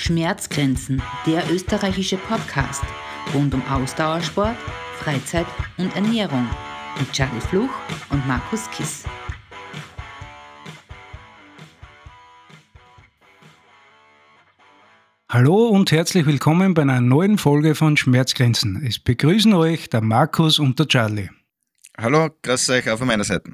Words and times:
Schmerzgrenzen, 0.00 1.02
der 1.26 1.44
österreichische 1.52 2.16
Podcast 2.16 2.82
rund 3.34 3.52
um 3.52 3.62
Ausdauersport, 3.68 4.56
Freizeit 4.98 5.46
und 5.76 5.94
Ernährung 5.94 6.48
mit 6.98 7.12
Charlie 7.12 7.40
Fluch 7.40 7.68
und 8.08 8.26
Markus 8.26 8.70
Kiss. 8.70 9.04
Hallo 15.28 15.68
und 15.68 15.92
herzlich 15.92 16.24
willkommen 16.24 16.72
bei 16.72 16.82
einer 16.82 17.02
neuen 17.02 17.36
Folge 17.36 17.74
von 17.74 17.98
Schmerzgrenzen. 17.98 18.82
Es 18.84 18.98
begrüßen 18.98 19.52
euch 19.52 19.90
der 19.90 20.00
Markus 20.00 20.58
und 20.58 20.78
der 20.78 20.88
Charlie. 20.88 21.28
Hallo, 21.98 22.30
grüß 22.42 22.70
euch 22.70 22.90
auch 22.90 22.98
von 22.98 23.06
meiner 23.06 23.24
Seite. 23.24 23.52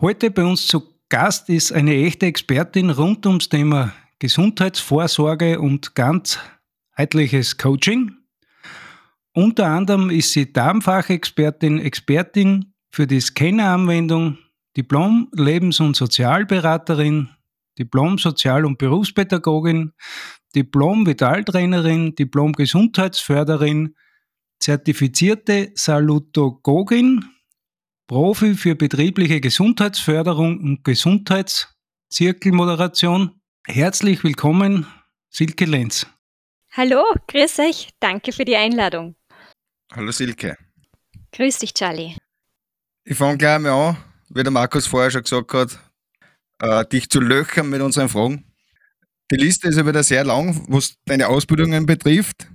Heute 0.00 0.30
bei 0.30 0.44
uns 0.44 0.66
zu 0.66 0.82
Gast 1.10 1.50
ist 1.50 1.72
eine 1.72 1.94
echte 1.94 2.24
Expertin 2.24 2.88
rund 2.88 3.26
ums 3.26 3.50
Thema 3.50 3.92
Gesundheitsvorsorge 4.22 5.58
und 5.58 5.96
ganzheitliches 5.96 7.58
Coaching. 7.58 8.12
Unter 9.34 9.66
anderem 9.66 10.10
ist 10.10 10.30
sie 10.30 10.52
Darmfachexpertin, 10.52 11.80
Expertin 11.80 12.72
für 12.88 13.08
die 13.08 13.20
Scanneranwendung, 13.20 14.38
Diplom-Lebens- 14.76 15.80
und 15.80 15.96
Sozialberaterin, 15.96 17.30
Diplom-Sozial- 17.80 18.64
und 18.64 18.78
Berufspädagogin, 18.78 19.92
Diplom-Vitaltrainerin, 20.54 22.14
Diplom-Gesundheitsförderin, 22.14 23.96
zertifizierte 24.60 25.72
Salutogogin, 25.74 27.24
Profi 28.06 28.54
für 28.54 28.76
betriebliche 28.76 29.40
Gesundheitsförderung 29.40 30.60
und 30.60 30.84
Gesundheitszirkelmoderation. 30.84 33.41
Herzlich 33.68 34.24
willkommen, 34.24 34.86
Silke 35.30 35.66
Lenz. 35.66 36.08
Hallo, 36.72 37.04
grüß 37.28 37.60
euch. 37.60 37.90
Danke 38.00 38.32
für 38.32 38.44
die 38.44 38.56
Einladung. 38.56 39.14
Hallo 39.92 40.10
Silke. 40.10 40.56
Grüß 41.30 41.58
dich, 41.58 41.72
Charlie. 41.72 42.16
Ich 43.04 43.16
fange 43.16 43.38
gleich 43.38 43.60
mal 43.60 43.70
an, 43.70 43.96
wie 44.30 44.42
der 44.42 44.50
Markus 44.50 44.88
vorher 44.88 45.12
schon 45.12 45.22
gesagt 45.22 45.54
hat, 45.54 45.78
äh, 46.58 46.84
dich 46.86 47.08
zu 47.08 47.20
löchern 47.20 47.70
mit 47.70 47.80
unseren 47.80 48.08
Fragen. 48.08 48.44
Die 49.30 49.36
Liste 49.36 49.68
ist 49.68 49.76
ja 49.76 49.86
wieder 49.86 50.02
sehr 50.02 50.24
lang, 50.24 50.66
was 50.68 50.96
deine 51.04 51.28
Ausbildungen 51.28 51.86
betrifft. 51.86 52.48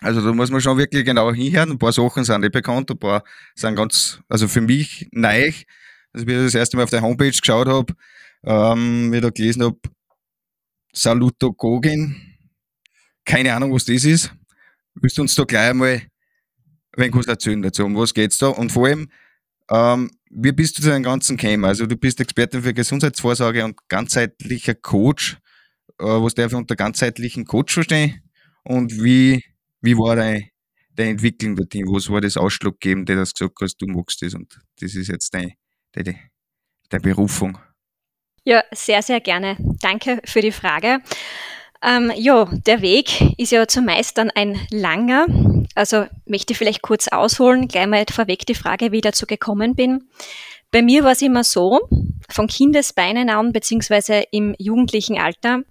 Also 0.00 0.20
da 0.22 0.32
muss 0.32 0.50
man 0.50 0.60
schon 0.60 0.76
wirklich 0.76 1.04
genau 1.04 1.32
hinhören. 1.32 1.70
Ein 1.70 1.78
paar 1.78 1.92
Sachen 1.92 2.24
sind 2.24 2.40
nicht 2.40 2.52
bekannt, 2.52 2.90
ein 2.90 2.98
paar 2.98 3.22
sind 3.54 3.76
ganz, 3.76 4.20
also 4.28 4.48
für 4.48 4.60
mich 4.60 5.06
neu. 5.12 5.52
Also 6.12 6.26
wie 6.26 6.32
ich 6.32 6.44
das 6.46 6.56
erste 6.56 6.76
Mal 6.76 6.82
auf 6.82 6.90
der 6.90 7.02
Homepage 7.02 7.30
geschaut 7.30 7.68
habe, 7.68 7.94
ähm, 8.42 9.12
wie 9.12 9.16
ich 9.16 9.22
da 9.22 9.30
gelesen 9.30 9.62
habe, 9.62 9.78
Salutogogin. 10.92 12.16
Keine 13.24 13.54
Ahnung, 13.54 13.72
was 13.72 13.84
das 13.84 14.04
ist. 14.04 14.32
Willst 14.94 15.18
du 15.18 15.22
uns 15.22 15.34
da 15.34 15.44
gleich 15.44 15.70
einmal 15.70 16.02
wenn 16.96 17.14
was 17.14 17.26
erzählen 17.26 17.62
dazu? 17.62 17.84
Um 17.84 17.96
was 17.96 18.14
geht's 18.14 18.38
da? 18.38 18.48
Und 18.48 18.72
vor 18.72 18.86
allem, 18.86 19.10
ähm, 19.70 20.10
wie 20.30 20.52
bist 20.52 20.78
du 20.78 20.82
zu 20.82 20.90
dem 20.90 21.02
Ganzen 21.02 21.36
gekommen? 21.36 21.64
Also 21.64 21.86
du 21.86 21.96
bist 21.96 22.20
Expertin 22.20 22.62
für 22.62 22.74
Gesundheitsvorsorge 22.74 23.64
und 23.64 23.76
ganzheitlicher 23.88 24.74
Coach. 24.74 25.38
Äh, 25.98 26.04
was 26.04 26.34
darf 26.34 26.52
ich 26.52 26.58
unter 26.58 26.76
ganzheitlichen 26.76 27.44
Coach 27.44 27.74
verstehen? 27.74 28.22
Und 28.64 29.02
wie, 29.02 29.44
wie 29.80 29.96
war 29.96 30.16
deine, 30.16 30.48
deine 30.94 31.10
Entwicklung 31.10 31.56
dorthin? 31.56 31.86
Was 31.86 32.10
war 32.10 32.20
das 32.20 32.36
Ausschlaggebende, 32.36 33.16
dass 33.16 33.32
du 33.32 33.48
gesagt 33.48 33.60
hast, 33.60 33.76
du 33.78 33.86
magst 33.86 34.22
das 34.22 34.34
und 34.34 34.58
das 34.80 34.94
ist 34.94 35.08
jetzt 35.08 35.32
deine, 35.32 35.54
deine, 35.92 36.18
deine 36.88 37.02
Berufung? 37.02 37.58
Ja, 38.44 38.62
sehr, 38.72 39.02
sehr 39.02 39.20
gerne. 39.20 39.56
Danke 39.80 40.20
für 40.24 40.40
die 40.40 40.52
Frage. 40.52 41.00
Ähm, 41.82 42.12
ja, 42.14 42.44
der 42.66 42.82
Weg 42.82 43.38
ist 43.38 43.52
ja 43.52 43.66
zumeist 43.66 44.18
dann 44.18 44.30
ein 44.30 44.58
langer. 44.70 45.26
Also 45.74 46.06
möchte 46.26 46.52
ich 46.52 46.58
vielleicht 46.58 46.82
kurz 46.82 47.08
ausholen, 47.08 47.68
gleich 47.68 47.86
mal 47.86 48.04
vorweg 48.10 48.44
die 48.46 48.54
Frage, 48.54 48.92
wie 48.92 48.96
ich 48.96 49.02
dazu 49.02 49.26
gekommen 49.26 49.74
bin. 49.74 50.08
Bei 50.70 50.82
mir 50.82 51.04
war 51.04 51.12
es 51.12 51.22
immer 51.22 51.42
so, 51.42 51.80
von 52.30 52.46
Kindesbeinen 52.46 53.30
an, 53.30 53.52
beziehungsweise 53.52 54.24
im 54.30 54.54
jugendlichen 54.58 55.18
Alter, 55.18 55.62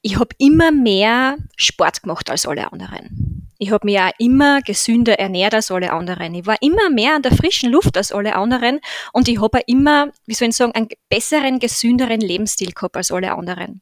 ich 0.00 0.18
habe 0.18 0.34
immer 0.38 0.70
mehr 0.70 1.36
Sport 1.56 2.02
gemacht 2.02 2.30
als 2.30 2.46
alle 2.46 2.72
anderen. 2.72 3.41
Ich 3.62 3.70
habe 3.70 3.86
mich 3.86 4.00
auch 4.00 4.10
immer 4.18 4.60
gesünder 4.60 5.20
ernährt 5.20 5.54
als 5.54 5.70
alle 5.70 5.92
anderen. 5.92 6.34
Ich 6.34 6.46
war 6.46 6.56
immer 6.60 6.90
mehr 6.90 7.14
an 7.14 7.22
der 7.22 7.30
frischen 7.30 7.70
Luft 7.70 7.96
als 7.96 8.10
alle 8.10 8.34
anderen 8.34 8.80
und 9.12 9.28
ich 9.28 9.40
habe 9.40 9.60
immer, 9.68 10.10
wie 10.26 10.34
soll 10.34 10.48
ich 10.48 10.56
sagen, 10.56 10.72
einen 10.74 10.88
besseren, 11.08 11.60
gesünderen 11.60 12.20
Lebensstil 12.20 12.72
gehabt 12.72 12.96
als 12.96 13.12
alle 13.12 13.32
anderen. 13.32 13.80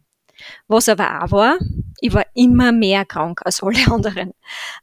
Was 0.68 0.90
aber 0.90 1.22
auch 1.24 1.30
war, 1.30 1.58
ich 2.02 2.12
war 2.12 2.26
immer 2.34 2.72
mehr 2.72 3.06
krank 3.06 3.40
als 3.42 3.62
alle 3.62 3.78
anderen. 3.90 4.34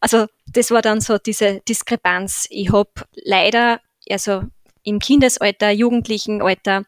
Also 0.02 0.26
das 0.48 0.72
war 0.72 0.82
dann 0.82 1.00
so 1.00 1.20
diese 1.20 1.62
Diskrepanz. 1.70 2.48
Ich 2.50 2.72
habe 2.72 2.90
leider, 3.24 3.82
also 4.10 4.46
im 4.82 4.98
Kindesalter, 4.98 5.70
jugendlichen 5.70 6.42
Alter, 6.42 6.86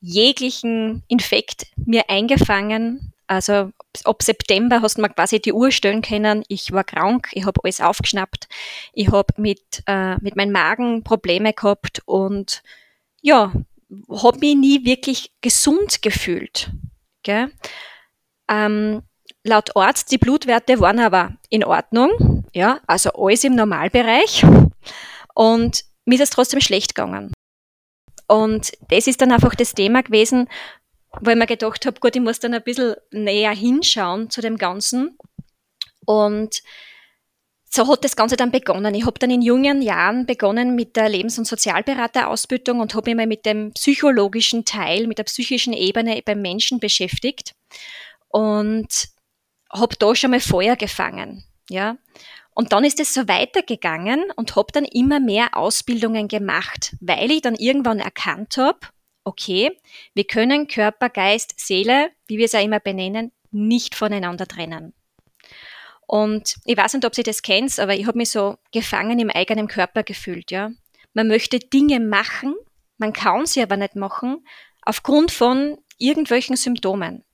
jeglichen 0.00 1.04
Infekt 1.06 1.68
mir 1.76 2.10
eingefangen, 2.10 3.13
also 3.26 3.70
ab 4.04 4.22
September 4.22 4.82
hast 4.82 4.98
du 4.98 5.02
mir 5.02 5.08
quasi 5.08 5.40
die 5.40 5.52
Uhr 5.52 5.70
stellen 5.70 6.02
können. 6.02 6.44
Ich 6.48 6.72
war 6.72 6.84
krank, 6.84 7.28
ich 7.32 7.46
habe 7.46 7.60
alles 7.62 7.80
aufgeschnappt, 7.80 8.48
ich 8.92 9.10
habe 9.10 9.32
mit, 9.36 9.82
äh, 9.86 10.16
mit 10.16 10.36
meinem 10.36 10.52
Magen 10.52 11.02
Probleme 11.04 11.52
gehabt 11.52 12.02
und 12.04 12.62
ja, 13.22 13.52
habe 14.10 14.38
mich 14.38 14.56
nie 14.56 14.84
wirklich 14.84 15.32
gesund 15.40 16.02
gefühlt. 16.02 16.70
Gell? 17.22 17.50
Ähm, 18.48 19.02
laut 19.44 19.76
Arzt, 19.76 20.10
die 20.12 20.18
Blutwerte 20.18 20.80
waren 20.80 21.00
aber 21.00 21.36
in 21.48 21.64
Ordnung, 21.64 22.44
ja, 22.52 22.80
also 22.86 23.10
alles 23.12 23.44
im 23.44 23.54
Normalbereich 23.54 24.44
und 25.34 25.84
mir 26.04 26.16
ist 26.16 26.22
es 26.22 26.30
trotzdem 26.30 26.60
schlecht 26.60 26.94
gegangen. 26.94 27.32
Und 28.26 28.72
das 28.88 29.06
ist 29.06 29.20
dann 29.20 29.32
einfach 29.32 29.54
das 29.54 29.74
Thema 29.74 30.02
gewesen, 30.02 30.48
weil 31.20 31.34
ich 31.34 31.38
mir 31.38 31.46
gedacht 31.46 31.86
habe, 31.86 32.00
gut, 32.00 32.16
ich 32.16 32.22
muss 32.22 32.40
dann 32.40 32.54
ein 32.54 32.62
bisschen 32.62 32.94
näher 33.10 33.54
hinschauen 33.54 34.30
zu 34.30 34.40
dem 34.40 34.56
Ganzen. 34.56 35.16
Und 36.06 36.62
so 37.74 37.90
hat 37.90 38.04
das 38.04 38.14
Ganze 38.14 38.36
dann 38.36 38.52
begonnen. 38.52 38.94
Ich 38.94 39.04
habe 39.04 39.18
dann 39.18 39.30
in 39.30 39.42
jungen 39.42 39.82
Jahren 39.82 40.26
begonnen 40.26 40.76
mit 40.76 40.94
der 40.94 41.08
Lebens- 41.08 41.38
und 41.38 41.46
Sozialberaterausbildung 41.46 42.78
und 42.78 42.94
habe 42.94 43.10
mich 43.10 43.16
mal 43.16 43.26
mit 43.26 43.44
dem 43.46 43.72
psychologischen 43.72 44.64
Teil, 44.64 45.08
mit 45.08 45.18
der 45.18 45.24
psychischen 45.24 45.72
Ebene 45.72 46.22
beim 46.24 46.40
Menschen 46.40 46.78
beschäftigt 46.78 47.54
und 48.28 49.08
habe 49.72 49.96
da 49.98 50.14
schon 50.14 50.30
mal 50.30 50.40
Feuer 50.40 50.76
gefangen. 50.76 51.44
Ja. 51.68 51.96
Und 52.54 52.72
dann 52.72 52.84
ist 52.84 53.00
es 53.00 53.12
so 53.12 53.26
weitergegangen 53.26 54.30
und 54.36 54.54
habe 54.54 54.70
dann 54.72 54.84
immer 54.84 55.18
mehr 55.18 55.56
Ausbildungen 55.56 56.28
gemacht, 56.28 56.94
weil 57.00 57.32
ich 57.32 57.42
dann 57.42 57.56
irgendwann 57.56 57.98
erkannt 57.98 58.56
habe, 58.56 58.78
okay, 59.24 59.76
wir 60.14 60.24
können 60.24 60.68
Körper, 60.68 61.08
Geist, 61.08 61.54
Seele, 61.56 62.10
wie 62.26 62.38
wir 62.38 62.44
es 62.44 62.52
ja 62.52 62.60
immer 62.60 62.80
benennen, 62.80 63.32
nicht 63.50 63.94
voneinander 63.94 64.46
trennen. 64.46 64.92
Und 66.06 66.56
ich 66.64 66.76
weiß 66.76 66.94
nicht, 66.94 67.04
ob 67.04 67.14
Sie 67.14 67.22
das 67.22 67.42
kennt, 67.42 67.78
aber 67.78 67.94
ich 67.94 68.06
habe 68.06 68.18
mich 68.18 68.30
so 68.30 68.56
gefangen 68.72 69.18
im 69.18 69.30
eigenen 69.30 69.68
Körper 69.68 70.02
gefühlt, 70.02 70.50
ja. 70.50 70.70
Man 71.14 71.28
möchte 71.28 71.58
Dinge 71.58 72.00
machen, 72.00 72.54
man 72.98 73.12
kann 73.12 73.46
sie 73.46 73.62
aber 73.62 73.76
nicht 73.76 73.96
machen, 73.96 74.44
aufgrund 74.82 75.30
von 75.30 75.78
irgendwelchen 75.98 76.56
Symptomen. 76.56 77.24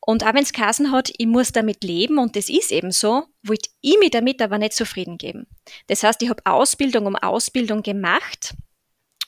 Und 0.00 0.24
auch 0.24 0.34
wenn 0.34 0.42
es 0.42 0.52
Kassen 0.52 0.90
hat, 0.90 1.10
ich 1.16 1.26
muss 1.26 1.52
damit 1.52 1.84
leben 1.84 2.18
und 2.18 2.34
das 2.34 2.48
ist 2.48 2.72
eben 2.72 2.90
so, 2.90 3.24
wollte 3.42 3.68
ich 3.82 3.98
mich 3.98 4.10
damit 4.10 4.40
aber 4.40 4.58
nicht 4.58 4.72
zufrieden 4.72 5.18
geben. 5.18 5.46
Das 5.86 6.02
heißt, 6.02 6.22
ich 6.22 6.30
habe 6.30 6.44
Ausbildung 6.46 7.06
um 7.06 7.14
Ausbildung 7.14 7.82
gemacht 7.82 8.54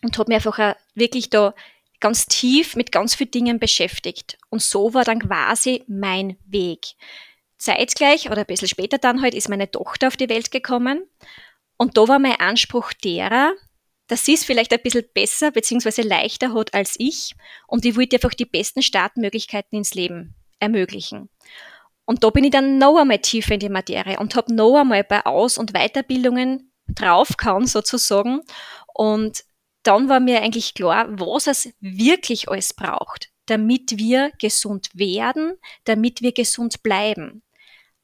und 0.03 0.19
habe 0.19 0.31
mich 0.31 0.37
einfach 0.37 0.77
wirklich 0.95 1.31
da 1.31 1.55
ganz 2.01 2.27
tief 2.27 2.77
mit 2.77 2.93
ganz 2.93 3.15
vielen 3.15 3.31
Dingen 3.31 3.59
beschäftigt. 3.59 4.39
Und 4.49 4.63
so 4.63 4.95
war 4.95 5.05
dann 5.05 5.21
quasi 5.21 5.85
mein 5.87 6.37
Weg. 6.47 6.95
Zeitgleich 7.59 8.31
oder 8.31 8.39
ein 8.39 8.47
bisschen 8.47 8.69
später 8.69 8.99
dann 8.99 9.21
halt 9.21 9.35
ist 9.35 9.51
meine 9.51 9.71
Tochter 9.71 10.09
auf 10.09 10.17
die 10.17 10.31
Welt 10.31 10.51
gekommen. 10.51 11.07
Und 11.77 11.97
da 11.97 12.09
war 12.09 12.19
mein 12.19 12.41
Anspruch 12.41 12.93
derer, 12.95 13.53
dass 14.07 14.25
sie 14.25 14.35
es 14.35 14.45
vielleicht 14.45 14.73
ein 14.73 14.81
bisschen 14.83 15.05
besser 15.15 15.51
bzw. 15.51 16.03
leichter 16.03 16.55
hat 16.55 16.75
als 16.75 16.95
ich. 16.99 17.35
Und 17.67 17.85
ich 17.85 17.97
wollte 17.97 18.17
einfach 18.17 18.35
die 18.35 18.47
besten 18.47 18.83
Startmöglichkeiten 18.83 19.79
ins 19.79 19.95
Leben 19.95 20.35
ermöglichen. 20.59 21.29
Und 22.07 22.25
da 22.25 22.31
bin 22.31 22.45
ich 22.45 22.51
dann 22.51 22.79
noch 22.79 22.99
einmal 22.99 23.21
tiefer 23.21 23.55
in 23.55 23.61
die 23.61 23.69
Materie 23.69 24.19
und 24.19 24.35
habe 24.35 24.53
noch 24.53 24.81
einmal 24.81 25.05
bei 25.05 25.25
Aus- 25.27 25.59
und 25.59 25.75
Weiterbildungen 25.75 26.73
draufgehauen 26.89 27.67
sozusagen 27.67 28.41
und 28.95 29.45
dann 29.83 30.09
war 30.09 30.21
mir 30.21 30.43
eigentlich 30.43 30.75
klar, 30.75 31.07
was 31.19 31.47
es 31.47 31.73
wirklich 31.81 32.49
alles 32.49 32.75
braucht, 32.75 33.31
damit 33.47 33.99
wir 33.99 34.31
gesund 34.39 34.91
werden, 34.95 35.55
damit 35.85 36.23
wir 36.23 36.33
gesund 36.33 36.83
bleiben. 36.83 37.43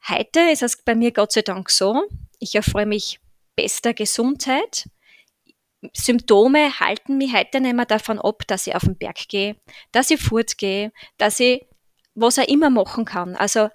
Heute 0.08 0.40
ist 0.52 0.62
es 0.62 0.82
bei 0.82 0.94
mir 0.94 1.12
Gott 1.12 1.32
sei 1.32 1.42
Dank 1.42 1.70
so, 1.70 2.02
ich 2.38 2.54
erfreue 2.54 2.86
mich 2.86 3.20
bester 3.56 3.94
Gesundheit. 3.94 4.88
Symptome 5.92 6.80
halten 6.80 7.18
mich 7.18 7.34
heute 7.34 7.60
nicht 7.60 7.74
mehr 7.74 7.86
davon 7.86 8.18
ab, 8.18 8.42
dass 8.46 8.66
ich 8.66 8.74
auf 8.74 8.84
den 8.84 8.96
Berg 8.96 9.28
gehe, 9.28 9.56
dass 9.92 10.10
ich 10.10 10.20
fortgehe, 10.20 10.92
dass 11.18 11.40
ich 11.40 11.66
was 12.16 12.38
er 12.38 12.48
immer 12.48 12.70
machen 12.70 13.04
kann. 13.04 13.36
Also 13.36 13.68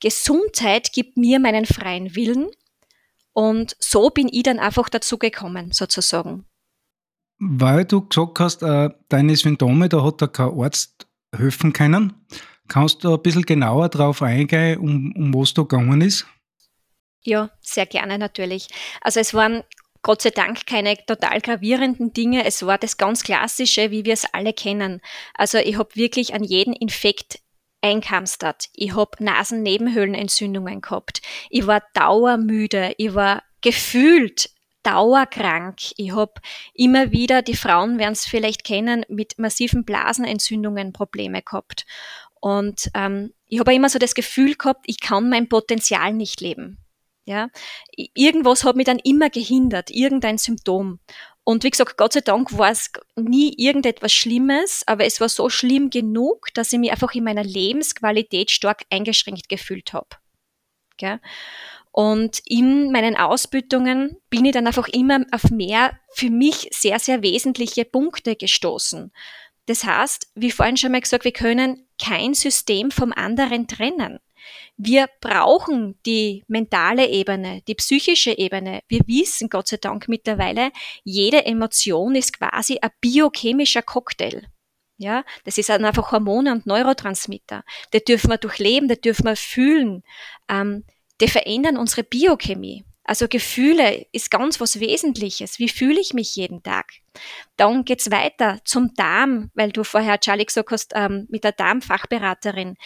Gesundheit 0.00 0.92
gibt 0.92 1.16
mir 1.16 1.38
meinen 1.38 1.66
freien 1.66 2.16
Willen 2.16 2.48
und 3.32 3.76
so 3.78 4.10
bin 4.10 4.28
ich 4.30 4.42
dann 4.42 4.58
einfach 4.58 4.88
dazu 4.88 5.18
gekommen, 5.18 5.72
sozusagen. 5.72 6.46
Weil 7.38 7.84
du 7.84 8.06
gesagt 8.06 8.40
hast, 8.40 8.62
äh, 8.62 8.90
deine 9.08 9.36
Symptome, 9.36 9.88
da 9.88 10.02
hat 10.02 10.22
da 10.22 10.26
kein 10.26 10.58
Arzt 10.58 11.06
helfen 11.34 11.72
können. 11.72 12.14
Kannst 12.68 13.04
du 13.04 13.14
ein 13.14 13.22
bisschen 13.22 13.42
genauer 13.42 13.88
darauf 13.88 14.22
eingehen, 14.22 14.78
um, 14.78 15.12
um 15.16 15.34
was 15.34 15.54
da 15.54 15.62
gegangen 15.62 16.00
ist? 16.00 16.26
Ja, 17.22 17.50
sehr 17.60 17.86
gerne 17.86 18.18
natürlich. 18.18 18.68
Also 19.00 19.20
es 19.20 19.34
waren 19.34 19.62
Gott 20.02 20.22
sei 20.22 20.30
Dank 20.30 20.66
keine 20.66 20.96
total 21.04 21.40
gravierenden 21.40 22.12
Dinge. 22.12 22.44
Es 22.44 22.64
war 22.64 22.78
das 22.78 22.96
ganz 22.96 23.24
Klassische, 23.24 23.90
wie 23.90 24.04
wir 24.04 24.12
es 24.12 24.24
alle 24.32 24.52
kennen. 24.52 25.00
Also 25.34 25.58
ich 25.58 25.78
habe 25.78 25.94
wirklich 25.94 26.32
an 26.34 26.44
jeden 26.44 26.72
Infekt 26.72 27.40
einkamstert. 27.82 28.68
Ich 28.72 28.94
habe 28.94 29.22
Nasennebenhöhlenentzündungen 29.22 30.80
gehabt. 30.80 31.22
Ich 31.50 31.66
war 31.66 31.82
dauermüde. 31.94 32.94
Ich 32.98 33.14
war 33.14 33.42
gefühlt 33.62 34.50
dauerkrank. 34.86 35.78
Ich 35.96 36.14
habe 36.14 36.34
immer 36.72 37.10
wieder, 37.10 37.42
die 37.42 37.56
Frauen 37.56 37.98
werden 37.98 38.12
es 38.12 38.24
vielleicht 38.24 38.64
kennen, 38.64 39.04
mit 39.08 39.38
massiven 39.38 39.84
Blasenentzündungen 39.84 40.92
Probleme 40.92 41.42
gehabt. 41.42 41.84
Und 42.40 42.90
ähm, 42.94 43.32
ich 43.46 43.58
habe 43.58 43.74
immer 43.74 43.88
so 43.88 43.98
das 43.98 44.14
Gefühl 44.14 44.54
gehabt, 44.54 44.84
ich 44.86 45.00
kann 45.00 45.28
mein 45.28 45.48
Potenzial 45.48 46.12
nicht 46.12 46.40
leben. 46.40 46.78
Ja, 47.24 47.48
irgendwas 48.14 48.62
hat 48.62 48.76
mich 48.76 48.86
dann 48.86 49.00
immer 49.00 49.30
gehindert, 49.30 49.90
irgendein 49.90 50.38
Symptom. 50.38 51.00
Und 51.42 51.64
wie 51.64 51.70
gesagt, 51.70 51.96
Gott 51.96 52.12
sei 52.12 52.20
Dank 52.20 52.56
war 52.56 52.70
es 52.70 52.92
nie 53.16 53.52
irgendetwas 53.56 54.12
Schlimmes, 54.12 54.82
aber 54.86 55.06
es 55.06 55.20
war 55.20 55.28
so 55.28 55.48
schlimm 55.48 55.90
genug, 55.90 56.48
dass 56.54 56.72
ich 56.72 56.78
mich 56.78 56.92
einfach 56.92 57.14
in 57.14 57.24
meiner 57.24 57.42
Lebensqualität 57.42 58.52
stark 58.52 58.82
eingeschränkt 58.90 59.48
gefühlt 59.48 59.92
habe. 59.92 60.08
Okay? 60.94 61.18
Und 61.98 62.42
in 62.44 62.92
meinen 62.92 63.16
Ausbütungen 63.16 64.18
bin 64.28 64.44
ich 64.44 64.52
dann 64.52 64.66
einfach 64.66 64.86
immer 64.88 65.24
auf 65.32 65.50
mehr 65.50 65.98
für 66.10 66.28
mich 66.28 66.68
sehr, 66.70 66.98
sehr 66.98 67.22
wesentliche 67.22 67.86
Punkte 67.86 68.36
gestoßen. 68.36 69.10
Das 69.64 69.82
heißt, 69.82 70.30
wie 70.34 70.50
vorhin 70.50 70.76
schon 70.76 70.92
mal 70.92 71.00
gesagt, 71.00 71.24
wir 71.24 71.32
können 71.32 71.86
kein 71.98 72.34
System 72.34 72.90
vom 72.90 73.14
anderen 73.14 73.66
trennen. 73.66 74.18
Wir 74.76 75.08
brauchen 75.22 75.98
die 76.04 76.44
mentale 76.48 77.08
Ebene, 77.08 77.62
die 77.66 77.74
psychische 77.74 78.36
Ebene. 78.36 78.82
Wir 78.88 79.00
wissen 79.06 79.48
Gott 79.48 79.68
sei 79.68 79.78
Dank 79.78 80.06
mittlerweile, 80.06 80.72
jede 81.02 81.46
Emotion 81.46 82.14
ist 82.14 82.38
quasi 82.38 82.78
ein 82.78 82.90
biochemischer 83.00 83.80
Cocktail. 83.80 84.42
Ja, 84.98 85.24
das 85.44 85.56
ist 85.56 85.70
einfach 85.70 86.12
Hormone 86.12 86.52
und 86.52 86.66
Neurotransmitter. 86.66 87.64
Die 87.94 88.04
dürfen 88.04 88.28
wir 88.28 88.36
durchleben, 88.36 88.86
die 88.86 89.00
dürfen 89.00 89.24
wir 89.24 89.36
fühlen. 89.36 90.02
Ähm, 90.50 90.84
die 91.20 91.28
verändern 91.28 91.76
unsere 91.76 92.02
Biochemie. 92.02 92.84
Also 93.04 93.28
Gefühle 93.28 94.06
ist 94.10 94.32
ganz 94.32 94.60
was 94.60 94.80
Wesentliches. 94.80 95.60
Wie 95.60 95.68
fühle 95.68 96.00
ich 96.00 96.12
mich 96.12 96.34
jeden 96.34 96.62
Tag? 96.62 96.92
Dann 97.56 97.84
geht's 97.84 98.10
weiter 98.10 98.58
zum 98.64 98.94
Darm, 98.94 99.50
weil 99.54 99.70
du 99.70 99.84
vorher, 99.84 100.18
Charlie, 100.18 100.44
gesagt 100.44 100.72
hast, 100.72 100.92
ähm, 100.94 101.26
mit 101.30 101.44
der 101.44 101.52
Darmfachberaterin 101.52 102.76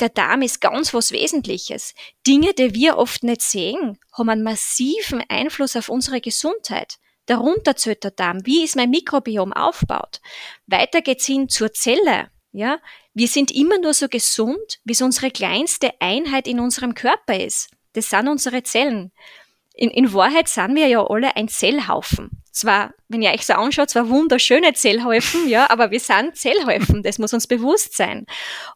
der 0.00 0.08
Darm 0.08 0.42
ist 0.42 0.60
ganz 0.60 0.92
was 0.92 1.12
Wesentliches. 1.12 1.94
Dinge, 2.26 2.52
die 2.54 2.74
wir 2.74 2.98
oft 2.98 3.22
nicht 3.22 3.42
sehen, 3.42 3.98
haben 4.12 4.28
einen 4.28 4.42
massiven 4.42 5.22
Einfluss 5.28 5.76
auf 5.76 5.88
unsere 5.88 6.20
Gesundheit. 6.20 6.98
Darunter 7.26 7.76
zählt 7.76 8.04
der 8.04 8.10
Darm. 8.10 8.44
Wie 8.44 8.64
ist 8.64 8.76
mein 8.76 8.90
Mikrobiom 8.90 9.52
aufgebaut? 9.52 10.20
Weiter 10.66 11.00
geht's 11.00 11.26
hin 11.26 11.48
zur 11.48 11.72
Zelle. 11.72 12.30
Ja, 12.56 12.78
wir 13.14 13.26
sind 13.26 13.50
immer 13.50 13.80
nur 13.80 13.94
so 13.94 14.06
gesund, 14.06 14.78
wie 14.84 14.92
es 14.92 15.02
unsere 15.02 15.32
kleinste 15.32 15.90
Einheit 15.98 16.46
in 16.46 16.60
unserem 16.60 16.94
Körper 16.94 17.38
ist. 17.38 17.68
Das 17.94 18.10
sind 18.10 18.28
unsere 18.28 18.62
Zellen. 18.62 19.10
In, 19.74 19.90
in 19.90 20.12
Wahrheit 20.12 20.46
sind 20.46 20.76
wir 20.76 20.86
ja 20.86 21.04
alle 21.04 21.34
ein 21.34 21.48
Zellhaufen. 21.48 22.44
Zwar, 22.52 22.94
wenn 23.08 23.22
ihr 23.22 23.32
euch 23.32 23.44
so 23.44 23.54
anschaut, 23.54 23.90
zwar 23.90 24.08
wunderschöne 24.08 24.72
Zellhäufen, 24.72 25.48
ja, 25.48 25.68
aber 25.68 25.90
wir 25.90 25.98
sind 25.98 26.36
Zellhäufen. 26.36 27.02
Das 27.02 27.18
muss 27.18 27.34
uns 27.34 27.48
bewusst 27.48 27.96
sein. 27.96 28.24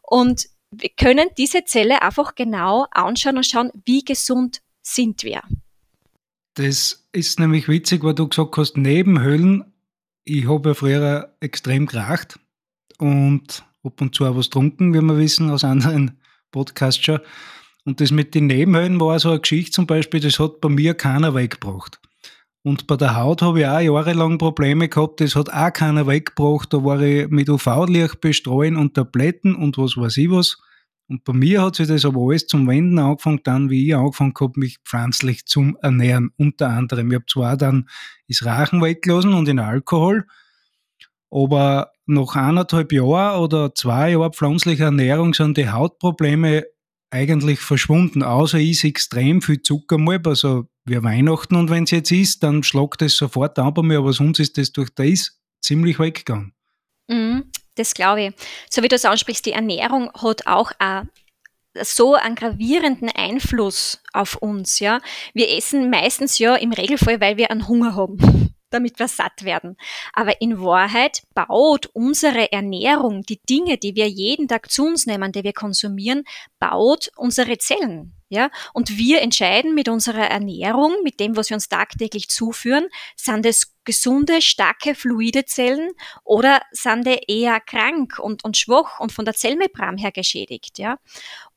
Und 0.01 0.47
wir 0.71 0.89
können 0.89 1.29
diese 1.37 1.63
Zelle 1.63 2.01
einfach 2.01 2.35
genau 2.35 2.85
anschauen 2.91 3.37
und 3.37 3.45
schauen, 3.45 3.71
wie 3.85 4.03
gesund 4.03 4.59
sind 4.81 5.23
wir. 5.23 5.41
Das 6.55 7.07
ist 7.13 7.39
nämlich 7.39 7.69
witzig, 7.69 8.03
weil 8.03 8.13
du 8.13 8.27
gesagt 8.27 8.57
hast, 8.57 8.75
Nebenhöhlen. 8.75 9.71
Ich 10.25 10.49
habe 10.49 10.69
ja 10.69 10.75
früher 10.75 11.37
extrem 11.39 11.85
geracht 11.85 12.39
und 12.97 13.63
ab 13.83 14.01
und 14.01 14.15
zu 14.15 14.25
auch 14.25 14.35
was 14.35 14.47
getrunken, 14.47 14.93
wie 14.93 15.01
wir 15.01 15.17
wissen 15.17 15.49
aus 15.49 15.63
anderen 15.63 16.19
Podcasts 16.51 17.03
schon. 17.03 17.19
Und 17.85 18.01
das 18.01 18.11
mit 18.11 18.35
den 18.35 18.47
Nebenhöhlen 18.47 18.99
war 18.99 19.19
so 19.19 19.29
eine 19.29 19.39
Geschichte 19.39 19.71
zum 19.71 19.87
Beispiel, 19.87 20.19
das 20.19 20.39
hat 20.39 20.61
bei 20.61 20.69
mir 20.69 20.93
keiner 20.93 21.33
weggebracht. 21.33 21.99
Und 22.61 22.87
bei 22.87 22.97
der 22.97 23.15
Haut 23.15 23.41
habe 23.41 23.61
ich 23.61 23.65
auch 23.65 23.79
jahrelang 23.79 24.37
Probleme 24.37 24.89
gehabt, 24.89 25.21
das 25.21 25.35
hat 25.35 25.51
auch 25.51 25.73
keiner 25.73 26.07
weggebracht. 26.07 26.73
Da 26.73 26.83
war 26.83 27.01
ich 27.01 27.29
mit 27.29 27.49
UV-Licht 27.49 28.19
bestreuen 28.19 28.75
und 28.75 28.95
Tabletten 28.95 29.55
und 29.55 29.77
was 29.77 29.95
weiß 29.95 30.17
ich 30.17 30.29
was. 30.29 30.57
Und 31.07 31.23
bei 31.23 31.33
mir 31.33 31.63
hat 31.63 31.75
sich 31.75 31.87
das 31.87 32.05
aber 32.05 32.19
alles 32.21 32.45
zum 32.45 32.67
Wenden 32.67 32.99
angefangen, 32.99 33.39
dann 33.43 33.69
wie 33.69 33.87
ich 33.87 33.95
angefangen 33.95 34.33
habe, 34.39 34.59
mich 34.59 34.77
pflanzlich 34.85 35.45
zu 35.45 35.73
ernähren. 35.81 36.31
Unter 36.37 36.69
anderem. 36.69 37.09
Ich 37.09 37.15
habe 37.15 37.25
zwar 37.27 37.57
dann 37.57 37.89
das 38.27 38.45
Rachen 38.45 38.81
weggelassen 38.81 39.33
und 39.33 39.47
den 39.47 39.57
Alkohol, 39.57 40.27
aber 41.31 41.91
nach 42.09 42.35
eineinhalb 42.35 42.91
Jahren 42.91 43.41
oder 43.41 43.73
zwei 43.75 44.11
Jahren 44.11 44.33
pflanzlicher 44.33 44.85
Ernährung 44.85 45.33
sind 45.33 45.57
die 45.57 45.69
Hautprobleme 45.69 46.65
eigentlich 47.11 47.59
verschwunden, 47.59 48.23
außer 48.23 48.57
ich 48.57 48.83
extrem 48.83 49.41
viel 49.41 49.61
Zucker 49.61 49.97
mal, 49.97 50.19
also 50.25 50.65
wie 50.85 51.01
Weihnachten 51.01 51.55
und 51.55 51.69
wenn 51.69 51.83
es 51.83 51.91
jetzt 51.91 52.11
ist, 52.11 52.43
dann 52.43 52.63
schlagt 52.63 53.01
es 53.01 53.17
sofort 53.17 53.57
an 53.59 53.73
bei 53.73 53.81
mir, 53.81 53.99
aber 53.99 54.13
sonst 54.13 54.39
ist 54.39 54.57
das 54.57 54.71
durch 54.71 54.89
das 54.93 55.39
ziemlich 55.61 55.99
weggegangen. 55.99 56.53
Mhm, 57.07 57.45
das 57.75 57.93
glaube 57.93 58.21
ich. 58.21 58.33
So 58.69 58.83
wie 58.83 58.87
du 58.87 58.95
es 58.95 59.05
ansprichst, 59.05 59.45
die 59.45 59.53
Ernährung 59.53 60.11
hat 60.13 60.45
auch 60.47 60.71
ein 60.79 61.09
so 61.81 62.15
einen 62.15 62.35
gravierenden 62.35 63.09
Einfluss 63.09 64.01
auf 64.11 64.35
uns, 64.37 64.79
ja. 64.79 64.99
Wir 65.33 65.55
essen 65.55 65.89
meistens 65.89 66.39
ja 66.39 66.55
im 66.55 66.73
Regelfall, 66.73 67.21
weil 67.21 67.37
wir 67.37 67.51
einen 67.51 67.67
Hunger 67.67 67.95
haben 67.95 68.49
damit 68.69 68.99
wir 68.99 69.07
satt 69.07 69.43
werden. 69.43 69.77
Aber 70.13 70.41
in 70.41 70.61
Wahrheit 70.61 71.23
baut 71.33 71.87
unsere 71.93 72.51
Ernährung, 72.51 73.23
die 73.23 73.41
Dinge, 73.49 73.77
die 73.77 73.95
wir 73.95 74.07
jeden 74.07 74.47
Tag 74.47 74.71
zu 74.71 74.85
uns 74.85 75.05
nehmen, 75.05 75.31
die 75.31 75.43
wir 75.43 75.53
konsumieren, 75.53 76.23
baut 76.59 77.11
unsere 77.15 77.57
Zellen. 77.57 78.13
Ja, 78.31 78.51
und 78.73 78.95
wir 78.95 79.23
entscheiden 79.23 79.73
mit 79.73 79.89
unserer 79.89 80.29
Ernährung, 80.29 80.93
mit 81.03 81.19
dem, 81.19 81.35
was 81.35 81.49
wir 81.49 81.55
uns 81.55 81.67
tagtäglich 81.67 82.29
zuführen, 82.29 82.87
sind 83.15 83.43
es 83.43 83.73
gesunde, 83.85 84.43
starke, 84.43 84.93
fluide 84.93 85.45
Zellen 85.45 85.89
oder 86.23 86.61
sind 86.71 87.07
die 87.07 87.19
eher 87.27 87.59
krank 87.59 88.19
und, 88.19 88.43
und 88.43 88.55
schwach 88.55 88.99
und 88.99 89.11
von 89.11 89.25
der 89.25 89.33
Zellmembran 89.33 89.97
her 89.97 90.11
geschädigt, 90.11 90.77
ja. 90.77 90.99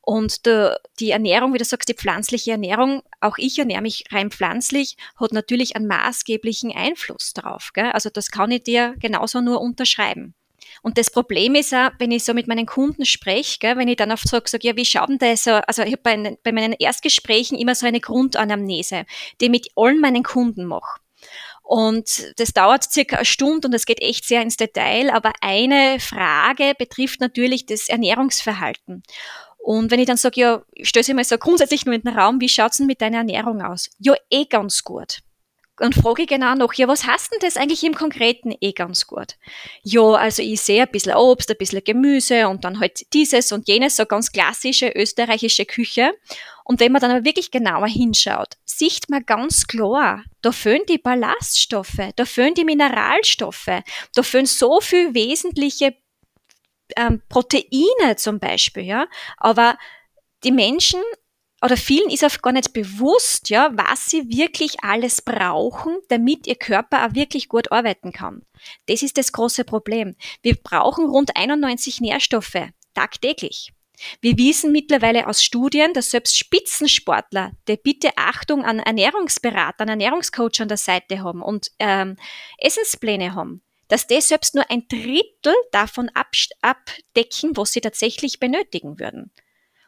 Und 0.05 0.45
der, 0.45 0.81
die 0.99 1.11
Ernährung, 1.11 1.53
wie 1.53 1.57
du 1.57 1.63
sagst, 1.63 1.87
die 1.87 1.93
pflanzliche 1.93 2.51
Ernährung, 2.51 3.03
auch 3.21 3.37
ich 3.37 3.57
ernähre 3.57 3.81
mich 3.81 4.03
rein 4.11 4.31
pflanzlich, 4.31 4.97
hat 5.17 5.31
natürlich 5.31 5.77
einen 5.77 5.87
maßgeblichen 5.87 6.73
Einfluss 6.75 7.31
darauf. 7.33 7.71
Gell? 7.73 7.89
Also 7.91 8.09
das 8.09 8.29
kann 8.29 8.51
ich 8.51 8.63
dir 8.63 8.95
genauso 8.99 9.39
nur 9.39 9.61
unterschreiben. 9.61 10.35
Und 10.81 10.97
das 10.97 11.09
Problem 11.09 11.55
ist 11.55 11.73
auch, 11.73 11.91
wenn 11.99 12.11
ich 12.11 12.25
so 12.25 12.33
mit 12.33 12.47
meinen 12.47 12.65
Kunden 12.65 13.05
spreche, 13.05 13.59
gell, 13.59 13.77
wenn 13.77 13.87
ich 13.87 13.95
dann 13.95 14.11
oft 14.11 14.27
sage, 14.27 14.49
sag, 14.49 14.65
ja, 14.65 14.75
wie 14.75 14.83
schaut 14.83 15.07
denn 15.07 15.19
das? 15.19 15.47
Also 15.47 15.83
ich 15.83 15.93
habe 15.93 16.01
bei, 16.03 16.37
bei 16.43 16.51
meinen 16.51 16.73
Erstgesprächen 16.73 17.57
immer 17.57 17.73
so 17.73 17.85
eine 17.85 18.01
Grundanamnese, 18.01 19.05
die 19.39 19.45
ich 19.45 19.51
mit 19.51 19.67
allen 19.77 20.01
meinen 20.01 20.23
Kunden 20.23 20.65
mache. 20.65 20.99
Und 21.61 22.33
das 22.37 22.51
dauert 22.51 22.91
circa 22.91 23.15
eine 23.17 23.25
Stunde 23.25 23.69
und 23.69 23.73
es 23.73 23.85
geht 23.85 24.01
echt 24.01 24.25
sehr 24.25 24.41
ins 24.41 24.57
Detail, 24.57 25.09
aber 25.09 25.31
eine 25.39 26.01
Frage 26.01 26.73
betrifft 26.77 27.21
natürlich 27.21 27.65
das 27.65 27.87
Ernährungsverhalten. 27.87 29.01
Und 29.63 29.91
wenn 29.91 29.99
ich 30.01 30.07
dann 30.07 30.17
sage, 30.17 30.41
ja, 30.41 30.61
stöße 30.81 31.11
ich 31.11 31.15
mal 31.15 31.23
so 31.23 31.37
grundsätzlich 31.37 31.85
nur 31.85 31.95
in 31.95 32.01
den 32.01 32.13
Raum, 32.13 32.41
wie 32.41 32.49
schaut's 32.49 32.77
denn 32.77 32.85
mit 32.85 33.01
deiner 33.01 33.19
Ernährung 33.19 33.61
aus? 33.61 33.89
Ja, 33.97 34.13
eh 34.29 34.43
ganz 34.43 34.83
gut. 34.83 35.19
Und 35.79 35.95
frage 35.95 36.23
ich 36.23 36.27
genau 36.27 36.53
noch, 36.53 36.73
ja, 36.73 36.89
was 36.89 37.07
hast 37.07 37.31
denn 37.31 37.39
das 37.39 37.55
eigentlich 37.55 37.81
im 37.85 37.95
Konkreten 37.95 38.53
eh 38.59 38.73
ganz 38.73 39.07
gut? 39.07 39.37
Ja, 39.81 40.01
also 40.01 40.43
ich 40.43 40.59
sehe 40.59 40.83
ein 40.83 40.91
bisschen 40.91 41.15
Obst, 41.15 41.49
ein 41.49 41.57
bisschen 41.57 41.81
Gemüse 41.81 42.49
und 42.49 42.65
dann 42.65 42.81
halt 42.81 43.05
dieses 43.13 43.53
und 43.53 43.69
jenes, 43.69 43.95
so 43.95 44.05
ganz 44.05 44.33
klassische 44.33 44.89
österreichische 44.89 45.65
Küche. 45.65 46.11
Und 46.65 46.81
wenn 46.81 46.91
man 46.91 47.01
dann 47.01 47.11
aber 47.11 47.23
wirklich 47.23 47.49
genauer 47.49 47.87
hinschaut, 47.87 48.57
sieht 48.65 49.09
man 49.09 49.25
ganz 49.25 49.65
klar, 49.65 50.23
da 50.41 50.51
fehlen 50.51 50.83
die 50.89 50.97
Ballaststoffe, 50.97 52.11
da 52.17 52.25
fehlen 52.25 52.53
die 52.53 52.65
Mineralstoffe, 52.65 53.81
da 54.13 54.23
fehlen 54.23 54.45
so 54.45 54.81
viel 54.81 55.13
wesentliche 55.13 55.95
ähm, 56.97 57.21
Proteine 57.29 58.15
zum 58.17 58.39
Beispiel, 58.39 58.83
ja. 58.83 59.07
Aber 59.37 59.77
die 60.43 60.51
Menschen 60.51 61.01
oder 61.63 61.77
vielen 61.77 62.09
ist 62.09 62.25
auch 62.25 62.41
gar 62.41 62.51
nicht 62.51 62.73
bewusst, 62.73 63.49
ja, 63.49 63.71
was 63.73 64.09
sie 64.09 64.27
wirklich 64.27 64.83
alles 64.83 65.21
brauchen, 65.21 65.97
damit 66.09 66.45
ihr 66.45 66.55
Körper 66.55 67.05
auch 67.05 67.15
wirklich 67.15 67.47
gut 67.47 67.71
arbeiten 67.71 68.11
kann. 68.11 68.41
Das 68.87 69.01
ist 69.01 69.17
das 69.17 69.31
große 69.31 69.63
Problem. 69.63 70.15
Wir 70.41 70.55
brauchen 70.55 71.05
rund 71.05 71.37
91 71.37 72.01
Nährstoffe 72.01 72.67
tagtäglich. 72.93 73.71
Wir 74.19 74.37
wissen 74.37 74.73
mittlerweile 74.73 75.27
aus 75.27 75.41
Studien, 75.41 75.93
dass 75.93 76.11
selbst 76.11 76.37
Spitzensportler, 76.37 77.51
die 77.69 77.77
bitte 77.77 78.09
Achtung 78.17 78.65
an 78.65 78.79
Ernährungsberater, 78.79 79.83
an 79.83 79.89
Ernährungscoach 79.89 80.59
an 80.59 80.67
der 80.67 80.77
Seite 80.77 81.23
haben 81.23 81.41
und 81.41 81.71
ähm, 81.79 82.17
Essenspläne 82.57 83.35
haben, 83.35 83.61
dass 83.93 84.07
die 84.07 84.19
selbst 84.21 84.55
nur 84.55 84.65
ein 84.71 84.87
Drittel 84.87 85.53
davon 85.71 86.09
abdecken, 86.63 87.55
was 87.55 87.73
sie 87.73 87.81
tatsächlich 87.81 88.39
benötigen 88.39 88.97
würden. 88.99 89.29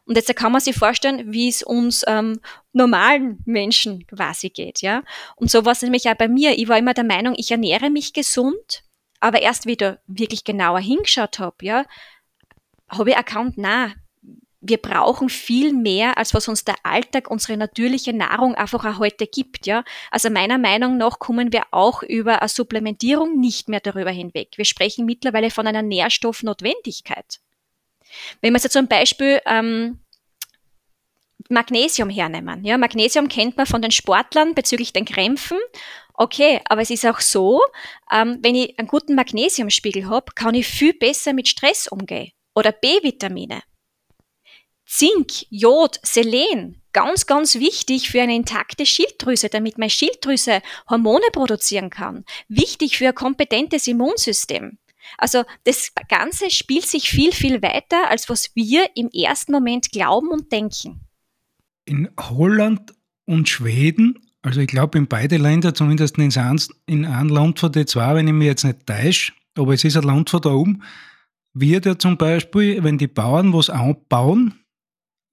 Und 0.05 0.15
jetzt 0.15 0.35
kann 0.35 0.51
man 0.51 0.61
sich 0.61 0.75
vorstellen, 0.75 1.33
wie 1.33 1.49
es 1.49 1.63
uns 1.63 2.03
ähm, 2.05 2.39
normalen 2.71 3.39
Menschen 3.45 4.05
quasi 4.05 4.51
geht, 4.51 4.83
ja. 4.83 5.01
Und 5.37 5.49
so 5.49 5.65
war 5.65 5.71
es 5.71 5.81
nämlich 5.81 6.07
auch 6.07 6.13
bei 6.13 6.27
mir. 6.27 6.55
Ich 6.55 6.67
war 6.67 6.77
immer 6.77 6.93
der 6.93 7.03
Meinung, 7.03 7.33
ich 7.35 7.49
ernähre 7.49 7.89
mich 7.89 8.13
gesund, 8.13 8.83
aber 9.21 9.41
erst 9.41 9.65
wieder 9.65 9.99
wirklich 10.05 10.43
genauer 10.43 10.81
hingeschaut 10.81 11.39
habe, 11.39 11.65
ja, 11.65 11.83
habe 12.87 13.09
ich 13.09 13.15
erkannt, 13.15 13.55
na, 13.57 13.91
wir 14.67 14.77
brauchen 14.77 15.29
viel 15.29 15.73
mehr, 15.73 16.17
als 16.17 16.33
was 16.33 16.47
uns 16.47 16.63
der 16.63 16.75
Alltag, 16.83 17.29
unsere 17.29 17.57
natürliche 17.57 18.13
Nahrung 18.13 18.55
einfach 18.55 18.85
auch 18.85 18.99
heute 18.99 19.27
gibt, 19.27 19.67
ja. 19.67 19.83
Also 20.11 20.29
meiner 20.29 20.57
Meinung 20.57 20.97
nach 20.97 21.19
kommen 21.19 21.51
wir 21.53 21.63
auch 21.71 22.03
über 22.03 22.41
eine 22.41 22.49
Supplementierung 22.49 23.39
nicht 23.39 23.69
mehr 23.69 23.79
darüber 23.79 24.11
hinweg. 24.11 24.49
Wir 24.55 24.65
sprechen 24.65 25.05
mittlerweile 25.05 25.51
von 25.51 25.67
einer 25.67 25.81
Nährstoffnotwendigkeit. 25.81 27.39
Wenn 28.41 28.53
wir 28.53 28.59
jetzt 28.59 28.71
zum 28.71 28.87
Beispiel 28.87 29.41
ähm, 29.45 29.99
Magnesium 31.49 32.09
hernehmen. 32.09 32.63
Ja, 32.63 32.77
Magnesium 32.77 33.27
kennt 33.27 33.57
man 33.57 33.65
von 33.65 33.81
den 33.81 33.91
Sportlern 33.91 34.55
bezüglich 34.55 34.93
den 34.93 35.05
Krämpfen. 35.05 35.57
Okay, 36.13 36.61
aber 36.65 36.81
es 36.81 36.89
ist 36.89 37.05
auch 37.05 37.19
so, 37.19 37.61
ähm, 38.11 38.39
wenn 38.41 38.55
ich 38.55 38.79
einen 38.79 38.87
guten 38.87 39.15
Magnesiumspiegel 39.15 40.07
habe, 40.07 40.31
kann 40.33 40.55
ich 40.55 40.65
viel 40.65 40.93
besser 40.93 41.33
mit 41.33 41.47
Stress 41.47 41.87
umgehen. 41.87 42.31
Oder 42.55 42.71
B-Vitamine. 42.71 43.61
Zink, 44.85 45.45
Jod, 45.49 45.99
Selen, 46.03 46.81
ganz, 46.93 47.25
ganz 47.25 47.55
wichtig 47.55 48.09
für 48.09 48.21
eine 48.21 48.35
intakte 48.35 48.85
Schilddrüse, 48.85 49.49
damit 49.49 49.77
meine 49.77 49.89
Schilddrüse 49.89 50.61
Hormone 50.89 51.25
produzieren 51.33 51.89
kann. 51.89 52.23
Wichtig 52.47 52.97
für 52.97 53.07
ein 53.07 53.15
kompetentes 53.15 53.87
Immunsystem. 53.87 54.77
Also 55.17 55.43
das 55.65 55.91
Ganze 56.07 56.49
spielt 56.49 56.87
sich 56.87 57.09
viel, 57.09 57.31
viel 57.31 57.61
weiter, 57.61 58.09
als 58.09 58.29
was 58.29 58.55
wir 58.55 58.89
im 58.95 59.09
ersten 59.09 59.51
Moment 59.51 59.91
glauben 59.91 60.29
und 60.29 60.51
denken. 60.51 61.01
In 61.85 62.09
Holland 62.19 62.93
und 63.25 63.49
Schweden, 63.49 64.19
also 64.41 64.61
ich 64.61 64.67
glaube 64.67 64.97
in 64.97 65.07
beide 65.07 65.37
Länder, 65.37 65.73
zumindest 65.73 66.17
in, 66.17 66.31
in 66.85 67.05
einem 67.05 67.29
Land 67.29 67.59
von 67.59 67.71
den 67.71 67.87
zwei, 67.87 68.15
wenn 68.15 68.27
ich 68.27 68.33
mich 68.33 68.47
jetzt 68.47 68.63
nicht 68.63 68.85
täusche, 68.85 69.33
aber 69.57 69.73
es 69.73 69.83
ist 69.83 69.97
ein 69.97 70.03
Land 70.03 70.29
von 70.29 70.41
da 70.41 70.51
oben, 70.51 70.83
wird 71.53 71.85
ja 71.85 71.97
zum 71.97 72.17
Beispiel, 72.17 72.83
wenn 72.83 72.97
die 72.97 73.07
Bauern 73.07 73.53
was 73.53 73.69
anbauen, 73.69 74.64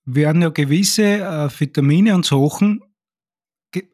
werden 0.05 0.43
ja 0.43 0.49
gewisse 0.49 1.21
äh, 1.21 1.49
Vitamine 1.49 2.15
und 2.15 2.27
Sachen, 2.27 2.81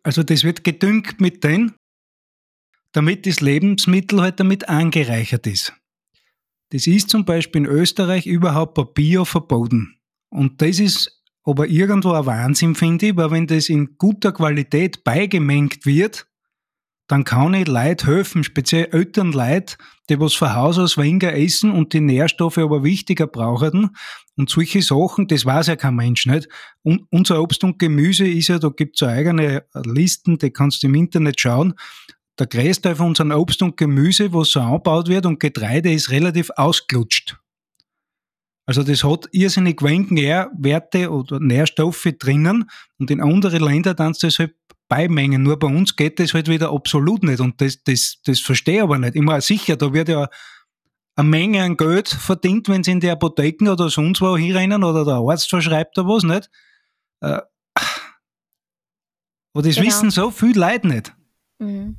also 0.03 0.23
das 0.23 0.45
wird 0.45 0.65
gedüngt 0.65 1.21
mit 1.21 1.45
denen, 1.45 1.75
damit 2.93 3.27
das 3.27 3.41
Lebensmittel 3.41 4.21
halt 4.21 4.41
damit 4.41 4.69
angereichert 4.69 5.47
ist. 5.47 5.75
Das 6.71 6.87
ist 6.87 7.11
zum 7.11 7.25
Beispiel 7.25 7.62
in 7.62 7.67
Österreich 7.67 8.27
überhaupt 8.27 8.75
bei 8.75 8.85
Bio 8.85 9.25
verboten. 9.25 9.97
Und 10.31 10.61
das 10.61 10.81
ist 10.81 11.23
aber 11.45 11.67
irgendwo 11.69 12.12
ein 12.12 12.27
Wahnsinn, 12.27 12.75
finde 12.75 13.07
ich, 13.07 13.17
weil 13.17 13.31
wenn 13.31 13.47
das 13.47 13.69
in 13.69 13.97
guter 13.97 14.33
Qualität 14.33 15.03
beigemengt 15.03 15.87
wird, 15.87 16.27
dann 17.09 17.25
kann 17.25 17.55
ich 17.55 17.67
Leid 17.67 18.07
helfen, 18.07 18.45
speziell 18.45 18.91
älteren 18.93 19.33
Leid, 19.33 19.79
die 20.11 20.21
was 20.21 20.35
von 20.35 20.55
Haus 20.55 20.79
aus 20.79 20.99
weniger 20.99 21.35
essen 21.35 21.73
und 21.73 21.95
die 21.95 22.00
Nährstoffe 22.00 22.59
aber 22.59 22.85
wichtiger 22.85 23.27
brauchen. 23.27 23.97
Und 24.37 24.50
solche 24.50 24.83
Sachen, 24.83 25.27
das 25.27 25.45
weiß 25.45 25.69
ja 25.69 25.77
kein 25.77 25.97
Mensch 25.97 26.27
nicht. 26.27 26.49
Und 26.83 27.07
unser 27.11 27.43
Obst 27.43 27.65
und 27.65 27.79
Gemüse 27.79 28.29
ist 28.29 28.49
ja, 28.49 28.59
da 28.59 28.69
gibt 28.69 28.97
es 28.97 29.00
so 29.00 29.07
eigene 29.07 29.65
Listen, 29.85 30.38
die 30.38 30.50
kannst 30.50 30.83
du 30.83 30.87
im 30.87 30.95
Internet 30.95 31.41
schauen. 31.41 31.75
Der 32.38 32.47
Großteil 32.47 32.95
von 32.95 33.09
unserem 33.09 33.33
Obst 33.33 33.62
und 33.62 33.77
Gemüse, 33.77 34.33
was 34.33 34.50
so 34.50 34.61
angebaut 34.61 35.09
wird 35.09 35.27
und 35.27 35.41
Getreide, 35.41 35.91
ist 35.91 36.11
relativ 36.11 36.50
ausgelutscht. 36.57 37.37
Also 38.67 38.83
das 38.83 39.03
hat 39.03 39.29
irrsinnig 39.33 39.83
wenig 39.83 40.11
Nährwerte 40.11 41.11
oder 41.11 41.41
Nährstoffe 41.41 42.07
drinnen 42.19 42.71
und 42.99 43.11
in 43.11 43.23
anderen 43.23 43.62
Ländern 43.62 43.97
dann 43.97 44.15
das 44.21 44.38
halt 44.38 44.55
beimengen. 44.88 45.42
Nur 45.42 45.59
bei 45.59 45.66
uns 45.66 45.97
geht 45.97 46.18
das 46.18 46.35
halt 46.35 46.49
wieder 46.49 46.73
absolut 46.73 47.23
nicht 47.23 47.40
und 47.40 47.61
das, 47.61 47.83
das, 47.85 48.18
das 48.25 48.40
verstehe 48.40 48.76
ich 48.76 48.83
aber 48.83 48.99
nicht. 48.99 49.16
Ich 49.16 49.23
meine, 49.23 49.40
sicher, 49.40 49.76
da 49.76 49.92
wird 49.92 50.09
ja 50.09 50.28
eine 51.16 51.28
Menge 51.28 51.62
an 51.62 51.76
Geld 51.76 52.09
verdient, 52.09 52.68
wenn 52.68 52.85
sie 52.85 52.92
in 52.92 53.00
die 53.00 53.11
Apotheken 53.11 53.68
oder 53.68 53.90
sonst 53.90 54.21
wo 54.21 54.37
hinrennen 54.37 54.85
oder 54.85 55.04
der 55.04 55.14
Arzt 55.14 55.50
verschreibt 55.50 55.99
da 55.99 56.02
was, 56.07 56.23
nicht? 56.23 56.49
Äh, 57.21 57.40
aber 59.52 59.62
das 59.62 59.75
genau. 59.75 59.87
wissen 59.88 60.11
so 60.11 60.30
viele 60.30 60.61
Leute 60.61 60.87
nicht. 60.87 61.12
Mhm. 61.59 61.97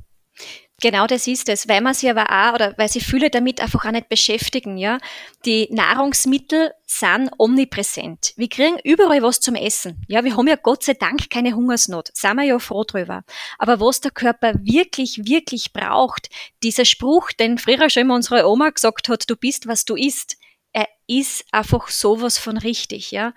Genau 0.80 1.06
das 1.06 1.26
ist 1.26 1.48
es, 1.50 1.68
weil 1.68 1.82
man 1.82 1.92
sich 1.92 2.08
aber 2.08 2.30
auch, 2.30 2.54
oder 2.54 2.74
weil 2.78 2.88
sich 2.88 3.04
viele 3.04 3.28
damit 3.28 3.60
einfach 3.60 3.84
auch 3.84 3.90
nicht 3.90 4.08
beschäftigen, 4.08 4.78
ja. 4.78 4.98
Die 5.44 5.68
Nahrungsmittel 5.70 6.72
sind 6.86 7.30
omnipräsent. 7.38 8.32
Wir 8.36 8.48
kriegen 8.48 8.78
überall 8.82 9.22
was 9.22 9.40
zum 9.40 9.56
Essen. 9.56 10.02
Ja, 10.08 10.24
wir 10.24 10.36
haben 10.36 10.48
ja 10.48 10.56
Gott 10.56 10.82
sei 10.82 10.94
Dank 10.94 11.28
keine 11.28 11.54
Hungersnot. 11.54 12.08
Sind 12.14 12.36
wir 12.36 12.44
ja 12.44 12.58
froh 12.58 12.84
drüber. 12.84 13.24
Aber 13.58 13.78
was 13.78 14.00
der 14.00 14.10
Körper 14.10 14.54
wirklich, 14.62 15.20
wirklich 15.24 15.72
braucht, 15.74 16.30
dieser 16.62 16.86
Spruch, 16.86 17.30
den 17.32 17.58
früher 17.58 17.90
schon 17.90 18.02
immer 18.02 18.14
unsere 18.14 18.48
Oma 18.48 18.70
gesagt 18.70 19.08
hat, 19.10 19.28
du 19.28 19.36
bist, 19.36 19.66
was 19.68 19.84
du 19.84 19.96
isst, 19.96 20.38
er 20.72 20.88
ist 21.06 21.44
einfach 21.52 21.88
sowas 21.88 22.38
von 22.38 22.56
richtig, 22.56 23.10
ja. 23.10 23.34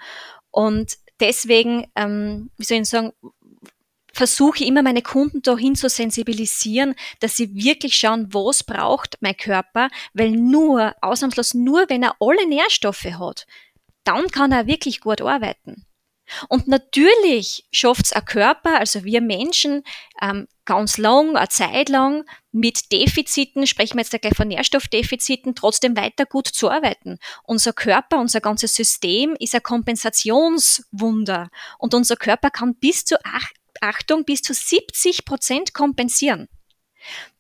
Und 0.50 0.94
deswegen, 1.20 1.88
ähm, 1.96 2.52
wie 2.58 2.64
soll 2.64 2.78
ich 2.78 2.90
sagen, 2.90 3.12
versuche 4.14 4.64
immer 4.64 4.84
meine 4.84 5.02
Kunden 5.02 5.42
dahin 5.42 5.76
zu 5.76 5.90
sensibilisieren, 5.90 6.96
dass 7.20 7.36
sie 7.36 7.54
wirklich 7.56 7.96
schauen, 7.96 8.34
was 8.34 8.64
braucht 8.64 9.18
mein 9.20 9.36
Körper, 9.36 9.90
weil 10.14 10.32
nur, 10.32 10.96
ausnahmslos 11.02 11.54
nur, 11.54 11.90
wenn 11.90 12.04
er 12.04 12.16
alle 12.20 12.48
Nährstoffe 12.48 13.06
hat, 13.06 13.48
dann 14.04 14.28
kann 14.30 14.52
er 14.52 14.68
wirklich 14.68 15.02
gut 15.02 15.22
arbeiten. 15.22 15.86
Und 16.48 16.68
natürlich 16.68 17.66
schafft 17.72 18.06
es 18.06 18.14
ein 18.14 18.24
Körper, 18.26 18.80
also 18.80 19.04
wir 19.04 19.22
Menschen, 19.22 19.84
ähm, 20.22 20.48
ganz 20.66 20.98
lang, 20.98 21.36
eine 21.36 21.50
Zeit 21.50 21.90
lang 21.90 22.26
mit 22.52 22.92
Defiziten, 22.92 23.68
sprechen 23.68 23.98
wir 23.98 24.04
jetzt 24.04 24.20
gleich 24.22 24.36
von 24.36 24.48
Nährstoffdefiziten, 24.48 25.56
trotzdem 25.56 25.98
weiter 25.98 26.26
gut 26.26 26.48
zu 26.48 26.70
arbeiten. 26.70 27.18
Unser 27.44 27.74
Körper, 27.74 28.20
unser 28.20 28.40
ganzes 28.40 28.74
System 28.74 29.36
ist 29.40 29.54
ein 29.54 29.64
Kompensationswunder 29.64 31.50
und 31.78 31.94
unser 31.94 32.16
Körper 32.16 32.50
kann 32.50 32.76
bis 32.76 33.04
zu 33.04 33.18
Achtung, 33.82 34.26
bis 34.26 34.42
zu 34.42 34.54
70 34.54 35.26
Prozent 35.26 35.74
kompensieren. 35.74 36.48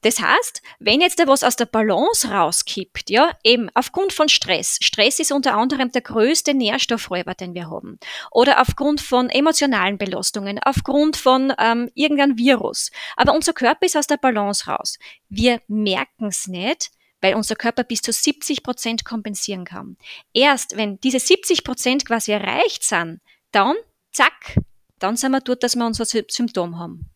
Das 0.01 0.19
heißt, 0.19 0.61
wenn 0.79 1.01
jetzt 1.01 1.19
da 1.19 1.27
was 1.27 1.43
aus 1.43 1.55
der 1.55 1.65
Balance 1.65 2.29
rauskippt, 2.29 3.09
ja, 3.09 3.31
eben 3.43 3.69
aufgrund 3.73 4.11
von 4.11 4.27
Stress, 4.27 4.77
Stress 4.81 5.19
ist 5.19 5.31
unter 5.31 5.55
anderem 5.55 5.91
der 5.91 6.01
größte 6.01 6.53
Nährstoffräuber, 6.53 7.33
den 7.33 7.53
wir 7.53 7.69
haben, 7.69 7.99
oder 8.31 8.61
aufgrund 8.61 8.99
von 8.99 9.29
emotionalen 9.29 9.97
Belastungen, 9.97 10.59
aufgrund 10.59 11.15
von 11.15 11.53
ähm, 11.57 11.89
irgendeinem 11.95 12.37
Virus, 12.37 12.91
aber 13.15 13.33
unser 13.33 13.53
Körper 13.53 13.85
ist 13.85 13.95
aus 13.95 14.07
der 14.07 14.17
Balance 14.17 14.69
raus. 14.69 14.99
Wir 15.29 15.61
merken 15.67 16.27
es 16.27 16.47
nicht, 16.47 16.91
weil 17.21 17.35
unser 17.35 17.55
Körper 17.55 17.85
bis 17.85 18.01
zu 18.01 18.11
70 18.11 18.63
Prozent 18.63 19.05
kompensieren 19.05 19.63
kann. 19.63 19.95
Erst 20.33 20.75
wenn 20.75 20.99
diese 20.99 21.19
70 21.19 21.63
Prozent 21.63 22.05
quasi 22.05 22.33
erreicht 22.33 22.83
sind, 22.83 23.21
dann, 23.53 23.75
zack, 24.11 24.57
dann 25.03 25.17
sind 25.17 25.31
wir 25.31 25.41
dort, 25.41 25.63
dass 25.63 25.75
wir 25.75 25.85
unser 25.85 26.05
Symptom 26.05 26.79
haben. 26.79 27.09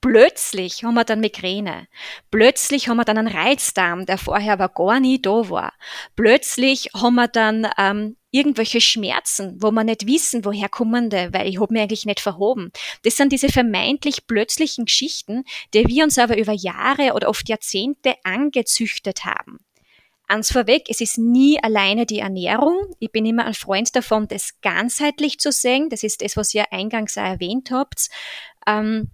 Plötzlich 0.00 0.84
haben 0.84 0.94
wir 0.94 1.04
dann 1.04 1.20
Migräne. 1.20 1.88
Plötzlich 2.30 2.88
haben 2.88 2.98
wir 2.98 3.06
dann 3.06 3.16
einen 3.16 3.28
Reizdarm, 3.34 4.04
der 4.04 4.18
vorher 4.18 4.52
aber 4.52 4.68
gar 4.68 5.00
nie 5.00 5.22
da 5.22 5.48
war. 5.48 5.72
Plötzlich 6.14 6.90
haben 6.92 7.14
wir 7.14 7.28
dann 7.28 7.66
ähm, 7.78 8.16
irgendwelche 8.30 8.82
Schmerzen, 8.82 9.56
wo 9.62 9.70
wir 9.70 9.82
nicht 9.82 10.06
wissen, 10.06 10.44
woher 10.44 10.68
kommen 10.68 11.08
die, 11.08 11.32
weil 11.32 11.48
ich 11.48 11.58
habe 11.58 11.72
mir 11.72 11.82
eigentlich 11.82 12.04
nicht 12.04 12.20
verhoben. 12.20 12.70
Das 13.02 13.16
sind 13.16 13.32
diese 13.32 13.48
vermeintlich 13.48 14.26
plötzlichen 14.26 14.84
Geschichten, 14.84 15.44
die 15.72 15.86
wir 15.86 16.04
uns 16.04 16.18
aber 16.18 16.36
über 16.36 16.52
Jahre 16.52 17.14
oder 17.14 17.30
oft 17.30 17.48
Jahrzehnte 17.48 18.16
angezüchtet 18.24 19.24
haben. 19.24 19.60
Ans 20.26 20.50
vorweg, 20.50 20.84
es 20.88 21.00
ist 21.00 21.18
nie 21.18 21.62
alleine 21.62 22.06
die 22.06 22.20
Ernährung. 22.20 22.78
Ich 22.98 23.12
bin 23.12 23.26
immer 23.26 23.44
ein 23.44 23.54
Freund 23.54 23.94
davon, 23.94 24.26
das 24.26 24.60
ganzheitlich 24.62 25.38
zu 25.38 25.52
sehen. 25.52 25.90
Das 25.90 26.02
ist 26.02 26.22
das, 26.22 26.36
was 26.36 26.54
ihr 26.54 26.72
eingangs 26.72 27.18
auch 27.18 27.22
erwähnt 27.24 27.70
habt. 27.70 28.08
Ähm, 28.66 29.10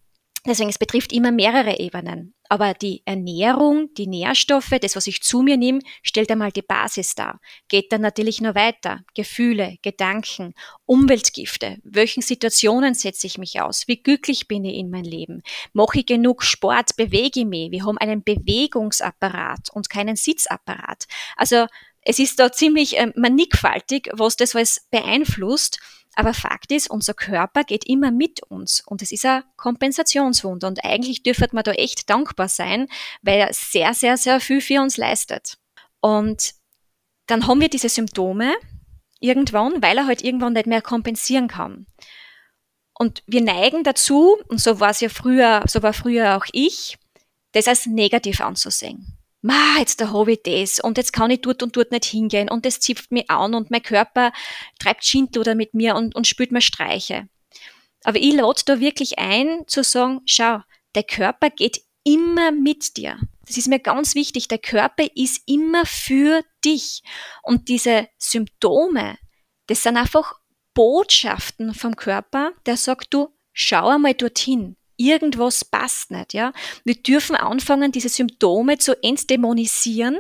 deswegen, 0.47 0.71
es 0.71 0.79
betrifft 0.79 1.13
immer 1.13 1.33
mehrere 1.33 1.79
Ebenen. 1.79 2.35
Aber 2.49 2.75
die 2.75 3.03
Ernährung, 3.05 3.95
die 3.95 4.09
Nährstoffe, 4.09 4.75
das, 4.81 4.97
was 4.97 5.07
ich 5.07 5.23
zu 5.23 5.43
mir 5.43 5.57
nehme, 5.57 5.79
stellt 6.03 6.33
einmal 6.33 6.51
die 6.51 6.63
Basis 6.63 7.15
dar. 7.15 7.41
Geht 7.69 7.93
dann 7.93 8.01
natürlich 8.01 8.41
nur 8.41 8.57
weiter. 8.57 9.05
Gefühle, 9.15 9.77
Gedanken, 9.83 10.55
Umweltgifte. 10.85 11.79
Welchen 11.85 12.23
Situationen 12.23 12.95
setze 12.95 13.29
ich 13.29 13.39
mich 13.39 13.61
aus? 13.61 13.87
Wie 13.87 14.03
glücklich 14.03 14.49
bin 14.49 14.65
ich 14.65 14.75
in 14.75 14.91
mein 14.91 15.05
Leben? 15.05 15.43
Mache 15.73 16.01
ich 16.01 16.07
genug 16.07 16.43
Sport? 16.43 16.97
Bewege 16.97 17.41
ich 17.41 17.47
mich? 17.47 17.71
Wir 17.71 17.85
haben 17.85 17.99
einen 17.99 18.25
Bewegungsapparat 18.25 19.69
und 19.73 19.89
keinen 19.89 20.17
Sitzapparat. 20.17 21.05
Also 21.37 21.67
es 22.03 22.19
ist 22.19 22.39
da 22.39 22.51
ziemlich 22.51 22.99
äh, 22.99 23.13
mannigfaltig, 23.15 24.11
was 24.13 24.37
das 24.37 24.57
alles 24.57 24.87
beeinflusst. 24.91 25.79
Aber 26.15 26.35
Fakt 26.35 26.73
ist, 26.73 26.91
unser 26.91 27.15
Körper 27.15 27.65
geht 27.65 27.87
immer 27.87 28.11
mit 28.11 28.43
uns 28.43 28.83
und 28.85 29.01
es 29.01 29.13
ist 29.13 29.25
ein 29.25 29.45
Kompensationswunder 29.57 30.69
und 30.69 30.85
eigentlich 30.85 31.23
dürfte 31.23 31.49
man 31.53 31.65
da 31.65 31.73
echt 31.73 32.11
dankbar 32.11 32.49
sein, 32.49 32.89
weil 33.23 33.39
er 33.39 33.53
sehr, 33.53 33.95
sehr, 33.95 34.17
sehr 34.17 34.41
viel 34.41 34.61
für 34.61 34.81
uns 34.81 34.97
leistet. 34.97 35.59
Und 36.01 36.53
dann 37.27 37.47
haben 37.47 37.61
wir 37.61 37.69
diese 37.69 37.89
Symptome 37.89 38.55
irgendwann, 39.21 39.83
weil 39.83 39.99
er 39.99 40.07
halt 40.07 40.23
irgendwann 40.23 40.55
nicht 40.55 40.67
mehr 40.67 40.83
kompensieren 40.83 41.47
kann. 41.47 41.87
Und 42.95 43.23
wir 43.27 43.41
neigen 43.41 43.85
dazu, 43.85 44.37
und 44.49 44.61
so 44.61 44.81
war 44.81 44.91
es 44.91 45.01
ja 45.01 45.09
früher, 45.09 45.63
so 45.67 45.83
war 45.83 45.93
früher 45.93 46.37
auch 46.37 46.47
ich, 46.53 46.99
das 47.53 47.69
als 47.69 47.87
negativ 47.87 48.41
anzusehen. 48.41 49.20
Ma, 49.43 49.79
jetzt 49.79 50.01
da 50.01 50.13
habe 50.13 50.33
ich 50.33 50.43
das 50.43 50.81
und 50.81 50.99
jetzt 50.99 51.13
kann 51.13 51.31
ich 51.31 51.41
dort 51.41 51.63
und 51.63 51.75
dort 51.77 51.93
nicht 51.93 52.05
hingehen 52.05 52.51
und 52.51 52.67
das 52.67 52.81
zipft 52.81 53.11
mich 53.11 53.31
an 53.31 53.55
und 53.55 53.71
mein 53.71 53.83
Körper 53.83 54.33
treibt 54.79 55.05
Schindluder 55.05 55.55
mit 55.55 55.73
mir 55.73 55.95
und, 55.95 56.15
und 56.15 56.27
spürt 56.27 56.53
mir 56.53 56.61
Streiche. 56.61 57.29
Aber 58.05 58.19
ich 58.19 58.35
lade 58.35 58.63
da 58.67 58.81
wirklich 58.81 59.19
ein, 59.19 59.65
zu 59.67 59.83
sagen, 59.83 60.21
schau, 60.27 60.61
der 60.95 61.05
Körper 61.05 61.51
geht 61.51 61.83
immer 62.05 62.51
mit 62.51 62.97
dir. 62.97 63.19
Das 63.47 63.57
ist 63.57 63.69
mir 63.69 63.81
ganz 63.81 64.15
wichtig. 64.15 64.49
Der 64.49 64.59
Körper 64.59 65.05
ist 65.15 65.43
immer 65.47 65.85
für 65.87 66.43
dich. 66.65 67.03
Und 67.43 67.69
diese 67.69 68.09
Symptome, 68.19 69.19
das 69.67 69.83
sind 69.83 69.97
einfach 69.97 70.35
Botschaften 70.75 71.75
vom 71.75 71.97
Körper, 71.97 72.53
der 72.67 72.77
sagt 72.77 73.13
du, 73.13 73.29
schau 73.53 73.89
einmal 73.89 74.15
dorthin. 74.15 74.77
Irgendwas 75.01 75.65
passt 75.65 76.11
nicht, 76.11 76.35
ja. 76.35 76.53
Wir 76.85 76.95
dürfen 76.95 77.35
anfangen, 77.35 77.91
diese 77.91 78.11
Symptome 78.11 78.77
zu 78.77 79.03
entdämonisieren 79.03 80.19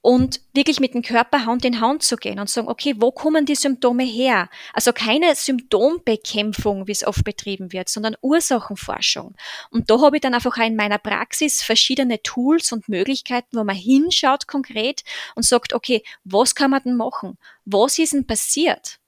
und 0.00 0.40
wirklich 0.52 0.80
mit 0.80 0.94
dem 0.94 1.02
Körper 1.02 1.46
Hand 1.46 1.64
in 1.64 1.80
Hand 1.80 2.02
zu 2.02 2.16
gehen 2.16 2.40
und 2.40 2.50
sagen, 2.50 2.66
okay, 2.66 2.96
wo 2.98 3.12
kommen 3.12 3.46
die 3.46 3.54
Symptome 3.54 4.02
her? 4.02 4.50
Also 4.72 4.92
keine 4.92 5.32
Symptombekämpfung, 5.36 6.88
wie 6.88 6.92
es 6.92 7.06
oft 7.06 7.22
betrieben 7.22 7.72
wird, 7.72 7.88
sondern 7.88 8.16
Ursachenforschung. 8.20 9.36
Und 9.70 9.88
da 9.88 10.00
habe 10.00 10.16
ich 10.16 10.22
dann 10.22 10.34
einfach 10.34 10.58
auch 10.58 10.66
in 10.66 10.74
meiner 10.74 10.98
Praxis 10.98 11.62
verschiedene 11.62 12.20
Tools 12.20 12.72
und 12.72 12.88
Möglichkeiten, 12.88 13.56
wo 13.56 13.62
man 13.62 13.76
hinschaut 13.76 14.48
konkret 14.48 15.04
und 15.36 15.44
sagt, 15.44 15.72
okay, 15.72 16.02
was 16.24 16.56
kann 16.56 16.72
man 16.72 16.82
denn 16.82 16.96
machen? 16.96 17.38
Was 17.64 18.00
ist 18.00 18.12
denn 18.12 18.26
passiert? 18.26 18.98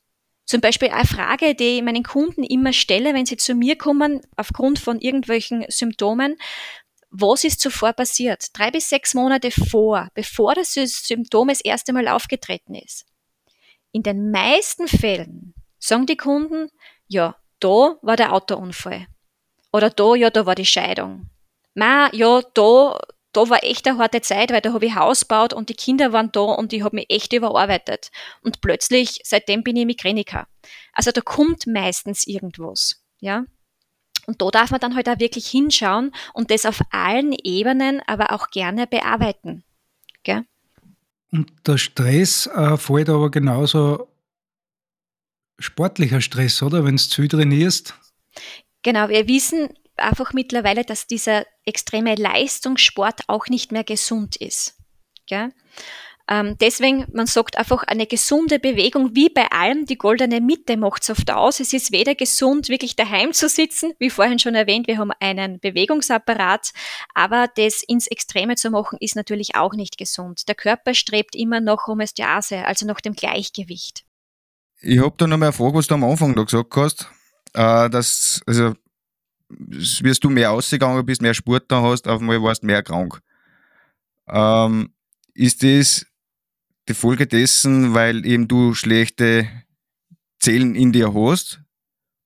Zum 0.46 0.60
Beispiel 0.60 0.88
eine 0.88 1.04
Frage, 1.04 1.54
die 1.54 1.78
ich 1.78 1.82
meinen 1.82 2.04
Kunden 2.04 2.44
immer 2.44 2.72
stelle, 2.72 3.12
wenn 3.12 3.26
sie 3.26 3.36
zu 3.36 3.54
mir 3.54 3.76
kommen, 3.76 4.20
aufgrund 4.36 4.78
von 4.78 5.00
irgendwelchen 5.00 5.64
Symptomen 5.68 6.36
was 7.10 7.44
ist 7.44 7.60
zuvor 7.60 7.92
passiert? 7.92 8.46
Drei 8.52 8.70
bis 8.70 8.88
sechs 8.88 9.14
Monate 9.14 9.50
vor, 9.50 10.08
bevor 10.14 10.54
das 10.54 10.74
Symptom 10.74 11.48
das 11.48 11.60
erste 11.60 11.92
Mal 11.92 12.08
aufgetreten 12.08 12.74
ist. 12.74 13.06
In 13.92 14.02
den 14.02 14.30
meisten 14.30 14.88
Fällen 14.88 15.54
sagen 15.78 16.06
die 16.06 16.16
Kunden, 16.16 16.68
ja, 17.06 17.36
da 17.60 17.96
war 18.02 18.16
der 18.16 18.32
Autounfall. 18.32 19.06
Oder 19.72 19.90
da, 19.90 20.14
ja, 20.14 20.30
da 20.30 20.46
war 20.46 20.54
die 20.54 20.66
Scheidung. 20.66 21.30
Ma, 21.74 22.10
ja, 22.12 22.42
da, 22.54 22.98
da 23.36 23.50
war 23.50 23.62
echt 23.62 23.86
eine 23.86 23.98
harte 23.98 24.22
Zeit, 24.22 24.50
weil 24.50 24.62
da 24.62 24.72
habe 24.72 24.86
ich 24.86 24.94
Haus 24.94 25.20
gebaut 25.20 25.52
und 25.52 25.68
die 25.68 25.74
Kinder 25.74 26.12
waren 26.12 26.32
da 26.32 26.40
und 26.40 26.72
ich 26.72 26.82
habe 26.82 26.96
mich 26.96 27.06
echt 27.10 27.32
überarbeitet. 27.34 28.10
Und 28.42 28.62
plötzlich, 28.62 29.20
seitdem 29.24 29.62
bin 29.62 29.76
ich 29.76 29.84
Migräniker. 29.84 30.46
Also 30.92 31.10
da 31.10 31.20
kommt 31.20 31.66
meistens 31.66 32.26
irgendwas. 32.26 33.02
Ja? 33.20 33.44
Und 34.26 34.40
da 34.40 34.50
darf 34.50 34.70
man 34.70 34.80
dann 34.80 34.96
halt 34.96 35.08
auch 35.08 35.18
wirklich 35.18 35.46
hinschauen 35.48 36.12
und 36.32 36.50
das 36.50 36.64
auf 36.64 36.80
allen 36.90 37.34
Ebenen, 37.44 38.00
aber 38.06 38.32
auch 38.32 38.48
gerne 38.48 38.86
bearbeiten. 38.86 39.64
Gell? 40.22 40.44
Und 41.30 41.52
der 41.66 41.76
Stress 41.76 42.46
äh, 42.46 42.78
fällt 42.78 43.10
aber 43.10 43.30
genauso 43.30 44.08
sportlicher 45.58 46.22
Stress, 46.22 46.62
oder? 46.62 46.84
Wenn 46.84 46.96
du 46.96 47.02
zu 47.02 47.20
viel 47.20 47.28
trainierst. 47.28 47.94
Genau, 48.82 49.08
wir 49.08 49.28
wissen 49.28 49.68
einfach 49.98 50.32
mittlerweile, 50.32 50.84
dass 50.84 51.06
dieser 51.06 51.44
extreme 51.64 52.14
Leistungssport 52.14 53.22
auch 53.28 53.46
nicht 53.48 53.72
mehr 53.72 53.84
gesund 53.84 54.36
ist. 54.36 54.76
Gell? 55.26 55.52
Ähm, 56.28 56.56
deswegen, 56.60 57.06
man 57.12 57.26
sagt 57.26 57.56
einfach, 57.56 57.84
eine 57.84 58.06
gesunde 58.06 58.58
Bewegung, 58.58 59.14
wie 59.14 59.28
bei 59.28 59.46
allem, 59.52 59.86
die 59.86 59.96
goldene 59.96 60.40
Mitte 60.40 60.76
macht 60.76 61.02
es 61.02 61.10
oft 61.10 61.30
aus. 61.30 61.60
Es 61.60 61.72
ist 61.72 61.92
weder 61.92 62.16
gesund, 62.16 62.68
wirklich 62.68 62.96
daheim 62.96 63.32
zu 63.32 63.48
sitzen, 63.48 63.92
wie 64.00 64.10
vorhin 64.10 64.40
schon 64.40 64.56
erwähnt, 64.56 64.88
wir 64.88 64.98
haben 64.98 65.12
einen 65.20 65.60
Bewegungsapparat, 65.60 66.72
aber 67.14 67.48
das 67.54 67.84
ins 67.86 68.08
Extreme 68.08 68.56
zu 68.56 68.70
machen, 68.70 68.98
ist 69.00 69.14
natürlich 69.14 69.54
auch 69.54 69.74
nicht 69.74 69.98
gesund. 69.98 70.48
Der 70.48 70.56
Körper 70.56 70.94
strebt 70.94 71.36
immer 71.36 71.60
nach 71.60 71.86
Homöostase, 71.86 72.64
also 72.64 72.86
nach 72.86 73.00
dem 73.00 73.14
Gleichgewicht. 73.14 74.04
Ich 74.80 74.98
habe 74.98 75.14
da 75.16 75.28
noch 75.28 75.36
mal 75.36 75.46
eine 75.46 75.52
Frage, 75.52 75.74
was 75.74 75.86
du 75.86 75.94
am 75.94 76.04
Anfang 76.04 76.34
da 76.34 76.42
gesagt 76.42 76.74
hast, 76.74 77.08
äh, 77.54 77.88
dass, 77.88 78.42
also, 78.46 78.74
wirst 79.48 80.24
du 80.24 80.30
mehr 80.30 80.52
ausgegangen 80.52 81.04
bist, 81.04 81.22
mehr 81.22 81.34
Sport 81.34 81.64
da 81.68 81.82
hast, 81.82 82.08
auf 82.08 82.20
einmal 82.20 82.42
warst 82.42 82.62
du 82.62 82.66
mehr 82.66 82.82
krank. 82.82 83.20
Ähm, 84.28 84.90
ist 85.34 85.62
das 85.62 86.06
die 86.88 86.94
Folge 86.94 87.26
dessen, 87.26 87.94
weil 87.94 88.24
eben 88.26 88.48
du 88.48 88.74
schlechte 88.74 89.48
Zellen 90.38 90.74
in 90.74 90.92
dir 90.92 91.12
hast? 91.14 91.60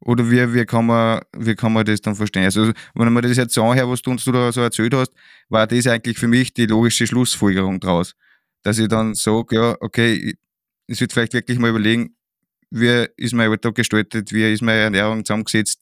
Oder 0.03 0.31
wie, 0.31 0.55
wie, 0.55 0.65
kann 0.65 0.87
man, 0.87 1.21
wie 1.37 1.55
kann 1.55 1.75
man 1.75 1.85
das 1.85 2.01
dann 2.01 2.15
verstehen? 2.15 2.45
Also, 2.45 2.73
wenn 2.95 3.13
man 3.13 3.23
das 3.23 3.37
jetzt 3.37 3.59
anhört, 3.59 3.89
was 3.89 4.01
du 4.01 4.11
uns 4.11 4.25
da 4.25 4.51
so 4.51 4.63
erzählt 4.63 4.95
hast, 4.95 5.13
war 5.51 5.67
das 5.67 5.87
eigentlich 5.87 6.19
für 6.19 6.29
mich 6.29 6.55
die 6.55 6.67
logische 6.67 7.07
Schlussfolgerung 7.07 7.81
daraus. 7.81 8.15
Dass 8.63 8.79
ich 8.79 8.89
dann 8.89 9.15
sage, 9.15 9.57
ja, 9.57 9.77
okay, 9.81 10.37
ich 10.87 11.01
würde 11.01 11.13
vielleicht 11.13 11.35
wirklich 11.35 11.59
mal 11.59 11.71
überlegen, 11.71 12.17
wie 12.71 13.09
ist 13.17 13.35
mein 13.35 13.51
Alltag 13.51 13.75
gestaltet, 13.75 14.33
wie 14.33 14.51
ist 14.51 14.63
meine 14.63 14.81
Ernährung 14.81 15.25
zusammengesetzt 15.25 15.81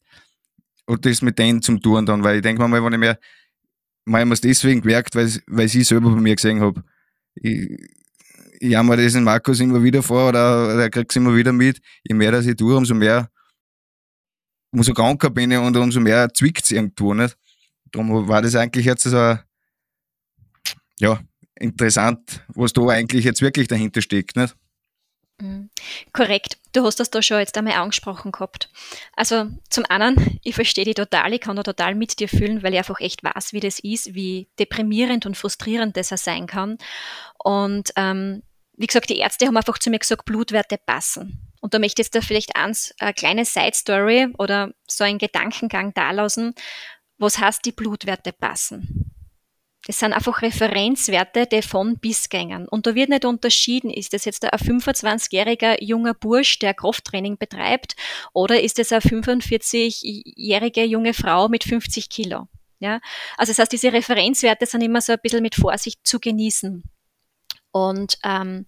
und 0.88 1.04
das 1.04 1.20
mit 1.20 1.38
denen 1.38 1.60
zum 1.60 1.80
tun 1.82 2.06
dann, 2.06 2.24
weil 2.24 2.36
ich 2.36 2.42
denke 2.42 2.66
mal, 2.66 2.82
wenn 2.82 2.92
ich 2.94 2.98
mir, 2.98 3.18
manchmal 4.06 4.38
deswegen 4.38 4.80
gemerkt, 4.80 5.14
weil, 5.14 5.30
weil 5.46 5.66
ich 5.66 5.86
selber 5.86 6.10
bei 6.10 6.20
mir 6.20 6.34
gesehen 6.34 6.60
habe, 6.60 6.82
ich, 7.34 7.70
ich 8.58 8.70
jammer 8.70 8.96
das 8.96 9.14
in 9.14 9.22
Markus 9.22 9.60
immer 9.60 9.82
wieder 9.82 10.02
vor 10.02 10.30
oder, 10.30 10.74
oder 10.74 10.82
er 10.82 10.90
kriegt 10.90 11.12
es 11.12 11.16
immer 11.16 11.36
wieder 11.36 11.52
mit. 11.52 11.78
Je 12.02 12.14
mehr 12.14 12.32
dass 12.32 12.46
ich 12.46 12.56
tue, 12.56 12.74
umso 12.74 12.94
mehr, 12.94 13.30
umso 14.72 14.94
kranker 14.94 15.28
bin 15.30 15.50
ich 15.50 15.58
und 15.58 15.76
umso 15.76 16.00
mehr 16.00 16.32
zwickt 16.32 16.64
es 16.64 16.70
irgendwo. 16.70 17.12
Nicht? 17.12 17.36
Darum 17.92 18.26
war 18.26 18.40
das 18.40 18.56
eigentlich 18.56 18.86
jetzt 18.86 19.02
so, 19.02 19.38
ja, 21.00 21.20
interessant, 21.54 22.44
was 22.48 22.72
da 22.72 22.86
eigentlich 22.88 23.26
jetzt 23.26 23.42
wirklich 23.42 23.68
dahinter 23.68 24.00
steckt. 24.00 24.36
Nicht? 24.36 24.56
Mhm. 25.40 25.70
Korrekt, 26.12 26.58
du 26.72 26.84
hast 26.84 26.98
das 26.98 27.10
da 27.10 27.22
schon 27.22 27.38
jetzt 27.38 27.56
einmal 27.56 27.74
angesprochen 27.74 28.32
gehabt. 28.32 28.70
Also 29.14 29.46
zum 29.70 29.84
einen, 29.88 30.40
ich 30.42 30.54
verstehe 30.54 30.84
dich 30.84 30.94
total, 30.94 31.32
ich 31.32 31.40
kann 31.40 31.56
da 31.56 31.62
total 31.62 31.94
mit 31.94 32.18
dir 32.18 32.28
fühlen, 32.28 32.62
weil 32.62 32.72
ich 32.72 32.78
einfach 32.78 33.00
echt 33.00 33.22
weiß, 33.22 33.52
wie 33.52 33.60
das 33.60 33.78
ist, 33.78 34.14
wie 34.14 34.48
deprimierend 34.58 35.26
und 35.26 35.36
frustrierend 35.36 35.96
das 35.96 36.12
auch 36.12 36.18
sein 36.18 36.46
kann. 36.46 36.78
Und 37.38 37.92
ähm, 37.96 38.42
wie 38.76 38.86
gesagt, 38.86 39.10
die 39.10 39.18
Ärzte 39.18 39.46
haben 39.46 39.56
einfach 39.56 39.78
zu 39.78 39.90
mir 39.90 39.98
gesagt, 39.98 40.24
Blutwerte 40.24 40.78
passen. 40.78 41.48
Und 41.60 41.74
da 41.74 41.78
möchte 41.78 42.00
ich 42.00 42.06
jetzt 42.06 42.14
da 42.14 42.20
vielleicht 42.20 42.56
eins, 42.56 42.94
eine 42.98 43.14
kleine 43.14 43.44
Side-Story 43.44 44.28
oder 44.38 44.72
so 44.86 45.04
einen 45.04 45.18
Gedankengang 45.18 45.92
da 45.94 46.12
lassen. 46.12 46.54
Was 47.18 47.38
heißt, 47.38 47.64
die 47.64 47.72
Blutwerte 47.72 48.32
passen? 48.32 49.12
Das 49.88 50.00
sind 50.00 50.12
einfach 50.12 50.42
Referenzwerte 50.42 51.46
die 51.46 51.62
von 51.62 51.98
bis 51.98 52.28
gängen. 52.28 52.68
Und 52.68 52.86
da 52.86 52.94
wird 52.94 53.08
nicht 53.08 53.24
unterschieden, 53.24 53.88
ist 53.88 54.12
das 54.12 54.26
jetzt 54.26 54.44
ein 54.44 54.50
25-jähriger 54.50 55.82
junger 55.82 56.12
Bursch, 56.12 56.58
der 56.58 56.74
Krafttraining 56.74 57.38
betreibt, 57.38 57.96
oder 58.34 58.60
ist 58.60 58.78
es 58.78 58.92
eine 58.92 59.00
45-jährige 59.00 60.84
junge 60.84 61.14
Frau 61.14 61.48
mit 61.48 61.64
50 61.64 62.10
Kilo? 62.10 62.48
Ja, 62.80 63.00
also 63.38 63.50
das 63.50 63.60
heißt, 63.60 63.72
diese 63.72 63.90
Referenzwerte 63.90 64.66
sind 64.66 64.82
immer 64.82 65.00
so 65.00 65.14
ein 65.14 65.18
bisschen 65.22 65.42
mit 65.42 65.54
Vorsicht 65.54 66.06
zu 66.06 66.20
genießen. 66.20 66.82
Und 67.72 68.18
ähm, 68.24 68.66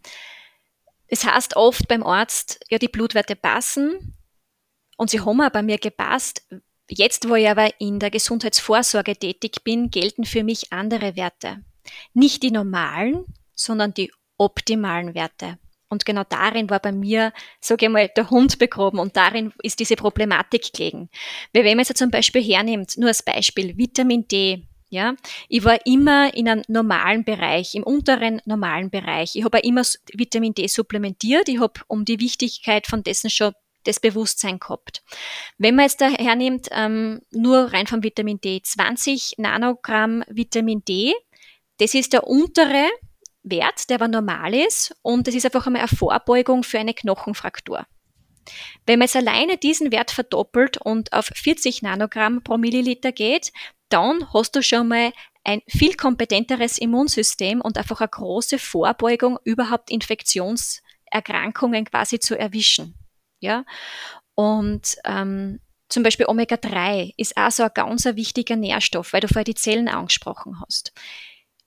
es 1.06 1.26
heißt 1.26 1.54
oft 1.54 1.86
beim 1.86 2.02
Arzt, 2.02 2.60
ja, 2.70 2.78
die 2.78 2.88
Blutwerte 2.88 3.36
passen 3.36 4.16
und 4.96 5.10
sie 5.10 5.20
haben 5.20 5.42
auch 5.42 5.50
bei 5.50 5.62
mir 5.62 5.76
gepasst. 5.76 6.46
Jetzt, 6.92 7.28
wo 7.28 7.36
ich 7.36 7.48
aber 7.48 7.70
in 7.80 8.00
der 8.00 8.10
Gesundheitsvorsorge 8.10 9.16
tätig 9.16 9.62
bin, 9.62 9.90
gelten 9.90 10.24
für 10.24 10.42
mich 10.42 10.72
andere 10.72 11.14
Werte. 11.14 11.62
Nicht 12.14 12.42
die 12.42 12.50
normalen, 12.50 13.24
sondern 13.54 13.94
die 13.94 14.10
optimalen 14.38 15.14
Werte. 15.14 15.58
Und 15.88 16.04
genau 16.04 16.22
darin 16.28 16.68
war 16.70 16.80
bei 16.80 16.92
mir, 16.92 17.32
sage 17.60 17.86
ich 17.86 17.92
mal, 17.92 18.08
der 18.16 18.30
Hund 18.30 18.58
begraben 18.58 18.98
und 18.98 19.16
darin 19.16 19.52
ist 19.62 19.80
diese 19.80 19.96
Problematik 19.96 20.72
gelegen. 20.72 21.10
Weil 21.52 21.64
wenn 21.64 21.76
man 21.76 21.84
jetzt 21.84 21.98
zum 21.98 22.10
Beispiel 22.10 22.42
hernimmt, 22.42 22.96
nur 22.96 23.08
als 23.08 23.22
Beispiel, 23.22 23.76
Vitamin 23.76 24.26
D, 24.26 24.66
ja, 24.88 25.14
ich 25.48 25.64
war 25.64 25.84
immer 25.86 26.34
in 26.34 26.48
einem 26.48 26.62
normalen 26.66 27.24
Bereich, 27.24 27.76
im 27.76 27.84
unteren 27.84 28.42
normalen 28.44 28.90
Bereich. 28.90 29.36
Ich 29.36 29.44
habe 29.44 29.60
immer 29.60 29.82
Vitamin 30.12 30.54
D 30.54 30.66
supplementiert. 30.66 31.48
Ich 31.48 31.60
habe 31.60 31.80
um 31.86 32.04
die 32.04 32.18
Wichtigkeit 32.18 32.88
von 32.88 33.04
dessen 33.04 33.30
schon 33.30 33.52
das 33.84 34.00
Bewusstsein 34.00 34.58
gehabt. 34.58 35.02
Wenn 35.58 35.74
man 35.74 35.86
jetzt 35.86 36.00
da 36.00 36.08
hernimmt, 36.08 36.68
ähm, 36.70 37.20
nur 37.30 37.72
rein 37.72 37.86
vom 37.86 38.02
Vitamin 38.02 38.40
D, 38.40 38.60
20 38.62 39.34
Nanogramm 39.38 40.22
Vitamin 40.28 40.84
D, 40.84 41.14
das 41.78 41.94
ist 41.94 42.12
der 42.12 42.26
untere 42.26 42.88
Wert, 43.42 43.88
der 43.88 43.96
aber 43.96 44.08
normal 44.08 44.54
ist 44.54 44.94
und 45.02 45.26
es 45.26 45.34
ist 45.34 45.46
einfach 45.46 45.66
einmal 45.66 45.80
eine 45.80 45.88
Vorbeugung 45.88 46.62
für 46.62 46.78
eine 46.78 46.94
Knochenfraktur. 46.94 47.86
Wenn 48.86 48.98
man 48.98 49.06
jetzt 49.06 49.16
alleine 49.16 49.56
diesen 49.56 49.92
Wert 49.92 50.10
verdoppelt 50.10 50.78
und 50.78 51.12
auf 51.12 51.30
40 51.34 51.82
Nanogramm 51.82 52.42
pro 52.42 52.58
Milliliter 52.58 53.12
geht, 53.12 53.52
dann 53.88 54.32
hast 54.32 54.56
du 54.56 54.62
schon 54.62 54.88
mal 54.88 55.12
ein 55.44 55.62
viel 55.68 55.94
kompetenteres 55.94 56.78
Immunsystem 56.78 57.60
und 57.60 57.78
einfach 57.78 58.00
eine 58.00 58.08
große 58.08 58.58
Vorbeugung, 58.58 59.38
überhaupt 59.44 59.90
Infektionserkrankungen 59.90 61.86
quasi 61.86 62.20
zu 62.20 62.38
erwischen. 62.38 62.94
Ja? 63.40 63.64
Und 64.34 64.96
ähm, 65.04 65.60
zum 65.88 66.02
Beispiel 66.04 66.26
Omega-3 66.26 67.14
ist 67.16 67.36
auch 67.36 67.50
so 67.50 67.64
ein 67.64 67.70
ganz 67.74 68.04
wichtiger 68.04 68.56
Nährstoff, 68.56 69.12
weil 69.12 69.20
du 69.20 69.28
vorher 69.28 69.44
die 69.44 69.54
Zellen 69.54 69.88
angesprochen 69.88 70.60
hast. 70.60 70.92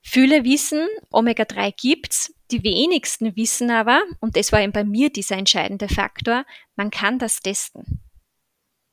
Viele 0.02 0.44
wissen, 0.44 0.86
Omega-3 1.10 1.74
gibt's, 1.76 2.34
die 2.50 2.62
wenigsten 2.62 3.36
wissen 3.36 3.70
aber, 3.70 4.02
und 4.20 4.36
das 4.36 4.52
war 4.52 4.60
eben 4.60 4.72
bei 4.72 4.84
mir 4.84 5.10
dieser 5.10 5.36
entscheidende 5.36 5.88
Faktor, 5.88 6.44
man 6.76 6.90
kann 6.90 7.18
das 7.18 7.40
testen. 7.40 8.02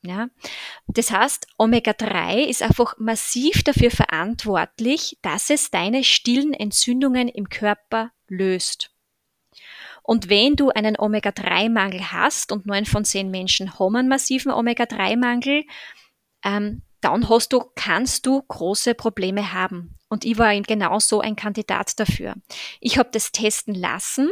Ja? 0.04 0.30
Das 0.88 1.12
heißt, 1.12 1.48
Omega-3 1.58 2.46
ist 2.46 2.63
einfach 2.63 2.96
massiv 2.98 3.63
dafür 3.63 3.91
verantwortlich, 3.91 5.17
dass 5.22 5.50
es 5.50 5.70
deine 5.70 6.04
stillen 6.04 6.54
Entzündungen 6.54 7.28
im 7.28 7.50
Körper 7.50 8.12
löst. 8.28 8.90
Und 10.04 10.30
wenn 10.30 10.56
du 10.56 10.70
einen 10.70 10.98
Omega-3-Mangel 10.98 12.12
hast, 12.12 12.52
und 12.52 12.66
neun 12.66 12.86
von 12.86 13.06
zehn 13.06 13.30
Menschen 13.30 13.80
haben 13.80 13.96
einen 13.96 14.10
massiven 14.10 14.52
Omega-3-Mangel, 14.52 15.64
ähm, 16.44 16.82
dann 17.02 17.30
hast 17.30 17.54
du, 17.54 17.64
kannst 17.76 18.26
du 18.26 18.42
große 18.42 18.94
Probleme 18.94 19.54
haben. 19.54 19.98
Und 20.10 20.24
ich 20.26 20.38
war 20.38 20.54
eben 20.54 20.64
genau 20.64 21.00
so 21.00 21.20
ein 21.22 21.36
Kandidat 21.36 22.00
dafür. 22.00 22.36
Ich 22.80 22.98
habe 22.98 23.10
das 23.12 23.32
testen 23.32 23.74
lassen 23.74 24.30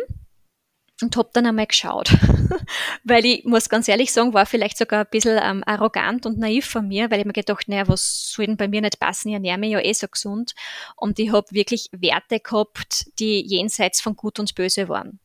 und 1.01 1.15
habe 1.15 1.29
dann 1.33 1.45
einmal 1.45 1.67
geschaut. 1.67 2.11
weil 3.03 3.25
ich 3.25 3.45
muss 3.45 3.69
ganz 3.69 3.87
ehrlich 3.87 4.11
sagen, 4.11 4.33
war 4.33 4.45
vielleicht 4.45 4.77
sogar 4.77 5.01
ein 5.05 5.09
bisschen 5.09 5.39
ähm, 5.41 5.63
arrogant 5.65 6.25
und 6.25 6.37
naiv 6.37 6.65
von 6.65 6.87
mir, 6.87 7.09
weil 7.09 7.19
ich 7.19 7.25
mir 7.25 7.33
gedacht, 7.33 7.67
naja, 7.67 7.87
was 7.87 8.31
soll 8.31 8.47
denn 8.47 8.57
bei 8.57 8.67
mir 8.67 8.81
nicht 8.81 8.99
passen? 8.99 9.29
Ich 9.29 9.33
ernähre 9.33 9.57
mich 9.57 9.71
ja 9.71 9.79
eh 9.79 9.93
so 9.93 10.07
gesund. 10.07 10.53
Und 10.95 11.17
ich 11.19 11.31
habe 11.31 11.47
wirklich 11.51 11.89
Werte 11.91 12.39
gehabt, 12.39 13.05
die 13.19 13.45
jenseits 13.45 14.01
von 14.01 14.15
Gut 14.15 14.39
und 14.39 14.55
Böse 14.55 14.89
waren. 14.89 15.19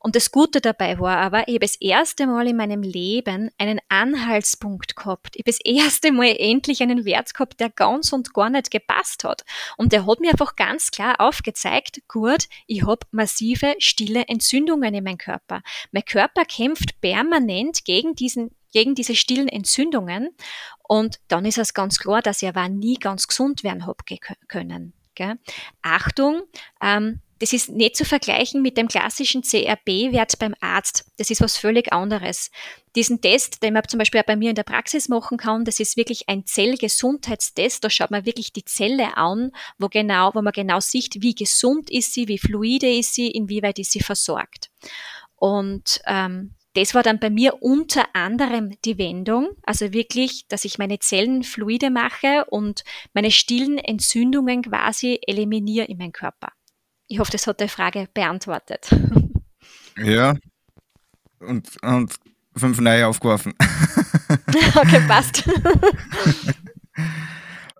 Und 0.00 0.14
das 0.14 0.30
Gute 0.30 0.60
dabei 0.60 0.98
war 1.00 1.18
aber, 1.18 1.48
ich 1.48 1.54
habe 1.54 1.66
das 1.66 1.74
erste 1.80 2.26
Mal 2.26 2.46
in 2.46 2.56
meinem 2.56 2.82
Leben 2.82 3.50
einen 3.58 3.80
Anhaltspunkt 3.88 4.94
gehabt. 4.94 5.34
Ich 5.34 5.40
habe 5.40 5.50
das 5.50 5.60
erste 5.64 6.12
Mal 6.12 6.36
endlich 6.38 6.82
einen 6.82 7.04
Wert 7.04 7.34
gehabt, 7.34 7.58
der 7.58 7.68
ganz 7.68 8.12
und 8.12 8.32
gar 8.32 8.48
nicht 8.48 8.70
gepasst 8.70 9.24
hat. 9.24 9.44
Und 9.76 9.92
der 9.92 10.06
hat 10.06 10.20
mir 10.20 10.30
einfach 10.30 10.54
ganz 10.54 10.90
klar 10.90 11.20
aufgezeigt, 11.20 12.02
gut, 12.06 12.44
ich 12.66 12.86
habe 12.86 13.06
massive 13.10 13.74
stille 13.78 14.24
Entzündungen 14.28 14.94
in 14.94 15.04
meinem 15.04 15.18
Körper. 15.18 15.62
Mein 15.90 16.04
Körper 16.04 16.44
kämpft 16.44 17.00
permanent 17.00 17.84
gegen 17.84 18.14
diesen 18.14 18.52
gegen 18.70 18.94
diese 18.94 19.14
stillen 19.14 19.48
Entzündungen. 19.48 20.28
Und 20.82 21.20
dann 21.28 21.46
ist 21.46 21.58
es 21.58 21.74
ganz 21.74 21.98
klar, 21.98 22.22
dass 22.22 22.42
ich 22.42 22.48
aber 22.48 22.68
nie 22.68 22.98
ganz 22.98 23.26
gesund 23.26 23.64
werden 23.64 23.86
habe 23.86 24.04
können. 24.46 24.92
Gell? 25.14 25.38
Achtung, 25.82 26.42
ähm, 26.80 27.20
das 27.38 27.52
ist 27.52 27.70
nicht 27.70 27.96
zu 27.96 28.04
vergleichen 28.04 28.62
mit 28.62 28.76
dem 28.76 28.88
klassischen 28.88 29.42
CRB-Wert 29.42 30.38
beim 30.38 30.54
Arzt. 30.60 31.04
Das 31.18 31.30
ist 31.30 31.40
was 31.40 31.56
völlig 31.56 31.92
anderes. 31.92 32.50
Diesen 32.96 33.20
Test, 33.20 33.62
den 33.62 33.74
man 33.74 33.86
zum 33.86 33.98
Beispiel 33.98 34.20
auch 34.20 34.26
bei 34.26 34.36
mir 34.36 34.50
in 34.50 34.56
der 34.56 34.64
Praxis 34.64 35.08
machen 35.08 35.38
kann, 35.38 35.64
das 35.64 35.78
ist 35.78 35.96
wirklich 35.96 36.28
ein 36.28 36.46
Zellgesundheitstest. 36.46 37.84
Da 37.84 37.90
schaut 37.90 38.10
man 38.10 38.26
wirklich 38.26 38.52
die 38.52 38.64
Zelle 38.64 39.16
an, 39.16 39.52
wo 39.78 39.88
genau, 39.88 40.34
wo 40.34 40.42
man 40.42 40.52
genau 40.52 40.80
sieht, 40.80 41.22
wie 41.22 41.34
gesund 41.34 41.90
ist 41.90 42.12
sie, 42.12 42.28
wie 42.28 42.38
fluide 42.38 42.90
ist 42.90 43.14
sie, 43.14 43.30
inwieweit 43.30 43.78
ist 43.78 43.92
sie 43.92 44.00
versorgt. 44.00 44.70
Und 45.36 46.00
ähm, 46.06 46.54
das 46.74 46.94
war 46.94 47.02
dann 47.02 47.18
bei 47.18 47.30
mir 47.30 47.62
unter 47.62 48.14
anderem 48.14 48.72
die 48.84 48.98
Wendung, 48.98 49.50
also 49.62 49.92
wirklich, 49.92 50.46
dass 50.48 50.64
ich 50.64 50.78
meine 50.78 50.98
Zellen 50.98 51.42
fluide 51.42 51.90
mache 51.90 52.44
und 52.50 52.84
meine 53.14 53.30
stillen 53.30 53.78
Entzündungen 53.78 54.62
quasi 54.62 55.18
eliminiere 55.26 55.86
in 55.86 55.98
meinem 55.98 56.12
Körper. 56.12 56.52
Ich 57.08 57.18
hoffe, 57.18 57.32
das 57.32 57.46
hat 57.46 57.60
die 57.60 57.68
Frage 57.68 58.08
beantwortet. 58.12 58.94
Ja. 59.96 60.34
Und, 61.40 61.82
und 61.82 62.14
fünf 62.54 62.80
neue 62.80 63.06
aufgeworfen. 63.06 63.54
okay, 64.74 65.00
passt. 65.08 65.46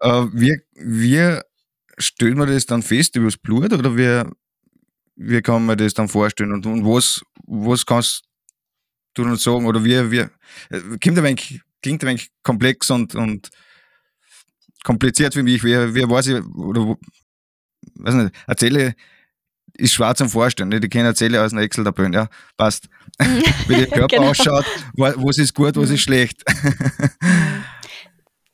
äh, 0.00 0.26
wie, 0.32 0.58
wie 0.74 1.40
stellt 1.98 2.36
man 2.36 2.48
das 2.48 2.64
dann 2.64 2.82
fest 2.82 3.16
übers 3.16 3.36
Blut 3.36 3.72
oder 3.72 3.96
wie, 3.96 4.22
wie 5.16 5.42
kann 5.42 5.66
man 5.66 5.76
das 5.76 5.92
dann 5.92 6.08
vorstellen 6.08 6.52
und, 6.52 6.64
und 6.64 6.84
was, 6.84 7.20
was 7.46 7.84
kannst 7.84 8.22
du 9.14 9.24
uns 9.24 9.42
sagen 9.42 9.66
oder 9.66 9.84
wie, 9.84 10.10
wie 10.10 10.26
äh, 10.70 10.98
klingt 11.00 11.18
ein 11.18 11.24
wenig, 11.24 11.60
klingt 11.82 12.02
ein 12.02 12.08
wenig 12.08 12.30
komplex 12.42 12.90
und, 12.90 13.14
und 13.14 13.50
kompliziert 14.84 15.34
für 15.34 15.42
mich. 15.42 15.62
Wie, 15.64 15.94
wie 15.94 16.08
weiß 16.08 16.28
ich, 16.28 16.44
oder 16.44 16.96
weiß 17.96 18.14
nicht, 18.14 18.34
erzähle 18.46 18.94
ist 19.78 19.94
schwer 19.94 20.14
zum 20.14 20.28
Vorstellen. 20.28 20.70
Die 20.70 20.88
kennen 20.88 21.14
Zelle 21.14 21.42
aus 21.42 21.52
einer 21.52 21.62
Excel-Tabelle, 21.62 22.14
ja, 22.14 22.28
passt. 22.56 22.88
Wie 23.68 23.76
der 23.76 23.86
Körper 23.86 24.08
genau. 24.08 24.30
ausschaut, 24.30 24.64
was 24.94 25.38
ist 25.38 25.54
gut, 25.54 25.76
was 25.76 25.90
ist 25.90 26.02
schlecht. 26.02 26.44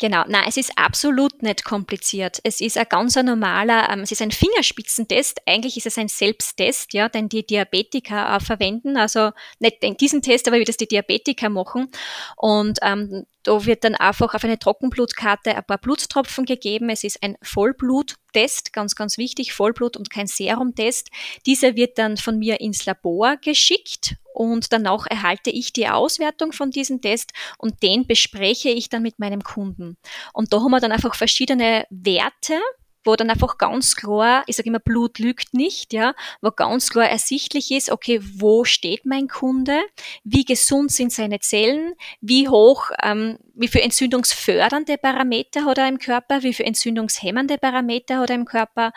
Genau, 0.00 0.24
nein, 0.26 0.44
es 0.48 0.56
ist 0.56 0.72
absolut 0.76 1.42
nicht 1.42 1.64
kompliziert. 1.64 2.40
Es 2.42 2.60
ist 2.60 2.76
ein 2.76 2.86
ganz 2.88 3.14
normaler, 3.14 3.88
ähm, 3.90 4.00
es 4.00 4.10
ist 4.10 4.20
ein 4.22 4.32
Fingerspitzentest. 4.32 5.40
Eigentlich 5.46 5.76
ist 5.76 5.86
es 5.86 5.96
ein 5.96 6.08
Selbsttest, 6.08 6.92
ja, 6.92 7.08
den 7.08 7.28
die 7.28 7.46
Diabetiker 7.46 8.36
äh, 8.36 8.40
verwenden. 8.40 8.96
Also 8.96 9.30
nicht 9.60 9.76
diesen 10.00 10.20
Test, 10.20 10.48
aber 10.48 10.58
wie 10.58 10.64
das 10.64 10.76
die 10.76 10.88
Diabetiker 10.88 11.48
machen. 11.48 11.90
Und 12.36 12.80
ähm, 12.82 13.24
da 13.44 13.64
wird 13.64 13.84
dann 13.84 13.94
einfach 13.94 14.34
auf 14.34 14.42
eine 14.42 14.58
Trockenblutkarte 14.58 15.54
ein 15.54 15.64
paar 15.64 15.78
Blutstropfen 15.78 16.46
gegeben. 16.46 16.88
Es 16.88 17.04
ist 17.04 17.22
ein 17.22 17.36
Vollbluttest, 17.42 18.72
ganz, 18.72 18.96
ganz 18.96 19.18
wichtig, 19.18 19.52
Vollblut 19.52 19.96
und 19.96 20.10
kein 20.10 20.26
Serumtest. 20.26 21.10
Dieser 21.46 21.76
wird 21.76 21.98
dann 21.98 22.16
von 22.16 22.38
mir 22.38 22.60
ins 22.60 22.86
Labor 22.86 23.36
geschickt 23.36 24.16
und 24.32 24.72
danach 24.72 25.06
erhalte 25.06 25.50
ich 25.50 25.72
die 25.72 25.88
Auswertung 25.88 26.52
von 26.52 26.70
diesem 26.70 27.00
Test 27.00 27.32
und 27.58 27.82
den 27.82 28.06
bespreche 28.06 28.70
ich 28.70 28.88
dann 28.88 29.02
mit 29.02 29.18
meinem 29.18 29.44
Kunden. 29.44 29.96
Und 30.32 30.52
da 30.52 30.60
haben 30.60 30.70
wir 30.70 30.80
dann 30.80 30.92
einfach 30.92 31.14
verschiedene 31.14 31.86
Werte, 31.90 32.58
wo 33.04 33.16
dann 33.16 33.30
einfach 33.30 33.58
ganz 33.58 33.96
klar, 33.96 34.44
ich 34.46 34.56
sage 34.56 34.68
immer, 34.68 34.78
Blut 34.78 35.18
lügt 35.18 35.54
nicht, 35.54 35.92
ja, 35.92 36.14
wo 36.40 36.50
ganz 36.50 36.90
klar 36.90 37.08
ersichtlich 37.08 37.70
ist, 37.70 37.90
okay, 37.90 38.20
wo 38.22 38.64
steht 38.64 39.06
mein 39.06 39.28
Kunde, 39.28 39.80
wie 40.24 40.44
gesund 40.44 40.90
sind 40.92 41.12
seine 41.12 41.40
Zellen, 41.40 41.94
wie 42.20 42.48
hoch, 42.48 42.90
ähm, 43.02 43.38
wie 43.54 43.68
viel 43.68 43.82
entzündungsfördernde 43.82 44.98
Parameter 44.98 45.64
hat 45.64 45.78
er 45.78 45.88
im 45.88 45.98
Körper, 45.98 46.42
wie 46.42 46.54
viel 46.54 46.66
entzündungshemmende 46.66 47.58
Parameter 47.58 48.18
hat 48.18 48.30
er 48.30 48.36
im 48.36 48.44
Körper 48.44 48.92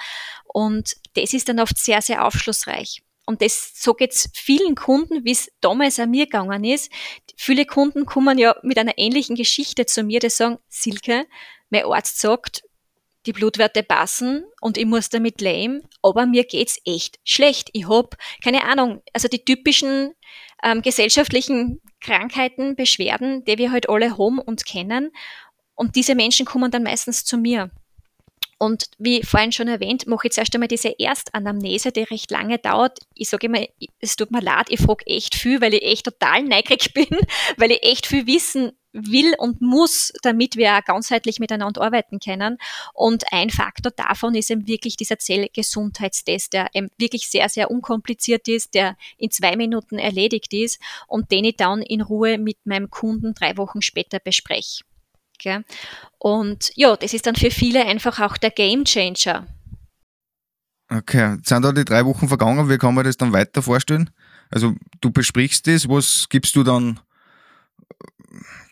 und 0.45 0.95
das 1.15 1.33
ist 1.33 1.49
dann 1.49 1.59
oft 1.59 1.77
sehr, 1.77 2.01
sehr 2.01 2.25
aufschlussreich. 2.25 3.03
Und 3.27 3.41
das, 3.41 3.73
so 3.75 3.93
geht's 3.93 4.29
vielen 4.33 4.75
Kunden, 4.75 5.25
wie 5.25 5.33
es 5.33 5.51
damals 5.59 5.99
an 5.99 6.11
mir 6.11 6.25
gegangen 6.25 6.63
ist. 6.63 6.89
Viele 7.35 7.65
Kunden 7.65 8.05
kommen 8.05 8.37
ja 8.37 8.55
mit 8.63 8.77
einer 8.77 8.97
ähnlichen 8.97 9.35
Geschichte 9.35 9.85
zu 9.85 10.03
mir, 10.03 10.21
die 10.21 10.29
sagen, 10.29 10.59
Silke, 10.69 11.27
mein 11.69 11.83
Arzt 11.83 12.21
sagt, 12.21 12.63
die 13.27 13.33
Blutwerte 13.33 13.83
passen 13.83 14.45
und 14.61 14.77
ich 14.77 14.85
muss 14.85 15.09
damit 15.09 15.41
leben, 15.41 15.83
aber 16.01 16.25
mir 16.25 16.45
geht's 16.45 16.79
echt 16.85 17.19
schlecht. 17.23 17.69
Ich 17.73 17.87
hab 17.87 18.17
keine 18.43 18.63
Ahnung, 18.63 19.03
also 19.13 19.27
die 19.27 19.43
typischen 19.43 20.13
ähm, 20.63 20.81
gesellschaftlichen 20.81 21.81
Krankheiten, 22.01 22.75
Beschwerden, 22.75 23.43
die 23.45 23.57
wir 23.57 23.71
halt 23.71 23.89
alle 23.89 24.17
haben 24.17 24.39
und 24.39 24.65
kennen. 24.65 25.11
Und 25.75 25.95
diese 25.95 26.15
Menschen 26.15 26.45
kommen 26.45 26.71
dann 26.71 26.83
meistens 26.83 27.25
zu 27.25 27.37
mir. 27.37 27.69
Und 28.59 28.85
wie 28.97 29.21
vorhin 29.21 29.51
schon 29.51 29.67
erwähnt, 29.67 30.07
mache 30.07 30.27
ich 30.27 30.33
zuerst 30.33 30.55
einmal 30.55 30.67
diese 30.67 30.99
Erstanamnese, 30.99 31.91
die 31.91 32.01
recht 32.03 32.31
lange 32.31 32.57
dauert. 32.57 32.99
Ich 33.13 33.29
sage 33.29 33.45
immer, 33.45 33.63
es 33.99 34.15
tut 34.15 34.31
mir 34.31 34.41
leid, 34.41 34.67
ich 34.69 34.79
frage 34.79 35.05
echt 35.05 35.35
viel, 35.35 35.61
weil 35.61 35.75
ich 35.75 35.83
echt 35.83 36.05
total 36.05 36.41
neugierig 36.41 36.93
bin, 36.95 37.19
weil 37.57 37.71
ich 37.71 37.83
echt 37.83 38.07
viel 38.07 38.25
wissen 38.25 38.71
will 39.05 39.33
und 39.37 39.61
muss, 39.61 40.11
damit 40.23 40.55
wir 40.55 40.81
ganzheitlich 40.81 41.39
miteinander 41.39 41.81
arbeiten 41.81 42.19
können. 42.19 42.57
Und 42.93 43.25
ein 43.31 43.49
Faktor 43.49 43.91
davon 43.91 44.35
ist 44.35 44.51
eben 44.51 44.67
wirklich 44.67 44.97
dieser 44.97 45.19
Zellgesundheitstest, 45.19 46.53
der 46.53 46.69
eben 46.73 46.89
wirklich 46.97 47.29
sehr, 47.29 47.49
sehr 47.49 47.71
unkompliziert 47.71 48.47
ist, 48.47 48.73
der 48.73 48.97
in 49.17 49.31
zwei 49.31 49.55
Minuten 49.55 49.97
erledigt 49.97 50.53
ist 50.53 50.79
und 51.07 51.31
den 51.31 51.45
ich 51.45 51.57
dann 51.57 51.81
in 51.81 52.01
Ruhe 52.01 52.37
mit 52.37 52.57
meinem 52.65 52.89
Kunden 52.89 53.33
drei 53.33 53.57
Wochen 53.57 53.81
später 53.81 54.19
bespreche. 54.19 54.83
Gell? 55.39 55.63
Und 56.17 56.71
ja, 56.75 56.95
das 56.95 57.13
ist 57.13 57.27
dann 57.27 57.35
für 57.35 57.51
viele 57.51 57.85
einfach 57.85 58.19
auch 58.19 58.37
der 58.37 58.51
Game 58.51 58.85
Changer. 58.85 59.47
Okay, 60.89 61.37
sind 61.43 61.63
da 61.63 61.71
die 61.71 61.85
drei 61.85 62.05
Wochen 62.05 62.27
vergangen? 62.27 62.69
Wie 62.69 62.77
kann 62.77 62.95
man 62.95 63.03
das 63.03 63.17
dann 63.17 63.33
weiter 63.33 63.61
vorstellen? 63.61 64.09
Also 64.49 64.75
du 65.01 65.11
besprichst 65.11 65.67
das, 65.67 65.89
was 65.89 66.27
gibst 66.29 66.55
du 66.55 66.63
dann? 66.63 66.99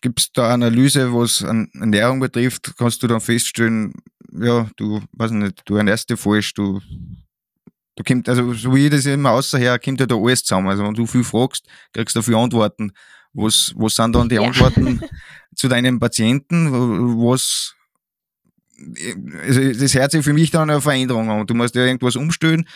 Gibt 0.01 0.19
es 0.19 0.31
da 0.31 0.53
Analyse, 0.53 1.13
was 1.13 1.41
Ernährung 1.41 2.19
betrifft? 2.19 2.73
Kannst 2.77 3.01
du 3.01 3.07
dann 3.07 3.21
feststellen, 3.21 3.93
ja, 4.31 4.69
du, 4.75 5.01
weiß 5.13 5.31
nicht, 5.31 5.61
du 5.65 5.75
ernährst 5.75 6.09
dich 6.09 6.19
falsch, 6.19 6.53
du 6.53 6.81
Da 7.95 8.03
kommt, 8.03 8.27
also 8.27 8.53
so 8.53 8.75
wie 8.75 8.85
ich 8.85 8.91
das 8.91 9.05
immer 9.05 9.31
außerher, 9.31 9.79
kommt 9.79 9.99
ja 9.99 10.05
da 10.05 10.15
alles 10.15 10.43
zusammen. 10.43 10.67
Also 10.67 10.83
wenn 10.83 10.93
du 10.93 11.07
viel 11.07 11.23
fragst, 11.23 11.65
kriegst 11.93 12.15
du 12.15 12.21
viel 12.21 12.35
Antworten. 12.35 12.91
Was, 13.33 13.73
was 13.75 13.95
sind 13.95 14.13
dann 14.15 14.29
die 14.29 14.35
ja. 14.35 14.41
Antworten 14.41 15.01
zu 15.55 15.67
deinem 15.67 15.99
Patienten? 15.99 16.71
Was, 17.19 17.73
also 19.41 19.73
das 19.73 19.93
hört 19.93 20.11
sich 20.11 20.23
für 20.23 20.33
mich 20.33 20.51
dann 20.51 20.69
eine 20.69 20.81
Veränderung 20.81 21.29
an. 21.29 21.47
Du 21.47 21.53
musst 21.53 21.75
ja 21.75 21.85
irgendwas 21.85 22.15
umstellen, 22.15 22.67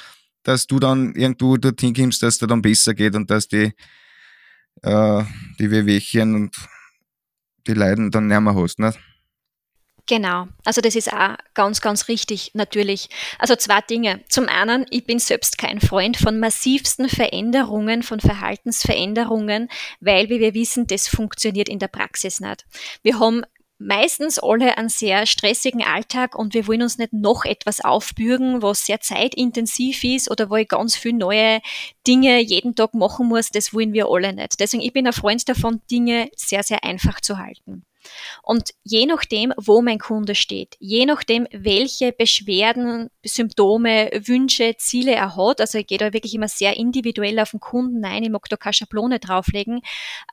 dass 0.43 0.67
du 0.67 0.79
dann 0.79 1.13
irgendwo 1.15 1.57
dorthin 1.57 1.93
kommst, 1.93 2.23
dass 2.23 2.35
es 2.35 2.39
dir 2.39 2.47
dann 2.47 2.61
besser 2.61 2.93
geht 2.93 3.15
und 3.15 3.29
dass 3.29 3.47
die, 3.47 3.73
äh, 4.83 5.23
die 5.59 5.71
Wehwehchen 5.71 6.35
und 6.35 6.55
die 7.67 7.73
Leiden 7.73 8.11
dann 8.11 8.27
nicht 8.27 8.39
mehr 8.39 8.55
hast. 8.55 8.79
Nicht? 8.79 8.99
Genau, 10.09 10.47
also 10.65 10.81
das 10.81 10.95
ist 10.95 11.13
auch 11.13 11.35
ganz, 11.53 11.81
ganz 11.81 12.07
richtig, 12.07 12.51
natürlich. 12.55 13.09
Also 13.37 13.55
zwei 13.55 13.79
Dinge. 13.81 14.21
Zum 14.27 14.49
einen, 14.49 14.87
ich 14.89 15.05
bin 15.05 15.19
selbst 15.19 15.59
kein 15.59 15.79
Freund 15.79 16.17
von 16.17 16.39
massivsten 16.39 17.07
Veränderungen, 17.09 18.01
von 18.01 18.19
Verhaltensveränderungen, 18.19 19.69
weil, 19.99 20.29
wie 20.29 20.39
wir 20.39 20.55
wissen, 20.55 20.87
das 20.87 21.07
funktioniert 21.07 21.69
in 21.69 21.77
der 21.77 21.89
Praxis 21.89 22.39
nicht. 22.39 22.65
Wir 23.03 23.19
haben 23.19 23.43
meistens 23.79 24.37
alle 24.39 24.77
einen 24.77 24.89
sehr 24.89 25.25
stressigen 25.25 25.81
Alltag 25.81 26.37
und 26.37 26.53
wir 26.53 26.67
wollen 26.67 26.83
uns 26.83 26.97
nicht 26.97 27.13
noch 27.13 27.45
etwas 27.45 27.81
aufbürgen, 27.81 28.61
was 28.61 28.85
sehr 28.85 28.99
zeitintensiv 28.99 30.03
ist 30.03 30.29
oder 30.29 30.49
wo 30.49 30.57
ich 30.57 30.67
ganz 30.67 30.95
viele 30.95 31.17
neue 31.17 31.61
Dinge 32.05 32.39
jeden 32.41 32.75
Tag 32.75 32.93
machen 32.93 33.27
muss, 33.27 33.49
das 33.49 33.73
wollen 33.73 33.93
wir 33.93 34.07
alle 34.09 34.33
nicht. 34.33 34.59
Deswegen, 34.59 34.83
ich 34.83 34.93
bin 34.93 35.07
ein 35.07 35.13
Freund 35.13 35.47
davon, 35.47 35.81
Dinge 35.89 36.29
sehr, 36.35 36.61
sehr 36.63 36.83
einfach 36.83 37.21
zu 37.21 37.37
halten. 37.37 37.85
Und 38.43 38.71
je 38.83 39.05
nachdem, 39.05 39.53
wo 39.57 39.81
mein 39.81 39.99
Kunde 39.99 40.35
steht, 40.35 40.75
je 40.79 41.05
nachdem, 41.05 41.47
welche 41.51 42.11
Beschwerden, 42.11 43.09
Symptome, 43.23 44.09
Wünsche, 44.25 44.75
Ziele 44.77 45.13
er 45.13 45.35
hat, 45.35 45.61
also 45.61 45.77
ich 45.77 45.87
gehe 45.87 45.97
da 45.97 46.13
wirklich 46.13 46.33
immer 46.33 46.47
sehr 46.47 46.77
individuell 46.77 47.39
auf 47.39 47.51
den 47.51 47.59
Kunden 47.59 48.03
ein, 48.05 48.23
ich 48.23 48.29
mag 48.29 48.47
da 48.49 48.57
keine 48.57 48.73
Schablone 48.73 49.19
drauflegen, 49.19 49.81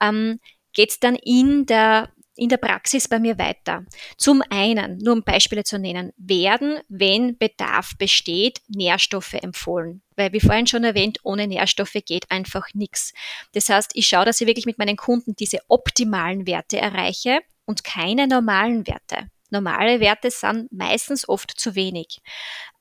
ähm, 0.00 0.40
geht 0.72 0.90
es 0.90 1.00
dann 1.00 1.16
in 1.16 1.66
der 1.66 2.10
in 2.36 2.48
der 2.48 2.58
Praxis 2.58 3.08
bei 3.08 3.18
mir 3.18 3.38
weiter. 3.38 3.84
Zum 4.16 4.42
einen, 4.50 4.98
nur 4.98 5.14
um 5.14 5.22
Beispiele 5.22 5.64
zu 5.64 5.78
nennen, 5.78 6.12
werden, 6.16 6.80
wenn 6.88 7.36
Bedarf 7.38 7.96
besteht, 7.98 8.60
Nährstoffe 8.68 9.34
empfohlen. 9.34 10.02
Weil, 10.16 10.32
wie 10.32 10.40
vorhin 10.40 10.66
schon 10.66 10.84
erwähnt, 10.84 11.18
ohne 11.22 11.46
Nährstoffe 11.46 11.96
geht 12.04 12.30
einfach 12.30 12.66
nichts. 12.74 13.12
Das 13.52 13.68
heißt, 13.68 13.92
ich 13.94 14.06
schaue, 14.06 14.24
dass 14.24 14.40
ich 14.40 14.46
wirklich 14.46 14.66
mit 14.66 14.78
meinen 14.78 14.96
Kunden 14.96 15.34
diese 15.36 15.58
optimalen 15.68 16.46
Werte 16.46 16.78
erreiche 16.78 17.40
und 17.64 17.84
keine 17.84 18.26
normalen 18.26 18.86
Werte. 18.86 19.30
Normale 19.50 20.00
Werte 20.00 20.30
sind 20.30 20.72
meistens 20.72 21.28
oft 21.28 21.58
zu 21.58 21.74
wenig. 21.74 22.20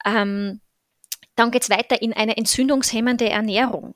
Ähm, 0.05 0.61
dann 1.35 1.51
geht 1.51 1.63
es 1.63 1.69
weiter 1.69 2.01
in 2.01 2.13
eine 2.13 2.37
entzündungshemmende 2.37 3.29
Ernährung. 3.29 3.93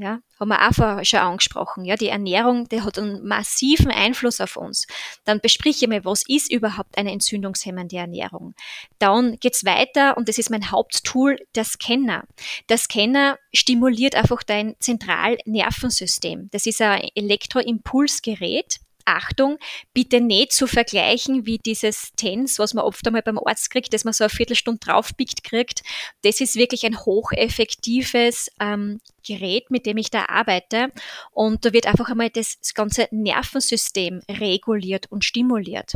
Ja, 0.00 0.20
haben 0.38 0.48
wir 0.50 0.68
auch 0.68 1.04
schon 1.04 1.18
angesprochen. 1.18 1.84
Ja, 1.84 1.96
die 1.96 2.06
Ernährung, 2.06 2.68
die 2.68 2.82
hat 2.82 3.00
einen 3.00 3.26
massiven 3.26 3.90
Einfluss 3.90 4.40
auf 4.40 4.56
uns. 4.56 4.86
Dann 5.24 5.40
besprich 5.40 5.82
ich 5.82 5.88
mal, 5.88 6.04
was 6.04 6.22
ist 6.28 6.52
überhaupt 6.52 6.96
eine 6.96 7.10
entzündungshemmende 7.10 7.96
Ernährung. 7.96 8.54
Dann 9.00 9.38
geht's 9.40 9.64
weiter 9.64 10.16
und 10.16 10.28
das 10.28 10.38
ist 10.38 10.50
mein 10.50 10.70
Haupttool, 10.70 11.38
der 11.56 11.64
Scanner. 11.64 12.22
Der 12.68 12.78
Scanner 12.78 13.38
stimuliert 13.52 14.14
einfach 14.14 14.44
dein 14.44 14.76
Zentralnervensystem. 14.78 16.48
Das 16.52 16.66
ist 16.66 16.80
ein 16.80 17.08
Elektroimpulsgerät, 17.16 18.78
Achtung, 19.08 19.58
bitte 19.94 20.20
nicht 20.20 20.52
zu 20.52 20.66
vergleichen 20.66 21.46
wie 21.46 21.58
dieses 21.58 22.12
TENS, 22.16 22.58
was 22.58 22.74
man 22.74 22.84
oft 22.84 23.06
einmal 23.06 23.22
beim 23.22 23.38
Arzt 23.38 23.70
kriegt, 23.70 23.92
dass 23.92 24.04
man 24.04 24.12
so 24.12 24.24
eine 24.24 24.30
Viertelstunde 24.30 24.80
draufpickt 24.80 25.44
kriegt. 25.44 25.82
Das 26.22 26.40
ist 26.40 26.56
wirklich 26.56 26.84
ein 26.84 26.98
hocheffektives 26.98 28.50
ähm, 28.60 29.00
Gerät, 29.26 29.70
mit 29.70 29.86
dem 29.86 29.96
ich 29.96 30.10
da 30.10 30.26
arbeite. 30.28 30.92
Und 31.32 31.64
da 31.64 31.72
wird 31.72 31.86
einfach 31.86 32.08
einmal 32.08 32.30
das 32.30 32.58
ganze 32.74 33.08
Nervensystem 33.10 34.20
reguliert 34.30 35.10
und 35.10 35.24
stimuliert. 35.24 35.92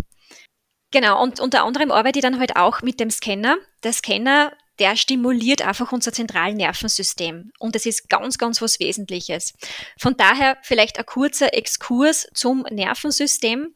Genau, 0.92 1.22
und 1.22 1.40
unter 1.40 1.64
anderem 1.64 1.90
arbeite 1.90 2.18
ich 2.18 2.22
dann 2.22 2.38
halt 2.38 2.56
auch 2.56 2.82
mit 2.82 3.00
dem 3.00 3.10
Scanner. 3.10 3.56
Der 3.82 3.94
Scanner 3.94 4.52
der 4.78 4.96
stimuliert 4.96 5.62
einfach 5.62 5.92
unser 5.92 6.12
Zentralnervensystem. 6.12 7.52
Und 7.58 7.74
das 7.74 7.86
ist 7.86 8.08
ganz, 8.08 8.38
ganz 8.38 8.62
was 8.62 8.80
Wesentliches. 8.80 9.54
Von 9.98 10.16
daher 10.16 10.58
vielleicht 10.62 10.98
ein 10.98 11.06
kurzer 11.06 11.54
Exkurs 11.54 12.28
zum 12.34 12.62
Nervensystem. 12.70 13.74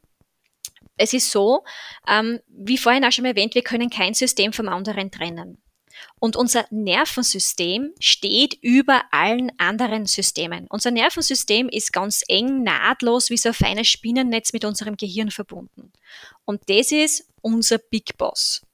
Es 0.96 1.12
ist 1.12 1.30
so, 1.30 1.64
ähm, 2.08 2.40
wie 2.48 2.78
vorhin 2.78 3.04
auch 3.04 3.12
schon 3.12 3.26
erwähnt, 3.26 3.54
wir 3.54 3.62
können 3.62 3.90
kein 3.90 4.14
System 4.14 4.52
vom 4.52 4.68
anderen 4.68 5.10
trennen. 5.10 5.58
Und 6.18 6.36
unser 6.36 6.66
Nervensystem 6.70 7.92
steht 8.00 8.58
über 8.62 9.04
allen 9.10 9.52
anderen 9.58 10.06
Systemen. 10.06 10.66
Unser 10.68 10.90
Nervensystem 10.90 11.68
ist 11.68 11.92
ganz 11.92 12.22
eng, 12.28 12.62
nahtlos 12.62 13.30
wie 13.30 13.36
so 13.36 13.50
ein 13.50 13.54
feines 13.54 13.88
Spinnennetz 13.88 14.52
mit 14.52 14.64
unserem 14.64 14.96
Gehirn 14.96 15.30
verbunden. 15.30 15.92
Und 16.44 16.62
das 16.68 16.92
ist 16.92 17.28
unser 17.42 17.78
Big 17.78 18.16
Boss. 18.18 18.65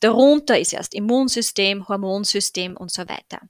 Darunter 0.00 0.58
ist 0.58 0.72
erst 0.72 0.94
Immunsystem, 0.94 1.88
Hormonsystem 1.88 2.76
und 2.76 2.90
so 2.90 3.02
weiter. 3.08 3.40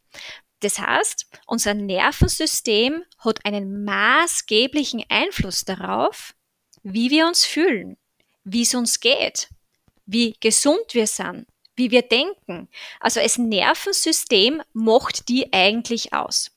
Das 0.61 0.79
heißt, 0.79 1.27
unser 1.47 1.75
Nervensystem 1.75 3.03
hat 3.19 3.45
einen 3.45 3.85
maßgeblichen 3.85 5.05
Einfluss 5.09 5.65
darauf, 5.65 6.35
wie 6.83 7.11
wir 7.11 7.27
uns 7.27 7.45
fühlen, 7.45 7.97
wie 8.45 8.63
es 8.63 8.75
uns 8.75 9.01
geht, 9.01 9.49
wie 10.07 10.37
gesund 10.41 10.93
wir 10.93 11.07
sind, 11.07 11.47
wie 11.77 11.91
wir 11.91 12.03
denken. 12.03 12.69
Also 13.01 13.21
das 13.21 13.39
Nervensystem 13.39 14.63
macht 14.73 15.29
die 15.29 15.53
eigentlich 15.53 16.13
aus. 16.13 16.51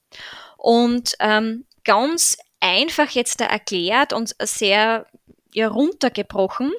Und 0.58 1.16
ähm, 1.20 1.66
ganz 1.84 2.38
einfach 2.60 3.10
jetzt 3.10 3.42
da 3.42 3.46
erklärt 3.46 4.14
und 4.14 4.36
sehr 4.42 5.06
ja, 5.54 5.68
runtergebrochen, 5.68 6.72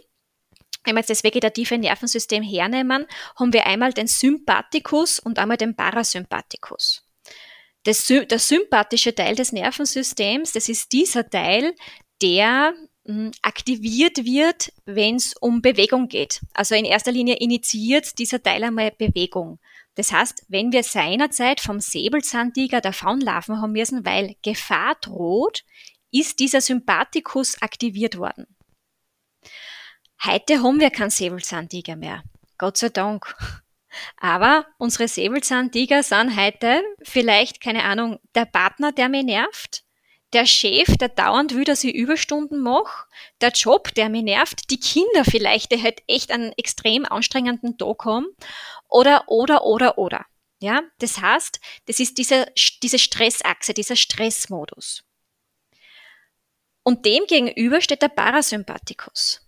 wenn 0.85 0.95
wir 0.95 1.01
jetzt 1.01 1.11
das 1.11 1.25
vegetative 1.25 1.79
Nervensystem 1.79 2.43
hernehmen, 2.43 3.07
haben 3.37 3.53
wir 3.53 3.67
einmal 3.67 3.93
den 3.93 4.07
Sympathikus 4.07 5.19
und 5.19 5.39
einmal 5.39 5.57
den 5.57 5.75
Parasympathikus. 5.75 7.05
Das, 7.85 8.07
der 8.07 8.39
sympathische 8.39 9.15
Teil 9.15 9.35
des 9.35 9.53
Nervensystems, 9.53 10.53
das 10.53 10.69
ist 10.69 10.93
dieser 10.93 11.29
Teil, 11.29 11.75
der 12.23 12.73
hm, 13.07 13.33
aktiviert 13.43 14.25
wird, 14.25 14.73
wenn 14.87 15.17
es 15.17 15.35
um 15.39 15.61
Bewegung 15.61 16.09
geht. 16.09 16.41
Also 16.55 16.75
in 16.75 16.87
erster 16.87 17.13
Linie 17.13 17.37
initiiert 17.37 18.19
dieser 18.19 18.43
Teil 18.43 18.65
einmal 18.65 18.93
Bewegung. 18.93 19.59
Das 19.97 20.13
heißt, 20.13 20.47
wenn 20.49 20.73
wir 20.73 20.83
seinerzeit 20.83 21.61
vom 21.61 21.81
Säbelzahntiger 21.81 22.81
davonlaufen 22.81 23.61
haben 23.61 23.73
müssen, 23.73 24.05
weil 24.05 24.35
Gefahr 24.43 24.97
droht, 25.01 25.65
ist 26.11 26.39
dieser 26.39 26.61
Sympathikus 26.61 27.61
aktiviert 27.61 28.17
worden. 28.17 28.47
Heute 30.27 30.63
haben 30.63 30.81
wir 30.81 30.89
keinen 30.91 31.11
Säbelzahntiger 31.11 31.97
mehr. 31.97 32.23
Gott 32.57 32.79
sei 32.79 32.89
Dank. 32.89 33.37
Aber 34.17 34.67
unsere 34.79 35.07
Säbelzahntiger 35.07 36.03
sind 36.03 36.35
heute 36.35 36.83
vielleicht, 37.03 37.61
keine 37.61 37.85
Ahnung, 37.85 38.19
der 38.35 38.47
Partner, 38.47 38.91
der 38.91 39.11
mich 39.11 39.25
nervt, 39.25 39.85
der 40.33 40.47
Chef, 40.47 40.97
der 40.97 41.11
dauernd 41.11 41.55
will, 41.55 41.65
dass 41.65 41.85
ich 41.85 41.95
Überstunden 41.95 42.61
mache, 42.61 43.07
der 43.43 43.51
Job, 43.51 43.95
der 43.95 44.09
mich 44.09 44.23
nervt, 44.23 44.71
die 44.71 44.81
Kinder 44.81 45.25
vielleicht, 45.25 45.73
die 45.73 45.83
halt 45.83 46.03
echt 46.07 46.33
einen 46.33 46.53
extrem 46.57 47.05
anstrengenden 47.05 47.77
Tag 47.77 48.07
haben, 48.07 48.27
oder, 48.89 49.25
oder, 49.29 49.65
oder, 49.65 49.99
oder. 49.99 50.25
Ja, 50.59 50.83
das 51.01 51.21
heißt, 51.21 51.61
das 51.85 52.01
ist 52.01 52.17
diese, 52.17 52.47
diese 52.83 52.99
Stressachse, 52.99 53.75
dieser 53.75 53.97
Stressmodus. 53.97 55.05
Und 56.83 57.05
dem 57.05 57.27
gegenüber 57.27 57.83
steht 57.83 58.01
der 58.01 58.09
Parasympathikus. 58.09 59.44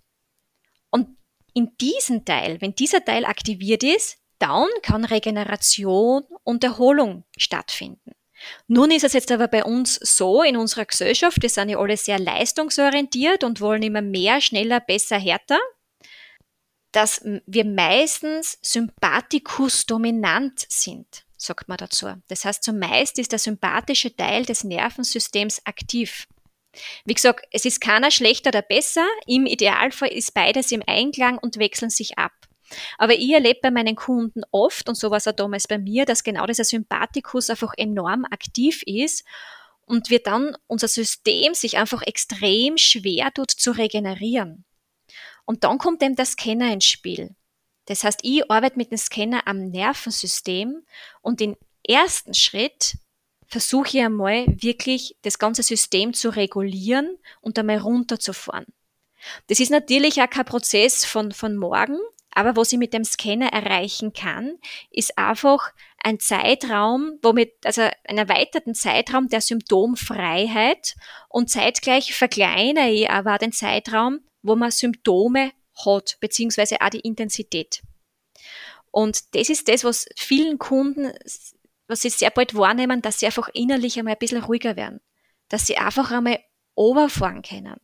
In 1.56 1.74
diesem 1.80 2.26
Teil, 2.26 2.60
wenn 2.60 2.74
dieser 2.74 3.02
Teil 3.02 3.24
aktiviert 3.24 3.82
ist, 3.82 4.18
dann 4.38 4.68
kann 4.82 5.06
Regeneration 5.06 6.22
und 6.44 6.62
Erholung 6.62 7.24
stattfinden. 7.38 8.12
Nun 8.68 8.90
ist 8.90 9.04
es 9.04 9.14
jetzt 9.14 9.32
aber 9.32 9.48
bei 9.48 9.64
uns 9.64 9.94
so 9.94 10.42
in 10.42 10.58
unserer 10.58 10.84
Gesellschaft, 10.84 11.40
wir 11.40 11.48
sind 11.48 11.70
ja 11.70 11.78
alle 11.78 11.96
sehr 11.96 12.18
leistungsorientiert 12.18 13.42
und 13.42 13.62
wollen 13.62 13.82
immer 13.82 14.02
mehr, 14.02 14.42
schneller, 14.42 14.80
besser, 14.80 15.18
härter, 15.18 15.58
dass 16.92 17.22
wir 17.46 17.64
meistens 17.64 18.58
sympathikus 18.60 19.86
dominant 19.86 20.66
sind, 20.68 21.24
sagt 21.38 21.68
man 21.68 21.78
dazu. 21.78 22.08
Das 22.28 22.44
heißt, 22.44 22.64
zumeist 22.64 23.18
ist 23.18 23.32
der 23.32 23.38
sympathische 23.38 24.14
Teil 24.14 24.44
des 24.44 24.62
Nervensystems 24.62 25.62
aktiv. 25.64 26.28
Wie 27.04 27.14
gesagt, 27.14 27.46
es 27.50 27.64
ist 27.64 27.80
keiner 27.80 28.10
schlechter 28.10 28.48
oder 28.48 28.62
besser. 28.62 29.06
Im 29.26 29.46
Idealfall 29.46 30.12
ist 30.12 30.34
beides 30.34 30.72
im 30.72 30.82
Einklang 30.86 31.38
und 31.38 31.58
wechseln 31.58 31.90
sich 31.90 32.18
ab. 32.18 32.32
Aber 32.98 33.14
ich 33.14 33.30
erlebe 33.30 33.60
bei 33.62 33.70
meinen 33.70 33.96
Kunden 33.96 34.42
oft, 34.50 34.88
und 34.88 34.96
so 34.96 35.10
war 35.10 35.18
es 35.18 35.28
auch 35.28 35.32
damals 35.32 35.68
bei 35.68 35.78
mir, 35.78 36.04
dass 36.04 36.24
genau 36.24 36.46
dieser 36.46 36.64
Sympathikus 36.64 37.50
einfach 37.50 37.74
enorm 37.76 38.24
aktiv 38.24 38.82
ist 38.86 39.24
und 39.86 40.10
wir 40.10 40.20
dann 40.20 40.56
unser 40.66 40.88
System 40.88 41.54
sich 41.54 41.78
einfach 41.78 42.02
extrem 42.02 42.76
schwer 42.76 43.32
tut 43.32 43.52
zu 43.52 43.70
regenerieren. 43.70 44.64
Und 45.44 45.62
dann 45.62 45.78
kommt 45.78 46.02
eben 46.02 46.16
der 46.16 46.26
Scanner 46.26 46.72
ins 46.72 46.86
Spiel. 46.86 47.36
Das 47.86 48.02
heißt, 48.02 48.20
ich 48.24 48.50
arbeite 48.50 48.76
mit 48.76 48.90
dem 48.90 48.98
Scanner 48.98 49.46
am 49.46 49.70
Nervensystem 49.70 50.84
und 51.22 51.40
in 51.40 51.56
ersten 51.86 52.34
Schritt 52.34 52.96
versuche 53.46 53.98
ich 53.98 54.04
einmal 54.04 54.46
wirklich 54.60 55.16
das 55.22 55.38
ganze 55.38 55.62
System 55.62 56.12
zu 56.12 56.30
regulieren 56.30 57.18
und 57.40 57.58
einmal 57.58 57.78
runterzufahren. 57.78 58.66
Das 59.48 59.60
ist 59.60 59.70
natürlich 59.70 60.20
auch 60.20 60.30
kein 60.30 60.44
Prozess 60.44 61.04
von, 61.04 61.32
von 61.32 61.56
morgen, 61.56 61.98
aber 62.30 62.54
was 62.54 62.70
ich 62.72 62.78
mit 62.78 62.92
dem 62.92 63.04
Scanner 63.04 63.52
erreichen 63.52 64.12
kann, 64.12 64.58
ist 64.90 65.16
einfach 65.16 65.72
ein 66.04 66.20
Zeitraum, 66.20 67.18
womit, 67.22 67.54
also 67.64 67.88
einen 68.04 68.18
erweiterten 68.18 68.74
Zeitraum 68.74 69.28
der 69.28 69.40
Symptomfreiheit 69.40 70.94
und 71.28 71.50
zeitgleich 71.50 72.14
verkleinere 72.14 72.90
ich 72.90 73.10
aber 73.10 73.38
den 73.38 73.52
Zeitraum, 73.52 74.20
wo 74.42 74.54
man 74.54 74.70
Symptome 74.70 75.52
hat, 75.84 76.18
beziehungsweise 76.20 76.80
auch 76.80 76.90
die 76.90 77.00
Intensität. 77.00 77.82
Und 78.90 79.34
das 79.34 79.48
ist 79.48 79.68
das, 79.68 79.84
was 79.84 80.06
vielen 80.16 80.58
Kunden, 80.58 81.12
was 81.88 82.02
sie 82.02 82.10
sehr 82.10 82.30
bald 82.30 82.54
wahrnehmen, 82.54 83.02
dass 83.02 83.20
sie 83.20 83.26
einfach 83.26 83.48
innerlich 83.52 83.98
einmal 83.98 84.14
ein 84.14 84.18
bisschen 84.18 84.42
ruhiger 84.42 84.76
werden. 84.76 85.00
Dass 85.48 85.66
sie 85.66 85.76
einfach 85.76 86.10
einmal 86.10 86.40
overfahren 86.74 87.42
können. 87.42 87.76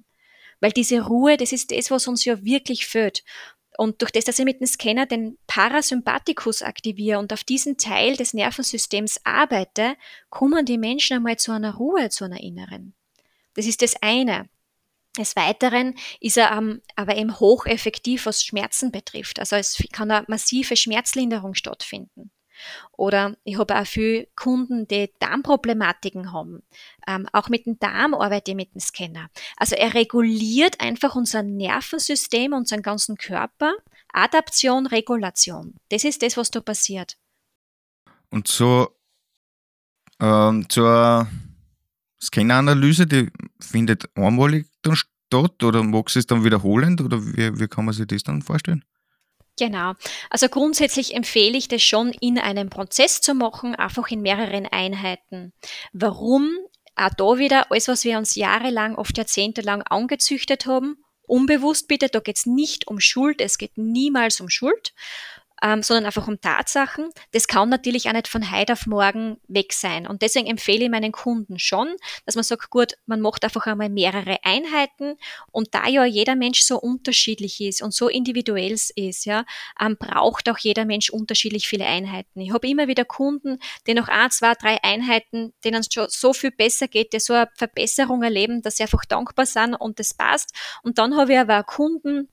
Weil 0.60 0.72
diese 0.72 1.00
Ruhe, 1.00 1.36
das 1.36 1.52
ist 1.52 1.70
das, 1.70 1.90
was 1.90 2.06
uns 2.06 2.24
ja 2.24 2.44
wirklich 2.44 2.86
fehlt. 2.86 3.24
Und 3.78 4.02
durch 4.02 4.12
das, 4.12 4.24
dass 4.24 4.38
ich 4.38 4.44
mit 4.44 4.60
dem 4.60 4.66
Scanner 4.66 5.06
den 5.06 5.38
Parasympathikus 5.46 6.62
aktiviere 6.62 7.18
und 7.18 7.32
auf 7.32 7.42
diesen 7.42 7.78
Teil 7.78 8.16
des 8.16 8.34
Nervensystems 8.34 9.20
arbeite, 9.24 9.96
kommen 10.28 10.66
die 10.66 10.78
Menschen 10.78 11.16
einmal 11.16 11.38
zu 11.38 11.52
einer 11.52 11.74
Ruhe, 11.74 12.10
zu 12.10 12.24
einer 12.24 12.40
inneren. 12.40 12.94
Das 13.54 13.66
ist 13.66 13.82
das 13.82 13.96
eine. 14.02 14.48
Des 15.18 15.36
Weiteren 15.36 15.94
ist 16.20 16.38
er 16.38 16.52
ähm, 16.52 16.80
aber 16.96 17.16
eben 17.16 17.38
hocheffektiv, 17.38 18.26
was 18.26 18.44
Schmerzen 18.44 18.92
betrifft. 18.92 19.38
Also 19.38 19.56
es 19.56 19.82
kann 19.92 20.10
eine 20.10 20.24
massive 20.28 20.76
Schmerzlinderung 20.76 21.54
stattfinden. 21.54 22.30
Oder 22.92 23.36
ich 23.44 23.58
habe 23.58 23.78
auch 23.78 23.86
viele 23.86 24.28
Kunden, 24.36 24.86
die 24.88 25.10
Darmproblematiken 25.18 26.32
haben. 26.32 26.62
Ähm, 27.06 27.28
auch 27.32 27.48
mit 27.48 27.66
dem 27.66 27.78
Darm 27.78 28.14
arbeite 28.14 28.52
ich 28.52 28.56
mit 28.56 28.74
dem 28.74 28.80
Scanner. 28.80 29.30
Also 29.56 29.76
er 29.76 29.94
reguliert 29.94 30.80
einfach 30.80 31.14
unser 31.14 31.42
Nervensystem, 31.42 32.52
unseren 32.52 32.82
ganzen 32.82 33.16
Körper. 33.16 33.74
Adaption, 34.12 34.86
Regulation. 34.86 35.74
Das 35.88 36.04
ist 36.04 36.22
das, 36.22 36.36
was 36.36 36.50
da 36.50 36.60
passiert. 36.60 37.16
Und 38.30 38.48
so 38.48 38.88
ähm, 40.20 40.68
zur 40.68 41.28
Scanneranalyse, 42.22 43.06
die 43.06 43.30
findet 43.60 44.04
einmalig 44.16 44.68
dann 44.82 44.96
statt 44.96 45.62
oder 45.62 45.82
magst 45.82 46.14
du 46.14 46.20
es 46.20 46.26
dann 46.26 46.44
wiederholend 46.44 47.00
oder 47.00 47.24
wie, 47.24 47.58
wie 47.58 47.68
kann 47.68 47.84
man 47.84 47.94
sich 47.94 48.06
das 48.06 48.22
dann 48.22 48.42
vorstellen? 48.42 48.84
Genau. 49.58 49.92
Also 50.30 50.48
grundsätzlich 50.48 51.14
empfehle 51.14 51.58
ich 51.58 51.68
das 51.68 51.82
schon 51.82 52.12
in 52.20 52.38
einem 52.38 52.70
Prozess 52.70 53.20
zu 53.20 53.34
machen, 53.34 53.74
einfach 53.74 54.08
in 54.10 54.22
mehreren 54.22 54.66
Einheiten. 54.66 55.52
Warum? 55.92 56.50
Auch 56.94 57.10
da 57.16 57.38
wieder 57.38 57.70
alles, 57.70 57.88
was 57.88 58.04
wir 58.04 58.18
uns 58.18 58.34
jahrelang, 58.34 58.96
oft 58.96 59.16
jahrzehntelang 59.16 59.82
angezüchtet 59.82 60.66
haben, 60.66 61.02
unbewusst 61.22 61.88
bitte, 61.88 62.08
da 62.08 62.20
geht 62.20 62.36
es 62.36 62.46
nicht 62.46 62.86
um 62.88 63.00
Schuld, 63.00 63.40
es 63.40 63.56
geht 63.56 63.78
niemals 63.78 64.40
um 64.40 64.50
Schuld, 64.50 64.92
ähm, 65.62 65.82
sondern 65.82 66.06
einfach 66.06 66.26
um 66.26 66.40
Tatsachen. 66.40 67.10
Das 67.30 67.46
kann 67.46 67.68
natürlich 67.68 68.08
auch 68.08 68.12
nicht 68.12 68.28
von 68.28 68.50
heute 68.50 68.72
auf 68.72 68.86
morgen 68.86 69.38
weg 69.48 69.72
sein. 69.72 70.06
Und 70.06 70.22
deswegen 70.22 70.48
empfehle 70.48 70.84
ich 70.84 70.90
meinen 70.90 71.12
Kunden 71.12 71.58
schon, 71.58 71.94
dass 72.26 72.34
man 72.34 72.44
sagt, 72.44 72.70
gut, 72.70 72.94
man 73.06 73.20
macht 73.20 73.44
einfach 73.44 73.66
einmal 73.66 73.88
mehrere 73.88 74.38
Einheiten 74.42 75.16
und 75.52 75.74
da 75.74 75.86
ja 75.86 76.04
jeder 76.04 76.34
Mensch 76.34 76.62
so 76.62 76.78
unterschiedlich 76.78 77.60
ist 77.60 77.82
und 77.82 77.94
so 77.94 78.08
individuell 78.08 78.72
ist, 78.72 79.24
ja, 79.24 79.44
ähm, 79.80 79.96
braucht 79.98 80.48
auch 80.48 80.58
jeder 80.58 80.84
Mensch 80.84 81.10
unterschiedlich 81.10 81.68
viele 81.68 81.86
Einheiten. 81.86 82.40
Ich 82.40 82.52
habe 82.52 82.68
immer 82.68 82.88
wieder 82.88 83.04
Kunden, 83.04 83.58
die 83.86 83.94
noch 83.94 84.08
ein, 84.08 84.30
zwei, 84.30 84.54
drei 84.54 84.82
Einheiten, 84.82 85.52
denen 85.64 85.80
es 85.80 85.88
schon 85.92 86.06
so 86.08 86.32
viel 86.32 86.50
besser 86.50 86.88
geht, 86.88 87.12
die 87.12 87.20
so 87.20 87.34
eine 87.34 87.48
Verbesserung 87.54 88.22
erleben, 88.22 88.62
dass 88.62 88.76
sie 88.76 88.82
einfach 88.82 89.04
dankbar 89.04 89.46
sind 89.46 89.74
und 89.74 89.98
das 89.98 90.14
passt. 90.14 90.54
Und 90.82 90.98
dann 90.98 91.16
habe 91.16 91.32
ich 91.32 91.38
aber 91.38 91.60
auch 91.60 91.66
Kunden, 91.66 92.28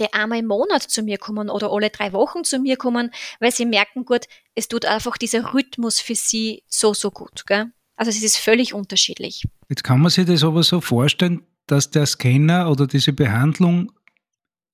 die 0.00 0.12
einmal 0.12 0.38
im 0.38 0.46
Monat 0.46 0.82
zu 0.82 1.02
mir 1.02 1.18
kommen 1.18 1.50
oder 1.50 1.70
alle 1.72 1.90
drei 1.90 2.12
Wochen 2.12 2.44
zu 2.44 2.58
mir 2.58 2.76
kommen, 2.76 3.10
weil 3.40 3.52
sie 3.52 3.66
merken, 3.66 4.04
gut, 4.04 4.26
es 4.54 4.68
tut 4.68 4.84
einfach 4.84 5.16
dieser 5.16 5.54
Rhythmus 5.54 6.00
für 6.00 6.14
sie 6.14 6.62
so, 6.66 6.94
so 6.94 7.10
gut. 7.10 7.46
Gell? 7.46 7.72
Also 7.96 8.10
es 8.10 8.22
ist 8.22 8.36
völlig 8.36 8.74
unterschiedlich. 8.74 9.44
Jetzt 9.68 9.84
kann 9.84 10.00
man 10.00 10.10
sich 10.10 10.26
das 10.26 10.44
aber 10.44 10.62
so 10.62 10.80
vorstellen, 10.80 11.42
dass 11.66 11.90
der 11.90 12.06
Scanner 12.06 12.70
oder 12.70 12.86
diese 12.86 13.12
Behandlung 13.12 13.92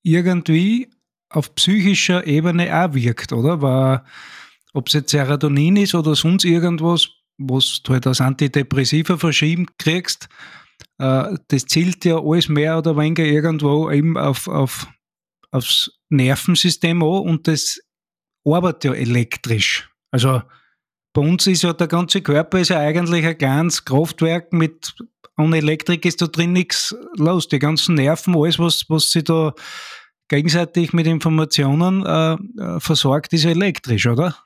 irgendwie 0.02 0.88
auf 1.28 1.54
psychischer 1.54 2.26
Ebene 2.26 2.74
auch 2.74 2.94
wirkt, 2.94 3.32
oder? 3.32 3.62
Weil, 3.62 4.02
ob 4.72 4.88
es 4.88 4.94
jetzt 4.94 5.10
Serotonin 5.10 5.76
ist 5.76 5.94
oder 5.94 6.14
sonst 6.14 6.44
irgendwas, 6.44 7.08
was 7.38 7.82
du 7.82 7.92
halt 7.92 8.06
als 8.06 8.20
Antidepressiva 8.20 9.16
verschrieben 9.16 9.66
kriegst, 9.78 10.28
äh, 10.98 11.36
das 11.48 11.66
zielt 11.66 12.04
ja 12.04 12.18
alles 12.18 12.48
mehr 12.48 12.78
oder 12.78 12.96
weniger 12.96 13.24
irgendwo 13.24 13.90
eben 13.90 14.16
auf, 14.16 14.48
auf 14.48 14.88
aufs 15.50 15.90
Nervensystem 16.08 17.02
an 17.02 17.08
und 17.20 17.48
das 17.48 17.80
arbeitet 18.44 18.84
ja 18.84 18.92
elektrisch. 18.94 19.90
Also 20.10 20.42
bei 21.12 21.22
uns 21.22 21.46
ist 21.46 21.62
ja 21.62 21.72
der 21.72 21.88
ganze 21.88 22.22
Körper 22.22 22.60
ist 22.60 22.68
ja 22.68 22.78
eigentlich 22.78 23.26
ein 23.26 23.38
kleines 23.38 23.84
Kraftwerk 23.84 24.52
mit 24.52 24.94
ohne 25.36 25.56
Elektrik 25.56 26.04
ist 26.04 26.20
da 26.20 26.26
drin 26.26 26.52
nichts 26.52 26.94
los. 27.16 27.48
Die 27.48 27.58
ganzen 27.58 27.94
Nerven, 27.94 28.36
alles, 28.36 28.58
was, 28.58 28.84
was 28.88 29.10
sie 29.10 29.24
da 29.24 29.54
gegenseitig 30.28 30.92
mit 30.92 31.06
Informationen 31.06 32.04
äh, 32.04 32.34
äh 32.62 32.80
versorgt, 32.80 33.32
ist 33.32 33.44
ja 33.44 33.50
elektrisch, 33.50 34.06
oder? 34.06 34.36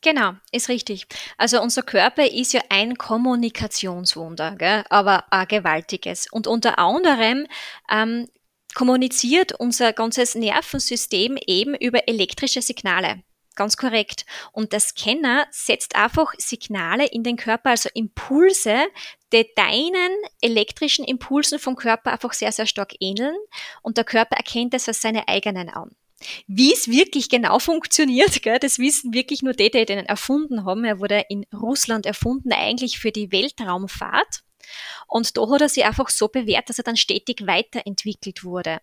Genau, 0.00 0.32
ist 0.50 0.68
richtig. 0.68 1.06
Also 1.38 1.62
unser 1.62 1.82
Körper 1.82 2.26
ist 2.28 2.52
ja 2.52 2.60
ein 2.70 2.96
Kommunikationswunder, 2.96 4.56
gell? 4.56 4.84
aber 4.90 5.32
ein 5.32 5.46
gewaltiges. 5.46 6.26
Und 6.32 6.48
unter 6.48 6.80
anderem 6.80 7.46
ähm, 7.88 8.26
kommuniziert 8.74 9.52
unser 9.52 9.92
ganzes 9.92 10.34
Nervensystem 10.34 11.38
eben 11.46 11.74
über 11.74 12.08
elektrische 12.08 12.62
Signale. 12.62 13.22
Ganz 13.54 13.76
korrekt. 13.76 14.24
Und 14.52 14.72
der 14.72 14.80
Scanner 14.80 15.46
setzt 15.50 15.94
einfach 15.94 16.32
Signale 16.38 17.06
in 17.06 17.22
den 17.22 17.36
Körper, 17.36 17.70
also 17.70 17.90
Impulse, 17.92 18.86
die 19.32 19.46
deinen 19.56 20.10
elektrischen 20.40 21.04
Impulsen 21.04 21.58
vom 21.58 21.76
Körper 21.76 22.12
einfach 22.12 22.32
sehr, 22.32 22.52
sehr 22.52 22.66
stark 22.66 22.94
ähneln. 23.00 23.36
Und 23.82 23.98
der 23.98 24.04
Körper 24.04 24.36
erkennt 24.36 24.72
es 24.74 24.88
als 24.88 25.02
seine 25.02 25.28
eigenen 25.28 25.68
an. 25.68 25.94
Wie 26.46 26.72
es 26.72 26.88
wirklich 26.88 27.28
genau 27.28 27.58
funktioniert, 27.58 28.42
gell, 28.42 28.58
das 28.58 28.78
wissen 28.78 29.12
wirklich 29.12 29.42
nur 29.42 29.54
die, 29.54 29.70
die 29.70 29.84
den 29.84 30.06
erfunden 30.06 30.64
haben. 30.64 30.84
Er 30.84 31.00
wurde 31.00 31.24
in 31.28 31.44
Russland 31.52 32.06
erfunden, 32.06 32.52
eigentlich 32.52 32.98
für 32.98 33.12
die 33.12 33.32
Weltraumfahrt. 33.32 34.44
Und 35.06 35.36
da 35.36 35.48
hat 35.48 35.60
er 35.60 35.68
sich 35.68 35.84
einfach 35.84 36.08
so 36.08 36.28
bewährt, 36.28 36.68
dass 36.68 36.78
er 36.78 36.84
dann 36.84 36.96
stetig 36.96 37.46
weiterentwickelt 37.46 38.44
wurde. 38.44 38.80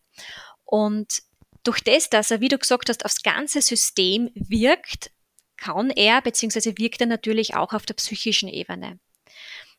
Und 0.65 1.21
durch 1.63 1.82
das, 1.82 2.10
dass 2.10 2.32
er, 2.32 2.41
wie 2.41 2.47
du 2.47 2.58
gesagt 2.58 2.89
hast, 2.89 3.06
aufs 3.06 3.23
ganze 3.23 3.62
System 3.62 4.30
wirkt, 4.36 5.12
kann 5.58 5.89
er, 5.89 6.21
beziehungsweise 6.21 6.78
wirkt 6.78 7.02
er 7.02 7.08
natürlich 7.08 7.56
auch 7.56 7.73
auf 7.73 7.86
der 7.86 7.95
psychischen 7.95 8.49
Ebene. 8.49 8.99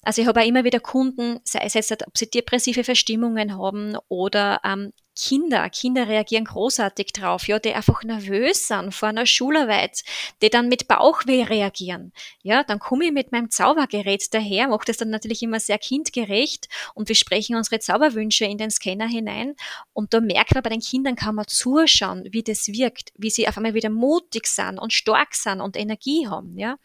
Also 0.03 0.23
ich 0.23 0.29
habe 0.29 0.40
auch 0.40 0.46
immer 0.46 0.64
wieder 0.64 0.81
Kunden, 0.81 1.40
sei 1.44 1.61
es 1.64 1.75
jetzt, 1.75 1.92
ob 2.07 2.16
sie 2.16 2.31
depressive 2.31 2.85
Verstimmungen 2.85 3.57
haben 3.57 3.96
oder 4.09 4.61
ähm, 4.64 4.92
Kinder, 5.20 5.68
Kinder 5.68 6.09
reagieren 6.09 6.44
großartig 6.44 7.12
drauf, 7.12 7.46
ja, 7.46 7.59
die 7.59 7.74
einfach 7.74 8.02
nervös 8.04 8.68
sind 8.68 8.94
vor 8.94 9.11
einer 9.11 9.26
Schularbeit, 9.26 10.02
die 10.40 10.48
dann 10.48 10.68
mit 10.68 10.88
Bauchweh 10.88 11.42
reagieren. 11.42 12.12
Ja, 12.42 12.64
dann 12.64 12.78
komme 12.78 13.06
ich 13.06 13.12
mit 13.12 13.30
meinem 13.30 13.50
Zaubergerät 13.50 14.33
daher, 14.33 14.68
mache 14.68 14.87
das 14.87 14.96
dann 14.96 15.11
natürlich 15.11 15.42
immer 15.42 15.61
sehr 15.61 15.78
kindgerecht 15.78 16.68
und 16.94 17.09
wir 17.09 17.16
sprechen 17.16 17.56
unsere 17.56 17.80
Zauberwünsche 17.80 18.46
in 18.46 18.56
den 18.56 18.70
Scanner 18.70 19.06
hinein 19.06 19.54
und 19.92 20.14
da 20.14 20.20
merkt 20.20 20.54
man 20.54 20.62
bei 20.62 20.70
den 20.70 20.80
Kindern 20.80 21.16
kann 21.16 21.35
man 21.35 21.46
zuschauen, 21.46 22.26
wie 22.30 22.42
das 22.42 22.68
wirkt, 22.68 23.12
wie 23.16 23.30
sie 23.30 23.46
auf 23.46 23.56
einmal 23.56 23.74
wieder 23.74 23.90
mutig 23.90 24.46
sind 24.46 24.78
und 24.78 24.92
stark 24.92 25.35
sind 25.35 25.61
und 25.61 25.76
Energie 25.76 26.28
haben, 26.28 26.57
ja. 26.59 26.76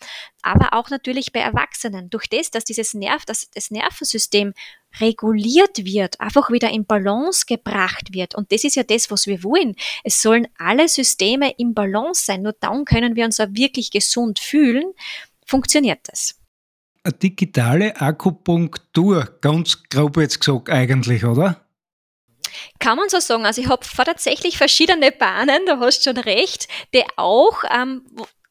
Aber 0.46 0.74
auch 0.74 0.91
natürlich 0.91 1.32
bei 1.32 1.39
Erwachsenen. 1.39 2.12
Durch 2.12 2.28
das, 2.28 2.52
dass 2.52 2.64
dieses 2.64 2.93
Nerv, 2.93 3.26
dass 3.26 3.50
das 3.50 3.72
Nervensystem 3.72 4.54
reguliert 5.02 5.84
wird, 5.84 6.22
einfach 6.22 6.52
wieder 6.52 6.70
in 6.70 6.86
Balance 6.86 7.48
gebracht 7.48 8.14
wird. 8.14 8.36
Und 8.36 8.52
das 8.52 8.64
ist 8.64 8.76
ja 8.76 8.84
das, 8.84 9.10
was 9.10 9.26
wir 9.26 9.43
wollen. 9.43 9.76
Es 10.04 10.22
sollen 10.22 10.48
alle 10.60 10.88
Systeme 10.88 11.52
im 11.58 11.74
Balance 11.74 12.26
sein. 12.26 12.43
Nur 12.43 12.54
dann 12.60 12.86
können 12.86 13.16
wir 13.16 13.26
uns 13.26 13.39
auch 13.39 13.48
wirklich 13.50 13.89
gesund 13.89 14.38
fühlen. 14.38 14.93
Funktioniert 15.48 16.02
das? 16.04 16.36
Eine 17.04 17.14
digitale 17.14 18.00
Akupunktur, 18.00 19.39
ganz 19.41 19.82
grob 19.89 20.18
jetzt 20.18 20.39
gesagt 20.41 20.70
eigentlich, 20.70 21.26
oder? 21.26 21.66
Kann 22.78 22.98
man 22.98 23.10
so 23.10 23.20
sagen. 23.20 23.46
Also 23.46 23.62
ich 23.62 23.68
habe 23.68 23.84
tatsächlich 23.84 24.60
verschiedene 24.60 25.12
Bahnen, 25.12 25.66
da 25.66 25.80
hast 25.80 26.04
schon 26.04 26.18
recht, 26.18 26.68
die 26.93 27.04
auch 27.16 27.64
ähm, 27.76 28.04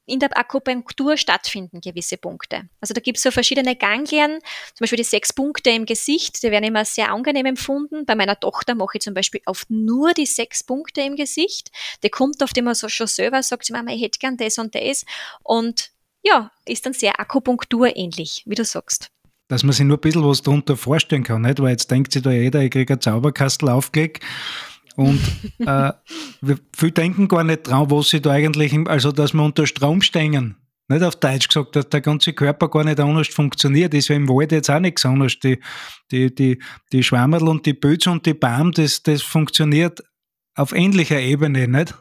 in 0.06 0.20
der 0.20 0.36
Akupunktur 0.36 1.16
stattfinden, 1.16 1.80
gewisse 1.80 2.16
Punkte. 2.16 2.68
Also 2.80 2.94
da 2.94 3.00
gibt 3.00 3.16
es 3.16 3.22
so 3.22 3.30
verschiedene 3.30 3.76
Ganglien, 3.76 4.38
zum 4.74 4.84
Beispiel 4.84 4.98
die 4.98 5.04
sechs 5.04 5.32
Punkte 5.32 5.70
im 5.70 5.86
Gesicht, 5.86 6.42
die 6.42 6.50
werden 6.50 6.64
immer 6.64 6.84
sehr 6.84 7.10
angenehm 7.10 7.46
empfunden. 7.46 8.04
Bei 8.04 8.14
meiner 8.14 8.38
Tochter 8.38 8.74
mache 8.74 8.98
ich 8.98 9.02
zum 9.02 9.14
Beispiel 9.14 9.40
oft 9.46 9.70
nur 9.70 10.12
die 10.12 10.26
sechs 10.26 10.62
Punkte 10.62 11.00
im 11.00 11.16
Gesicht. 11.16 11.70
Die 12.02 12.10
kommt 12.10 12.42
oft 12.42 12.56
immer 12.58 12.74
so 12.74 12.88
schon 12.88 13.06
selber, 13.06 13.42
sagt 13.42 13.64
sie, 13.64 13.72
Mama, 13.72 13.92
ich 13.92 14.02
hätte 14.02 14.18
gern 14.18 14.36
das 14.36 14.58
und 14.58 14.74
das. 14.74 15.04
Und 15.42 15.90
ja, 16.22 16.50
ist 16.66 16.86
dann 16.86 16.92
sehr 16.92 17.20
akupunkturähnlich, 17.20 18.42
wie 18.46 18.54
du 18.54 18.64
sagst. 18.64 19.08
Dass 19.48 19.62
man 19.62 19.72
sich 19.72 19.84
nur 19.84 19.98
ein 19.98 20.00
bisschen 20.00 20.24
was 20.24 20.42
darunter 20.42 20.76
vorstellen 20.76 21.22
kann, 21.22 21.42
nicht? 21.42 21.60
Weil 21.60 21.72
jetzt 21.72 21.90
denkt 21.90 22.12
sich 22.12 22.22
da 22.22 22.30
jeder, 22.30 22.62
ich 22.62 22.70
kriege 22.70 22.94
einen 22.94 23.00
Zauberkastel 23.00 23.68
aufgelegt 23.68 24.24
und 24.96 25.20
äh, 25.58 25.92
viele 26.76 26.92
denken 26.92 27.28
gar 27.28 27.44
nicht 27.44 27.64
dran, 27.64 27.90
was 27.90 28.08
sie 28.08 28.20
da 28.20 28.30
eigentlich, 28.32 28.74
also 28.88 29.12
dass 29.12 29.32
wir 29.32 29.42
unter 29.42 29.66
Strom 29.66 30.02
stehen. 30.02 30.56
Nicht 30.88 31.02
auf 31.02 31.16
Deutsch 31.16 31.48
gesagt, 31.48 31.76
dass 31.76 31.88
der 31.88 32.02
ganze 32.02 32.34
Körper 32.34 32.68
gar 32.68 32.84
nicht 32.84 33.00
anders 33.00 33.28
funktioniert. 33.28 33.94
Ist 33.94 34.08
ja 34.08 34.16
im 34.16 34.28
Wald 34.28 34.52
jetzt 34.52 34.70
auch 34.70 34.80
nichts 34.80 35.06
anderes. 35.06 35.38
Die, 35.38 35.58
die, 36.10 36.34
die, 36.34 36.62
die 36.92 37.02
Schwammerl 37.02 37.48
und 37.48 37.64
die 37.64 37.72
Böts 37.72 38.06
und 38.06 38.26
die 38.26 38.34
Baum, 38.34 38.70
das, 38.72 39.02
das 39.02 39.22
funktioniert 39.22 40.02
auf 40.54 40.72
ähnlicher 40.72 41.20
Ebene, 41.20 41.66
nicht? 41.68 41.94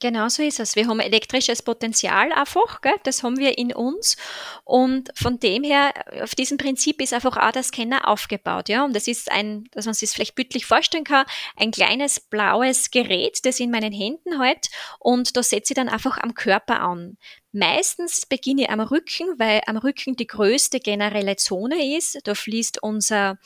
Genau 0.00 0.30
so 0.30 0.42
ist 0.42 0.58
es. 0.60 0.76
Wir 0.76 0.88
haben 0.88 0.98
elektrisches 0.98 1.60
Potenzial 1.60 2.32
einfach, 2.32 2.80
gell? 2.80 2.96
das 3.02 3.22
haben 3.22 3.36
wir 3.36 3.58
in 3.58 3.74
uns. 3.74 4.16
Und 4.64 5.10
von 5.14 5.38
dem 5.38 5.62
her, 5.62 5.92
auf 6.22 6.34
diesem 6.34 6.56
Prinzip 6.56 7.02
ist 7.02 7.12
einfach 7.12 7.36
auch 7.36 7.52
der 7.52 7.62
Scanner 7.62 8.08
aufgebaut. 8.08 8.70
Ja? 8.70 8.86
Und 8.86 8.96
das 8.96 9.06
ist 9.06 9.30
ein, 9.30 9.64
dass 9.72 9.84
man 9.84 9.92
sich 9.92 10.08
das 10.08 10.14
vielleicht 10.14 10.34
bildlich 10.36 10.64
vorstellen 10.64 11.04
kann, 11.04 11.26
ein 11.54 11.70
kleines 11.70 12.18
blaues 12.18 12.90
Gerät, 12.90 13.44
das 13.44 13.60
in 13.60 13.70
meinen 13.70 13.92
Händen 13.92 14.38
halt. 14.38 14.70
Und 14.98 15.36
da 15.36 15.42
setze 15.42 15.74
ich 15.74 15.76
dann 15.76 15.90
einfach 15.90 16.16
am 16.16 16.32
Körper 16.32 16.80
an. 16.80 17.18
Meistens 17.52 18.24
beginne 18.24 18.62
ich 18.62 18.70
am 18.70 18.80
Rücken, 18.80 19.38
weil 19.38 19.60
am 19.66 19.76
Rücken 19.76 20.16
die 20.16 20.26
größte 20.26 20.80
generelle 20.80 21.36
Zone 21.36 21.96
ist. 21.96 22.18
Da 22.24 22.34
fließt 22.34 22.82
unser 22.82 23.38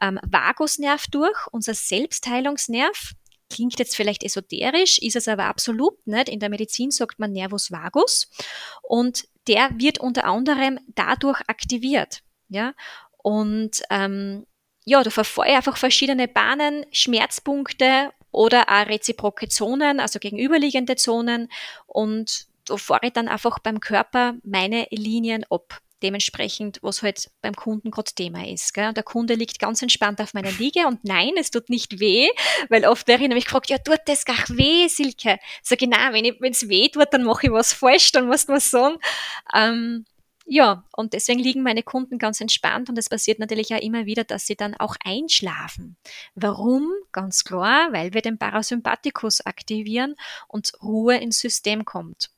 ähm, 0.00 0.18
Vagusnerv 0.22 1.06
durch, 1.06 1.46
unser 1.52 1.72
Selbstheilungsnerv 1.72 3.14
klingt 3.52 3.78
jetzt 3.78 3.96
vielleicht 3.96 4.22
esoterisch, 4.22 4.98
ist 4.98 5.16
es 5.16 5.28
aber 5.28 5.44
absolut 5.44 6.06
nicht. 6.06 6.28
In 6.28 6.40
der 6.40 6.48
Medizin 6.48 6.90
sagt 6.90 7.18
man 7.18 7.32
Nervus 7.32 7.70
vagus 7.70 8.30
und 8.82 9.28
der 9.46 9.70
wird 9.76 9.98
unter 9.98 10.24
anderem 10.24 10.78
dadurch 10.94 11.40
aktiviert. 11.48 12.22
Ja? 12.48 12.74
Und 13.18 13.82
ähm, 13.90 14.46
ja, 14.84 15.02
da 15.02 15.10
ich 15.48 15.56
einfach 15.56 15.76
verschiedene 15.76 16.28
Bahnen, 16.28 16.86
Schmerzpunkte 16.90 18.12
oder 18.30 18.68
auch 18.68 18.86
reziproke 18.86 19.48
Zonen, 19.48 20.00
also 20.00 20.18
gegenüberliegende 20.18 20.96
Zonen 20.96 21.48
und 21.86 22.46
da 22.64 22.76
fahre 22.76 23.06
ich 23.06 23.12
dann 23.12 23.28
einfach 23.28 23.58
beim 23.58 23.80
Körper 23.80 24.34
meine 24.44 24.86
Linien 24.90 25.44
ab 25.50 25.80
dementsprechend, 26.02 26.78
was 26.82 27.02
halt 27.02 27.30
beim 27.40 27.54
Kunden 27.54 27.90
gerade 27.90 28.12
Thema 28.14 28.46
ist. 28.46 28.74
Gell? 28.74 28.92
Der 28.92 29.02
Kunde 29.02 29.34
liegt 29.34 29.58
ganz 29.58 29.82
entspannt 29.82 30.20
auf 30.20 30.34
meiner 30.34 30.50
Liege 30.52 30.86
und 30.86 31.04
nein, 31.04 31.32
es 31.38 31.50
tut 31.50 31.68
nicht 31.68 32.00
weh, 32.00 32.28
weil 32.68 32.86
oft 32.86 33.06
wäre 33.08 33.22
ich 33.22 33.28
nämlich 33.28 33.44
gefragt, 33.44 33.70
ja, 33.70 33.78
tut 33.78 34.00
das 34.06 34.24
gar 34.24 34.48
weh, 34.48 34.88
Silke? 34.88 35.38
So 35.62 35.76
genau, 35.76 36.12
wenn 36.12 36.52
es 36.52 36.68
weh 36.68 36.88
tut, 36.88 37.08
dann 37.12 37.24
mache 37.24 37.46
ich 37.46 37.52
was 37.52 37.72
falsch, 37.72 38.12
dann 38.12 38.26
musst 38.26 38.48
du 38.48 38.54
was 38.54 38.70
sagen. 38.70 38.96
Ähm, 39.54 40.04
ja, 40.44 40.84
und 40.96 41.12
deswegen 41.12 41.38
liegen 41.38 41.62
meine 41.62 41.84
Kunden 41.84 42.18
ganz 42.18 42.40
entspannt 42.40 42.88
und 42.88 42.98
es 42.98 43.08
passiert 43.08 43.38
natürlich 43.38 43.72
auch 43.74 43.80
immer 43.80 44.06
wieder, 44.06 44.24
dass 44.24 44.46
sie 44.46 44.56
dann 44.56 44.74
auch 44.74 44.96
einschlafen. 45.04 45.96
Warum? 46.34 46.90
Ganz 47.12 47.44
klar, 47.44 47.92
weil 47.92 48.12
wir 48.12 48.22
den 48.22 48.38
Parasympathikus 48.38 49.42
aktivieren 49.42 50.16
und 50.48 50.72
Ruhe 50.82 51.16
ins 51.16 51.38
System 51.38 51.84
kommt. 51.84 52.31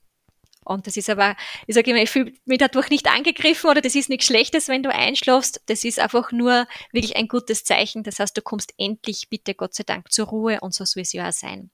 Und 0.65 0.87
das 0.87 0.97
ist 0.97 1.11
aber, 1.11 1.37
ich 1.67 1.75
sage 1.75 1.91
immer, 1.91 2.03
ich 2.03 2.11
fühle 2.11 2.33
mich 2.45 2.59
dadurch 2.59 2.91
nicht 2.91 3.07
angegriffen 3.07 3.71
oder 3.71 3.81
das 3.81 3.95
ist 3.95 4.09
nichts 4.09 4.27
Schlechtes, 4.27 4.69
wenn 4.69 4.83
du 4.83 4.93
einschlafst. 4.93 5.63
Das 5.67 5.85
ist 5.85 5.99
einfach 5.99 6.33
nur 6.33 6.67
wirklich 6.93 7.17
ein 7.17 7.29
gutes 7.29 7.65
Zeichen. 7.65 8.03
Das 8.03 8.19
heißt, 8.19 8.37
du 8.37 8.43
kommst 8.43 8.75
endlich 8.79 9.29
bitte 9.29 9.55
Gott 9.55 9.75
sei 9.75 9.85
Dank 9.85 10.11
zur 10.11 10.27
Ruhe 10.27 10.61
und 10.61 10.75
so 10.75 10.85
soll 10.85 11.03
es 11.03 11.13
ja 11.13 11.29
auch 11.29 11.33
sein. 11.33 11.71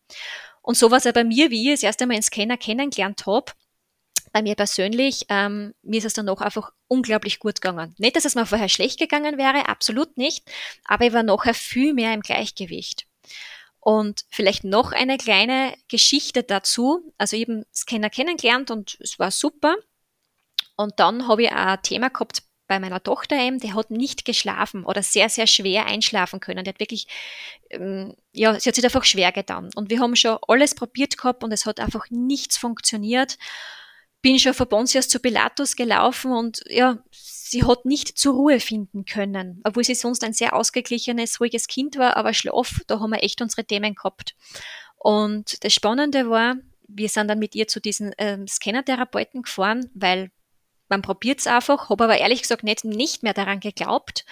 Und 0.63 0.77
so 0.77 0.91
war 0.91 0.99
es 0.99 1.13
bei 1.13 1.25
mir, 1.25 1.51
wie 1.51 1.69
ich 1.69 1.75
das 1.75 1.83
erste 1.83 2.07
Mal 2.07 2.17
ins 2.17 2.27
Scanner 2.27 2.57
kennengelernt 2.57 3.27
habe. 3.27 3.53
Bei 4.33 4.43
mir 4.43 4.55
persönlich, 4.55 5.27
ähm, 5.29 5.75
mir 5.83 5.99
ist 5.99 6.05
es 6.05 6.13
dann 6.13 6.29
auch 6.29 6.41
einfach 6.41 6.73
unglaublich 6.87 7.41
gut 7.41 7.61
gegangen. 7.61 7.95
Nicht, 7.99 8.15
dass 8.15 8.25
es 8.25 8.37
mir 8.37 8.47
vorher 8.47 8.69
schlecht 8.69 8.99
gegangen 8.99 9.39
wäre, 9.39 9.69
absolut 9.69 10.17
nicht, 10.17 10.49
aber 10.85 11.07
ich 11.07 11.13
war 11.13 11.23
nachher 11.23 11.55
viel 11.55 11.95
mehr 11.95 12.15
im 12.15 12.21
Gleichgewicht. 12.21 13.07
Und 13.81 14.25
vielleicht 14.29 14.65
noch 14.65 14.93
eine 14.93 15.17
kleine 15.17 15.75
Geschichte 15.89 16.43
dazu. 16.43 17.13
Also 17.19 17.37
eben 17.37 17.65
Scanner 17.75 18.11
kennengelernt 18.11 18.71
und 18.71 18.99
es 19.01 19.19
war 19.19 19.31
super. 19.31 19.75
Und 20.77 20.99
dann 21.01 21.27
habe 21.29 21.45
ich 21.45 21.53
ein 21.53 21.83
Thema 21.83 22.09
gehabt 22.11 22.43
bei 22.71 22.79
meiner 22.79 23.03
Tochter 23.03 23.37
eben, 23.37 23.59
die 23.59 23.75
hat 23.75 23.91
nicht 23.91 24.25
geschlafen 24.25 24.85
oder 24.85 25.03
sehr, 25.03 25.29
sehr 25.29 25.49
schwer 25.49 25.87
einschlafen 25.87 26.39
können. 26.39 26.63
Die 26.63 26.69
hat 26.71 26.79
wirklich, 26.79 27.09
ähm, 27.69 28.15
ja, 28.31 28.59
sie 28.61 28.69
hat 28.69 28.77
sich 28.77 28.85
einfach 28.85 29.05
schwer 29.05 29.33
getan. 29.33 29.71
Und 29.75 29.91
wir 29.91 29.99
haben 29.99 30.15
schon 30.15 30.39
alles 30.47 30.77
probiert 30.77 31.19
gehabt 31.19 31.43
und 31.43 31.51
es 31.51 31.67
hat 31.67 31.81
einfach 31.81 32.07
nichts 32.11 32.57
funktioniert. 32.57 33.39
Bin 34.23 34.39
schon 34.39 34.55
von 34.55 34.69
Pontius 34.69 35.09
zu 35.09 35.19
Pilatus 35.19 35.77
gelaufen 35.77 36.33
und 36.33 36.63
ja, 36.69 36.99
sie 37.11 37.65
hat 37.65 37.85
nicht 37.85 38.19
zur 38.19 38.35
Ruhe 38.35 38.61
finden 38.61 39.05
können, 39.05 39.61
obwohl 39.65 39.85
sie 39.85 39.95
sonst 39.95 40.23
ein 40.25 40.33
sehr 40.33 40.55
ausgeglichenes, 40.55 41.41
ruhiges 41.41 41.67
Kind 41.67 41.97
war, 41.97 42.17
aber 42.17 42.35
Schlaf, 42.35 42.81
da 42.87 43.01
haben 43.01 43.11
wir 43.11 43.23
echt 43.23 43.41
unsere 43.41 43.65
Themen 43.65 43.95
gehabt. 43.95 44.35
Und 44.97 45.65
das 45.65 45.73
Spannende 45.73 46.29
war, 46.29 46.57
wir 46.87 47.09
sind 47.09 47.29
dann 47.29 47.39
mit 47.39 47.55
ihr 47.55 47.67
zu 47.67 47.81
diesen 47.81 48.13
ähm, 48.19 48.47
Scannertherapeuten 48.47 49.43
gefahren, 49.43 49.91
weil 49.95 50.31
man 50.89 51.03
probiert 51.03 51.39
es 51.41 51.47
einfach, 51.47 51.89
habe 51.89 52.05
aber 52.05 52.19
ehrlich 52.19 52.43
gesagt 52.43 52.65
nicht, 52.65 52.85
nicht 52.85 53.23
mehr 53.23 53.33
daran 53.33 53.61
geglaubt. 53.61 54.27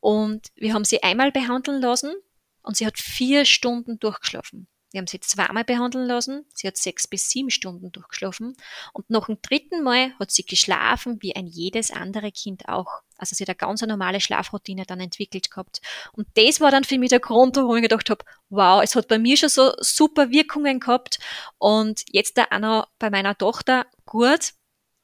Und 0.00 0.46
wir 0.54 0.72
haben 0.72 0.84
sie 0.84 1.02
einmal 1.02 1.32
behandeln 1.32 1.82
lassen 1.82 2.14
und 2.62 2.76
sie 2.76 2.86
hat 2.86 2.98
vier 2.98 3.44
Stunden 3.44 3.98
durchgeschlafen. 3.98 4.68
Wir 4.92 4.98
haben 4.98 5.06
sie 5.06 5.20
zweimal 5.20 5.64
behandeln 5.64 6.06
lassen. 6.06 6.46
Sie 6.54 6.66
hat 6.66 6.76
sechs 6.76 7.06
bis 7.06 7.28
sieben 7.28 7.50
Stunden 7.50 7.90
durchgeschlafen. 7.92 8.56
Und 8.92 9.10
noch 9.10 9.28
ein 9.28 9.38
dritten 9.42 9.82
Mal 9.82 10.12
hat 10.18 10.30
sie 10.30 10.44
geschlafen, 10.44 11.18
wie 11.20 11.34
ein 11.34 11.46
jedes 11.46 11.90
andere 11.90 12.30
Kind 12.30 12.68
auch. 12.68 13.02
Also 13.18 13.34
sie 13.34 13.44
hat 13.44 13.48
eine 13.48 13.56
ganz 13.56 13.82
normale 13.82 14.20
Schlafroutine 14.20 14.84
dann 14.86 15.00
entwickelt 15.00 15.50
gehabt. 15.50 15.80
Und 16.12 16.28
das 16.34 16.60
war 16.60 16.70
dann 16.70 16.84
für 16.84 16.98
mich 16.98 17.10
der 17.10 17.20
Grund, 17.20 17.56
warum 17.56 17.76
ich 17.76 17.82
gedacht 17.82 18.10
habe, 18.10 18.24
wow, 18.48 18.82
es 18.82 18.94
hat 18.94 19.08
bei 19.08 19.18
mir 19.18 19.36
schon 19.36 19.48
so 19.48 19.72
super 19.78 20.30
Wirkungen 20.30 20.80
gehabt. 20.80 21.18
Und 21.58 22.02
jetzt 22.10 22.38
da 22.38 22.46
auch 22.50 22.58
noch 22.58 22.86
bei 22.98 23.10
meiner 23.10 23.36
Tochter, 23.36 23.86
gut, 24.04 24.52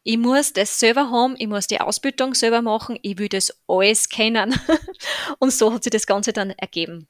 ich 0.05 0.19
muss 0.19 0.53
das 0.53 0.79
selber 0.79 1.11
haben, 1.11 1.35
ich 1.39 1.47
muss 1.47 1.67
die 1.67 1.81
Ausbildung 1.81 2.35
selber 2.35 2.63
machen, 2.63 2.99
ich 3.03 3.19
will 3.19 3.29
das 3.29 3.53
alles 3.69 4.09
kennen. 4.09 4.59
Und 5.39 5.53
so 5.53 5.73
hat 5.73 5.85
sich 5.85 5.93
das 5.93 6.07
Ganze 6.07 6.33
dann 6.33 6.51
ergeben. 6.51 7.09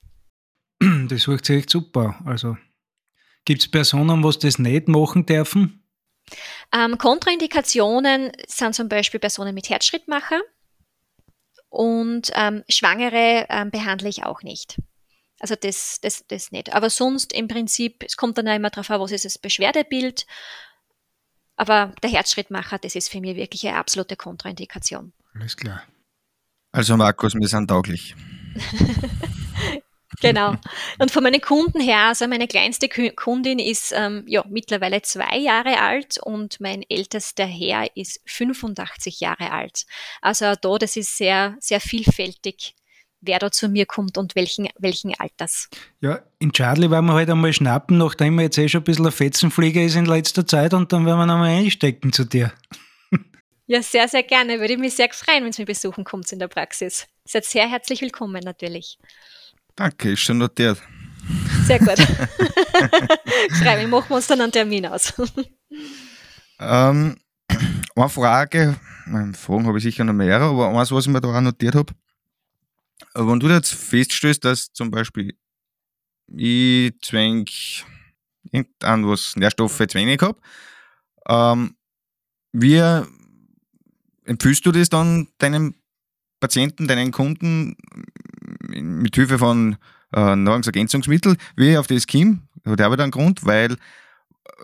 Das 1.09 1.29
wirkt 1.29 1.47
sich 1.47 1.59
echt 1.59 1.71
super. 1.71 2.19
Also 2.25 2.57
gibt 3.45 3.63
es 3.63 3.71
Personen, 3.71 4.23
was 4.25 4.39
das 4.39 4.59
nicht 4.59 4.89
machen 4.89 5.27
dürfen? 5.27 5.85
Ähm, 6.73 6.99
Kontraindikationen 6.99 8.33
sind 8.47 8.75
zum 8.75 8.89
Beispiel 8.89 9.21
Personen 9.21 9.55
mit 9.55 9.69
Herzschrittmacher 9.69 10.41
und 11.69 12.31
ähm, 12.35 12.63
Schwangere 12.69 13.47
ähm, 13.49 13.71
behandle 13.71 14.09
ich 14.09 14.25
auch 14.25 14.43
nicht. 14.43 14.81
Also 15.41 15.57
das, 15.57 15.99
das, 16.01 16.25
das 16.29 16.53
nicht. 16.53 16.73
Aber 16.73 16.89
sonst 16.89 17.33
im 17.33 17.49
Prinzip, 17.49 18.05
es 18.05 18.17
kommt 18.17 18.39
dann 18.39 18.49
auch 18.49 18.55
immer 18.55 18.71
darauf 18.71 18.91
an, 18.91 19.01
was 19.01 19.11
ist 19.11 19.25
das 19.25 19.39
Beschwerdebild. 19.39 20.27
Aber 21.57 21.93
der 22.03 22.11
Herzschrittmacher, 22.11 22.79
das 22.79 22.95
ist 22.95 23.11
für 23.11 23.21
mich 23.21 23.37
wirklich 23.37 23.67
eine 23.67 23.77
absolute 23.77 24.17
Kontraindikation. 24.17 25.13
Alles 25.35 25.57
klar. 25.57 25.83
Also 26.71 26.97
Markus, 26.97 27.35
wir 27.35 27.49
sind 27.49 27.69
tauglich. 27.69 28.15
Genau. 30.23 30.55
Und 30.99 31.11
von 31.11 31.23
meinen 31.23 31.41
Kunden 31.41 31.81
her, 31.81 32.09
also 32.09 32.27
meine 32.29 32.47
kleinste 32.47 32.89
Kundin 32.89 33.59
ist 33.59 33.93
ähm, 33.95 34.25
ja 34.27 34.45
mittlerweile 34.49 35.03
zwei 35.03 35.37
Jahre 35.37 35.81
alt 35.81 36.19
und 36.23 36.61
mein 36.61 36.85
ältester 36.89 37.45
Herr 37.45 37.89
ist 37.97 38.21
85 38.27 39.21
Jahre 39.21 39.51
alt. 39.51 39.85
Also 40.21 40.55
da, 40.61 40.79
das 40.79 40.97
ist 40.97 41.17
sehr, 41.17 41.57
sehr 41.61 41.81
vielfältig, 41.81 42.75
wer 43.21 43.39
da 43.39 43.51
zu 43.51 43.69
mir 43.69 43.87
kommt 43.87 44.17
und 44.17 44.35
welchen, 44.37 44.69
welchen 44.79 45.15
Alters. 45.19 45.69
Ja, 46.01 46.23
in 46.39 46.53
Charlie 46.53 46.91
werden 46.91 47.07
wir 47.07 47.15
halt 47.15 47.31
einmal 47.31 47.53
schnappen, 47.53 47.99
nachdem 47.99 48.37
wir 48.37 48.43
jetzt 48.43 48.59
eh 48.59 48.69
schon 48.69 48.83
ein 48.83 48.85
bisschen 48.85 49.07
ein 49.07 49.13
Fetzenflieger 49.13 49.83
ist 49.83 49.97
in 49.97 50.07
letzter 50.07 50.47
Zeit 50.47 50.73
und 50.75 50.93
dann 50.93 51.05
werden 51.05 51.19
wir 51.19 51.27
nochmal 51.27 51.51
einstecken 51.51 52.13
zu 52.13 52.25
dir. 52.25 52.53
Ja, 53.69 53.81
sehr, 53.81 54.07
sehr 54.09 54.25
gerne. 54.25 54.61
Würde 54.61 54.77
mich 54.77 54.97
sehr 54.97 55.09
freuen, 55.13 55.45
wenn 55.45 55.53
Sie 55.53 55.63
mich 55.63 55.69
besuchen 55.69 56.05
kommt 56.05 56.31
in 56.33 56.41
der 56.41 56.49
Praxis. 56.49 57.07
Seid 57.25 57.45
sehr 57.45 57.71
herzlich 57.71 58.03
willkommen 58.03 58.43
natürlich. 58.45 58.99
Danke, 59.77 60.13
ist 60.13 60.21
schon 60.21 60.39
notiert. 60.39 60.81
Sehr 61.67 61.79
gut. 61.79 61.99
Schreiben, 63.59 63.91
machen 63.91 64.11
wir 64.11 64.17
uns 64.17 64.27
dann 64.27 64.41
einen 64.41 64.53
Termin 64.53 64.87
aus. 64.87 65.15
ähm, 66.59 67.17
eine 67.95 68.09
Frage, 68.09 68.79
Fragen 69.35 69.67
habe 69.67 69.79
ich 69.79 69.85
sicher 69.85 70.05
noch 70.05 70.13
mehrere, 70.13 70.45
aber 70.45 70.79
eins, 70.79 70.91
was 70.91 71.07
ich 71.07 71.13
mir 71.13 71.21
da 71.21 71.29
auch 71.29 71.41
notiert 71.41 71.75
habe. 71.75 71.93
Wenn 73.15 73.41
du 73.41 73.49
jetzt 73.49 73.75
feststellst, 73.75 74.45
dass 74.45 74.73
zum 74.73 74.91
Beispiel 74.91 75.37
ich 76.35 76.99
zwäng 77.03 77.47
irgendein 78.51 79.07
was 79.07 79.37
Nährstoffe 79.37 79.77
zu 79.77 79.95
wenig 79.95 80.21
habe, 80.23 80.39
ähm, 81.29 81.77
wie 82.53 82.81
empfiehlst 84.25 84.65
du 84.65 84.73
das 84.73 84.89
dann 84.89 85.29
deinem 85.39 85.75
Patienten, 86.41 86.89
deinen 86.89 87.13
Kunden 87.13 87.77
mit 88.75 89.15
Hilfe 89.15 89.39
von 89.39 89.77
äh, 90.13 90.37
Nahrungsergänzungsmitteln, 90.37 91.37
wie 91.57 91.71
ich 91.71 91.79
auf 91.79 91.87
das 91.87 92.07
komme, 92.07 92.43
hat 92.67 92.81
aber 92.81 93.03
einen 93.03 93.11
Grund, 93.11 93.45
weil 93.45 93.77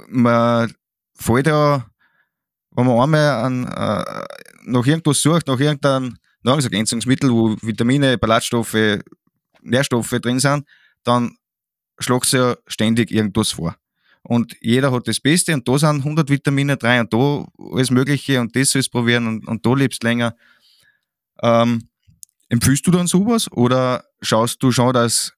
man 0.08 0.72
fällt 1.14 1.46
ja 1.46 1.86
wenn 2.78 2.86
man 2.86 3.00
einmal 3.00 3.44
an, 3.44 3.64
äh, 3.64 4.24
nach 4.66 4.86
irgendwas 4.86 5.20
sucht, 5.20 5.48
nach 5.48 5.58
irgendeinem 5.58 6.16
Nahrungsergänzungsmittel, 6.42 7.28
wo 7.28 7.56
Vitamine, 7.60 8.16
Ballaststoffe, 8.16 9.00
Nährstoffe 9.62 10.10
drin 10.22 10.38
sind, 10.38 10.64
dann 11.02 11.36
schlägt 11.98 12.26
es 12.26 12.32
ja 12.32 12.56
ständig 12.68 13.10
irgendwas 13.10 13.50
vor. 13.50 13.74
Und 14.22 14.56
jeder 14.60 14.92
hat 14.92 15.08
das 15.08 15.18
Beste 15.18 15.54
und 15.54 15.66
da 15.66 15.76
sind 15.76 16.04
100 16.04 16.30
Vitamine 16.30 16.76
drin 16.76 17.00
und 17.00 17.12
da 17.12 17.46
alles 17.58 17.90
Mögliche 17.90 18.40
und 18.40 18.54
das 18.54 18.70
sollst 18.70 18.92
probieren 18.92 19.26
und, 19.26 19.48
und 19.48 19.66
da 19.66 19.74
lebst 19.74 20.04
länger. 20.04 20.36
Ähm, 21.42 21.87
empfiehlst 22.48 22.86
du 22.86 22.90
dann 22.90 23.06
sowas 23.06 23.50
oder 23.52 24.04
schaust 24.22 24.62
du 24.62 24.72
schon, 24.72 24.92
dass 24.92 25.32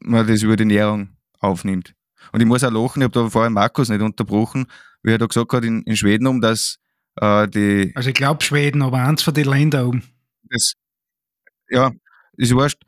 man 0.00 0.26
das 0.26 0.42
über 0.42 0.56
die 0.56 0.62
Ernährung 0.62 1.16
aufnimmt? 1.40 1.94
Und 2.32 2.40
ich 2.40 2.46
muss 2.46 2.64
auch 2.64 2.70
lachen, 2.70 3.02
ich 3.02 3.04
habe 3.04 3.12
da 3.12 3.28
vorher 3.28 3.50
Markus 3.50 3.88
nicht 3.88 4.00
unterbrochen, 4.00 4.66
wie 5.02 5.12
er 5.12 5.18
da 5.18 5.26
gesagt 5.26 5.52
hat, 5.52 5.64
in, 5.64 5.82
in 5.82 5.96
Schweden 5.96 6.26
um, 6.26 6.40
dass 6.40 6.78
äh, 7.16 7.46
die. 7.48 7.92
Also 7.94 8.08
ich 8.08 8.14
glaube 8.14 8.42
Schweden, 8.42 8.82
aber 8.82 8.98
eins 8.98 9.22
von 9.22 9.34
den 9.34 9.46
Ländern 9.46 9.86
um. 9.86 10.02
Das, 10.50 10.72
ja, 11.68 11.92
ist 12.36 12.54
wurscht, 12.54 12.82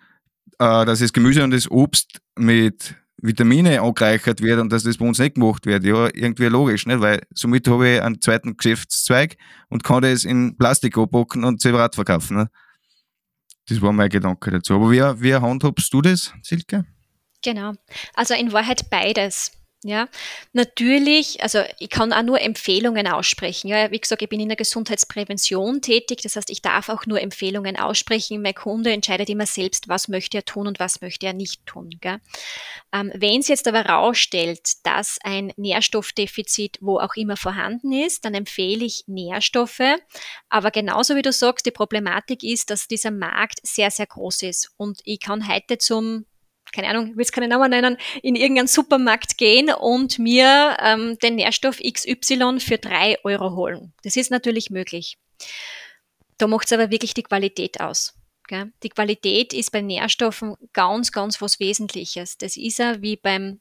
äh, 0.58 0.84
dass 0.84 1.00
das 1.00 1.12
Gemüse 1.12 1.44
und 1.44 1.50
das 1.50 1.70
Obst 1.70 2.20
mit 2.36 2.96
Vitamine 3.18 3.80
angereichert 3.80 4.42
wird 4.42 4.60
und 4.60 4.72
dass 4.72 4.82
das 4.82 4.98
bei 4.98 5.06
uns 5.06 5.18
nicht 5.18 5.36
gemacht 5.36 5.66
wird. 5.66 5.84
Ja, 5.84 6.08
irgendwie 6.12 6.46
logisch, 6.46 6.86
nicht? 6.86 7.00
weil 7.00 7.22
somit 7.34 7.66
habe 7.68 7.88
ich 7.88 8.02
einen 8.02 8.20
zweiten 8.20 8.56
Geschäftszweig 8.56 9.36
und 9.68 9.84
kann 9.84 10.02
das 10.02 10.24
in 10.24 10.56
Plastik 10.56 10.98
abpacken 10.98 11.44
und 11.44 11.60
separat 11.60 11.94
verkaufen. 11.94 12.38
Nicht? 12.38 12.50
Das 13.68 13.82
war 13.82 13.92
mein 13.92 14.08
Gedanke 14.08 14.50
dazu. 14.50 14.74
Aber 14.74 14.90
wie, 14.90 15.00
wie 15.22 15.34
handhabst 15.34 15.92
du 15.92 16.02
das, 16.02 16.32
Silke? 16.42 16.84
Genau. 17.42 17.72
Also 18.14 18.34
in 18.34 18.52
Wahrheit 18.52 18.90
beides. 18.90 19.52
Ja, 19.84 20.08
natürlich, 20.52 21.42
also 21.42 21.60
ich 21.78 21.90
kann 21.90 22.12
auch 22.12 22.22
nur 22.22 22.40
Empfehlungen 22.40 23.06
aussprechen. 23.06 23.68
Ja, 23.68 23.90
wie 23.90 24.00
gesagt, 24.00 24.22
ich 24.22 24.28
bin 24.28 24.40
in 24.40 24.48
der 24.48 24.56
Gesundheitsprävention 24.56 25.80
tätig, 25.82 26.22
das 26.22 26.34
heißt, 26.34 26.50
ich 26.50 26.62
darf 26.62 26.88
auch 26.88 27.06
nur 27.06 27.20
Empfehlungen 27.20 27.76
aussprechen. 27.76 28.42
Mein 28.42 28.54
Kunde 28.54 28.90
entscheidet 28.90 29.28
immer 29.28 29.46
selbst, 29.46 29.86
was 29.86 30.08
möchte 30.08 30.38
er 30.38 30.44
tun 30.44 30.66
und 30.66 30.80
was 30.80 31.02
möchte 31.02 31.26
er 31.26 31.34
nicht 31.34 31.64
tun. 31.66 31.90
Ähm, 32.92 33.12
Wenn 33.14 33.40
es 33.40 33.48
jetzt 33.48 33.68
aber 33.68 33.84
herausstellt, 33.84 34.84
dass 34.84 35.18
ein 35.22 35.52
Nährstoffdefizit 35.56 36.78
wo 36.80 36.98
auch 36.98 37.14
immer 37.14 37.36
vorhanden 37.36 37.92
ist, 37.92 38.24
dann 38.24 38.34
empfehle 38.34 38.84
ich 38.84 39.04
Nährstoffe. 39.06 39.82
Aber 40.48 40.70
genauso 40.70 41.14
wie 41.16 41.22
du 41.22 41.32
sagst, 41.32 41.66
die 41.66 41.70
Problematik 41.70 42.42
ist, 42.42 42.70
dass 42.70 42.88
dieser 42.88 43.10
Markt 43.10 43.60
sehr, 43.62 43.90
sehr 43.90 44.06
groß 44.06 44.42
ist. 44.42 44.70
Und 44.78 45.00
ich 45.04 45.20
kann 45.20 45.46
heute 45.48 45.78
zum 45.78 46.24
keine 46.76 46.88
Ahnung, 46.88 47.08
ich 47.08 47.16
will 47.16 47.22
es 47.22 47.32
keine 47.32 47.48
Namen 47.48 47.70
nennen, 47.70 47.96
in 48.22 48.36
irgendeinen 48.36 48.68
Supermarkt 48.68 49.38
gehen 49.38 49.72
und 49.72 50.18
mir 50.18 50.76
ähm, 50.80 51.18
den 51.22 51.36
Nährstoff 51.36 51.78
XY 51.78 52.60
für 52.60 52.76
drei 52.76 53.16
Euro 53.24 53.56
holen. 53.56 53.94
Das 54.02 54.16
ist 54.16 54.30
natürlich 54.30 54.68
möglich. 54.68 55.16
Da 56.36 56.46
macht 56.46 56.66
es 56.66 56.72
aber 56.72 56.90
wirklich 56.90 57.14
die 57.14 57.22
Qualität 57.22 57.80
aus. 57.80 58.14
Gell? 58.46 58.72
Die 58.82 58.90
Qualität 58.90 59.54
ist 59.54 59.72
bei 59.72 59.80
Nährstoffen 59.80 60.54
ganz, 60.74 61.10
ganz 61.12 61.40
was 61.40 61.58
Wesentliches. 61.58 62.36
Das 62.36 62.58
ist 62.58 62.78
ja 62.78 63.00
wie 63.00 63.16
beim 63.16 63.60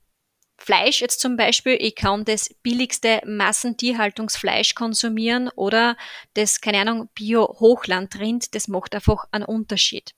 Fleisch 0.57 1.01
jetzt 1.01 1.19
zum 1.19 1.35
Beispiel, 1.37 1.77
ich 1.79 1.95
kann 1.95 2.23
das 2.23 2.49
billigste 2.63 3.21
Massentierhaltungsfleisch 3.25 4.73
konsumieren 4.75 5.49
oder 5.55 5.97
das, 6.33 6.61
keine 6.61 6.79
Ahnung, 6.79 7.09
Bio-Hochlandrind, 7.13 8.55
das 8.55 8.67
macht 8.67 8.95
einfach 8.95 9.25
einen 9.31 9.43
Unterschied. 9.43 10.13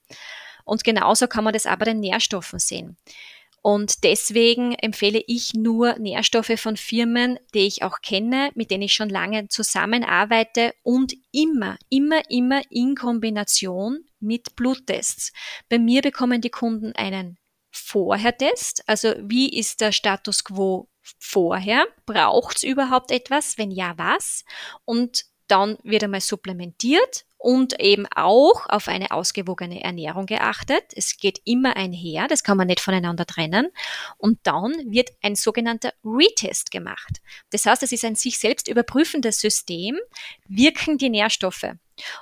Und 0.68 0.84
genauso 0.84 1.26
kann 1.26 1.44
man 1.44 1.52
das 1.52 1.64
bei 1.64 1.76
den 1.76 2.00
Nährstoffen 2.00 2.58
sehen. 2.58 2.96
Und 3.60 4.04
deswegen 4.04 4.74
empfehle 4.74 5.22
ich 5.26 5.52
nur 5.54 5.98
Nährstoffe 5.98 6.52
von 6.56 6.76
Firmen, 6.76 7.38
die 7.54 7.66
ich 7.66 7.82
auch 7.82 8.00
kenne, 8.00 8.50
mit 8.54 8.70
denen 8.70 8.84
ich 8.84 8.92
schon 8.92 9.08
lange 9.08 9.48
zusammenarbeite 9.48 10.74
und 10.82 11.14
immer, 11.32 11.76
immer, 11.90 12.22
immer 12.30 12.62
in 12.70 12.94
Kombination 12.94 14.04
mit 14.20 14.54
Bluttests. 14.54 15.32
Bei 15.68 15.78
mir 15.78 16.02
bekommen 16.02 16.40
die 16.40 16.50
Kunden 16.50 16.92
einen 16.92 17.36
Vorher-Test, 17.70 18.84
also 18.86 19.14
wie 19.20 19.50
ist 19.50 19.80
der 19.80 19.92
Status 19.92 20.44
quo 20.44 20.88
vorher? 21.18 21.86
Braucht 22.06 22.58
es 22.58 22.62
überhaupt 22.62 23.10
etwas? 23.10 23.58
Wenn 23.58 23.70
ja, 23.70 23.94
was? 23.96 24.44
Und 24.84 25.24
dann 25.46 25.78
wird 25.82 26.04
einmal 26.04 26.20
supplementiert 26.20 27.24
und 27.38 27.80
eben 27.80 28.06
auch 28.14 28.68
auf 28.68 28.88
eine 28.88 29.12
ausgewogene 29.12 29.82
Ernährung 29.82 30.26
geachtet. 30.26 30.84
Es 30.94 31.16
geht 31.16 31.40
immer 31.44 31.76
einher, 31.76 32.26
das 32.26 32.42
kann 32.42 32.56
man 32.56 32.66
nicht 32.66 32.80
voneinander 32.80 33.26
trennen. 33.26 33.68
Und 34.16 34.40
dann 34.42 34.72
wird 34.86 35.10
ein 35.22 35.36
sogenannter 35.36 35.92
Retest 36.04 36.72
gemacht. 36.72 37.20
Das 37.50 37.64
heißt, 37.64 37.82
es 37.84 37.92
ist 37.92 38.04
ein 38.04 38.16
sich 38.16 38.38
selbst 38.38 38.68
überprüfendes 38.68 39.40
System, 39.40 39.96
wirken 40.48 40.98
die 40.98 41.10
Nährstoffe. 41.10 41.74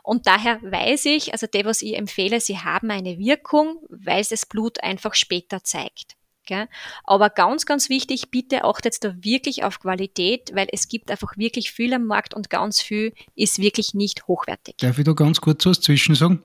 Und 0.03 0.27
daher 0.27 0.61
weiß 0.63 1.07
ich, 1.07 1.33
also 1.33 1.47
der, 1.47 1.65
was 1.65 1.83
ich 1.83 1.97
empfehle, 1.97 2.41
sie 2.41 2.59
haben 2.59 2.91
eine 2.91 3.19
Wirkung, 3.19 3.79
weil 3.89 4.21
es 4.21 4.29
das 4.29 4.47
Blut 4.47 4.83
einfach 4.83 5.15
später 5.15 5.65
zeigt. 5.65 6.16
Gell? 6.47 6.69
Aber 7.05 7.29
ganz, 7.29 7.67
ganz 7.67 7.91
wichtig, 7.91 8.31
bitte 8.31 8.65
achtet 8.65 9.05
da 9.05 9.15
wirklich 9.21 9.65
auf 9.65 9.81
Qualität, 9.81 10.53
weil 10.55 10.69
es 10.73 10.89
gibt 10.89 11.11
einfach 11.11 11.37
wirklich 11.37 11.73
viel 11.73 11.93
am 11.93 12.05
Markt 12.05 12.35
und 12.35 12.49
ganz 12.49 12.81
viel 12.81 13.13
ist 13.35 13.59
wirklich 13.59 13.93
nicht 13.93 14.27
hochwertig. 14.27 14.77
Darf 14.79 14.99
ich 14.99 15.05
da 15.05 15.13
ganz 15.13 15.41
kurz 15.41 15.67
was 15.67 15.81
zwischen 15.81 16.15
sagen? 16.15 16.43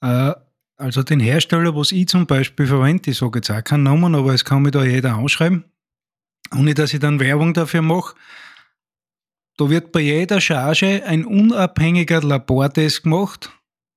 Äh, 0.00 0.32
also 0.76 1.02
den 1.02 1.20
Hersteller, 1.20 1.76
was 1.76 1.92
ich 1.92 2.08
zum 2.08 2.26
Beispiel 2.26 2.66
verwende, 2.66 3.10
ich 3.10 3.18
sage 3.18 3.38
jetzt 3.38 3.50
auch 3.50 3.64
keinen 3.64 3.84
Namen, 3.84 4.14
aber 4.14 4.34
es 4.34 4.44
kann 4.44 4.62
mir 4.62 4.72
da 4.72 4.84
jeder 4.84 5.16
ausschreiben, 5.16 5.64
ohne 6.54 6.74
dass 6.74 6.92
ich 6.92 7.00
dann 7.00 7.20
Werbung 7.20 7.54
dafür 7.54 7.82
mache. 7.82 8.14
Da 9.56 9.70
wird 9.70 9.92
bei 9.92 10.00
jeder 10.00 10.40
Charge 10.40 11.04
ein 11.06 11.24
unabhängiger 11.24 12.22
Labortest 12.22 13.04
gemacht 13.04 13.50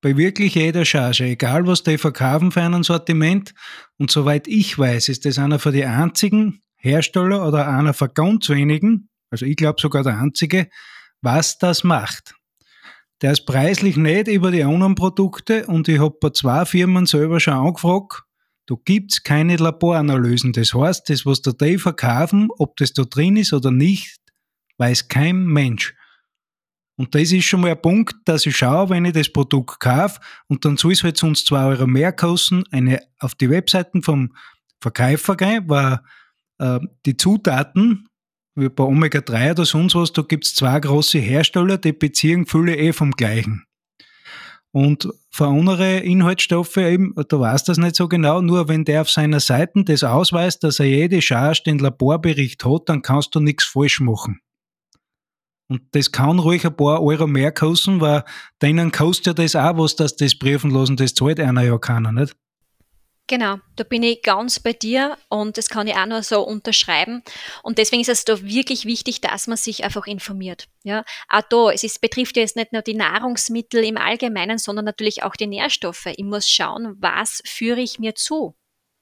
bei 0.06 0.18
wirklich 0.18 0.54
jeder 0.54 0.86
Charge, 0.86 1.24
egal 1.24 1.66
was 1.66 1.82
die 1.82 1.98
verkaufen 1.98 2.52
für 2.52 2.62
ein 2.62 2.84
Sortiment. 2.84 3.56
Und 3.98 4.12
soweit 4.12 4.48
ich 4.48 4.78
weiß, 4.78 5.10
ist 5.10 5.26
das 5.26 5.40
einer 5.40 5.58
von 5.58 5.74
den 5.74 5.88
einzigen 5.88 6.62
Hersteller 6.76 7.48
oder 7.48 7.68
einer 7.68 7.96
von 7.96 8.10
ganz 8.14 8.50
wenigen, 8.50 9.10
also 9.32 9.48
ich 9.48 9.56
glaube 9.56 9.82
sogar 9.82 10.04
der 10.04 10.20
einzige, 10.20 10.70
was 11.22 11.58
das 11.58 11.84
macht. 11.84 12.36
Der 13.24 13.32
ist 13.32 13.48
preislich 13.48 13.98
nicht 13.98 14.28
über 14.28 14.52
die 14.52 14.64
anderen 14.64 14.94
Produkte 14.94 15.66
und 15.66 15.88
ich 15.88 15.98
habe 15.98 16.16
bei 16.22 16.30
zwei 16.30 16.66
Firmen 16.66 17.08
selber 17.08 17.40
schon 17.40 17.56
angefragt, 17.56 18.26
da 18.68 18.76
gibt's 18.86 19.24
keine 19.24 19.56
Laboranalysen. 19.56 20.54
Das 20.54 20.76
heißt, 20.76 21.10
das, 21.10 21.26
was 21.26 21.42
da 21.42 21.52
die 21.52 21.80
verkaufen, 21.80 22.50
ob 22.60 22.78
das 22.78 22.94
da 22.94 23.06
drin 23.06 23.38
ist 23.38 23.54
oder 23.54 23.72
nicht, 23.72 24.20
weiß 24.78 25.08
kein 25.08 25.46
Mensch. 25.46 25.95
Und 26.98 27.14
das 27.14 27.32
ist 27.32 27.46
schon 27.46 27.62
mal 27.62 27.72
ein 27.72 27.82
Punkt, 27.82 28.16
dass 28.26 28.46
ich 28.46 28.56
schaue, 28.56 28.90
wenn 28.90 29.06
ich 29.06 29.14
das 29.14 29.30
Produkt 29.30 29.80
kaufe 29.80 30.20
und 30.48 30.64
dann 30.64 30.78
soll 30.78 30.94
es 30.94 31.04
halt 31.04 31.18
sonst 31.18 31.46
zwei 31.46 31.66
Euro 31.66 31.88
mehr 31.88 32.14
kosten, 32.14 32.64
eine 32.72 33.02
auf 33.20 33.36
die 33.36 33.50
Webseiten 33.50 34.02
vom 34.02 34.34
Verkäufer 34.82 35.36
gehen, 35.36 35.64
weil 35.68 36.00
äh, 36.60 36.80
die 37.06 37.18
Zutaten, 37.18 38.08
wie 38.56 38.70
bei 38.70 38.84
Omega-3 38.84 39.52
oder 39.52 39.66
sonst 39.66 39.96
was, 39.96 40.14
da 40.14 40.22
gibt 40.22 40.46
es 40.46 40.56
zwei 40.56 40.80
große 40.80 41.20
Hersteller, 41.20 41.78
die 41.78 41.92
beziehen 41.92 42.46
viele 42.46 42.78
eh 42.78 42.94
vom 42.94 43.12
gleichen. 43.12 43.66
Und 44.72 45.10
für 45.32 45.48
andere 45.48 46.00
Inhaltsstoffe 46.00 46.78
eben, 46.78 47.14
da 47.16 47.40
weiß 47.40 47.64
das 47.64 47.78
nicht 47.78 47.96
so 47.96 48.10
genau, 48.10 48.42
nur 48.42 48.68
wenn 48.68 48.84
der 48.84 49.02
auf 49.02 49.10
seiner 49.10 49.40
Seite 49.40 49.84
das 49.86 50.04
ausweist, 50.04 50.64
dass 50.64 50.80
er 50.80 50.86
jede 50.86 51.22
Charge 51.22 51.64
den 51.66 51.80
Laborbericht 51.80 52.64
hat, 52.66 52.90
dann 52.90 53.02
kannst 53.02 53.36
du 53.36 53.40
nichts 53.40 53.66
falsch 53.66 54.02
machen. 54.02 54.42
Und 55.68 55.82
das 55.92 56.12
kann 56.12 56.40
ruhig 56.40 56.66
ein 56.66 56.76
paar 56.76 57.02
Euro 57.02 57.26
mehr 57.26 57.52
kosten, 57.52 58.00
weil 58.00 58.24
denen 58.62 58.92
kostet 58.92 59.26
ja 59.26 59.34
das 59.34 59.56
auch 59.56 59.78
was, 59.78 59.96
dass 59.96 60.16
das 60.16 60.38
prüfen 60.38 60.70
lassen, 60.70 60.96
das 60.96 61.14
zahlt 61.14 61.40
einer 61.40 61.64
ja 61.64 61.78
keiner, 61.78 62.12
nicht? 62.12 62.36
Genau, 63.28 63.58
da 63.76 63.84
bin 63.84 64.04
ich 64.04 64.22
ganz 64.22 64.60
bei 64.60 64.74
dir 64.74 65.18
und 65.30 65.58
das 65.58 65.70
kann 65.70 65.88
ich 65.88 65.96
auch 65.96 66.06
nur 66.06 66.22
so 66.22 66.44
unterschreiben. 66.44 67.24
Und 67.64 67.80
deswegen 67.80 68.04
ist 68.04 68.10
es 68.10 68.24
da 68.24 68.40
wirklich 68.44 68.86
wichtig, 68.86 69.20
dass 69.20 69.48
man 69.48 69.58
sich 69.58 69.84
einfach 69.84 70.06
informiert. 70.06 70.68
Ja, 70.84 71.04
auch 71.30 71.42
da, 71.50 71.72
es 71.72 71.84
ist, 71.84 72.02
betrifft 72.02 72.38
ja 72.38 72.44
jetzt 72.44 72.56
nicht 72.56 72.72
nur 72.72 72.84
die 72.84 72.94
Nahrungsmittel 72.94 73.84
im 73.84 73.98
Allgemeinen, 73.98 74.60
sondern 74.60 74.86
natürlich 74.86 75.24
auch 75.24 75.36
die 75.36 75.48
Nährstoffe. 75.48 76.06
Ich 76.06 76.24
muss 76.24 76.48
schauen, 76.48 76.98
was 77.00 77.42
führe 77.46 77.82
ich 77.82 77.98
mir 77.98 78.14
zu? 78.14 78.56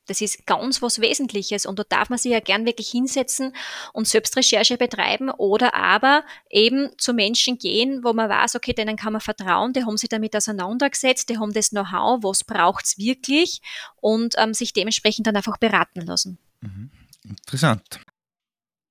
Das 0.06 0.20
ist 0.22 0.46
ganz 0.46 0.82
was 0.82 1.00
Wesentliches 1.00 1.66
und 1.66 1.80
da 1.80 1.84
darf 1.88 2.10
man 2.10 2.20
sich 2.20 2.32
ja 2.32 2.40
gern 2.42 2.66
wirklich 2.66 2.90
hinsetzen 2.90 3.56
und 3.94 4.08
Selbstrecherche 4.08 4.78
betreiben 4.78 5.30
oder 5.30 5.74
aber 5.76 6.24
eben 6.50 6.90
zu 6.98 7.14
Menschen 7.14 7.58
gehen, 7.58 8.04
wo 8.04 8.12
man 8.14 8.30
weiß, 8.30 8.56
okay, 8.56 8.74
denen 8.74 8.98
kann 8.98 9.14
man 9.14 9.22
vertrauen, 9.22 9.72
die 9.74 9.86
haben 9.86 9.98
sich 9.98 10.10
damit 10.10 10.36
auseinandergesetzt, 10.36 11.30
die 11.30 11.38
haben 11.38 11.54
das 11.54 11.70
Know-how, 11.70 12.24
was 12.24 12.44
braucht's 12.44 12.98
wirklich 12.98 13.62
und 13.96 14.36
ähm, 14.38 14.54
sich 14.54 14.74
dementsprechend 14.74 15.28
dann 15.28 15.38
einfach 15.38 15.58
beraten 15.58 16.02
lassen. 16.02 16.38
Mhm. 16.62 16.92
Interessant. 17.24 18.00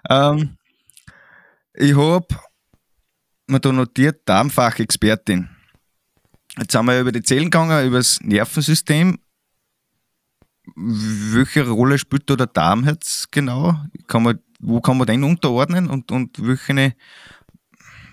Ähm, 0.08 0.56
ich 1.74 1.94
habe 1.94 2.26
mir 3.46 3.60
da 3.60 3.72
notiert, 3.72 4.22
Darmfachexpertin. 4.26 5.50
Jetzt 6.58 6.74
haben 6.74 6.86
wir 6.86 7.00
über 7.00 7.12
die 7.12 7.22
Zellen 7.22 7.44
gegangen, 7.44 7.86
über 7.86 7.98
das 7.98 8.20
Nervensystem 8.20 9.18
welche 10.76 11.68
Rolle 11.68 11.98
spielt 11.98 12.28
da 12.30 12.36
der 12.36 12.46
Darm 12.46 12.84
jetzt 12.86 13.32
genau? 13.32 13.74
Kann 14.06 14.22
man, 14.22 14.38
wo 14.60 14.80
kann 14.80 14.98
man 14.98 15.06
den 15.06 15.24
unterordnen 15.24 15.90
und, 15.90 16.12
und 16.12 16.46
welche 16.46 16.94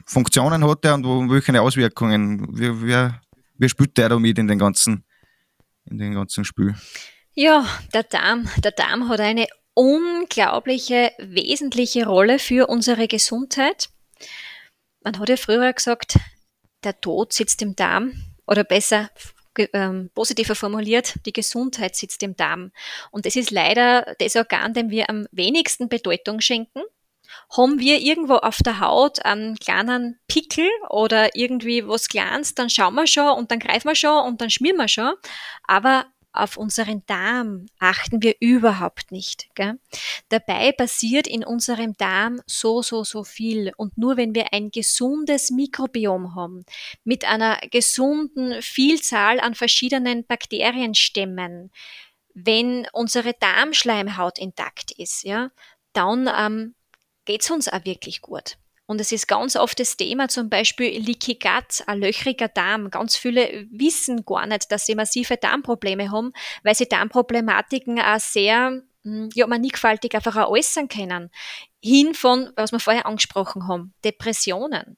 Funktionen 0.05 0.67
hat 0.67 0.83
der 0.83 0.95
und 0.95 1.05
wo, 1.05 1.29
welche 1.29 1.61
Auswirkungen? 1.61 2.47
Wie, 2.57 2.83
wie, 2.83 3.09
wie 3.57 3.69
spielt 3.69 3.97
der 3.97 4.09
da 4.09 4.19
mit 4.19 4.37
in 4.39 4.47
den 4.47 4.57
ganzen, 4.57 5.03
in 5.85 5.97
den 5.97 6.13
ganzen 6.13 6.43
Spiel? 6.43 6.75
Ja, 7.33 7.65
der 7.93 8.03
Darm, 8.03 8.49
der 8.57 8.71
Darm 8.71 9.07
hat 9.07 9.19
eine 9.19 9.47
unglaubliche, 9.75 11.11
wesentliche 11.19 12.05
Rolle 12.05 12.39
für 12.39 12.67
unsere 12.67 13.07
Gesundheit. 13.07 13.89
Man 15.03 15.17
hat 15.17 15.29
ja 15.29 15.37
früher 15.37 15.71
gesagt, 15.71 16.19
der 16.83 16.99
Tod 16.99 17.31
sitzt 17.31 17.61
im 17.61 17.75
Darm 17.75 18.13
oder 18.45 18.63
besser 18.63 19.09
ähm, 19.73 20.09
positiver 20.13 20.55
formuliert, 20.55 21.15
die 21.25 21.33
Gesundheit 21.33 21.95
sitzt 21.95 22.23
im 22.23 22.35
Darm. 22.35 22.71
Und 23.11 23.25
das 23.25 23.35
ist 23.35 23.51
leider 23.51 24.15
das 24.19 24.35
Organ, 24.35 24.73
dem 24.73 24.89
wir 24.89 25.09
am 25.09 25.27
wenigsten 25.31 25.89
Bedeutung 25.89 26.41
schenken. 26.41 26.81
Haben 27.55 27.79
wir 27.79 27.99
irgendwo 27.99 28.35
auf 28.35 28.57
der 28.57 28.79
Haut 28.79 29.23
einen 29.23 29.55
kleinen 29.57 30.19
Pickel 30.27 30.67
oder 30.89 31.35
irgendwie 31.35 31.87
was 31.87 32.07
Kleines, 32.07 32.55
dann 32.55 32.69
schauen 32.69 32.95
wir 32.95 33.05
schon 33.05 33.37
und 33.37 33.51
dann 33.51 33.59
greifen 33.59 33.87
wir 33.87 33.95
schon 33.95 34.25
und 34.25 34.41
dann 34.41 34.49
schmieren 34.49 34.77
wir 34.77 34.87
schon. 34.87 35.13
Aber 35.67 36.05
auf 36.41 36.57
unseren 36.57 37.05
Darm 37.05 37.67
achten 37.79 38.21
wir 38.21 38.35
überhaupt 38.39 39.11
nicht. 39.11 39.47
Gell? 39.55 39.79
Dabei 40.29 40.71
passiert 40.71 41.27
in 41.27 41.43
unserem 41.43 41.95
Darm 41.97 42.41
so, 42.45 42.81
so, 42.81 43.03
so 43.03 43.23
viel. 43.23 43.71
Und 43.77 43.97
nur 43.97 44.17
wenn 44.17 44.35
wir 44.35 44.53
ein 44.53 44.71
gesundes 44.71 45.51
Mikrobiom 45.51 46.35
haben, 46.35 46.65
mit 47.03 47.25
einer 47.25 47.57
gesunden 47.71 48.61
Vielzahl 48.61 49.39
an 49.39 49.55
verschiedenen 49.55 50.25
Bakterienstämmen, 50.25 51.71
wenn 52.33 52.87
unsere 52.93 53.33
Darmschleimhaut 53.33 54.39
intakt 54.39 54.91
ist, 54.91 55.23
ja, 55.23 55.51
dann 55.93 56.29
ähm, 56.35 56.75
geht 57.25 57.41
es 57.41 57.51
uns 57.51 57.67
auch 57.67 57.85
wirklich 57.85 58.21
gut. 58.21 58.57
Und 58.89 58.99
es 58.99 59.11
ist 59.11 59.27
ganz 59.27 59.55
oft 59.55 59.79
das 59.79 59.97
Thema, 59.97 60.29
zum 60.29 60.49
Beispiel 60.49 60.99
Leaky 60.99 61.35
Gut, 61.35 61.83
ein 61.85 61.99
löchriger 61.99 62.47
Darm. 62.47 62.89
Ganz 62.89 63.15
viele 63.15 63.67
wissen 63.69 64.25
gar 64.25 64.47
nicht, 64.47 64.71
dass 64.71 64.87
sie 64.87 64.95
massive 64.95 65.37
Darmprobleme 65.37 66.09
haben, 66.09 66.33
weil 66.63 66.73
sie 66.73 66.89
Darmproblematiken 66.89 67.99
auch 67.99 68.19
sehr 68.19 68.81
hm, 69.03 69.29
ja, 69.35 69.45
mannigfaltig 69.45 70.15
einfach 70.15 70.35
auch 70.37 70.49
äußern 70.49 70.87
können. 70.87 71.29
Hin 71.83 72.15
von, 72.15 72.49
was 72.55 72.71
wir 72.71 72.79
vorher 72.79 73.05
angesprochen 73.05 73.67
haben, 73.67 73.93
Depressionen. 74.03 74.97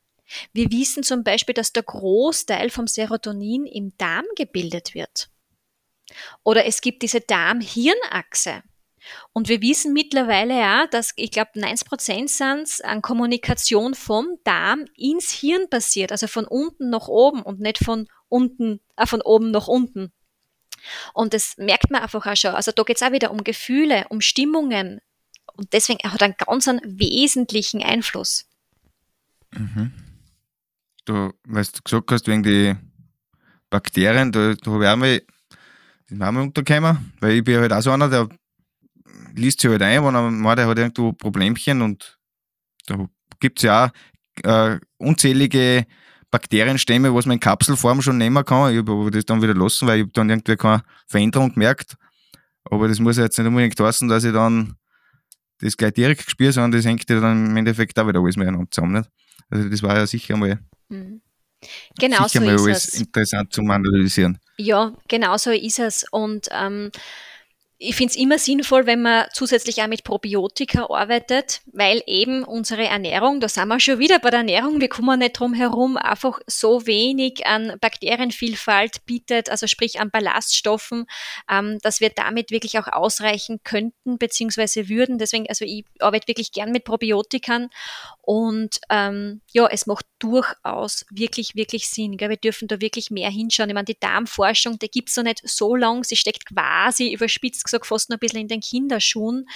Wir 0.54 0.72
wissen 0.72 1.04
zum 1.04 1.26
Beispiel, 1.26 1.54
dass 1.54 1.74
der 1.74 1.84
Großteil 1.84 2.70
vom 2.70 2.88
Serotonin 2.88 3.66
im 3.66 3.92
Darm 3.98 4.24
gebildet 4.38 4.94
wird. 4.94 5.28
Oder 6.46 6.66
es 6.66 6.80
gibt 6.80 7.02
diese 7.02 7.20
Darm-Hirn-Achse. 7.20 8.64
Und 9.34 9.50
wir 9.50 9.62
wissen 9.62 9.94
mittlerweile 9.94 10.58
ja, 10.58 10.88
dass, 10.88 11.14
ich 11.16 11.32
glaube, 11.32 11.52
90% 11.56 12.28
sind 12.28 12.86
an 12.86 13.02
Kommunikation 13.02 13.96
vom 13.96 14.38
Darm 14.44 14.86
ins 14.96 15.32
Hirn 15.32 15.70
passiert, 15.70 16.12
also 16.12 16.28
von 16.28 16.46
unten 16.46 16.90
nach 16.90 17.08
oben 17.08 17.42
und 17.42 17.60
nicht 17.60 17.84
von 17.84 18.08
unten, 18.30 18.80
äh, 18.98 19.06
von 19.06 19.22
oben 19.22 19.52
nach 19.52 19.68
unten. 19.68 20.12
Und 21.14 21.34
das 21.34 21.58
merkt 21.58 21.92
man 21.92 22.02
einfach 22.02 22.26
auch 22.26 22.36
schon. 22.36 22.56
Also 22.56 22.72
da 22.72 22.84
geht 22.84 22.98
es 22.98 23.04
auch 23.04 23.12
wieder 23.12 23.32
um 23.32 23.44
Gefühle, 23.44 24.06
um 24.10 24.22
Stimmungen. 24.22 25.00
Und 25.54 25.74
deswegen 25.74 26.10
hat 26.10 26.22
er 26.22 26.26
einen 26.26 26.36
ganz 26.38 26.68
einen 26.68 27.00
wesentlichen 27.00 27.84
Einfluss. 27.84 28.46
Mhm. 29.52 29.92
Du, 31.06 31.34
was 31.44 31.72
du 31.72 31.82
gesagt 31.84 32.12
hast, 32.12 32.28
wegen 32.28 32.44
die 32.44 32.76
Bakterien, 33.70 34.32
da, 34.32 34.54
da 34.54 34.72
habe 34.72 34.84
ich 34.84 34.90
auch 34.90 34.96
mal, 34.96 35.22
die 36.10 36.16
Namen 36.16 36.44
untergekommen, 36.44 37.14
weil 37.20 37.38
ich 37.38 37.44
bin 37.44 37.60
halt 37.60 37.72
auch 37.74 37.82
so 37.82 37.92
einer, 37.92 38.10
der 38.10 38.28
liest 39.34 39.62
sich 39.62 39.70
halt 39.70 39.82
ein, 39.82 40.04
wenn 40.04 40.16
er 40.16 40.32
meint, 40.32 40.60
er 40.60 40.68
hat 40.68 40.78
irgendwo 40.78 41.14
Problemchen 41.14 41.82
und 41.82 42.18
da 42.88 43.08
gibt 43.40 43.60
es 43.60 43.64
ja 43.64 43.86
auch 43.86 44.44
äh, 44.44 44.80
unzählige 44.98 45.86
Bakterienstämme, 46.32 47.14
was 47.14 47.26
man 47.26 47.36
in 47.36 47.40
Kapselform 47.40 48.02
schon 48.02 48.18
nehmen 48.18 48.44
kann. 48.46 48.72
Ich 48.72 48.80
habe 48.80 48.92
aber 48.92 49.12
das 49.12 49.26
dann 49.26 49.42
wieder 49.42 49.54
lassen, 49.54 49.88
weil 49.88 50.02
ich 50.02 50.14
dann 50.14 50.30
irgendwie 50.30 50.56
keine 50.56 50.84
Veränderung 51.08 51.54
gemerkt. 51.54 51.96
Aber 52.64 52.88
das 52.88 53.00
muss 53.00 53.18
ja 53.18 53.24
jetzt 53.24 53.38
nicht 53.38 53.48
unbedingt 53.48 53.80
heißen, 53.80 54.08
dass 54.08 54.24
ich 54.24 54.34
dann 54.34 54.76
das 55.60 55.78
gleich 55.78 55.94
direkt 55.94 56.30
spüre, 56.30 56.52
sondern 56.52 56.72
das 56.72 56.86
hängt 56.86 57.10
ja 57.10 57.20
dann 57.20 57.48
im 57.48 57.58
Endeffekt 57.58 58.00
auch 58.00 58.08
wieder 58.08 58.20
alles 58.20 58.38
miteinander 58.38 58.70
zusammen. 58.72 58.94
Nicht? 58.94 59.10
Also 59.50 59.70
das 59.70 59.84
war 59.84 59.96
ja 59.98 60.08
sicher 60.08 60.38
mal, 60.38 60.60
mhm. 60.90 61.22
genau 62.00 62.28
sicher 62.28 62.40
so 62.40 62.46
mal 62.46 62.56
ist 62.56 62.62
alles 62.62 62.88
es. 62.88 63.00
interessant 63.02 63.54
zum 63.54 63.70
Analysieren. 63.70 64.40
Ja, 64.58 64.94
genau 65.08 65.38
so 65.38 65.52
ist 65.52 65.80
es. 65.80 66.06
Und 66.12 66.48
ähm, 66.52 66.92
ich 67.84 67.96
finde 67.96 68.12
es 68.12 68.18
immer 68.18 68.38
sinnvoll, 68.38 68.86
wenn 68.86 69.02
man 69.02 69.26
zusätzlich 69.34 69.82
auch 69.82 69.88
mit 69.88 70.04
Probiotika 70.04 70.86
arbeitet, 70.92 71.62
weil 71.74 72.04
eben 72.06 72.44
unsere 72.44 72.86
Ernährung, 72.86 73.40
da 73.40 73.50
sind 73.50 73.68
wir 73.70 73.80
schon 73.80 73.98
wieder 73.98 74.20
bei 74.20 74.30
der 74.30 74.42
Ernährung, 74.42 74.80
wir 74.80 74.88
kommen 74.88 75.18
nicht 75.18 75.40
drum 75.40 75.56
herum, 75.56 75.98
einfach 75.98 76.40
so 76.46 76.86
wenig 76.86 77.48
an 77.48 77.78
Bakterienvielfalt 77.82 79.04
bietet, 79.08 79.50
also 79.50 79.66
sprich 79.66 80.00
an 80.00 80.12
Ballaststoffen, 80.12 81.08
ähm, 81.50 81.80
dass 81.82 82.02
wir 82.02 82.12
damit 82.12 82.52
wirklich 82.52 82.78
auch 82.78 82.88
ausreichen 82.88 83.62
könnten 83.64 84.20
beziehungsweise 84.20 84.88
würden. 84.88 85.18
Deswegen, 85.18 85.48
also 85.50 85.66
ich 85.66 85.84
arbeite 86.00 86.28
wirklich 86.28 86.52
gern 86.52 86.72
mit 86.72 86.84
Probiotikern 86.84 87.70
und 88.22 88.80
ähm, 88.92 89.42
ja, 89.54 89.66
es 89.66 89.88
macht 89.88 90.06
durchaus 90.20 91.04
wirklich, 91.10 91.56
wirklich 91.56 91.90
Sinn. 91.90 92.16
Gell? 92.16 92.30
Wir 92.30 92.38
dürfen 92.38 92.68
da 92.68 92.80
wirklich 92.80 93.10
mehr 93.10 93.32
hinschauen. 93.32 93.70
Ich 93.70 93.74
meine, 93.74 93.86
die 93.86 94.00
Darmforschung, 94.00 94.78
die 94.78 94.92
gibt 94.92 95.10
es 95.10 95.18
noch 95.18 95.24
nicht 95.24 95.42
so 95.44 95.76
lang, 95.76 96.04
sie 96.04 96.16
steckt 96.16 96.46
quasi 96.46 97.12
überspitzt 97.12 97.71
gesagt 97.72 97.88
fast 97.88 98.10
noch 98.10 98.18
ein 98.18 98.20
bisschen 98.20 98.42
in 98.42 98.48
den 98.48 98.62
Kinderschuhen. 98.62 99.48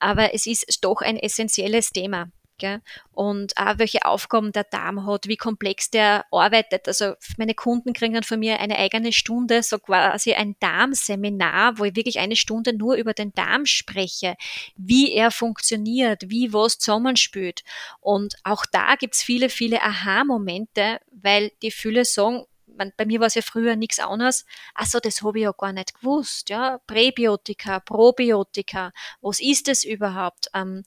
Aber 0.00 0.34
es 0.34 0.46
ist 0.46 0.78
doch 0.82 1.00
ein 1.00 1.16
essentielles 1.16 1.90
Thema. 1.90 2.28
Gell? 2.58 2.80
Und 3.10 3.56
auch 3.56 3.78
welche 3.78 4.04
Aufgaben 4.04 4.52
der 4.52 4.62
Darm 4.62 5.04
hat, 5.06 5.26
wie 5.26 5.36
komplex 5.36 5.90
der 5.90 6.24
arbeitet. 6.30 6.86
Also 6.86 7.14
meine 7.36 7.54
Kunden 7.54 7.92
kriegen 7.92 8.14
dann 8.14 8.22
von 8.22 8.38
mir 8.38 8.60
eine 8.60 8.78
eigene 8.78 9.12
Stunde, 9.12 9.64
so 9.64 9.78
quasi 9.78 10.34
ein 10.34 10.54
Darmseminar, 10.60 11.78
wo 11.78 11.84
ich 11.84 11.96
wirklich 11.96 12.20
eine 12.20 12.36
Stunde 12.36 12.72
nur 12.72 12.94
über 12.94 13.14
den 13.14 13.32
Darm 13.32 13.66
spreche, 13.66 14.36
wie 14.76 15.12
er 15.12 15.32
funktioniert, 15.32 16.30
wie 16.30 16.52
was 16.52 16.78
zusammenspült. 16.78 17.64
Und 18.00 18.36
auch 18.44 18.64
da 18.70 18.94
gibt 18.94 19.14
es 19.14 19.22
viele, 19.22 19.48
viele 19.48 19.82
Aha-Momente, 19.82 21.00
weil 21.10 21.50
die 21.62 21.72
viele 21.72 22.04
sagen, 22.04 22.44
man, 22.76 22.92
bei 22.96 23.06
mir 23.06 23.20
war 23.20 23.26
es 23.26 23.34
ja 23.34 23.42
früher 23.42 23.76
nichts 23.76 23.98
anderes. 23.98 24.44
Also 24.74 25.00
das 25.00 25.22
habe 25.22 25.38
ich 25.38 25.44
ja 25.44 25.52
gar 25.52 25.72
nicht 25.72 25.94
gewusst. 25.94 26.48
Ja? 26.50 26.78
Präbiotika, 26.86 27.80
Probiotika, 27.80 28.92
was 29.20 29.40
ist 29.40 29.68
das 29.68 29.84
überhaupt? 29.84 30.48
Ähm, 30.54 30.84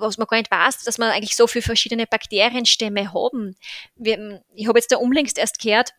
was 0.00 0.18
man 0.18 0.26
gar 0.26 0.36
nicht 0.38 0.50
weiß, 0.50 0.84
dass 0.84 0.98
man 0.98 1.10
eigentlich 1.10 1.36
so 1.36 1.46
viele 1.46 1.62
verschiedene 1.62 2.06
Bakterienstämme 2.06 3.12
haben. 3.12 3.56
Wir, 3.96 4.42
ich 4.54 4.68
habe 4.68 4.78
jetzt 4.78 4.92
da 4.92 4.96
umlängst 4.96 5.38
erst 5.38 5.60
gehört, 5.60 5.92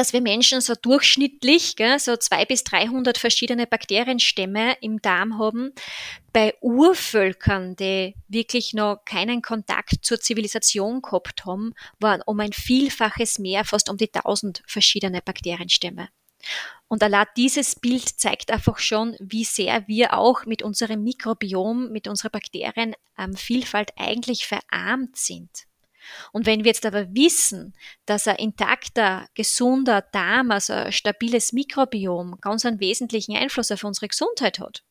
dass 0.00 0.14
wir 0.14 0.22
Menschen 0.22 0.62
so 0.62 0.72
durchschnittlich 0.80 1.76
gell, 1.76 1.98
so 1.98 2.16
zwei 2.16 2.46
bis 2.46 2.64
300 2.64 3.18
verschiedene 3.18 3.66
Bakterienstämme 3.66 4.78
im 4.80 5.02
Darm 5.02 5.38
haben. 5.38 5.74
Bei 6.32 6.54
Urvölkern, 6.62 7.76
die 7.76 8.14
wirklich 8.26 8.72
noch 8.72 9.04
keinen 9.04 9.42
Kontakt 9.42 9.96
zur 10.00 10.18
Zivilisation 10.18 11.02
gehabt 11.02 11.44
haben, 11.44 11.74
waren 11.98 12.22
um 12.24 12.40
ein 12.40 12.54
Vielfaches 12.54 13.38
mehr, 13.38 13.66
fast 13.66 13.90
um 13.90 13.98
die 13.98 14.10
1000 14.10 14.62
verschiedene 14.66 15.20
Bakterienstämme. 15.20 16.08
Und 16.88 17.02
allein 17.02 17.26
dieses 17.36 17.74
Bild 17.74 18.08
zeigt 18.08 18.50
einfach 18.50 18.78
schon, 18.78 19.16
wie 19.20 19.44
sehr 19.44 19.86
wir 19.86 20.14
auch 20.14 20.46
mit 20.46 20.62
unserem 20.62 21.04
Mikrobiom, 21.04 21.92
mit 21.92 22.08
unserer 22.08 22.30
Bakterienvielfalt 22.30 23.90
eigentlich 23.98 24.46
verarmt 24.46 25.18
sind. 25.18 25.66
Und 26.32 26.46
wenn 26.46 26.64
wir 26.64 26.70
jetzt 26.70 26.86
aber 26.86 27.06
wissen, 27.14 27.74
dass 28.06 28.26
ein 28.26 28.36
intakter, 28.36 29.26
gesunder 29.34 30.02
Darm, 30.02 30.50
also 30.50 30.72
ein 30.72 30.92
stabiles 30.92 31.52
Mikrobiom, 31.52 32.38
ganz 32.40 32.64
einen 32.64 32.80
wesentlichen 32.80 33.36
Einfluss 33.36 33.70
auf 33.70 33.84
unsere 33.84 34.08
Gesundheit 34.08 34.58
hat, 34.58 34.82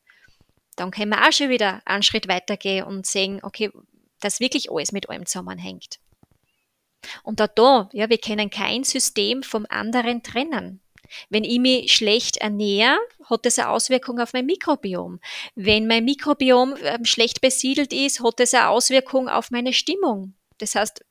dann 0.76 0.91
können 0.91 1.11
wir 1.11 1.28
auch 1.28 1.32
schon 1.32 1.49
wieder 1.49 1.82
einen 1.86 2.03
Schritt 2.03 2.28
weitergehen 2.28 2.86
und 2.86 3.05
sehen, 3.05 3.39
okay, 3.43 3.72
dass 4.20 4.39
wirklich 4.39 4.72
alles 4.72 4.91
mit 4.91 5.09
allem 5.09 5.26
zusammenhängt. 5.26 5.99
Und 7.24 7.41
auch 7.41 7.47
da, 7.47 7.89
ja, 7.93 8.09
wir 8.09 8.17
können 8.17 8.49
kein 8.49 8.84
System 8.84 9.43
vom 9.43 9.65
anderen 9.70 10.24
trennen. 10.24 10.82
Wenn 11.30 11.43
ich 11.43 11.59
mich 11.59 11.93
schlecht 11.93 12.38
ernähre, 12.38 12.97
hat 13.30 13.45
das 13.45 13.57
eine 13.57 13.70
Auswirkung 13.70 14.20
auf 14.20 14.34
mein 14.34 14.45
Mikrobiom. 14.45 15.20
Wenn 15.55 15.88
mein 15.88 16.05
Mikrobiom 16.05 16.76
ähm, 16.84 17.05
schlecht 17.05 17.41
besiedelt 17.41 17.93
ist, 17.93 18.24
hat 18.24 18.39
das 18.39 18.53
eine 18.53 18.70
Auswirkung 18.70 19.28
auf 19.28 19.49
meine 19.51 19.74
Stimmung. 19.74 20.36
Das 20.59 20.76
heißt, 20.76 21.03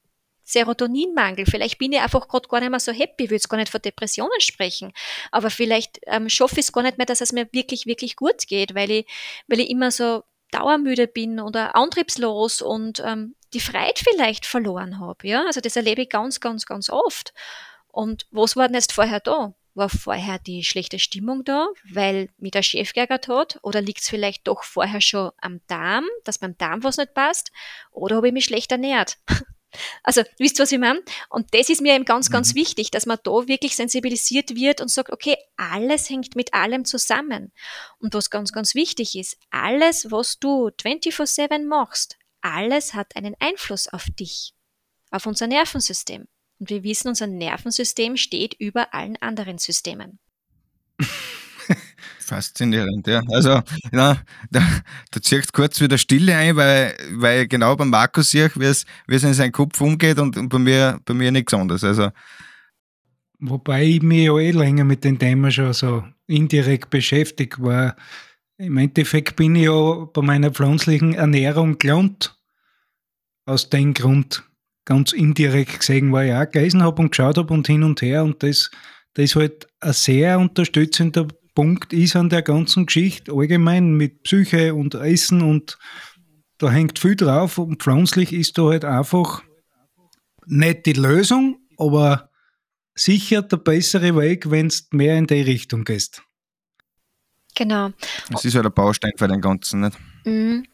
Serotoninmangel. 0.49 1.47
Vielleicht 1.47 1.79
bin 1.79 1.93
ich 1.93 2.01
einfach 2.01 2.27
gerade 2.27 2.49
gar 2.49 2.61
nicht 2.61 2.71
mehr 2.71 2.81
so 2.81 2.93
happy, 2.93 3.29
will 3.29 3.37
jetzt 3.37 3.49
gar 3.49 3.59
nicht 3.59 3.71
von 3.71 3.83
Depressionen 3.83 4.41
sprechen, 4.41 4.93
aber 5.31 5.51
vielleicht 5.51 6.01
ähm, 6.07 6.29
schaffe 6.29 6.55
ich 6.55 6.67
es 6.67 6.73
gar 6.73 6.83
nicht 6.83 6.97
mehr, 6.97 7.07
dass 7.07 7.21
es 7.21 7.33
mir 7.33 7.49
wirklich, 7.53 7.87
wirklich 7.87 8.17
gut 8.17 8.47
geht, 8.47 8.75
weil 8.75 8.91
ich, 8.91 9.07
weil 9.47 9.61
ich 9.61 9.71
immer 9.71 9.91
so 9.91 10.25
dauermüde 10.51 11.07
bin 11.07 11.41
oder 11.41 11.77
antriebslos 11.77 12.63
und 12.63 13.01
ähm, 13.05 13.35
die 13.53 13.61
Freiheit 13.61 13.99
vielleicht 13.99 14.47
verloren 14.47 14.99
habe. 14.99 15.29
Ja? 15.29 15.45
Also 15.47 15.61
das 15.61 15.77
erlebe 15.77 16.03
ich 16.03 16.09
ganz, 16.09 16.41
ganz, 16.41 16.67
ganz 16.67 16.89
oft. 16.89 17.35
Und 17.89 18.27
was 18.31 18.57
war 18.57 18.69
denn 18.69 18.75
jetzt 18.75 18.93
vorher 18.93 19.21
da? 19.21 19.55
War 19.75 19.89
vorher 19.89 20.39
die 20.39 20.65
schlechte 20.65 20.99
Stimmung 20.99 21.45
da, 21.45 21.69
weil 21.93 22.31
mich 22.39 22.53
der 22.53 22.63
Chef 22.63 22.93
geärgert 22.95 23.29
hat? 23.29 23.59
Oder 23.63 23.81
liegt 23.81 24.01
es 24.01 24.09
vielleicht 24.09 24.49
doch 24.49 24.65
vorher 24.65 25.01
schon 25.01 25.31
am 25.41 25.61
Darm, 25.67 26.05
dass 26.25 26.39
beim 26.39 26.57
Darm 26.57 26.83
was 26.83 26.97
nicht 26.97 27.15
passt? 27.15 27.53
Oder 27.91 28.17
habe 28.17 28.29
ich 28.29 28.33
mich 28.33 28.47
schlecht 28.47 28.73
ernährt? 28.73 29.19
Also, 30.03 30.23
wisst 30.39 30.59
ihr, 30.59 30.63
was 30.63 30.73
ich 30.73 30.79
meine? 30.79 31.03
Und 31.29 31.55
das 31.55 31.69
ist 31.69 31.83
mir 31.83 31.95
eben 31.95 32.05
ganz, 32.05 32.31
ganz 32.31 32.55
mhm. 32.55 32.61
wichtig, 32.61 32.91
dass 32.91 33.07
man 33.07 33.19
da 33.23 33.49
wirklich 33.49 33.77
sensibilisiert 33.77 34.55
wird 34.55 34.81
und 34.81 34.89
sagt, 34.89 35.13
okay, 35.13 35.37
alles 35.57 36.09
hängt 36.09 36.37
mit 36.37 36.55
allem 36.55 36.85
zusammen. 36.85 37.53
Und 37.99 38.15
was 38.15 38.31
ganz, 38.31 38.53
ganz 38.53 38.75
wichtig 38.75 39.17
ist, 39.17 39.37
alles, 39.51 40.11
was 40.11 40.39
du 40.39 40.69
24-7 40.69 41.67
machst, 41.67 42.17
alles 42.41 42.95
hat 42.95 43.17
einen 43.17 43.35
Einfluss 43.41 43.89
auf 43.89 44.07
dich, 44.19 44.55
auf 45.11 45.27
unser 45.27 45.47
Nervensystem. 45.47 46.27
Und 46.59 46.71
wir 46.71 46.83
wissen, 46.83 47.09
unser 47.09 47.27
Nervensystem 47.27 48.17
steht 48.17 48.55
über 48.55 48.95
allen 48.95 49.17
anderen 49.17 49.59
Systemen. 49.59 50.19
Faszinierend, 52.21 53.07
ja. 53.07 53.23
Also, 53.31 53.63
ja, 53.93 54.19
da, 54.51 54.63
da 55.11 55.23
zieht 55.23 55.53
kurz 55.53 55.81
wieder 55.81 55.99
Stille 55.99 56.37
ein, 56.37 56.57
weil, 56.57 56.95
weil 57.13 57.49
genau 57.49 57.77
beim 57.77 57.91
Markus 57.91 58.31
sehe 58.31 58.51
wie 58.55 58.65
es, 58.65 58.85
in 59.09 59.35
seinen 59.35 59.53
Kopf 59.53 59.81
umgeht 59.81 60.19
und, 60.19 60.37
und 60.37 60.49
bei 60.49 60.59
mir, 60.59 61.01
bei 61.05 61.15
mir 61.15 61.31
nichts 61.31 61.55
anderes. 61.55 61.85
Also. 61.85 62.11
Wobei 63.41 63.85
ich 63.85 64.03
mich 64.03 64.27
ja 64.27 64.39
eh 64.39 64.51
länger 64.51 64.85
mit 64.85 65.05
dem 65.05 65.19
Thema 65.19 65.51
schon 65.51 65.73
so 65.73 66.05
indirekt 66.27 66.91
beschäftigt 66.91 67.63
war. 67.63 67.97
Im 68.59 68.77
Endeffekt 68.77 69.37
bin 69.37 69.55
ich 69.55 69.65
ja 69.65 70.07
bei 70.13 70.23
meiner 70.23 70.51
pflanzlichen 70.51 71.15
Ernährung 71.15 71.79
gelernt. 71.79 72.35
Aus 73.47 73.71
dem 73.71 73.95
Grund 73.95 74.43
ganz 74.85 75.13
indirekt 75.13 75.81
gesehen, 75.81 76.13
weil 76.13 76.29
ich 76.29 76.35
auch 76.35 76.51
gelesen 76.51 76.83
habe 76.83 77.01
und 77.01 77.11
geschaut 77.11 77.39
habe 77.39 77.53
und 77.55 77.67
hin 77.67 77.83
und 77.83 78.01
her 78.03 78.25
und 78.25 78.43
das, 78.43 78.71
das 79.15 79.27
ist 79.27 79.37
halt 79.37 79.67
ein 79.81 79.93
sehr 79.93 80.39
unterstützender 80.39 81.29
Punkt 81.59 81.93
ist 81.93 82.15
an 82.15 82.29
der 82.29 82.43
ganzen 82.43 82.87
Geschichte 82.87 83.33
allgemein 83.33 83.95
mit 83.95 84.23
Psyche 84.23 84.77
und 84.77 84.95
Essen 84.95 85.43
und 85.43 85.77
da 86.59 86.71
hängt 86.71 87.01
viel 87.01 87.17
drauf 87.17 87.59
und 87.59 87.83
pflanzlich 87.83 88.33
ist 88.33 88.59
da 88.59 88.67
halt 88.67 88.85
einfach 88.85 89.43
nicht 90.47 90.87
die 90.87 90.93
Lösung, 90.93 91.59
aber 91.77 92.31
sicher 92.95 93.43
der 93.43 93.57
bessere 93.57 94.17
Weg, 94.17 94.53
wenn 94.53 94.69
es 94.69 94.87
mehr 94.93 95.19
in 95.19 95.27
die 95.27 95.41
Richtung 95.41 95.83
gehst. 95.83 96.23
Genau. 97.57 97.91
Es 98.33 98.45
ist 98.45 98.55
halt 98.55 98.67
ein 98.67 98.73
Baustein 98.73 99.15
für 99.17 99.27
den 99.27 99.41
Ganzen, 99.41 99.81
nicht? 99.81 99.99
Mhm. 100.27 100.65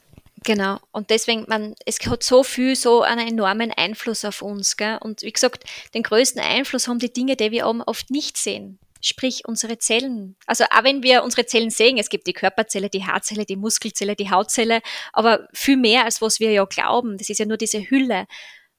Genau. 0.45 0.80
Und 0.93 1.09
deswegen, 1.09 1.47
man, 1.49 1.74
es 1.87 1.99
hat 2.01 2.22
so 2.22 2.45
viel, 2.45 2.76
so 2.76 3.01
einen 3.01 3.26
enormen 3.26 3.72
Einfluss 3.74 4.26
auf 4.26 4.43
uns. 4.43 4.76
Gell? 4.76 4.99
Und 5.01 5.22
wie 5.22 5.32
gesagt, 5.32 5.64
den 5.95 6.03
größten 6.03 6.43
Einfluss 6.43 6.89
haben 6.89 6.99
die 6.99 7.11
Dinge, 7.11 7.37
die 7.37 7.53
wir 7.53 7.64
oft 7.66 8.11
nicht 8.11 8.37
sehen 8.37 8.78
sprich 9.07 9.43
unsere 9.47 9.79
Zellen. 9.79 10.37
Also 10.47 10.65
auch 10.65 10.85
wenn 10.85 11.03
wir 11.03 11.25
unsere 11.25 11.47
Zellen 11.47 11.71
sehen, 11.71 11.99
es 11.99 12.09
gibt 12.09 12.27
die 12.27 12.33
Körperzelle, 12.33 12.89
die 12.89 13.05
Haarzelle, 13.05 13.45
die 13.45 13.57
Muskelzelle, 13.57 14.17
die 14.17 14.31
Hautzelle, 14.31 14.81
aber 15.13 15.49
viel 15.53 15.77
mehr 15.77 16.05
als 16.05 16.21
was 16.21 16.41
wir 16.41 16.51
ja 16.51 16.65
glauben. 16.65 17.19
Das 17.19 17.29
ist 17.29 17.39
ja 17.39 17.47
nur 17.47 17.57
diese 17.57 17.91
Hülle. 17.91 18.27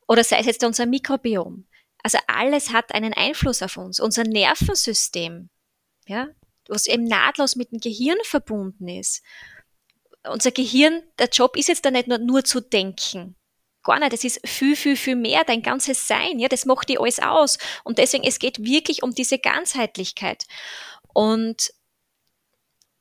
Oder 0.07 0.23
sei 0.23 0.39
es 0.39 0.45
jetzt 0.45 0.63
unser 0.63 0.85
Mikrobiom. 0.85 1.65
Also 2.03 2.19
alles 2.27 2.71
hat 2.71 2.93
einen 2.93 3.13
Einfluss 3.13 3.61
auf 3.61 3.77
uns. 3.77 3.99
Unser 3.99 4.23
Nervensystem, 4.23 5.49
ja, 6.07 6.27
was 6.67 6.87
eben 6.87 7.05
nahtlos 7.05 7.55
mit 7.55 7.71
dem 7.71 7.79
Gehirn 7.79 8.17
verbunden 8.23 8.87
ist. 8.87 9.23
Unser 10.27 10.51
Gehirn, 10.51 11.03
der 11.19 11.29
Job 11.29 11.55
ist 11.57 11.67
jetzt 11.67 11.85
da 11.85 11.91
nicht 11.91 12.07
nur, 12.07 12.17
nur 12.17 12.43
zu 12.43 12.61
denken 12.61 13.35
gar 13.85 13.99
nicht. 13.99 14.11
Das 14.11 14.25
ist 14.25 14.45
viel, 14.45 14.75
viel, 14.75 14.97
viel 14.97 15.15
mehr, 15.15 15.43
dein 15.45 15.61
ganzes 15.61 16.07
Sein. 16.07 16.39
Ja, 16.39 16.49
das 16.49 16.65
macht 16.65 16.89
dir 16.89 16.99
alles 16.99 17.19
aus. 17.19 17.57
Und 17.85 17.97
deswegen, 17.97 18.25
es 18.25 18.39
geht 18.39 18.63
wirklich 18.65 19.03
um 19.03 19.15
diese 19.15 19.39
Ganzheitlichkeit. 19.39 20.45
Und 21.13 21.71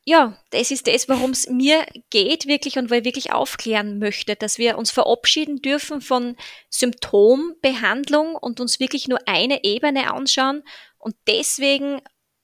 ja, 0.05 0.37
das 0.51 0.69
ist 0.69 0.87
das, 0.87 1.09
worum 1.09 1.31
es 1.31 1.49
mir 1.49 1.85
geht 2.11 2.45
wirklich 2.45 2.77
und 2.77 2.91
wo 2.91 2.93
ich 2.93 3.03
wirklich 3.03 3.33
aufklären 3.33 3.97
möchte, 3.97 4.35
dass 4.35 4.59
wir 4.59 4.77
uns 4.77 4.91
verabschieden 4.91 5.63
dürfen 5.63 5.99
von 5.99 6.37
Symptombehandlung 6.69 8.35
und 8.35 8.59
uns 8.59 8.79
wirklich 8.79 9.07
nur 9.07 9.19
eine 9.27 9.63
Ebene 9.63 10.13
anschauen. 10.13 10.63
Und 10.99 11.15
deswegen 11.27 12.01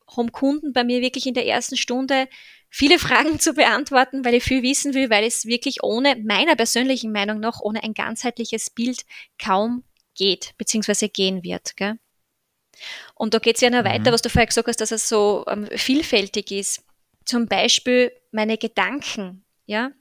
haben 0.07 0.31
Kunden 0.31 0.73
bei 0.73 0.83
mir 0.83 1.01
wirklich 1.01 1.27
in 1.27 1.35
der 1.35 1.45
ersten 1.45 1.77
Stunde 1.77 2.27
viele 2.71 2.97
Fragen 2.97 3.39
zu 3.39 3.53
beantworten, 3.53 4.25
weil 4.25 4.35
ich 4.35 4.43
viel 4.43 4.63
wissen 4.63 4.95
will, 4.95 5.09
weil 5.11 5.25
es 5.25 5.45
wirklich 5.45 5.83
ohne, 5.83 6.15
meiner 6.15 6.55
persönlichen 6.55 7.11
Meinung 7.11 7.39
nach, 7.39 7.59
ohne 7.61 7.83
ein 7.83 7.93
ganzheitliches 7.93 8.71
Bild 8.71 9.01
kaum 9.37 9.83
geht, 10.15 10.53
beziehungsweise 10.57 11.09
gehen 11.09 11.43
wird. 11.43 11.75
Gell? 11.75 11.99
Und 13.13 13.33
da 13.33 13.39
geht 13.39 13.55
es 13.57 13.61
ja 13.61 13.69
noch 13.69 13.81
mhm. 13.81 13.89
weiter, 13.89 14.11
was 14.11 14.21
du 14.21 14.29
vorher 14.29 14.47
gesagt 14.47 14.69
hast, 14.69 14.81
dass 14.81 14.91
es 14.91 15.07
so 15.07 15.45
ähm, 15.47 15.67
vielfältig 15.75 16.51
ist. 16.51 16.83
Zum 17.25 17.47
Beispiel 17.47 18.11
meine 18.31 18.57
Gedanken, 18.57 19.45
ja. 19.65 19.91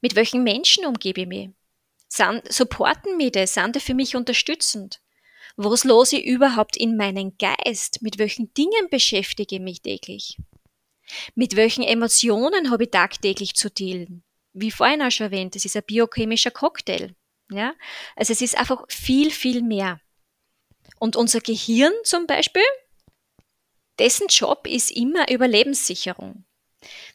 Mit 0.00 0.14
welchen 0.16 0.44
Menschen 0.44 0.84
umgebe 0.84 1.22
ich 1.22 1.26
mich? 1.26 1.50
Sind, 2.08 2.52
supporten 2.52 3.16
mich 3.16 3.32
das? 3.32 3.54
Sind 3.54 3.74
die 3.74 3.80
für 3.80 3.94
mich 3.94 4.14
unterstützend? 4.14 5.00
Was 5.56 5.84
los 5.84 6.12
ich 6.12 6.24
überhaupt 6.24 6.76
in 6.76 6.96
meinen 6.96 7.38
Geist? 7.38 8.02
Mit 8.02 8.18
welchen 8.18 8.52
Dingen 8.54 8.88
beschäftige 8.90 9.56
ich 9.56 9.60
mich 9.62 9.80
täglich? 9.80 10.36
Mit 11.34 11.56
welchen 11.56 11.84
Emotionen 11.84 12.70
habe 12.70 12.84
ich 12.84 12.90
tagtäglich 12.90 13.54
zu 13.54 13.70
dealen? 13.70 14.22
Wie 14.52 14.70
vorhin 14.70 15.02
auch 15.02 15.10
schon 15.10 15.26
erwähnt, 15.26 15.56
es 15.56 15.64
ist 15.64 15.76
ein 15.76 15.82
biochemischer 15.86 16.50
Cocktail. 16.50 17.14
Ja? 17.50 17.74
Also 18.16 18.32
es 18.32 18.40
ist 18.40 18.56
einfach 18.56 18.84
viel, 18.88 19.30
viel 19.30 19.62
mehr. 19.62 20.00
Und 20.98 21.16
unser 21.16 21.40
Gehirn 21.40 21.92
zum 22.04 22.26
Beispiel, 22.26 22.62
dessen 23.98 24.28
Job 24.28 24.66
ist 24.66 24.90
immer 24.90 25.30
Überlebenssicherung. 25.30 26.44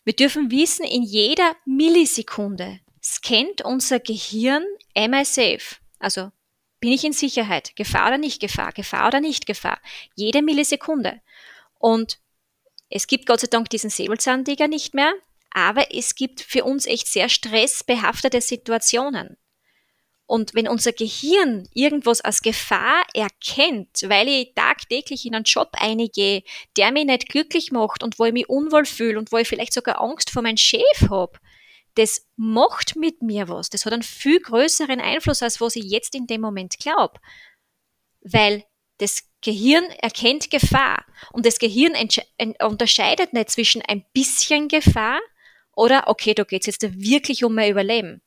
Wir 0.03 0.13
dürfen 0.13 0.51
wissen, 0.51 0.85
in 0.85 1.03
jeder 1.03 1.55
Millisekunde 1.65 2.79
scannt 3.03 3.61
unser 3.61 3.99
Gehirn, 3.99 4.65
am 4.95 5.13
I 5.13 5.23
safe? 5.23 5.77
Also 5.99 6.31
bin 6.79 6.91
ich 6.91 7.03
in 7.03 7.13
Sicherheit? 7.13 7.75
Gefahr 7.75 8.07
oder 8.07 8.17
nicht 8.17 8.39
Gefahr? 8.39 8.71
Gefahr 8.71 9.07
oder 9.07 9.19
nicht 9.19 9.45
Gefahr? 9.45 9.79
Jede 10.15 10.41
Millisekunde. 10.41 11.21
Und 11.77 12.19
es 12.89 13.07
gibt 13.07 13.25
Gott 13.25 13.41
sei 13.41 13.47
Dank 13.47 13.69
diesen 13.69 13.89
Säbelzahntiger 13.89 14.67
nicht 14.67 14.93
mehr, 14.93 15.13
aber 15.51 15.93
es 15.93 16.15
gibt 16.15 16.41
für 16.41 16.63
uns 16.63 16.85
echt 16.85 17.07
sehr 17.07 17.29
stressbehaftete 17.29 18.41
Situationen. 18.41 19.37
Und 20.25 20.53
wenn 20.53 20.67
unser 20.67 20.91
Gehirn 20.91 21.67
irgendwas 21.73 22.21
als 22.21 22.43
Gefahr 22.43 23.03
erkennt, 23.15 24.03
weil 24.03 24.27
ich 24.27 24.53
tagtäglich 24.53 25.25
in 25.25 25.33
einen 25.33 25.43
Job 25.43 25.69
eingehe, 25.73 26.43
der 26.77 26.91
mich 26.91 27.05
nicht 27.05 27.29
glücklich 27.29 27.71
macht 27.71 28.03
und 28.03 28.19
wo 28.19 28.25
ich 28.25 28.33
mich 28.33 28.47
unwohl 28.47 28.85
fühle 28.85 29.17
und 29.17 29.31
wo 29.31 29.37
ich 29.37 29.47
vielleicht 29.47 29.73
sogar 29.73 29.99
Angst 29.99 30.29
vor 30.29 30.43
meinem 30.43 30.57
Chef 30.57 31.09
habe, 31.09 31.39
das 31.95 32.27
macht 32.35 32.95
mit 32.95 33.23
mir 33.23 33.49
was. 33.49 33.71
Das 33.71 33.85
hat 33.85 33.93
einen 33.93 34.03
viel 34.03 34.39
größeren 34.39 35.01
Einfluss, 35.01 35.41
als 35.41 35.59
was 35.61 35.75
ich 35.75 35.85
jetzt 35.85 36.13
in 36.13 36.27
dem 36.27 36.41
Moment 36.41 36.77
glaube. 36.77 37.19
Weil 38.21 38.63
das 38.99 39.23
Gehirn 39.41 39.85
erkennt 40.01 40.51
Gefahr 40.51 41.05
und 41.31 41.45
das 41.45 41.59
Gehirn 41.59 41.93
unterscheidet 42.61 43.33
nicht 43.33 43.49
zwischen 43.49 43.81
ein 43.81 44.05
bisschen 44.13 44.67
Gefahr 44.67 45.19
oder, 45.73 46.07
okay, 46.07 46.33
da 46.33 46.43
geht 46.43 46.67
es 46.67 46.77
jetzt 46.77 46.99
wirklich 46.99 47.43
um 47.43 47.55
mein 47.55 47.71
Überleben. 47.71 48.21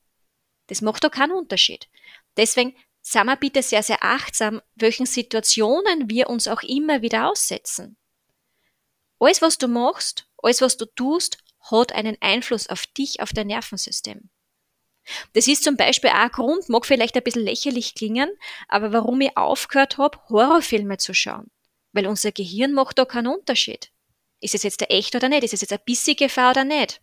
Das 0.67 0.81
macht 0.81 1.03
doch 1.03 1.11
keinen 1.11 1.33
Unterschied. 1.33 1.87
Deswegen 2.35 2.75
seien 3.01 3.27
wir 3.27 3.35
bitte 3.35 3.61
sehr, 3.61 3.83
sehr 3.83 4.03
achtsam, 4.03 4.61
welchen 4.75 5.05
Situationen 5.05 6.09
wir 6.09 6.29
uns 6.29 6.47
auch 6.47 6.63
immer 6.63 7.01
wieder 7.01 7.29
aussetzen. 7.29 7.97
Alles, 9.19 9.41
was 9.41 9.57
du 9.57 9.67
machst, 9.67 10.27
alles, 10.41 10.61
was 10.61 10.77
du 10.77 10.85
tust, 10.85 11.37
hat 11.59 11.93
einen 11.93 12.17
Einfluss 12.19 12.67
auf 12.67 12.87
dich, 12.87 13.21
auf 13.21 13.31
dein 13.31 13.47
Nervensystem. 13.47 14.29
Das 15.33 15.47
ist 15.47 15.63
zum 15.63 15.77
Beispiel 15.77 16.09
auch 16.09 16.15
ein 16.15 16.29
Grund, 16.29 16.69
mag 16.69 16.85
vielleicht 16.85 17.15
ein 17.15 17.23
bisschen 17.23 17.43
lächerlich 17.43 17.95
klingen, 17.95 18.29
aber 18.67 18.93
warum 18.93 19.21
ich 19.21 19.35
aufgehört 19.35 19.97
habe, 19.97 20.17
Horrorfilme 20.29 20.97
zu 20.97 21.13
schauen. 21.13 21.51
Weil 21.91 22.07
unser 22.07 22.31
Gehirn 22.31 22.73
macht 22.73 22.97
da 22.97 23.05
keinen 23.05 23.27
Unterschied. 23.27 23.91
Ist 24.39 24.55
es 24.55 24.63
jetzt 24.63 24.81
der 24.81 24.91
echt 24.91 25.15
oder 25.15 25.29
nicht? 25.29 25.43
Ist 25.43 25.53
es 25.53 25.61
jetzt 25.61 25.71
eine 25.71 25.81
bissige 25.85 26.25
Gefahr 26.25 26.51
oder 26.51 26.65
nicht? 26.65 27.01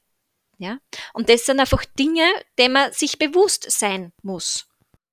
Ja? 0.58 0.78
Und 1.14 1.28
das 1.28 1.46
sind 1.46 1.58
einfach 1.58 1.84
Dinge, 1.98 2.26
die 2.58 2.68
man 2.68 2.92
sich 2.92 3.18
bewusst 3.18 3.70
sein 3.70 4.12
muss. 4.22 4.66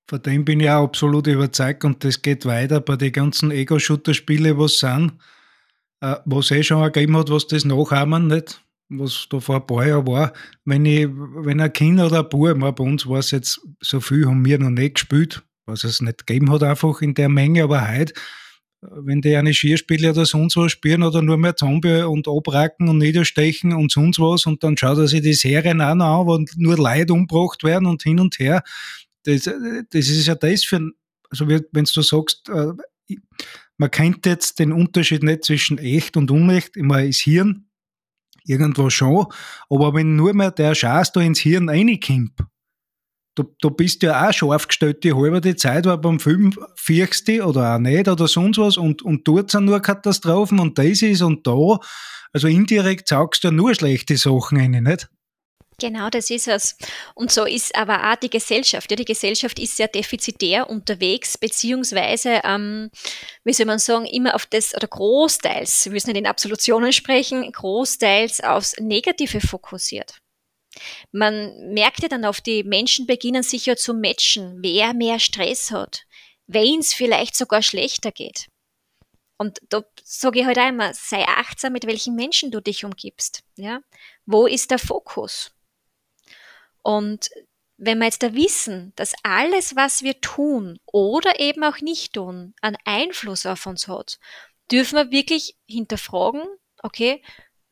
Von 0.09 0.21
dem 0.21 0.45
bin 0.45 0.59
ich 0.59 0.69
auch 0.69 0.83
absolut 0.83 1.27
überzeugt 1.27 1.83
und 1.83 2.03
das 2.03 2.21
geht 2.21 2.45
weiter 2.45 2.79
bei 2.79 2.95
den 2.95 3.11
ganzen 3.11 3.51
Ego-Shooter-Spielen, 3.51 4.57
was 4.57 4.79
sind, 4.79 5.13
äh, 6.01 6.15
was 6.25 6.51
eh 6.51 6.63
schon 6.63 6.83
gegeben 6.83 7.17
hat, 7.17 7.29
was 7.29 7.47
das 7.47 7.65
nachahmen, 7.65 8.27
nicht? 8.27 8.61
Was 8.89 9.27
da 9.29 9.39
vor 9.39 9.57
ein 9.57 9.67
paar 9.67 9.85
Jahren 9.85 10.07
war, 10.07 10.33
wenn 10.65 10.85
ich, 10.85 11.07
wenn 11.09 11.59
ein 11.59 11.73
Kind 11.73 11.99
oder 11.99 12.19
ein 12.19 12.29
Bub, 12.29 12.75
bei 12.75 12.83
uns 12.83 13.07
war 13.07 13.19
es 13.19 13.31
jetzt 13.31 13.61
so 13.81 13.99
viel, 13.99 14.25
haben 14.25 14.45
wir 14.45 14.59
noch 14.59 14.69
nicht 14.69 14.95
gespielt, 14.95 15.43
was 15.65 15.83
es 15.83 16.01
nicht 16.01 16.25
gegeben 16.25 16.51
hat, 16.51 16.63
einfach 16.63 17.01
in 17.01 17.13
der 17.13 17.29
Menge, 17.29 17.63
aber 17.63 17.88
heute, 17.88 18.13
wenn 18.81 19.21
die 19.21 19.35
eine 19.35 19.53
Skierspiele 19.53 20.11
oder 20.11 20.25
sonst 20.25 20.55
was 20.55 20.71
spielen 20.71 21.03
oder 21.03 21.21
nur 21.21 21.38
mehr 21.38 21.55
Zombie 21.55 22.03
und 22.03 22.27
abracken 22.27 22.88
und 22.88 22.99
niederstechen 22.99 23.73
und 23.73 23.91
sonst 23.91 24.19
was 24.19 24.45
und 24.45 24.63
dann 24.63 24.77
schaut 24.77 24.99
er 24.99 25.07
sich 25.07 25.21
die 25.21 25.33
Serien 25.33 25.81
auch 25.81 25.95
noch 25.95 26.21
an, 26.21 26.27
wo 26.27 26.45
nur 26.57 26.77
Leute 26.77 27.13
umgebracht 27.13 27.63
werden 27.63 27.88
und 27.88 28.03
hin 28.03 28.19
und 28.19 28.38
her. 28.39 28.63
Das, 29.23 29.43
das 29.43 30.07
ist 30.07 30.27
ja 30.27 30.35
das 30.35 30.63
für, 30.63 30.91
also 31.29 31.47
wenn 31.49 31.65
du 31.73 32.01
sagst, 32.01 32.47
äh, 32.49 32.73
man 33.77 33.91
kennt 33.91 34.25
jetzt 34.25 34.59
den 34.59 34.71
Unterschied 34.71 35.23
nicht 35.23 35.43
zwischen 35.43 35.77
echt 35.77 36.17
und 36.17 36.31
Unrecht, 36.31 36.77
immer 36.77 37.03
ist 37.03 37.21
Hirn, 37.21 37.66
irgendwo 38.47 38.89
schon. 38.89 39.27
Aber 39.69 39.93
wenn 39.93 40.15
nur 40.15 40.33
mehr 40.33 40.51
der 40.51 40.75
Schaß 40.75 41.11
da 41.11 41.21
ins 41.21 41.39
Hirn 41.39 41.69
reinkommt, 41.69 42.33
du, 43.35 43.43
du 43.61 43.69
bist 43.69 44.03
ja 44.03 44.27
auch 44.27 44.33
scharf 44.33 44.67
gestellt 44.67 45.03
die 45.03 45.13
halbe 45.13 45.55
Zeit, 45.55 45.85
war 45.85 45.97
beim 45.99 46.19
Film 46.19 46.53
fürchst 46.75 47.29
oder 47.29 47.75
auch 47.75 47.79
nicht 47.79 48.07
oder 48.07 48.27
sonst 48.27 48.57
was 48.57 48.77
und, 48.77 49.01
und 49.01 49.27
dort 49.27 49.51
sind 49.51 49.65
nur 49.65 49.81
Katastrophen 49.81 50.59
und 50.59 50.77
das 50.77 51.01
ist 51.01 51.21
und 51.21 51.45
da. 51.45 51.79
Also 52.33 52.47
indirekt 52.47 53.07
sagst 53.07 53.43
du 53.43 53.51
nur 53.51 53.73
schlechte 53.73 54.17
Sachen 54.17 54.57
rein, 54.57 54.71
nicht? 54.71 55.09
Genau, 55.80 56.09
das 56.09 56.32
ist 56.32 56.47
es. 56.47 56.75
Und 57.13 57.32
so 57.32 57.45
ist 57.45 57.75
aber 57.75 58.11
auch 58.11 58.15
die 58.15 58.32
Gesellschaft. 58.32 58.89
Ja, 58.89 58.97
die 58.97 59.05
Gesellschaft 59.05 59.59
ist 59.59 59.78
sehr 59.78 59.88
defizitär 59.88 60.71
unterwegs, 60.71 61.38
beziehungsweise, 61.38 62.41
ähm, 62.43 62.89
wie 63.43 63.53
soll 63.53 63.67
man 63.67 63.78
sagen, 63.78 64.07
immer 64.07 64.34
auf 64.34 64.47
das, 64.47 64.73
oder 64.73 64.88
großteils, 64.88 65.86
wir 65.86 65.91
müssen 65.91 66.09
nicht 66.09 66.17
in 66.17 66.25
Absolutionen 66.25 66.91
sprechen, 66.93 67.51
großteils 67.51 68.41
aufs 68.41 68.75
Negative 68.80 69.39
fokussiert. 69.39 70.17
Man 71.11 71.73
merkt 71.73 72.01
ja 72.01 72.09
dann 72.09 72.25
auf, 72.25 72.41
die 72.41 72.63
Menschen 72.63 73.05
beginnen 73.05 73.43
sich 73.43 73.67
ja 73.67 73.75
zu 73.75 73.93
matchen, 73.93 74.57
wer 74.63 74.95
mehr 74.95 75.19
Stress 75.19 75.69
hat, 75.69 76.05
wen 76.47 76.80
es 76.80 76.93
vielleicht 76.93 77.36
sogar 77.36 77.61
schlechter 77.61 78.11
geht. 78.11 78.47
Und 79.38 79.59
da 79.69 79.84
sage 80.03 80.39
ich 80.39 80.45
halt 80.47 80.57
einmal, 80.57 80.95
sei 80.95 81.23
achtsam, 81.28 81.73
mit 81.73 81.86
welchen 81.86 82.15
Menschen 82.15 82.49
du 82.49 82.61
dich 82.61 82.84
umgibst. 82.84 83.43
Ja? 83.55 83.82
Wo 84.25 84.47
ist 84.47 84.71
der 84.71 84.80
Fokus? 84.80 85.51
Und 86.82 87.30
wenn 87.78 87.99
wir 87.99 88.05
jetzt 88.05 88.23
da 88.23 88.34
wissen, 88.34 88.93
dass 88.95 89.13
alles, 89.23 89.75
was 89.75 90.01
wir 90.01 90.19
tun 90.19 90.80
oder 90.86 91.39
eben 91.39 91.63
auch 91.63 91.80
nicht 91.82 92.13
tun, 92.13 92.53
einen 92.61 92.78
Einfluss 92.86 93.45
auf 93.45 93.65
uns 93.65 93.88
hat, 93.88 94.19
dürfen 94.71 94.95
wir 94.95 95.11
wirklich 95.11 95.55
hinterfragen, 95.67 96.43
okay, 96.82 97.21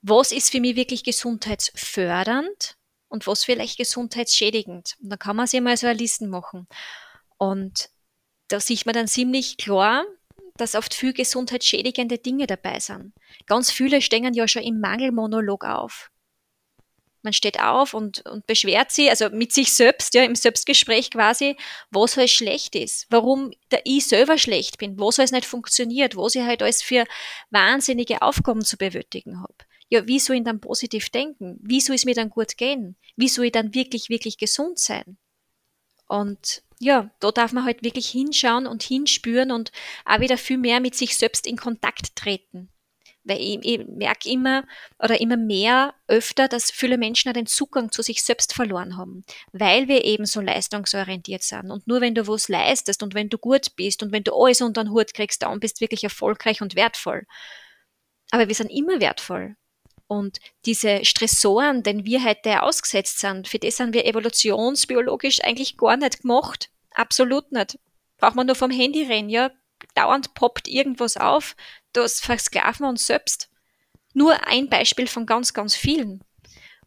was 0.01 0.31
ist 0.31 0.51
für 0.51 0.59
mich 0.59 0.75
wirklich 0.75 1.03
gesundheitsfördernd 1.03 2.77
und 3.09 3.25
was 3.25 3.43
vielleicht 3.43 3.77
gesundheitsschädigend. 3.77 4.95
Und 5.01 5.09
dann 5.09 5.19
kann 5.19 5.35
man 5.35 5.47
sich 5.47 5.61
mal 5.61 5.77
so 5.77 5.87
eine 5.87 5.97
Listen 5.97 6.29
machen. 6.29 6.67
Und 7.37 7.89
da 8.49 8.59
sieht 8.59 8.85
man 8.85 8.93
dann 8.93 9.07
ziemlich 9.07 9.57
klar, 9.57 10.05
dass 10.57 10.75
oft 10.75 10.93
viel 10.93 11.13
gesundheitsschädigende 11.13 12.17
Dinge 12.17 12.47
dabei 12.47 12.79
sind. 12.79 13.13
Ganz 13.47 13.71
viele 13.71 14.01
stehen 14.01 14.33
ja 14.33 14.47
schon 14.47 14.63
im 14.63 14.79
Mangelmonolog 14.79 15.65
auf. 15.65 16.11
Man 17.25 17.33
steht 17.33 17.59
auf 17.59 17.93
und, 17.93 18.25
und 18.25 18.47
beschwert 18.47 18.91
sie, 18.91 19.09
also 19.09 19.29
mit 19.29 19.51
sich 19.51 19.73
selbst, 19.73 20.13
ja, 20.13 20.23
im 20.23 20.35
Selbstgespräch 20.35 21.11
quasi, 21.11 21.57
was 21.91 22.15
halt 22.15 22.29
schlecht 22.29 22.75
ist, 22.75 23.07
warum 23.09 23.51
der 23.71 23.81
ich 23.83 24.07
selber 24.07 24.37
schlecht 24.37 24.77
bin, 24.77 24.97
was 24.97 25.19
alles 25.19 25.31
nicht 25.31 25.45
funktioniert, 25.45 26.15
was 26.15 26.35
ich 26.35 26.43
halt 26.43 26.63
alles 26.63 26.81
für 26.81 27.03
wahnsinnige 27.49 28.21
Aufgaben 28.21 28.63
zu 28.63 28.77
bewältigen 28.77 29.41
habe 29.41 29.55
ja, 29.89 30.07
wie 30.07 30.19
soll 30.19 30.37
ich 30.37 30.43
dann 30.43 30.61
positiv 30.61 31.09
denken? 31.09 31.59
Wie 31.61 31.79
soll 31.79 31.95
es 31.95 32.05
mir 32.05 32.15
dann 32.15 32.29
gut 32.29 32.57
gehen? 32.57 32.97
Wie 33.15 33.29
soll 33.29 33.45
ich 33.45 33.51
dann 33.51 33.73
wirklich, 33.73 34.09
wirklich 34.09 34.37
gesund 34.37 34.79
sein? 34.79 35.17
Und 36.07 36.63
ja, 36.79 37.11
da 37.19 37.31
darf 37.31 37.51
man 37.51 37.65
halt 37.65 37.83
wirklich 37.83 38.07
hinschauen 38.07 38.67
und 38.67 38.83
hinspüren 38.83 39.51
und 39.51 39.71
auch 40.03 40.19
wieder 40.19 40.37
viel 40.37 40.57
mehr 40.57 40.79
mit 40.79 40.95
sich 40.95 41.17
selbst 41.17 41.47
in 41.47 41.57
Kontakt 41.57 42.15
treten. 42.15 42.69
Weil 43.25 43.41
ich, 43.41 43.59
ich 43.63 43.87
merke 43.87 44.29
immer 44.29 44.63
oder 44.99 45.19
immer 45.19 45.35
mehr 45.35 45.95
öfter, 46.07 46.47
dass 46.47 46.71
viele 46.71 46.97
Menschen 46.97 47.33
den 47.33 47.47
Zugang 47.47 47.91
zu 47.91 48.03
sich 48.03 48.23
selbst 48.23 48.53
verloren 48.53 48.97
haben, 48.97 49.25
weil 49.51 49.87
wir 49.87 50.05
eben 50.05 50.25
so 50.25 50.41
leistungsorientiert 50.41 51.43
sind. 51.43 51.71
Und 51.71 51.87
nur 51.87 52.01
wenn 52.01 52.15
du 52.15 52.27
was 52.27 52.47
leistest 52.49 53.01
und 53.01 53.15
wenn 53.15 53.29
du 53.29 53.37
gut 53.37 53.75
bist 53.75 54.03
und 54.03 54.11
wenn 54.11 54.23
du 54.23 54.33
alles 54.33 54.61
unter 54.61 54.83
den 54.83 54.91
Hut 54.91 55.13
kriegst, 55.13 55.41
dann 55.41 55.59
bist 55.59 55.77
du 55.77 55.81
wirklich 55.81 56.03
erfolgreich 56.03 56.61
und 56.61 56.75
wertvoll. 56.75 57.25
Aber 58.31 58.47
wir 58.47 58.55
sind 58.55 58.69
immer 58.69 58.99
wertvoll. 59.01 59.55
Und 60.07 60.37
diese 60.65 61.03
Stressoren, 61.03 61.81
denen 61.81 62.05
wir 62.05 62.23
heute 62.23 62.61
ausgesetzt 62.61 63.19
sind, 63.19 63.47
für 63.47 63.57
die 63.57 63.71
sind 63.71 63.93
wir 63.93 64.05
evolutionsbiologisch 64.05 65.41
eigentlich 65.43 65.77
gar 65.77 65.97
nicht 65.97 66.21
gemacht. 66.21 66.69
Absolut 66.91 67.51
nicht. 67.51 67.79
Braucht 68.17 68.35
man 68.35 68.45
nur 68.45 68.55
vom 68.55 68.71
Handy 68.71 69.03
reden, 69.03 69.29
ja. 69.29 69.51
Dauernd 69.93 70.33
poppt 70.35 70.67
irgendwas 70.67 71.17
auf, 71.17 71.55
das 71.95 72.19
versklaven 72.19 72.85
wir 72.85 72.89
uns 72.89 73.07
selbst. 73.07 73.49
Nur 74.13 74.47
ein 74.47 74.69
Beispiel 74.69 75.07
von 75.07 75.25
ganz, 75.25 75.53
ganz 75.53 75.75
vielen. 75.75 76.23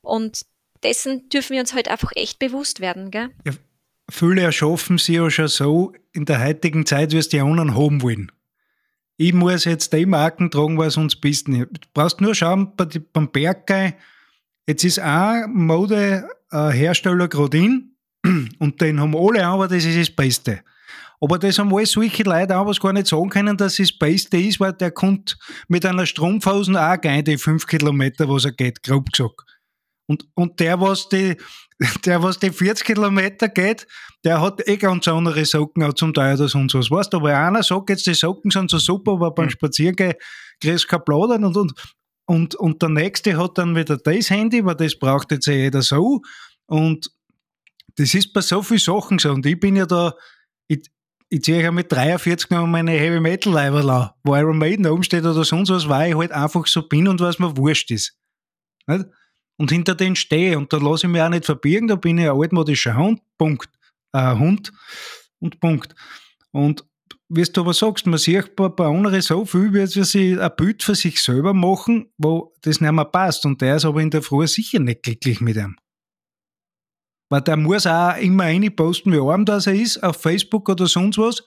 Und 0.00 0.46
dessen 0.82 1.28
dürfen 1.28 1.54
wir 1.54 1.60
uns 1.60 1.74
halt 1.74 1.88
einfach 1.88 2.12
echt 2.14 2.38
bewusst 2.38 2.80
werden, 2.80 3.10
gell? 3.10 3.30
Ja, 3.44 3.52
viele 4.10 4.42
erschaffen 4.42 4.98
sie 4.98 5.14
ja 5.14 5.30
schon 5.30 5.48
so 5.48 5.92
in 6.12 6.24
der 6.24 6.42
heutigen 6.42 6.86
Zeit, 6.86 7.12
wie 7.12 7.18
es 7.18 7.28
die 7.28 7.40
anderen 7.40 7.74
haben 7.74 8.02
wollen 8.02 8.32
ich 9.18 9.34
muss 9.34 9.64
jetzt 9.64 9.92
die 9.92 10.06
Marken 10.06 10.50
tragen, 10.50 10.78
weil 10.78 10.90
sonst 10.90 11.16
bist 11.16 11.48
du 11.48 11.66
brauchst 11.92 12.20
nur 12.20 12.34
schauen, 12.34 12.72
beim 13.12 13.30
Berggeil, 13.30 13.94
jetzt 14.66 14.84
ist 14.84 15.00
ein 15.00 15.50
Modehersteller 15.52 17.28
gerade 17.28 17.58
in 17.58 17.96
und 18.58 18.80
den 18.80 19.00
haben 19.00 19.16
alle 19.16 19.44
aber 19.44 19.68
das 19.68 19.84
ist 19.84 19.98
das 19.98 20.10
Beste. 20.10 20.60
Aber 21.20 21.38
das 21.38 21.58
haben 21.58 21.74
alles 21.74 21.92
solche 21.92 22.22
Leute 22.22 22.56
auch, 22.56 22.66
was 22.66 22.80
gar 22.80 22.92
nicht 22.92 23.08
sagen 23.08 23.28
können, 23.28 23.56
dass 23.56 23.78
es 23.78 23.88
das 23.88 23.98
Beste 23.98 24.36
ist, 24.36 24.60
weil 24.60 24.72
der 24.72 24.92
kommt 24.92 25.36
mit 25.66 25.84
einer 25.84 26.06
Strumpfhosen 26.06 26.76
auch 26.76 27.00
gehen, 27.00 27.24
die 27.24 27.38
fünf 27.38 27.66
Kilometer, 27.66 28.28
was 28.28 28.44
er 28.44 28.52
geht, 28.52 28.82
grob 28.82 29.10
gesagt. 29.10 29.42
Und, 30.06 30.26
und 30.34 30.58
der, 30.60 30.80
was 30.80 31.08
die, 31.08 31.36
der, 32.04 32.22
was 32.22 32.38
die 32.38 32.50
40 32.50 32.86
Kilometer 32.86 33.48
geht, 33.48 33.86
der 34.24 34.40
hat 34.40 34.66
eh 34.66 34.76
ganz 34.76 35.06
andere 35.08 35.44
Socken 35.44 35.82
auch 35.82 35.92
zum 35.92 36.14
Teil 36.14 36.34
oder 36.34 36.48
sonst 36.48 36.74
was. 36.74 36.90
Weißt 36.90 37.12
du, 37.12 37.18
aber 37.18 37.36
einer 37.36 37.62
sagt 37.62 37.90
jetzt, 37.90 38.06
die 38.06 38.14
Socken 38.14 38.50
sind 38.50 38.70
so 38.70 38.78
super, 38.78 39.12
aber 39.12 39.32
beim 39.32 39.46
mhm. 39.46 39.50
Spaziergehen 39.50 40.14
kriegst 40.60 40.84
du 40.84 40.88
kein 40.88 41.04
Plaudern 41.04 41.44
und, 41.44 41.56
und, 41.56 41.72
und, 42.26 42.54
und 42.56 42.82
der 42.82 42.88
nächste 42.88 43.36
hat 43.36 43.58
dann 43.58 43.76
wieder 43.76 43.96
das 43.96 44.30
Handy, 44.30 44.64
weil 44.64 44.74
das 44.74 44.98
braucht 44.98 45.30
jetzt 45.30 45.48
eh 45.48 45.64
jeder 45.64 45.82
so. 45.82 46.20
Und 46.66 47.10
das 47.96 48.14
ist 48.14 48.32
bei 48.32 48.40
so 48.40 48.62
vielen 48.62 48.80
Sachen 48.80 49.18
so. 49.18 49.32
Und 49.32 49.46
ich 49.46 49.58
bin 49.58 49.76
ja 49.76 49.86
da, 49.86 50.14
ich, 51.28 51.42
ziehe 51.42 51.62
ja 51.62 51.70
mit 51.70 51.92
43 51.92 52.50
noch 52.50 52.66
meine 52.66 52.92
Heavy 52.92 53.20
Metal 53.20 53.52
Leiberl 53.52 53.90
an, 53.90 54.10
wo 54.24 54.34
Iron 54.36 54.58
Maiden 54.58 54.86
oben 54.86 55.02
steht 55.02 55.24
oder 55.24 55.44
sonst 55.44 55.70
was, 55.70 55.88
weil 55.88 56.10
ich 56.10 56.16
halt 56.16 56.32
einfach 56.32 56.66
so 56.66 56.88
bin 56.88 57.08
und 57.08 57.20
was 57.20 57.38
mir 57.38 57.56
wurscht 57.56 57.90
ist. 57.90 58.16
Nicht? 58.86 59.06
und 59.58 59.70
hinter 59.70 59.94
denen 59.94 60.16
stehe. 60.16 60.56
Und 60.56 60.72
da 60.72 60.78
lasse 60.78 61.06
ich 61.06 61.12
mich 61.12 61.20
auch 61.20 61.28
nicht 61.28 61.44
verbirgen, 61.44 61.88
da 61.88 61.96
bin 61.96 62.16
ich 62.16 62.24
ein 62.24 62.40
altmodischer 62.40 62.96
Hund, 62.96 63.20
Punkt. 63.36 63.68
Äh, 64.12 64.36
Hund 64.36 64.72
und 65.40 65.60
Punkt. 65.60 65.94
Und 66.52 66.84
wie 67.28 67.42
du 67.42 67.60
aber 67.60 67.74
sagst, 67.74 68.06
man 68.06 68.18
sieht 68.18 68.56
bei, 68.56 68.68
bei 68.68 68.86
anderen 68.86 69.20
so 69.20 69.44
viel, 69.44 69.74
wie 69.74 69.86
sie 69.86 70.40
ein 70.40 70.50
Bild 70.56 70.82
für 70.82 70.94
sich 70.94 71.20
selber 71.22 71.52
machen, 71.52 72.10
wo 72.16 72.54
das 72.62 72.80
nicht 72.80 72.90
mehr 72.90 73.04
passt. 73.04 73.44
Und 73.44 73.60
der 73.60 73.76
ist 73.76 73.84
aber 73.84 74.00
in 74.00 74.10
der 74.10 74.22
Früh 74.22 74.46
sicher 74.46 74.78
nicht 74.78 75.02
glücklich 75.02 75.42
mit 75.42 75.56
ihm. 75.56 75.76
Weil 77.30 77.42
der 77.42 77.56
muss 77.56 77.86
auch 77.86 78.16
immer 78.16 78.48
posten, 78.70 79.12
wie 79.12 79.18
arm 79.18 79.44
das 79.44 79.66
er 79.66 79.74
ist, 79.74 80.02
auf 80.02 80.16
Facebook 80.16 80.68
oder 80.68 80.86
sonst 80.86 81.18
was 81.18 81.44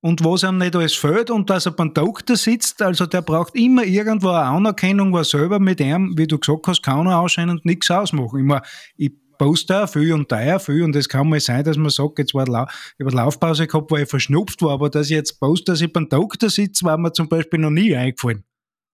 und 0.00 0.24
was 0.24 0.42
ihm 0.42 0.58
nicht 0.58 0.74
alles 0.74 0.94
fehlt 0.94 1.30
und 1.30 1.50
dass 1.50 1.66
er 1.66 1.72
beim 1.72 1.92
Doktor 1.92 2.36
sitzt, 2.36 2.80
also 2.80 3.06
der 3.06 3.22
braucht 3.22 3.54
immer 3.54 3.84
irgendwo 3.84 4.28
eine 4.28 4.44
Anerkennung, 4.44 5.12
was 5.12 5.30
selber 5.30 5.58
mit 5.58 5.80
ihm, 5.80 6.14
wie 6.16 6.26
du 6.26 6.38
gesagt 6.38 6.66
hast, 6.68 6.82
kann 6.82 7.06
er 7.06 7.16
anscheinend 7.16 7.64
nichts 7.64 7.90
ausmachen. 7.90 8.50
Ich, 8.96 9.08
ich 9.08 9.12
poste 9.36 9.84
auch 9.84 9.88
viel 9.88 10.12
und 10.12 10.30
da 10.30 10.56
auch 10.56 10.60
viel 10.60 10.82
und 10.82 10.96
es 10.96 11.08
kann 11.08 11.28
mal 11.28 11.40
sein, 11.40 11.64
dass 11.64 11.76
man 11.76 11.90
sagt, 11.90 12.18
jetzt 12.18 12.34
war 12.34 12.46
La 12.46 12.68
über 12.98 13.10
Laufpause 13.10 13.66
gehabt, 13.66 13.90
weil 13.90 14.04
ich 14.04 14.08
verschnupft 14.08 14.62
war, 14.62 14.72
aber 14.72 14.90
dass 14.90 15.06
ich 15.06 15.16
jetzt 15.16 15.38
poste, 15.38 15.72
dass 15.72 15.80
ich 15.80 15.92
beim 15.92 16.08
Doktor 16.08 16.50
sitze, 16.50 16.84
war 16.84 16.96
mir 16.96 17.12
zum 17.12 17.28
Beispiel 17.28 17.58
noch 17.58 17.70
nie 17.70 17.94
eingefallen. 17.94 18.44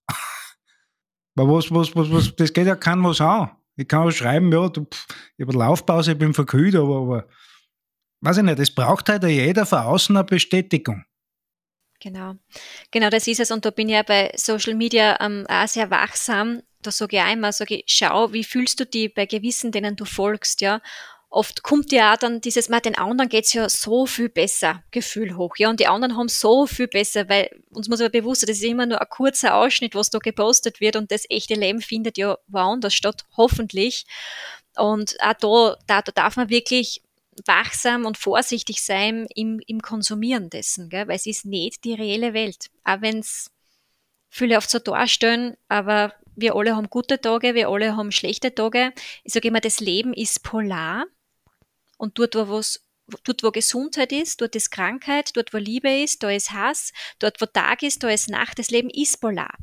aber 1.36 1.52
was, 1.52 1.70
was, 1.72 1.94
was, 1.94 2.10
was, 2.10 2.36
das 2.36 2.52
geht 2.52 2.66
ja 2.66 2.76
kein 2.76 3.02
was 3.04 3.20
an. 3.20 3.50
Ich 3.76 3.88
kann 3.88 4.08
auch 4.08 4.10
schreiben, 4.10 4.52
ja, 4.52 4.68
du, 4.68 4.84
pff, 4.84 5.06
ich 5.36 5.46
habe 5.46 5.58
Laufpause, 5.58 6.12
ich 6.12 6.18
bin 6.18 6.34
verkühlt, 6.34 6.74
aber, 6.74 6.96
aber 6.96 7.28
weiß 8.20 8.38
ich 8.38 8.42
nicht, 8.42 8.58
es 8.58 8.74
braucht 8.74 9.08
halt 9.08 9.24
jeder 9.24 9.66
von 9.66 9.80
außen 9.80 10.16
eine 10.16 10.24
Bestätigung. 10.24 11.04
Genau, 12.00 12.34
genau 12.90 13.10
das 13.10 13.26
ist 13.26 13.40
es. 13.40 13.50
Und 13.50 13.64
da 13.64 13.70
bin 13.70 13.88
ich 13.88 13.94
ja 13.94 14.02
bei 14.02 14.32
Social 14.36 14.74
Media 14.74 15.18
ähm, 15.20 15.46
auch 15.48 15.66
sehr 15.68 15.90
wachsam. 15.90 16.62
Da 16.82 16.90
sage 16.90 17.16
ich 17.16 17.22
einmal, 17.22 17.52
sage 17.52 17.76
ich, 17.76 17.84
schau, 17.86 18.32
wie 18.32 18.44
fühlst 18.44 18.78
du 18.80 18.86
dich 18.86 19.12
bei 19.14 19.26
gewissen, 19.26 19.72
denen 19.72 19.96
du 19.96 20.04
folgst, 20.04 20.60
ja. 20.60 20.80
Oft 21.36 21.62
kommt 21.62 21.92
ja 21.92 22.14
auch 22.14 22.16
dann 22.16 22.40
dieses, 22.40 22.70
mal 22.70 22.80
den 22.80 22.96
anderen 22.96 23.28
geht 23.28 23.44
es 23.44 23.52
ja 23.52 23.68
so 23.68 24.06
viel 24.06 24.30
besser, 24.30 24.82
Gefühl 24.90 25.36
hoch, 25.36 25.56
ja. 25.58 25.68
Und 25.68 25.80
die 25.80 25.86
anderen 25.86 26.16
haben 26.16 26.30
so 26.30 26.66
viel 26.66 26.88
besser, 26.88 27.28
weil 27.28 27.50
uns 27.68 27.90
muss 27.90 28.00
aber 28.00 28.08
bewusst 28.08 28.40
sein, 28.40 28.46
das 28.48 28.56
ist 28.56 28.64
immer 28.64 28.86
nur 28.86 29.02
ein 29.02 29.08
kurzer 29.10 29.54
Ausschnitt, 29.54 29.94
was 29.94 30.08
da 30.08 30.18
gepostet 30.18 30.80
wird 30.80 30.96
und 30.96 31.12
das 31.12 31.28
echte 31.28 31.52
Leben 31.52 31.82
findet 31.82 32.16
ja 32.16 32.38
woanders 32.46 32.94
statt, 32.94 33.26
hoffentlich. 33.36 34.06
Und 34.78 35.18
auch 35.20 35.34
da, 35.34 35.76
da, 35.86 36.00
da 36.00 36.12
darf 36.12 36.36
man 36.36 36.48
wirklich 36.48 37.02
wachsam 37.44 38.06
und 38.06 38.16
vorsichtig 38.16 38.82
sein 38.82 39.26
im, 39.34 39.60
im 39.66 39.82
Konsumieren 39.82 40.48
dessen, 40.48 40.88
gell? 40.88 41.06
weil 41.06 41.16
es 41.16 41.26
ist 41.26 41.44
nicht 41.44 41.84
die 41.84 41.92
reelle 41.92 42.32
Welt. 42.32 42.70
Auch 42.82 43.02
wenn 43.02 43.18
es 43.18 43.50
viele 44.30 44.56
oft 44.56 44.70
so 44.70 44.78
darstellen, 44.78 45.58
aber 45.68 46.14
wir 46.34 46.56
alle 46.56 46.76
haben 46.76 46.88
gute 46.88 47.20
Tage, 47.20 47.54
wir 47.54 47.68
alle 47.68 47.94
haben 47.94 48.10
schlechte 48.10 48.54
Tage. 48.54 48.94
Ich 49.22 49.34
sage 49.34 49.48
immer, 49.48 49.60
das 49.60 49.80
Leben 49.80 50.14
ist 50.14 50.42
polar 50.42 51.04
und 51.96 52.18
dort, 52.18 52.34
wo 52.34 52.48
was 52.48 52.86
Dort, 53.24 53.44
wo 53.44 53.52
Gesundheit 53.52 54.10
ist, 54.10 54.40
dort 54.40 54.56
ist 54.56 54.70
Krankheit, 54.70 55.36
dort, 55.36 55.54
wo 55.54 55.58
Liebe 55.58 56.02
ist, 56.02 56.22
da 56.22 56.30
ist 56.30 56.50
Hass, 56.50 56.92
dort, 57.20 57.40
wo 57.40 57.46
Tag 57.46 57.82
ist, 57.82 58.02
da 58.02 58.08
ist 58.08 58.28
Nacht. 58.28 58.58
Das 58.58 58.70
Leben 58.70 58.90
ist 58.90 59.20
polar. 59.20 59.56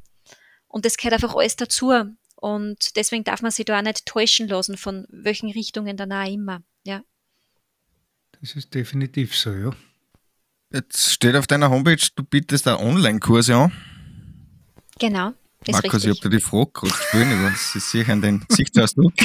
Und 0.68 0.86
das 0.86 0.96
gehört 0.96 1.16
einfach 1.16 1.36
alles 1.36 1.58
dazu. 1.58 1.92
Und 2.36 2.96
deswegen 2.96 3.24
darf 3.24 3.42
man 3.42 3.52
sich 3.52 3.66
da 3.66 3.78
auch 3.78 3.84
nicht 3.84 4.06
täuschen 4.06 4.48
lassen, 4.48 4.78
von 4.78 5.06
welchen 5.10 5.52
Richtungen 5.52 5.98
dann 5.98 6.12
auch 6.14 6.28
immer. 6.28 6.64
Ja. 6.86 7.04
Das 8.40 8.56
ist 8.56 8.74
definitiv 8.74 9.36
so, 9.36 9.52
ja. 9.52 9.72
Jetzt 10.72 11.12
steht 11.12 11.36
auf 11.36 11.46
deiner 11.46 11.70
Homepage, 11.70 12.08
du 12.16 12.24
bietest 12.24 12.66
da 12.66 12.80
Online-Kurse 12.80 13.56
an. 13.56 13.72
Genau. 15.00 15.34
Markus, 15.68 16.04
ich 16.04 16.10
habe 16.10 16.20
dir 16.20 16.38
die 16.38 16.44
Frage 16.44 16.72
gerade 16.74 16.94
spüren, 16.94 17.44
das 17.44 17.76
ist 17.76 17.92
sicher 17.92 18.12
an 18.14 18.22
den 18.22 18.46
Gesichtsausdruck. 18.48 19.14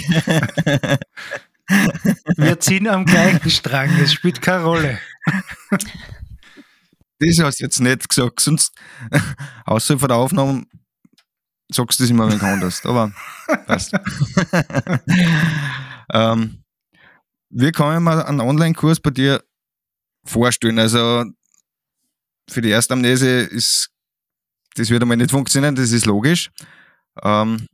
Wir 2.37 2.59
ziehen 2.61 2.89
am 2.89 3.05
gleichen 3.05 3.51
Strang, 3.51 3.91
es 4.01 4.13
spielt 4.13 4.41
keine 4.41 4.65
Rolle. 4.65 4.99
Das 7.21 7.39
hast 7.41 7.59
du 7.61 7.65
jetzt 7.65 7.81
nicht 7.81 8.09
gesagt, 8.09 8.41
sonst 8.41 8.73
außer 9.67 9.99
von 9.99 10.09
der 10.09 10.17
Aufnahme 10.17 10.65
sagst 11.71 11.99
du 11.99 12.05
das 12.05 12.11
immer 12.11 12.25
ein 12.25 12.31
wenig 12.31 12.43
anders, 12.43 12.87
aber 12.87 13.13
passt. 13.67 13.93
ähm, 16.13 16.63
kann 17.73 17.97
ich 17.97 18.01
mir 18.01 18.27
einen 18.27 18.41
Online-Kurs 18.41 19.01
bei 19.01 19.11
dir 19.11 19.43
vorstellen? 20.25 20.79
Also 20.79 21.25
für 22.49 22.63
die 22.63 22.71
Erstamnese 22.71 23.41
ist 23.41 23.91
das 24.79 24.91
wird 24.91 25.03
einmal 25.03 25.17
nicht 25.17 25.31
funktionieren, 25.31 25.75
das 25.75 25.91
ist 25.93 26.07
logisch. 26.07 26.51
Ähm, 27.23 27.67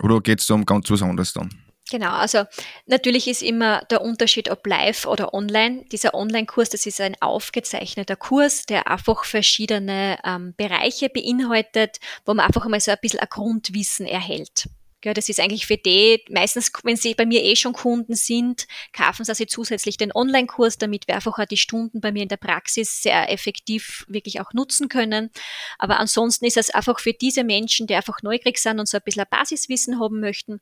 oder 0.00 0.20
geht 0.20 0.40
es 0.40 0.50
um 0.50 0.64
ganz 0.64 0.90
was 0.90 1.02
anderes 1.02 1.32
dann? 1.32 1.50
Genau, 1.90 2.12
also 2.12 2.44
natürlich 2.86 3.26
ist 3.26 3.42
immer 3.42 3.82
der 3.90 4.00
Unterschied, 4.00 4.48
ob 4.48 4.64
live 4.64 5.06
oder 5.06 5.34
online. 5.34 5.84
Dieser 5.90 6.14
Online-Kurs, 6.14 6.70
das 6.70 6.86
ist 6.86 7.00
ein 7.00 7.16
aufgezeichneter 7.20 8.14
Kurs, 8.14 8.64
der 8.64 8.86
einfach 8.86 9.24
verschiedene 9.24 10.16
ähm, 10.24 10.54
Bereiche 10.56 11.08
beinhaltet, 11.08 11.98
wo 12.24 12.32
man 12.32 12.46
einfach 12.46 12.64
einmal 12.64 12.80
so 12.80 12.92
ein 12.92 12.98
bisschen 13.02 13.18
ein 13.18 13.28
Grundwissen 13.28 14.06
erhält. 14.06 14.68
Ja, 15.02 15.14
das 15.14 15.30
ist 15.30 15.40
eigentlich 15.40 15.66
für 15.66 15.78
die, 15.78 16.22
meistens, 16.28 16.70
wenn 16.84 16.96
sie 16.96 17.14
bei 17.14 17.24
mir 17.24 17.42
eh 17.42 17.56
schon 17.56 17.72
Kunden 17.72 18.14
sind, 18.14 18.66
kaufen 18.92 19.24
sie 19.24 19.30
also 19.30 19.46
zusätzlich 19.46 19.96
den 19.96 20.14
Online-Kurs, 20.14 20.76
damit 20.76 21.08
wir 21.08 21.14
einfach 21.14 21.38
auch 21.38 21.46
die 21.46 21.56
Stunden 21.56 22.02
bei 22.02 22.12
mir 22.12 22.22
in 22.22 22.28
der 22.28 22.36
Praxis 22.36 23.02
sehr 23.02 23.32
effektiv 23.32 24.04
wirklich 24.08 24.42
auch 24.42 24.52
nutzen 24.52 24.90
können. 24.90 25.30
Aber 25.78 26.00
ansonsten 26.00 26.44
ist 26.44 26.58
es 26.58 26.68
einfach 26.68 27.00
für 27.00 27.14
diese 27.14 27.44
Menschen, 27.44 27.86
die 27.86 27.94
einfach 27.94 28.22
neugierig 28.22 28.58
sind 28.58 28.78
und 28.78 28.88
so 28.90 28.98
ein 28.98 29.02
bisschen 29.02 29.22
ein 29.22 29.28
Basiswissen 29.30 29.98
haben 29.98 30.20
möchten, 30.20 30.60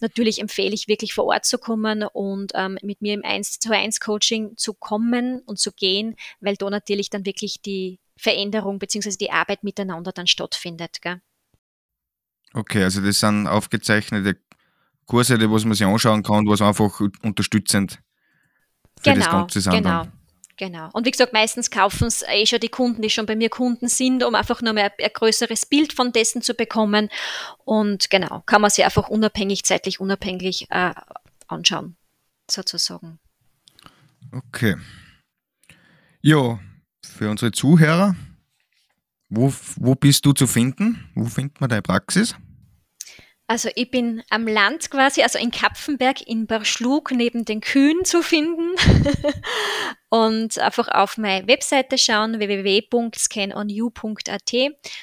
natürlich 0.00 0.40
empfehle 0.40 0.74
ich 0.74 0.86
wirklich 0.86 1.12
vor 1.12 1.24
Ort 1.24 1.44
zu 1.44 1.58
kommen 1.58 2.04
und 2.04 2.52
ähm, 2.54 2.78
mit 2.82 3.02
mir 3.02 3.14
im 3.14 3.24
1 3.24 3.58
zu 3.58 3.72
1 3.72 3.98
Coaching 3.98 4.56
zu 4.56 4.74
kommen 4.74 5.40
und 5.40 5.58
zu 5.58 5.72
gehen, 5.72 6.14
weil 6.40 6.54
da 6.54 6.70
natürlich 6.70 7.10
dann 7.10 7.26
wirklich 7.26 7.62
die 7.62 7.98
Veränderung 8.16 8.78
beziehungsweise 8.78 9.18
die 9.18 9.32
Arbeit 9.32 9.64
miteinander 9.64 10.12
dann 10.12 10.28
stattfindet. 10.28 11.02
Gell? 11.02 11.20
Okay, 12.54 12.84
also 12.84 13.00
das 13.00 13.20
sind 13.20 13.46
aufgezeichnete 13.46 14.38
Kurse, 15.06 15.38
die 15.38 15.50
was 15.50 15.64
man 15.64 15.74
sich 15.74 15.86
anschauen 15.86 16.22
kann, 16.22 16.46
was 16.46 16.60
einfach 16.60 17.00
unterstützend 17.22 18.00
für 19.00 19.12
genau, 19.12 19.24
das 19.24 19.28
Ganze 19.30 19.60
sind. 19.60 19.72
Genau. 19.72 20.06
Genau. 20.58 20.90
Und 20.92 21.06
wie 21.06 21.10
gesagt, 21.10 21.32
meistens 21.32 21.70
kaufen 21.70 22.06
es 22.06 22.22
eh 22.22 22.46
schon 22.46 22.60
die 22.60 22.68
Kunden, 22.68 23.02
die 23.02 23.10
schon 23.10 23.26
bei 23.26 23.34
mir 23.34 23.48
Kunden 23.48 23.88
sind, 23.88 24.22
um 24.22 24.34
einfach 24.34 24.62
nur 24.62 24.74
mehr 24.74 24.92
ein 24.96 25.10
größeres 25.12 25.66
Bild 25.66 25.92
von 25.92 26.12
dessen 26.12 26.42
zu 26.42 26.54
bekommen. 26.54 27.08
Und 27.64 28.10
genau, 28.10 28.42
kann 28.46 28.60
man 28.60 28.70
sich 28.70 28.84
einfach 28.84 29.08
unabhängig, 29.08 29.64
zeitlich 29.64 29.98
unabhängig 29.98 30.66
äh, 30.70 30.92
anschauen, 31.48 31.96
sozusagen. 32.48 33.18
Okay. 34.30 34.76
Ja, 36.20 36.60
für 37.04 37.28
unsere 37.28 37.50
Zuhörer, 37.50 38.14
wo, 39.34 39.50
wo 39.76 39.94
bist 39.94 40.26
du 40.26 40.32
zu 40.32 40.46
finden? 40.46 41.10
Wo 41.14 41.24
findet 41.24 41.58
man 41.60 41.70
deine 41.70 41.82
Praxis? 41.82 42.34
Also 43.48 43.70
ich 43.74 43.90
bin 43.90 44.22
am 44.30 44.46
Land 44.46 44.88
quasi, 44.90 45.22
also 45.22 45.36
in 45.38 45.50
Kapfenberg 45.50 46.26
in 46.26 46.46
Barschlug 46.46 47.10
neben 47.10 47.44
den 47.44 47.60
Kühen 47.60 48.02
zu 48.04 48.22
finden 48.22 48.70
und 50.08 50.58
einfach 50.58 50.88
auf 50.88 51.18
meine 51.18 51.46
Webseite 51.48 51.98
schauen, 51.98 52.38
www.scanonu.at. 52.38 54.52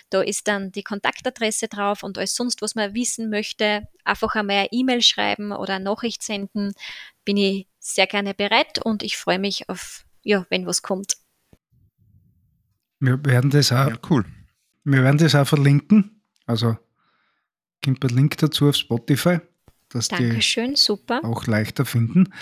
Da 0.09 0.21
ist 0.21 0.47
dann 0.47 0.71
die 0.71 0.83
Kontaktadresse 0.83 1.67
drauf 1.67 2.01
und 2.01 2.17
alles 2.17 2.33
sonst, 2.33 2.63
was 2.63 2.73
man 2.75 2.95
wissen 2.95 3.29
möchte, 3.29 3.87
einfach 4.03 4.33
einmal 4.35 4.57
eine 4.57 4.69
E-Mail 4.71 5.03
schreiben 5.03 5.51
oder 5.51 5.75
eine 5.75 5.85
Nachricht 5.85 6.23
senden, 6.23 6.73
bin 7.25 7.37
ich 7.37 7.67
sehr 7.77 8.07
gerne 8.07 8.33
bereit 8.33 8.83
und 8.83 9.03
ich 9.03 9.15
freue 9.17 9.37
mich 9.37 9.69
auf, 9.69 10.05
ja, 10.23 10.47
wenn 10.49 10.65
was 10.65 10.81
kommt. 10.81 11.18
Wir 12.99 13.23
werden 13.25 13.49
das 13.49 13.71
auch, 13.71 13.89
ja, 13.89 13.97
cool. 14.09 14.25
Wir 14.83 15.03
werden 15.03 15.17
das 15.17 15.35
auch 15.35 15.47
verlinken. 15.47 16.21
Also 16.45 16.77
gibt 17.81 18.03
ein 18.03 18.15
Link 18.15 18.37
dazu 18.37 18.69
auf 18.69 18.75
Spotify, 18.75 19.39
dass 19.89 20.09
Dankeschön, 20.09 20.71
die 20.71 20.75
super. 20.75 21.21
auch 21.23 21.47
leichter 21.47 21.85
finden. 21.85 22.33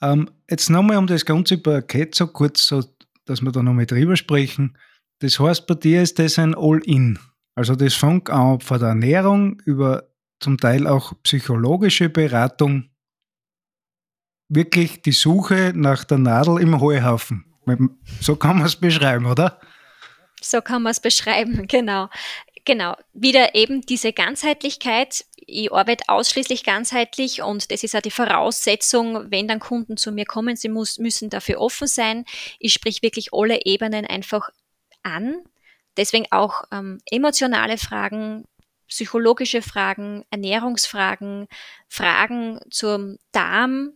Ähm, 0.00 0.30
jetzt 0.48 0.70
nochmal 0.70 0.96
um 0.96 1.06
das 1.06 1.24
ganze 1.24 1.58
Paket 1.58 2.14
so 2.14 2.26
kurz, 2.26 2.66
so, 2.66 2.84
dass 3.24 3.42
wir 3.42 3.52
da 3.52 3.62
nochmal 3.62 3.86
drüber 3.86 4.16
sprechen. 4.16 4.76
Das 5.18 5.38
heißt, 5.38 5.66
bei 5.66 5.74
dir 5.74 6.02
ist 6.02 6.18
das 6.18 6.38
ein 6.38 6.54
All-In. 6.54 7.18
Also 7.54 7.74
das 7.74 7.94
fängt 7.94 8.30
an 8.30 8.60
von 8.60 8.78
der 8.78 8.90
Ernährung 8.90 9.60
über 9.64 10.08
zum 10.38 10.56
Teil 10.56 10.86
auch 10.86 11.12
psychologische 11.22 12.08
Beratung. 12.08 12.90
Wirklich 14.48 15.02
die 15.02 15.12
Suche 15.12 15.72
nach 15.74 16.04
der 16.04 16.18
Nadel 16.18 16.60
im 16.60 16.80
Heuhaufen. 16.80 17.44
So 18.20 18.36
kann 18.36 18.56
man 18.58 18.66
es 18.66 18.76
beschreiben, 18.76 19.26
oder? 19.26 19.60
So 20.42 20.60
kann 20.60 20.82
man 20.82 20.92
es 20.92 21.00
beschreiben, 21.00 21.66
genau. 21.68 22.08
Genau, 22.66 22.94
wieder 23.14 23.54
eben 23.54 23.80
diese 23.80 24.12
Ganzheitlichkeit. 24.12 25.24
Ich 25.36 25.72
arbeite 25.72 26.04
ausschließlich 26.08 26.62
ganzheitlich 26.62 27.42
und 27.42 27.70
das 27.72 27.82
ist 27.82 27.96
auch 27.96 28.02
die 28.02 28.10
Voraussetzung, 28.10 29.30
wenn 29.30 29.48
dann 29.48 29.60
Kunden 29.60 29.96
zu 29.96 30.12
mir 30.12 30.26
kommen, 30.26 30.56
sie 30.56 30.68
muss, 30.68 30.98
müssen 30.98 31.30
dafür 31.30 31.58
offen 31.60 31.86
sein. 31.86 32.24
Ich 32.58 32.74
sprich 32.74 33.02
wirklich 33.02 33.32
alle 33.32 33.64
Ebenen 33.64 34.06
einfach 34.06 34.50
an. 35.02 35.42
Deswegen 35.96 36.26
auch 36.30 36.64
ähm, 36.70 37.00
emotionale 37.10 37.78
Fragen, 37.78 38.44
psychologische 38.88 39.62
Fragen, 39.62 40.24
Ernährungsfragen, 40.30 41.48
Fragen 41.88 42.60
zum 42.70 43.18
Darm, 43.32 43.92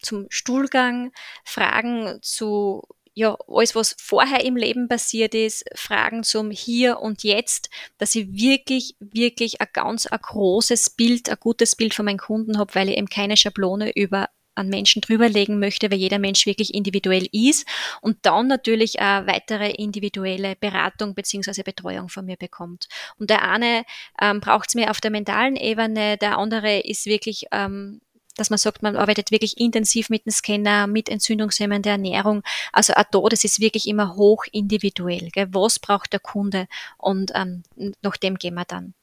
zum 0.00 0.26
Stuhlgang, 0.30 1.12
Fragen 1.44 2.18
zu 2.22 2.82
ja, 3.20 3.36
alles, 3.48 3.74
was 3.74 3.94
vorher 3.98 4.46
im 4.46 4.56
Leben 4.56 4.88
passiert 4.88 5.34
ist, 5.34 5.66
Fragen 5.74 6.22
zum 6.22 6.50
Hier 6.50 7.00
und 7.00 7.22
Jetzt, 7.22 7.68
dass 7.98 8.14
ich 8.14 8.32
wirklich, 8.32 8.94
wirklich 8.98 9.60
ein 9.60 9.68
ganz 9.74 10.06
ein 10.06 10.18
großes 10.18 10.88
Bild, 10.88 11.28
ein 11.28 11.36
gutes 11.38 11.76
Bild 11.76 11.92
von 11.92 12.06
meinen 12.06 12.16
Kunden 12.16 12.56
habe, 12.58 12.74
weil 12.74 12.88
ich 12.88 12.96
eben 12.96 13.10
keine 13.10 13.36
Schablone 13.36 13.92
über 13.94 14.30
an 14.54 14.68
Menschen 14.68 15.02
drüberlegen 15.02 15.58
möchte, 15.58 15.90
weil 15.90 15.98
jeder 15.98 16.18
Mensch 16.18 16.46
wirklich 16.46 16.72
individuell 16.72 17.28
ist 17.30 17.68
und 18.00 18.16
dann 18.22 18.46
natürlich 18.46 19.00
eine 19.00 19.26
weitere 19.26 19.70
individuelle 19.70 20.56
Beratung 20.56 21.14
beziehungsweise 21.14 21.62
Betreuung 21.62 22.08
von 22.08 22.24
mir 22.24 22.38
bekommt. 22.38 22.88
Und 23.18 23.28
der 23.28 23.46
eine 23.46 23.84
ähm, 24.20 24.40
braucht 24.40 24.70
es 24.70 24.74
mehr 24.74 24.90
auf 24.90 25.02
der 25.02 25.10
mentalen 25.10 25.56
Ebene, 25.56 26.16
der 26.16 26.38
andere 26.38 26.78
ist 26.80 27.04
wirklich 27.04 27.44
ähm, 27.52 28.00
dass 28.36 28.50
man 28.50 28.58
sagt, 28.58 28.82
man 28.82 28.96
arbeitet 28.96 29.30
wirklich 29.30 29.58
intensiv 29.58 30.10
mit 30.10 30.26
dem 30.26 30.32
Scanner, 30.32 30.86
mit 30.86 31.08
Entzündungshemmern 31.08 31.82
der 31.82 31.92
Ernährung. 31.92 32.42
Also 32.72 32.94
auch 32.94 33.04
da, 33.10 33.20
das 33.28 33.44
ist 33.44 33.60
wirklich 33.60 33.86
immer 33.88 34.16
hoch 34.16 34.44
individuell. 34.52 35.30
Gell? 35.32 35.48
Was 35.52 35.78
braucht 35.78 36.12
der 36.12 36.20
Kunde? 36.20 36.66
Und 36.98 37.32
ähm, 37.34 37.62
nach 38.02 38.16
dem 38.16 38.36
gehen 38.36 38.54
wir 38.54 38.64
dann. 38.64 38.94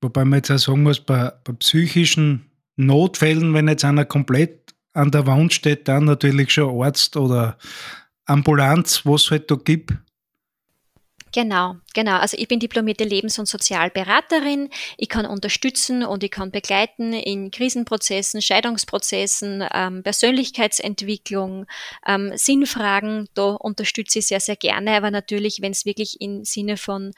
Wobei 0.00 0.24
man 0.24 0.38
jetzt 0.38 0.50
auch 0.50 0.58
sagen 0.58 0.82
muss, 0.82 1.00
bei, 1.00 1.32
bei 1.44 1.52
psychischen 1.54 2.50
Notfällen, 2.76 3.54
wenn 3.54 3.68
jetzt 3.68 3.84
einer 3.84 4.04
komplett 4.04 4.74
an 4.92 5.10
der 5.10 5.26
Wand 5.26 5.52
steht, 5.52 5.88
dann 5.88 6.04
natürlich 6.04 6.52
schon 6.52 6.82
Arzt 6.82 7.16
oder 7.16 7.56
Ambulanz, 8.26 9.04
was 9.04 9.24
es 9.24 9.30
halt 9.30 9.50
da 9.50 9.56
gibt, 9.56 9.92
Genau, 11.34 11.74
genau. 11.94 12.18
Also 12.18 12.36
ich 12.38 12.46
bin 12.46 12.60
diplomierte 12.60 13.02
Lebens- 13.02 13.40
und 13.40 13.48
Sozialberaterin. 13.48 14.70
Ich 14.96 15.08
kann 15.08 15.26
unterstützen 15.26 16.04
und 16.04 16.22
ich 16.22 16.30
kann 16.30 16.52
begleiten 16.52 17.12
in 17.12 17.50
Krisenprozessen, 17.50 18.40
Scheidungsprozessen, 18.40 19.66
ähm, 19.74 20.04
Persönlichkeitsentwicklung, 20.04 21.66
ähm, 22.06 22.30
Sinnfragen. 22.36 23.28
Da 23.34 23.54
unterstütze 23.54 24.20
ich 24.20 24.28
sehr, 24.28 24.38
sehr 24.38 24.54
gerne. 24.54 24.92
Aber 24.96 25.10
natürlich, 25.10 25.60
wenn 25.60 25.72
es 25.72 25.84
wirklich 25.84 26.20
im 26.20 26.44
Sinne 26.44 26.76
von, 26.76 27.10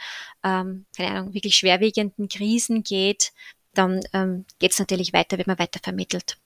ähm, 0.42 0.86
keine 0.96 1.10
Ahnung, 1.10 1.34
wirklich 1.34 1.54
schwerwiegenden 1.54 2.30
Krisen 2.30 2.84
geht, 2.84 3.32
dann 3.74 4.00
ähm, 4.14 4.46
geht 4.58 4.72
es 4.72 4.78
natürlich 4.78 5.12
weiter, 5.12 5.36
wird 5.36 5.46
man 5.46 5.58
weiter 5.58 5.80
vermittelt. 5.82 6.38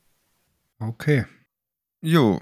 Okay. 0.81 1.25
Jo, 2.01 2.41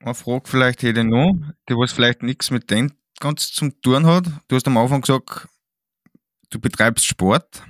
eine 0.00 0.14
Frage 0.14 0.42
vielleicht 0.44 0.82
hätte 0.82 1.00
ich 1.00 1.06
noch, 1.06 1.32
die 1.70 1.74
was 1.74 1.92
vielleicht 1.92 2.22
nichts 2.22 2.50
mit 2.50 2.70
dem 2.70 2.92
ganz 3.20 3.52
zum 3.52 3.80
Tun 3.80 4.06
hat. 4.06 4.26
Du 4.48 4.56
hast 4.56 4.66
am 4.66 4.76
Anfang 4.76 5.00
gesagt, 5.00 5.48
du 6.50 6.60
betreibst 6.60 7.06
Sport. 7.06 7.62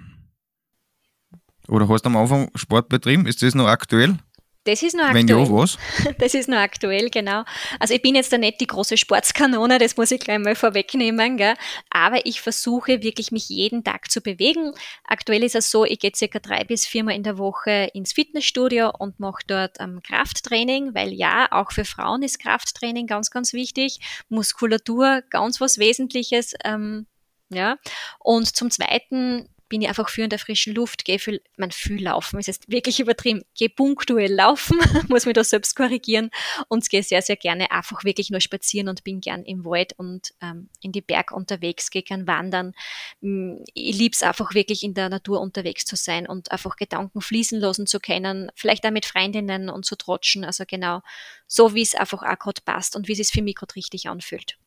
Oder 1.68 1.88
hast 1.88 2.06
am 2.06 2.16
Anfang 2.16 2.50
Sport 2.54 2.88
betrieben? 2.88 3.26
Ist 3.26 3.42
das 3.42 3.54
noch 3.54 3.66
aktuell? 3.66 4.18
Das 4.66 4.82
ist 4.82 4.96
noch 4.96 5.14
Wenn 5.14 5.30
aktuell. 5.30 5.46
ja, 5.46 5.52
was? 5.52 5.78
Das 6.18 6.34
ist 6.34 6.48
noch 6.48 6.58
aktuell, 6.58 7.08
genau. 7.08 7.44
Also 7.78 7.94
ich 7.94 8.02
bin 8.02 8.16
jetzt 8.16 8.32
da 8.32 8.38
nicht 8.38 8.60
die 8.60 8.66
große 8.66 8.96
Sportskanone, 8.96 9.78
das 9.78 9.96
muss 9.96 10.10
ich 10.10 10.18
gleich 10.18 10.40
mal 10.40 10.56
vorwegnehmen, 10.56 11.36
gell? 11.36 11.54
aber 11.90 12.26
ich 12.26 12.40
versuche 12.40 13.02
wirklich 13.02 13.30
mich 13.30 13.48
jeden 13.48 13.84
Tag 13.84 14.10
zu 14.10 14.20
bewegen. 14.20 14.72
Aktuell 15.04 15.44
ist 15.44 15.54
es 15.54 15.70
so, 15.70 15.84
ich 15.84 16.00
gehe 16.00 16.10
circa 16.14 16.40
drei 16.40 16.64
bis 16.64 16.84
viermal 16.84 17.14
in 17.14 17.22
der 17.22 17.38
Woche 17.38 17.90
ins 17.94 18.12
Fitnessstudio 18.12 18.90
und 18.98 19.20
mache 19.20 19.42
dort 19.46 19.76
ähm, 19.78 20.00
Krafttraining, 20.02 20.94
weil 20.94 21.12
ja, 21.12 21.46
auch 21.52 21.70
für 21.70 21.84
Frauen 21.84 22.22
ist 22.22 22.40
Krafttraining 22.40 23.06
ganz, 23.06 23.30
ganz 23.30 23.52
wichtig. 23.52 24.00
Muskulatur, 24.28 25.22
ganz 25.30 25.60
was 25.60 25.78
Wesentliches. 25.78 26.54
Ähm, 26.64 27.06
ja. 27.50 27.76
Und 28.18 28.56
zum 28.56 28.70
Zweiten 28.70 29.48
bin 29.68 29.82
ich 29.82 29.88
einfach 29.88 30.08
für 30.08 30.22
in 30.22 30.30
der 30.30 30.38
frischen 30.38 30.74
Luft, 30.74 31.04
gehe 31.04 31.18
viel, 31.18 31.42
man 31.56 31.70
viel 31.70 32.02
laufen, 32.02 32.38
ist 32.38 32.46
jetzt 32.46 32.70
wirklich 32.70 33.00
übertrieben, 33.00 33.42
gehe 33.54 33.68
punktuell 33.68 34.32
laufen, 34.32 34.78
muss 35.08 35.26
mich 35.26 35.34
da 35.34 35.44
selbst 35.44 35.74
korrigieren 35.74 36.30
und 36.68 36.88
gehe 36.88 37.02
sehr, 37.02 37.22
sehr 37.22 37.36
gerne 37.36 37.70
einfach 37.70 38.04
wirklich 38.04 38.30
nur 38.30 38.40
spazieren 38.40 38.88
und 38.88 39.04
bin 39.04 39.20
gern 39.20 39.44
im 39.44 39.64
Wald 39.64 39.94
und 39.98 40.34
ähm, 40.40 40.68
in 40.80 40.92
die 40.92 41.00
Berg 41.00 41.32
unterwegs, 41.32 41.90
gehe 41.90 42.02
gern 42.02 42.26
wandern. 42.26 42.74
Mm, 43.20 43.56
ich 43.74 43.96
liebe 43.96 44.14
es 44.14 44.22
einfach 44.22 44.54
wirklich 44.54 44.82
in 44.82 44.94
der 44.94 45.08
Natur 45.08 45.40
unterwegs 45.40 45.84
zu 45.84 45.96
sein 45.96 46.26
und 46.26 46.52
einfach 46.52 46.76
Gedanken 46.76 47.20
fließen 47.20 47.58
lassen 47.58 47.86
zu 47.86 48.00
können, 48.00 48.50
vielleicht 48.54 48.86
auch 48.86 48.90
mit 48.90 49.06
Freundinnen 49.06 49.68
und 49.68 49.84
zu 49.84 49.96
trotschen, 49.96 50.44
also 50.44 50.64
genau 50.66 51.02
so, 51.46 51.74
wie 51.74 51.82
es 51.82 51.94
einfach 51.94 52.22
auch 52.22 52.38
gerade 52.38 52.60
passt 52.64 52.96
und 52.96 53.08
wie 53.08 53.12
es 53.12 53.18
sich 53.18 53.28
für 53.30 53.42
mich 53.42 53.56
gerade 53.56 53.74
richtig 53.74 54.08
anfühlt. 54.08 54.58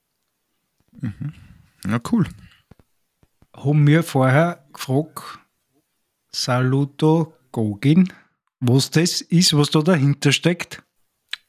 Mhm. 0.91 1.33
Ja, 1.85 1.99
cool 2.11 2.27
haben 3.63 3.87
wir 3.87 4.03
vorher 4.03 4.65
gefragt, 4.73 5.39
Salutogogin, 6.31 8.13
was 8.59 8.91
das 8.91 9.21
ist, 9.21 9.55
was 9.55 9.71
da 9.71 9.81
dahinter 9.81 10.31
steckt. 10.31 10.83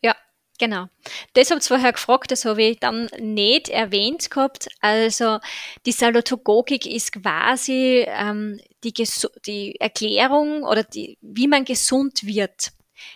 Ja, 0.02 0.16
genau. 0.58 0.86
Das 1.34 1.50
habt 1.50 1.62
ihr 1.62 1.68
vorher 1.68 1.92
gefragt, 1.92 2.30
das 2.30 2.44
habe 2.44 2.62
ich 2.62 2.80
dann 2.80 3.08
nicht 3.18 3.68
erwähnt 3.68 4.30
gehabt. 4.30 4.68
Also 4.80 5.38
die 5.86 5.92
Salutogogik 5.92 6.86
ist 6.86 7.12
quasi 7.12 8.04
ähm, 8.08 8.60
die, 8.82 8.94
die 9.46 9.76
Erklärung 9.80 10.62
oder 10.62 10.82
die, 10.82 11.18
wie 11.20 11.48
man 11.48 11.64
gesund 11.64 12.24
wird. 12.24 12.72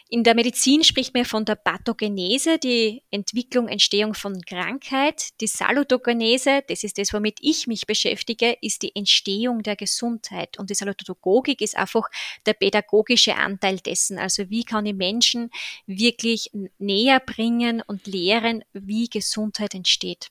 In 0.09 0.23
der 0.25 0.35
Medizin 0.35 0.85
spricht 0.85 1.15
man 1.15 1.25
von 1.25 1.45
der 1.45 1.57
Pathogenese, 1.57 2.59
die 2.59 3.03
Entwicklung, 3.11 3.69
Entstehung 3.69 4.15
von 4.15 4.41
Krankheit. 4.43 5.41
Die 5.41 5.47
Salutogenese, 5.47 6.63
das 6.69 6.85
ist 6.85 6.99
das, 6.99 7.13
womit 7.13 7.39
ich 7.41 7.67
mich 7.67 7.87
beschäftige, 7.87 8.57
ist 8.61 8.83
die 8.83 8.95
Entstehung 8.95 9.63
der 9.63 9.77
Gesundheit. 9.77 10.59
Und 10.59 10.71
die 10.71 10.75
Salutogogik 10.75 11.61
ist 11.61 11.77
einfach 11.77 12.09
der 12.47 12.55
pädagogische 12.55 13.37
Anteil 13.37 13.79
dessen. 13.79 14.19
Also 14.19 14.51
wie 14.51 14.65
kann 14.65 14.87
ich 14.87 14.95
Menschen 14.95 15.51
wirklich 15.87 16.51
näher 16.79 17.21
bringen 17.21 17.83
und 17.87 18.07
lehren, 18.07 18.65
wie 18.73 19.09
Gesundheit 19.09 19.75
entsteht. 19.75 20.29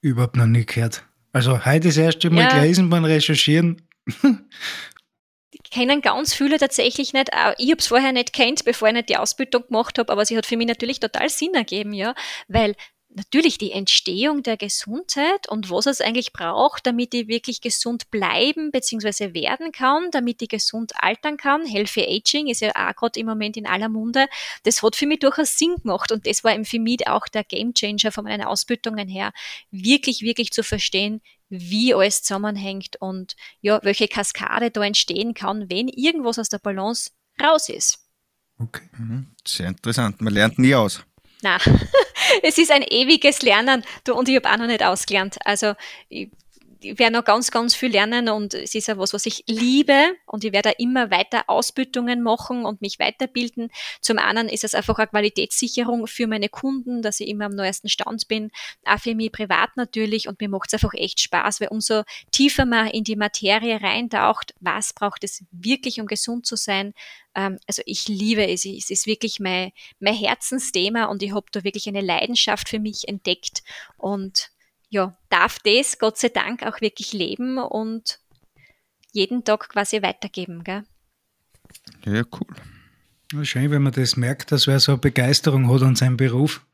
Überhaupt 0.00 0.36
noch 0.36 0.46
nie 0.46 0.66
gehört. 0.66 1.04
Also 1.32 1.64
heute 1.64 1.88
das 1.88 1.96
erste 1.96 2.30
Mal 2.30 2.42
ja. 2.42 2.60
gelesen 2.60 2.90
beim 2.90 3.04
Recherchieren. 3.04 3.82
kennen 5.74 6.02
ganz 6.02 6.32
viele 6.32 6.58
tatsächlich 6.58 7.12
nicht. 7.12 7.30
Ich 7.58 7.70
habe 7.70 7.80
es 7.80 7.88
vorher 7.88 8.12
nicht 8.12 8.32
kennt, 8.32 8.64
bevor 8.64 8.88
ich 8.88 8.94
nicht 8.94 9.08
die 9.08 9.16
Ausbildung 9.16 9.66
gemacht 9.66 9.98
habe, 9.98 10.12
aber 10.12 10.24
sie 10.24 10.36
hat 10.36 10.46
für 10.46 10.56
mich 10.56 10.68
natürlich 10.68 11.00
total 11.00 11.28
Sinn 11.28 11.52
ergeben, 11.54 11.92
ja, 11.92 12.14
weil 12.46 12.76
natürlich 13.16 13.58
die 13.58 13.72
Entstehung 13.72 14.44
der 14.44 14.56
Gesundheit 14.56 15.48
und 15.48 15.70
was 15.70 15.86
es 15.86 16.00
eigentlich 16.00 16.32
braucht, 16.32 16.86
damit 16.86 17.12
ich 17.12 17.26
wirklich 17.26 17.60
gesund 17.60 18.08
bleiben 18.12 18.70
bzw. 18.70 19.34
werden 19.34 19.72
kann, 19.72 20.12
damit 20.12 20.42
ich 20.42 20.48
gesund 20.48 20.92
altern 20.96 21.36
kann. 21.36 21.66
Healthy 21.66 22.02
Aging 22.02 22.46
ist 22.46 22.60
ja 22.60 22.70
auch 22.70 22.94
gerade 22.94 23.18
im 23.18 23.26
Moment 23.26 23.56
in 23.56 23.66
aller 23.66 23.88
Munde. 23.88 24.26
Das 24.62 24.80
hat 24.80 24.94
für 24.94 25.06
mich 25.06 25.20
durchaus 25.20 25.58
Sinn 25.58 25.74
gemacht 25.82 26.12
und 26.12 26.26
das 26.26 26.44
war 26.44 26.52
für 26.64 26.78
mich 26.78 27.08
auch 27.08 27.26
der 27.26 27.42
Gamechanger 27.42 28.12
von 28.12 28.24
meinen 28.24 28.44
Ausbildungen 28.44 29.08
her, 29.08 29.32
wirklich, 29.72 30.22
wirklich 30.22 30.52
zu 30.52 30.62
verstehen, 30.62 31.20
wie 31.60 31.94
alles 31.94 32.22
zusammenhängt 32.22 32.96
und 33.00 33.36
ja, 33.60 33.80
welche 33.82 34.08
Kaskade 34.08 34.70
da 34.70 34.82
entstehen 34.82 35.34
kann, 35.34 35.70
wenn 35.70 35.88
irgendwas 35.88 36.38
aus 36.38 36.48
der 36.48 36.58
Balance 36.58 37.10
raus 37.42 37.68
ist. 37.68 37.98
Okay, 38.58 38.88
mhm. 38.96 39.34
sehr 39.46 39.68
interessant. 39.68 40.20
Man 40.20 40.32
lernt 40.32 40.58
nie 40.58 40.74
aus. 40.74 41.04
Na, 41.42 41.58
es 42.42 42.58
ist 42.58 42.70
ein 42.70 42.82
ewiges 42.82 43.42
Lernen. 43.42 43.84
Du, 44.04 44.14
und 44.14 44.28
ich 44.28 44.36
habe 44.36 44.50
auch 44.50 44.56
noch 44.56 44.66
nicht 44.66 44.82
ausgelernt. 44.82 45.38
Also 45.44 45.74
ich 46.08 46.30
ich 46.84 46.98
werde 46.98 47.14
noch 47.14 47.24
ganz, 47.24 47.50
ganz 47.50 47.74
viel 47.74 47.90
lernen 47.90 48.28
und 48.28 48.54
es 48.54 48.74
ist 48.74 48.88
ja 48.88 48.98
was, 48.98 49.12
was 49.12 49.26
ich 49.26 49.44
liebe 49.46 50.14
und 50.26 50.44
ich 50.44 50.52
werde 50.52 50.72
immer 50.78 51.10
weiter 51.10 51.44
Ausbildungen 51.46 52.22
machen 52.22 52.64
und 52.64 52.80
mich 52.82 52.98
weiterbilden. 52.98 53.70
Zum 54.00 54.18
einen 54.18 54.48
ist 54.48 54.64
es 54.64 54.74
einfach 54.74 54.98
eine 54.98 55.08
Qualitätssicherung 55.08 56.06
für 56.06 56.26
meine 56.26 56.48
Kunden, 56.48 57.02
dass 57.02 57.20
ich 57.20 57.28
immer 57.28 57.46
am 57.46 57.54
neuesten 57.54 57.88
Stand 57.88 58.28
bin, 58.28 58.50
auch 58.84 58.98
für 58.98 59.14
mich 59.14 59.32
privat 59.32 59.76
natürlich 59.76 60.28
und 60.28 60.40
mir 60.40 60.48
macht 60.48 60.68
es 60.68 60.74
einfach 60.74 60.94
echt 60.94 61.20
Spaß, 61.20 61.60
weil 61.60 61.68
umso 61.68 62.02
tiefer 62.30 62.64
man 62.66 62.88
in 62.88 63.04
die 63.04 63.16
Materie 63.16 63.80
reintaucht, 63.80 64.54
was 64.60 64.92
braucht 64.92 65.24
es 65.24 65.44
wirklich, 65.50 66.00
um 66.00 66.06
gesund 66.06 66.46
zu 66.46 66.56
sein, 66.56 66.94
ähm, 67.34 67.58
also 67.66 67.82
ich 67.86 68.08
liebe 68.08 68.46
es, 68.46 68.64
es 68.64 68.90
ist 68.90 69.06
wirklich 69.06 69.40
mein, 69.40 69.72
mein 69.98 70.14
Herzensthema 70.14 71.06
und 71.06 71.22
ich 71.22 71.34
habe 71.34 71.46
da 71.52 71.64
wirklich 71.64 71.88
eine 71.88 72.00
Leidenschaft 72.00 72.68
für 72.68 72.78
mich 72.78 73.08
entdeckt 73.08 73.62
und 73.96 74.50
ja, 74.94 75.16
darf 75.28 75.58
das 75.58 75.98
Gott 75.98 76.18
sei 76.18 76.28
Dank 76.28 76.62
auch 76.62 76.80
wirklich 76.80 77.12
leben 77.12 77.58
und 77.58 78.20
jeden 79.12 79.44
Tag 79.44 79.68
quasi 79.68 80.00
weitergeben. 80.02 80.62
Gell? 80.62 80.84
Ja, 82.06 82.22
cool. 82.32 83.44
Schön, 83.44 83.72
wenn 83.72 83.82
man 83.82 83.92
das 83.92 84.16
merkt, 84.16 84.52
dass 84.52 84.68
wer 84.68 84.78
so 84.78 84.92
eine 84.92 85.00
Begeisterung 85.00 85.68
hat 85.72 85.82
an 85.82 85.96
seinem 85.96 86.16
Beruf. 86.16 86.64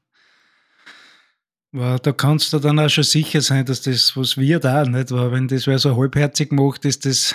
Aber 1.72 1.98
da 1.98 2.12
kannst 2.12 2.52
du 2.52 2.58
dann 2.58 2.78
auch 2.78 2.90
schon 2.90 3.04
sicher 3.04 3.40
sein, 3.40 3.64
dass 3.64 3.80
das, 3.82 4.14
was 4.16 4.36
wir 4.36 4.58
da 4.58 4.84
nicht 4.84 5.12
war, 5.12 5.32
wenn 5.32 5.48
das 5.48 5.66
wer 5.66 5.78
so 5.78 5.96
halbherzig 5.96 6.52
macht, 6.52 6.84
ist 6.84 7.06
das, 7.06 7.34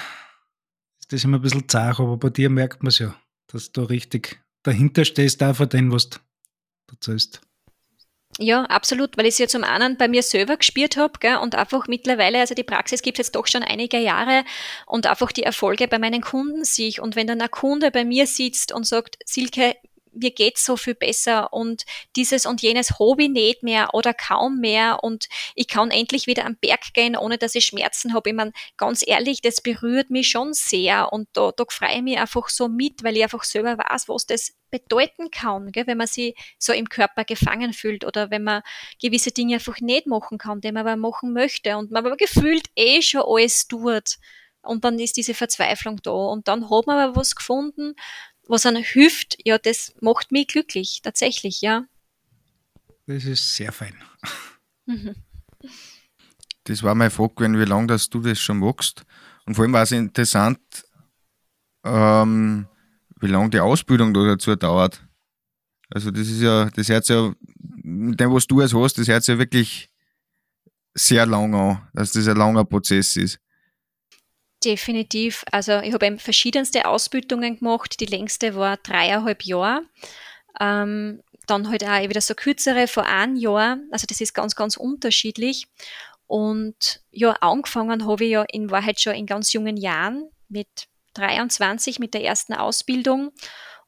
ist 0.99 1.11
das 1.11 1.23
immer 1.23 1.37
ein 1.39 1.41
bisschen 1.41 1.67
zart, 1.67 1.99
aber 1.99 2.17
bei 2.17 2.29
dir 2.29 2.51
merkt 2.51 2.83
man 2.83 2.89
es 2.89 2.99
ja, 2.99 3.15
dass 3.47 3.71
du 3.71 3.81
richtig 3.83 4.39
dahinter 4.61 5.03
stehst, 5.03 5.41
auch 5.41 5.55
von 5.55 5.69
dem, 5.69 5.91
was 5.91 6.09
du 6.09 6.19
erzählst. 6.91 7.41
Ja, 8.37 8.63
absolut, 8.63 9.17
weil 9.17 9.27
ich 9.27 9.35
es 9.35 9.37
ja 9.37 9.47
zum 9.47 9.63
einen 9.63 9.95
bei 9.95 10.09
mir 10.09 10.21
selber 10.21 10.57
gespielt 10.57 10.97
habe 10.97 11.39
und 11.39 11.55
einfach 11.55 11.87
mittlerweile, 11.87 12.39
also 12.39 12.53
die 12.53 12.63
Praxis 12.63 13.01
gibt 13.01 13.17
es 13.17 13.27
jetzt 13.27 13.35
doch 13.35 13.47
schon 13.47 13.63
einige 13.63 13.97
Jahre 13.97 14.43
und 14.85 15.07
einfach 15.07 15.31
die 15.31 15.43
Erfolge 15.43 15.87
bei 15.87 15.99
meinen 15.99 16.21
Kunden 16.21 16.65
sehe 16.65 16.89
ich. 16.89 16.99
Und 16.99 17.15
wenn 17.15 17.27
dann 17.27 17.41
ein 17.41 17.49
Kunde 17.49 17.91
bei 17.91 18.03
mir 18.03 18.27
sitzt 18.27 18.73
und 18.73 18.85
sagt, 18.85 19.17
Silke, 19.25 19.77
mir 20.15 20.31
geht's 20.31 20.65
so 20.65 20.77
viel 20.77 20.95
besser 20.95 21.53
und 21.53 21.83
dieses 22.15 22.45
und 22.45 22.61
jenes 22.61 22.99
Hobby 22.99 23.29
nicht 23.29 23.63
mehr 23.63 23.93
oder 23.93 24.13
kaum 24.13 24.59
mehr 24.59 25.03
und 25.03 25.27
ich 25.55 25.67
kann 25.67 25.91
endlich 25.91 26.27
wieder 26.27 26.45
am 26.45 26.57
Berg 26.57 26.93
gehen, 26.93 27.15
ohne 27.15 27.37
dass 27.37 27.55
ich 27.55 27.65
Schmerzen 27.65 28.13
habe. 28.13 28.29
Ich 28.29 28.35
meine, 28.35 28.53
ganz 28.77 29.03
ehrlich, 29.05 29.41
das 29.41 29.61
berührt 29.61 30.09
mich 30.09 30.29
schon 30.29 30.53
sehr 30.53 31.11
und 31.11 31.27
da, 31.33 31.51
da 31.55 31.65
freue 31.69 31.97
ich 31.97 32.01
mich 32.01 32.17
einfach 32.17 32.49
so 32.49 32.67
mit, 32.67 33.03
weil 33.03 33.17
ich 33.17 33.23
einfach 33.23 33.43
selber 33.43 33.77
weiß, 33.77 34.09
was 34.09 34.25
das 34.25 34.53
bedeuten 34.71 35.31
kann, 35.31 35.71
gell, 35.71 35.87
wenn 35.87 35.97
man 35.97 36.07
sich 36.07 36.35
so 36.57 36.73
im 36.73 36.89
Körper 36.89 37.23
gefangen 37.23 37.71
fühlt 37.73 38.03
oder 38.03 38.29
wenn 38.29 38.43
man 38.43 38.61
gewisse 39.01 39.31
Dinge 39.31 39.55
einfach 39.55 39.79
nicht 39.79 40.07
machen 40.07 40.37
kann, 40.37 40.61
die 40.61 40.71
man 40.71 40.85
aber 40.85 40.97
machen 40.97 41.33
möchte 41.33 41.77
und 41.77 41.91
man 41.91 42.05
aber 42.05 42.17
gefühlt 42.17 42.67
eh 42.75 43.01
schon 43.01 43.23
alles 43.25 43.67
tut. 43.67 44.17
Und 44.65 44.83
dann 44.83 44.99
ist 44.99 45.15
diese 45.17 45.33
Verzweiflung 45.33 46.01
da. 46.01 46.11
Und 46.11 46.47
dann 46.47 46.69
hat 46.69 46.87
man 46.87 46.97
aber 46.97 47.15
was 47.15 47.35
gefunden, 47.35 47.93
was 48.47 48.65
einem 48.65 48.83
hilft, 48.83 49.37
ja, 49.43 49.57
das 49.57 49.93
macht 50.01 50.31
mich 50.31 50.47
glücklich, 50.47 51.01
tatsächlich, 51.01 51.61
ja. 51.61 51.85
Das 53.07 53.25
ist 53.25 53.55
sehr 53.55 53.71
fein. 53.71 53.95
Mhm. 54.85 55.15
Das 56.65 56.81
war 56.81 56.95
meine 56.95 57.11
Frage, 57.11 57.33
wenn, 57.37 57.59
wie 57.59 57.65
lange 57.65 57.87
dass 57.87 58.09
du 58.09 58.21
das 58.21 58.39
schon 58.39 58.59
machst. 58.59 59.05
Und 59.45 59.55
vor 59.55 59.63
allem 59.63 59.73
war 59.73 59.83
es 59.83 59.91
interessant, 59.91 60.59
ähm, 61.83 62.67
wie 63.19 63.27
lange 63.27 63.51
die 63.51 63.59
Ausbildung 63.59 64.13
da 64.13 64.25
dazu 64.25 64.55
dauert. 64.55 65.05
Also 65.89 66.09
das 66.09 66.27
ist 66.27 66.41
ja, 66.41 66.65
das 66.71 66.89
hört 66.89 67.07
ja, 67.09 67.33
mit 67.83 68.19
dem, 68.19 68.33
was 68.33 68.47
du 68.47 68.61
jetzt 68.61 68.73
hast, 68.73 68.97
das 68.97 69.07
hört 69.07 69.27
ja 69.27 69.37
wirklich 69.37 69.91
sehr 70.95 71.25
lang 71.25 71.53
an, 71.53 71.87
dass 71.93 72.11
das 72.11 72.27
ein 72.27 72.37
langer 72.37 72.65
Prozess 72.65 73.15
ist. 73.15 73.39
Definitiv. 74.65 75.45
Also 75.51 75.79
ich 75.79 75.93
habe 75.93 76.17
verschiedenste 76.17 76.87
Ausbildungen 76.87 77.59
gemacht. 77.59 77.99
Die 77.99 78.07
längste 78.07 78.55
war 78.55 78.77
dreieinhalb 78.77 79.43
Jahre. 79.43 79.83
Ähm, 80.59 81.21
dann 81.45 81.69
halt 81.69 81.83
auch 81.83 82.09
wieder 82.09 82.21
so 82.21 82.33
kürzere 82.33 82.87
vor 82.87 83.05
einem 83.05 83.35
Jahr. 83.35 83.77
Also 83.91 84.07
das 84.07 84.21
ist 84.21 84.33
ganz, 84.33 84.55
ganz 84.55 84.75
unterschiedlich. 84.75 85.67
Und 86.25 87.01
ja, 87.11 87.33
angefangen 87.41 88.07
habe 88.07 88.25
ich 88.25 88.31
ja 88.31 88.43
in 88.51 88.71
Wahrheit 88.71 88.99
schon 88.99 89.13
in 89.13 89.27
ganz 89.27 89.53
jungen 89.53 89.77
Jahren 89.77 90.31
mit 90.49 90.87
23 91.13 91.99
mit 91.99 92.15
der 92.15 92.23
ersten 92.23 92.53
Ausbildung. 92.53 93.31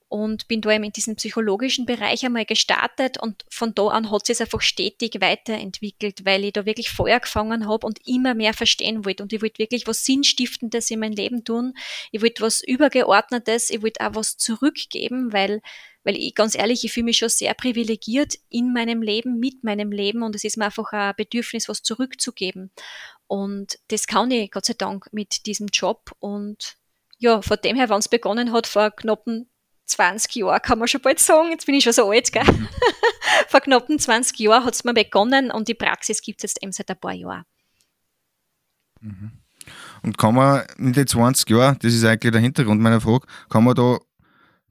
Und 0.09 0.47
bin 0.47 0.61
da 0.61 0.71
eben 0.71 0.85
in 0.85 0.91
diesem 0.91 1.15
psychologischen 1.15 1.85
Bereich 1.85 2.25
einmal 2.25 2.45
gestartet 2.45 3.21
und 3.21 3.45
von 3.49 3.75
da 3.75 3.87
an 3.87 4.09
hat 4.09 4.25
sich 4.25 4.39
einfach 4.39 4.61
stetig 4.61 5.17
weiterentwickelt, 5.19 6.25
weil 6.25 6.45
ich 6.45 6.53
da 6.53 6.65
wirklich 6.65 6.89
Feuer 6.89 7.19
gefangen 7.19 7.67
habe 7.67 7.85
und 7.85 7.99
immer 8.07 8.33
mehr 8.33 8.53
verstehen 8.53 9.05
wollte 9.05 9.23
und 9.23 9.33
ich 9.33 9.41
wollte 9.41 9.59
wirklich 9.59 9.85
was 9.85 10.05
Sinnstiftendes 10.05 10.89
in 10.91 10.99
mein 10.99 11.11
Leben 11.11 11.43
tun. 11.43 11.73
Ich 12.11 12.21
wollte 12.21 12.41
was 12.41 12.61
Übergeordnetes, 12.61 13.69
ich 13.69 13.81
wollte 13.81 14.05
auch 14.05 14.15
was 14.15 14.37
zurückgeben, 14.37 15.33
weil 15.33 15.61
weil 16.03 16.15
ich 16.15 16.35
ganz 16.35 16.55
ehrlich, 16.55 16.85
ich 16.85 16.93
fühle 16.93 17.03
mich 17.03 17.17
schon 17.17 17.27
sehr 17.27 17.53
privilegiert 17.53 18.35
in 18.47 18.71
meinem 18.71 19.01
Leben, 19.01 19.41
mit 19.41 19.65
meinem 19.65 19.91
Leben 19.91 20.23
und 20.23 20.35
es 20.35 20.45
ist 20.45 20.55
mir 20.55 20.63
einfach 20.63 20.93
ein 20.93 21.13
Bedürfnis, 21.17 21.67
was 21.67 21.83
zurückzugeben. 21.83 22.71
Und 23.27 23.77
das 23.89 24.07
kann 24.07 24.31
ich 24.31 24.49
Gott 24.51 24.63
sei 24.63 24.73
Dank 24.73 25.09
mit 25.11 25.45
diesem 25.47 25.67
Job 25.67 26.15
und 26.19 26.77
ja, 27.17 27.41
von 27.41 27.57
dem 27.61 27.75
her, 27.75 27.89
wann 27.89 27.99
es 27.99 28.07
begonnen 28.07 28.53
hat, 28.53 28.67
vor 28.67 28.91
knappen 28.91 29.49
20 29.87 30.35
Jahren, 30.35 30.61
kann 30.61 30.79
man 30.79 30.87
schon 30.87 31.01
bald 31.01 31.19
sagen, 31.19 31.51
jetzt 31.51 31.65
bin 31.65 31.75
ich 31.75 31.83
schon 31.83 31.93
so 31.93 32.09
alt, 32.09 32.31
gell? 32.31 32.43
Mhm. 32.43 32.67
vor 33.47 33.61
knappen 33.61 33.99
20 33.99 34.37
Jahren 34.39 34.65
hat 34.65 34.75
es 34.75 34.83
mir 34.83 34.93
begonnen 34.93 35.51
und 35.51 35.67
die 35.67 35.73
Praxis 35.73 36.21
gibt 36.21 36.39
es 36.39 36.51
jetzt 36.51 36.63
eben 36.63 36.71
seit 36.71 36.89
ein 36.89 36.99
paar 36.99 37.13
Jahren. 37.13 37.43
Mhm. 39.01 39.31
Und 40.03 40.17
kann 40.17 40.35
man 40.35 40.63
in 40.77 40.93
den 40.93 41.07
20 41.07 41.49
Jahren, 41.49 41.77
das 41.79 41.93
ist 41.93 42.05
eigentlich 42.05 42.31
der 42.31 42.41
Hintergrund 42.41 42.81
meiner 42.81 43.01
Frage, 43.01 43.25
kann 43.49 43.63
man 43.63 43.75
da 43.75 43.97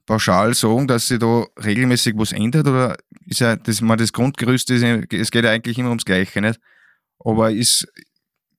pauschal 0.05 0.53
sagen, 0.53 0.87
dass 0.87 1.07
sich 1.07 1.19
da 1.19 1.45
regelmäßig 1.63 2.15
was 2.17 2.31
ändert 2.31 2.67
oder 2.67 2.97
ist 3.25 3.41
ja 3.41 3.55
das, 3.55 3.81
man 3.81 3.97
das 3.97 4.13
Grundgerüst, 4.13 4.69
ist, 4.71 4.83
es 4.83 5.31
geht 5.31 5.43
ja 5.43 5.51
eigentlich 5.51 5.77
immer 5.77 5.89
ums 5.89 6.05
Gleiche, 6.05 6.41
nicht? 6.41 6.59
Aber 7.19 7.51
ist, 7.51 7.87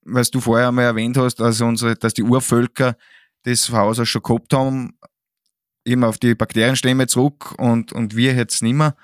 was 0.02 0.30
du 0.30 0.40
vorher 0.40 0.68
einmal 0.68 0.84
erwähnt 0.84 1.16
hast, 1.16 1.36
dass, 1.36 1.60
unsere, 1.60 1.96
dass 1.96 2.14
die 2.14 2.22
Urvölker 2.22 2.96
das 3.44 3.66
von 3.66 3.78
Haus 3.78 3.98
aus 3.98 4.08
schon 4.08 4.22
gehabt 4.22 4.52
haben, 4.52 4.98
eben 5.88 6.04
auf 6.04 6.18
die 6.18 6.34
Bakterienstämme 6.34 7.06
zurück 7.06 7.54
und, 7.58 7.92
und 7.92 8.16
wir 8.16 8.34
jetzt 8.34 8.62
nicht 8.62 8.74
mehr. 8.74 8.94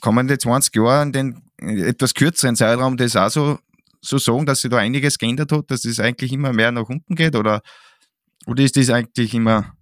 Kann 0.00 0.18
in 0.18 0.28
den 0.28 0.38
20 0.38 0.74
Jahren, 0.76 1.12
in 1.12 1.42
den 1.58 1.86
etwas 1.86 2.14
kürzeren 2.14 2.56
Zeitraum, 2.56 2.96
das 2.96 3.16
auch 3.16 3.30
so, 3.30 3.58
so 4.00 4.18
sagen, 4.18 4.46
dass 4.46 4.60
sich 4.60 4.70
da 4.70 4.78
einiges 4.78 5.18
geändert 5.18 5.52
hat, 5.52 5.70
dass 5.70 5.84
es 5.84 6.00
eigentlich 6.00 6.32
immer 6.32 6.52
mehr 6.52 6.72
nach 6.72 6.88
unten 6.88 7.14
geht 7.14 7.34
oder, 7.34 7.62
oder 8.46 8.62
ist 8.62 8.76
das 8.76 8.90
eigentlich 8.90 9.34
immer 9.34 9.74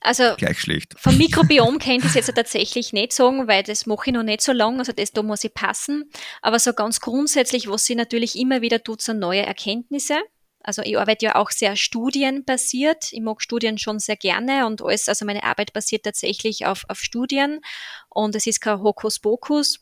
also 0.00 0.34
gleich 0.36 0.60
schlecht. 0.60 0.94
Vom 0.98 1.16
Mikrobiom 1.18 1.78
könnte 1.78 2.06
ich 2.06 2.06
es 2.06 2.14
jetzt 2.14 2.34
tatsächlich 2.34 2.92
nicht 2.92 3.12
sagen, 3.12 3.46
weil 3.48 3.62
das 3.62 3.86
mache 3.86 4.04
ich 4.06 4.12
noch 4.12 4.22
nicht 4.22 4.40
so 4.40 4.52
lange, 4.52 4.80
also 4.80 4.92
das 4.92 5.12
da 5.12 5.22
muss 5.22 5.44
ich 5.44 5.54
passen. 5.54 6.10
Aber 6.40 6.58
so 6.58 6.72
ganz 6.72 7.00
grundsätzlich, 7.00 7.68
was 7.68 7.84
sie 7.84 7.94
natürlich 7.94 8.38
immer 8.38 8.62
wieder 8.62 8.82
tut, 8.82 9.02
sind 9.02 9.18
neue 9.18 9.42
Erkenntnisse. 9.42 10.16
Also 10.64 10.82
ich 10.82 10.98
arbeite 10.98 11.26
ja 11.26 11.34
auch 11.36 11.50
sehr 11.50 11.76
studienbasiert. 11.76 13.12
Ich 13.12 13.20
mag 13.20 13.42
Studien 13.42 13.78
schon 13.78 13.98
sehr 13.98 14.16
gerne 14.16 14.66
und 14.66 14.82
alles, 14.82 15.08
also 15.08 15.24
meine 15.24 15.44
Arbeit 15.44 15.72
basiert 15.72 16.04
tatsächlich 16.04 16.66
auf, 16.66 16.84
auf 16.88 17.00
Studien 17.00 17.60
und 18.08 18.34
es 18.34 18.46
ist 18.46 18.60
kein 18.60 18.80
Hokuspokus. 18.82 19.80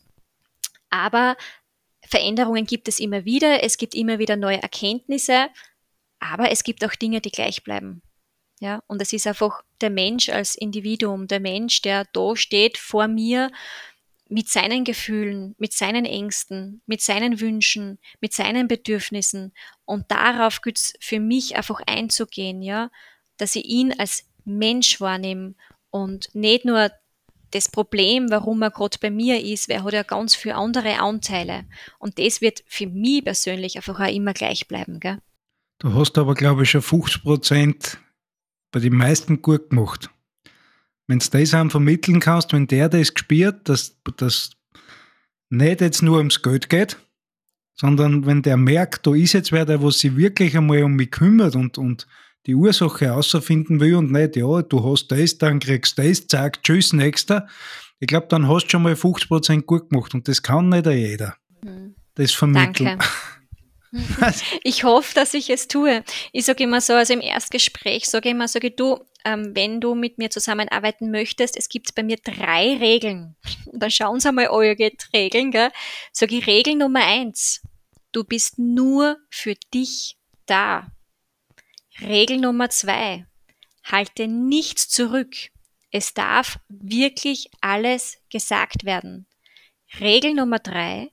Aber 0.89 1.37
Veränderungen 2.05 2.65
gibt 2.65 2.87
es 2.87 2.99
immer 2.99 3.25
wieder, 3.25 3.63
es 3.63 3.77
gibt 3.77 3.95
immer 3.95 4.19
wieder 4.19 4.35
neue 4.35 4.61
Erkenntnisse, 4.61 5.47
aber 6.19 6.51
es 6.51 6.63
gibt 6.63 6.83
auch 6.85 6.95
Dinge, 6.95 7.21
die 7.21 7.31
gleich 7.31 7.63
bleiben. 7.63 8.01
Ja, 8.59 8.83
und 8.87 9.01
es 9.01 9.11
ist 9.11 9.25
einfach 9.25 9.63
der 9.81 9.89
Mensch 9.89 10.29
als 10.29 10.55
Individuum, 10.55 11.27
der 11.27 11.39
Mensch, 11.39 11.81
der 11.81 12.05
da 12.13 12.35
steht 12.35 12.77
vor 12.77 13.07
mir 13.07 13.51
mit 14.31 14.47
seinen 14.47 14.85
Gefühlen, 14.85 15.55
mit 15.57 15.73
seinen 15.73 16.05
Ängsten, 16.05 16.81
mit 16.85 17.01
seinen 17.01 17.41
Wünschen, 17.41 17.99
mit 18.21 18.31
seinen 18.31 18.69
Bedürfnissen. 18.69 19.51
Und 19.83 20.09
darauf 20.09 20.61
gilt 20.61 20.77
es 20.77 20.93
für 21.01 21.19
mich 21.19 21.57
einfach 21.57 21.81
einzugehen, 21.85 22.61
ja, 22.61 22.89
dass 23.35 23.57
ich 23.57 23.65
ihn 23.65 23.93
als 23.99 24.23
Mensch 24.45 25.01
wahrnehme 25.01 25.55
und 25.89 26.33
nicht 26.33 26.63
nur 26.63 26.91
das 27.51 27.67
Problem, 27.67 28.31
warum 28.31 28.61
er 28.61 28.71
gerade 28.71 28.97
bei 29.01 29.11
mir 29.11 29.43
ist, 29.43 29.67
weil 29.67 29.77
er 29.77 29.83
hat 29.83 29.93
ja 29.93 30.03
ganz 30.03 30.33
viele 30.33 30.55
andere 30.55 31.01
Anteile. 31.01 31.65
Und 31.99 32.17
das 32.17 32.39
wird 32.39 32.63
für 32.67 32.87
mich 32.87 33.25
persönlich 33.25 33.75
einfach 33.75 33.99
auch 33.99 34.13
immer 34.13 34.33
gleich 34.33 34.69
bleiben. 34.69 35.01
Gell? 35.01 35.19
Du 35.79 35.93
hast 35.93 36.17
aber, 36.17 36.35
glaube 36.35 36.63
ich, 36.63 36.69
schon 36.69 36.81
50 36.81 37.23
Prozent 37.23 37.97
bei 38.71 38.79
den 38.79 38.95
meisten 38.95 39.41
gut 39.41 39.71
gemacht. 39.71 40.09
Wenn 41.11 41.19
du 41.19 41.25
das 41.29 41.53
einem 41.53 41.69
vermitteln 41.69 42.21
kannst, 42.21 42.53
wenn 42.53 42.67
der 42.67 42.87
das 42.87 43.13
gespürt, 43.13 43.67
dass 43.67 43.97
das 44.15 44.51
nicht 45.49 45.81
jetzt 45.81 46.01
nur 46.01 46.19
ums 46.19 46.41
Geld 46.41 46.69
geht, 46.69 46.95
sondern 47.75 48.25
wenn 48.25 48.41
der 48.43 48.55
merkt, 48.55 49.05
da 49.05 49.13
ist 49.13 49.33
jetzt 49.33 49.51
wer, 49.51 49.65
der 49.65 49.83
was 49.83 49.99
sich 49.99 50.15
wirklich 50.15 50.55
einmal 50.55 50.83
um 50.83 50.93
mich 50.93 51.11
kümmert 51.11 51.57
und, 51.57 51.77
und 51.77 52.07
die 52.45 52.55
Ursache 52.55 53.07
herausfinden 53.07 53.81
will 53.81 53.95
und 53.95 54.13
nicht, 54.13 54.37
ja, 54.37 54.61
du 54.61 54.89
hast 54.89 55.09
das, 55.09 55.37
dann 55.37 55.59
kriegst 55.59 55.97
du 55.97 56.03
das, 56.03 56.27
zack, 56.27 56.63
tschüss, 56.63 56.93
nächster. 56.93 57.45
Ich 57.99 58.07
glaube, 58.07 58.27
dann 58.29 58.47
hast 58.47 58.67
du 58.67 58.69
schon 58.69 58.83
mal 58.83 58.93
50% 58.93 59.63
gut 59.63 59.89
gemacht 59.89 60.13
und 60.13 60.29
das 60.29 60.41
kann 60.41 60.69
nicht 60.69 60.85
jeder. 60.85 61.35
Hm. 61.61 61.93
Das 62.15 62.31
vermitteln. 62.31 62.85
Danke. 62.85 63.05
Ich 64.63 64.83
hoffe, 64.83 65.13
dass 65.13 65.33
ich 65.33 65.49
es 65.49 65.67
tue. 65.67 66.03
Ich 66.31 66.45
sage 66.45 66.63
immer 66.63 66.81
so, 66.81 66.93
also 66.93 67.13
im 67.13 67.21
Erstgespräch 67.21 68.09
sage 68.09 68.29
ich 68.29 68.35
immer, 68.35 68.47
sage 68.47 68.71
du, 68.71 68.99
ähm, 69.25 69.51
wenn 69.55 69.81
du 69.81 69.95
mit 69.95 70.17
mir 70.17 70.29
zusammenarbeiten 70.29 71.11
möchtest, 71.11 71.57
es 71.57 71.69
gibt 71.69 71.93
bei 71.93 72.03
mir 72.03 72.17
drei 72.17 72.77
Regeln. 72.77 73.35
Dann 73.73 73.91
schauen 73.91 74.19
Sie 74.19 74.31
mal 74.31 74.47
eure 74.47 74.91
Regeln, 75.13 75.51
gell? 75.51 75.71
Sage 76.11 76.37
ich, 76.37 76.47
Regel 76.47 76.75
Nummer 76.75 77.05
eins. 77.05 77.61
Du 78.11 78.23
bist 78.23 78.57
nur 78.57 79.17
für 79.29 79.55
dich 79.73 80.17
da. 80.45 80.91
Regel 82.01 82.37
Nummer 82.37 82.69
zwei. 82.69 83.25
Halte 83.83 84.27
nichts 84.27 84.89
zurück. 84.89 85.35
Es 85.91 86.13
darf 86.13 86.59
wirklich 86.69 87.49
alles 87.61 88.17
gesagt 88.29 88.85
werden. 88.85 89.27
Regel 89.99 90.33
Nummer 90.33 90.59
drei 90.59 91.09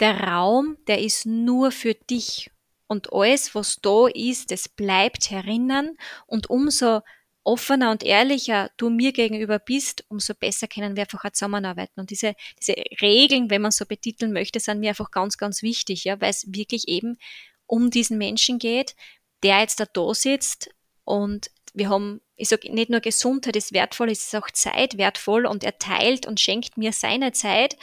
der 0.00 0.20
Raum, 0.20 0.76
der 0.86 1.00
ist 1.00 1.26
nur 1.26 1.70
für 1.70 1.94
dich. 1.94 2.50
Und 2.86 3.12
alles, 3.12 3.54
was 3.54 3.80
da 3.82 4.06
ist, 4.06 4.50
das 4.50 4.68
bleibt 4.68 5.30
herinnen. 5.30 5.98
Und 6.26 6.50
umso 6.50 7.00
offener 7.46 7.92
und 7.92 8.02
ehrlicher 8.02 8.70
du 8.76 8.90
mir 8.90 9.12
gegenüber 9.12 9.58
bist, 9.58 10.04
umso 10.08 10.34
besser 10.34 10.66
können 10.66 10.96
wir 10.96 11.02
einfach 11.02 11.24
auch 11.24 11.30
zusammenarbeiten. 11.30 12.00
Und 12.00 12.10
diese, 12.10 12.34
diese 12.60 12.74
Regeln, 13.00 13.50
wenn 13.50 13.62
man 13.62 13.70
so 13.70 13.86
betiteln 13.86 14.32
möchte, 14.32 14.60
sind 14.60 14.80
mir 14.80 14.90
einfach 14.90 15.10
ganz, 15.10 15.38
ganz 15.38 15.62
wichtig, 15.62 16.04
ja, 16.04 16.20
weil 16.20 16.30
es 16.30 16.52
wirklich 16.52 16.88
eben 16.88 17.18
um 17.66 17.90
diesen 17.90 18.18
Menschen 18.18 18.58
geht, 18.58 18.96
der 19.42 19.60
jetzt 19.60 19.78
da, 19.78 19.86
da 19.86 20.12
sitzt 20.12 20.70
und 21.04 21.50
wir 21.72 21.88
haben, 21.88 22.20
ich 22.36 22.48
sage 22.48 22.72
nicht 22.72 22.90
nur 22.90 23.00
Gesundheit 23.00 23.54
ist 23.54 23.72
wertvoll, 23.72 24.10
es 24.10 24.24
ist 24.24 24.34
auch 24.34 24.50
Zeit 24.50 24.98
wertvoll 24.98 25.46
und 25.46 25.62
er 25.62 25.78
teilt 25.78 26.26
und 26.26 26.40
schenkt 26.40 26.76
mir 26.76 26.92
seine 26.92 27.32
Zeit 27.32 27.76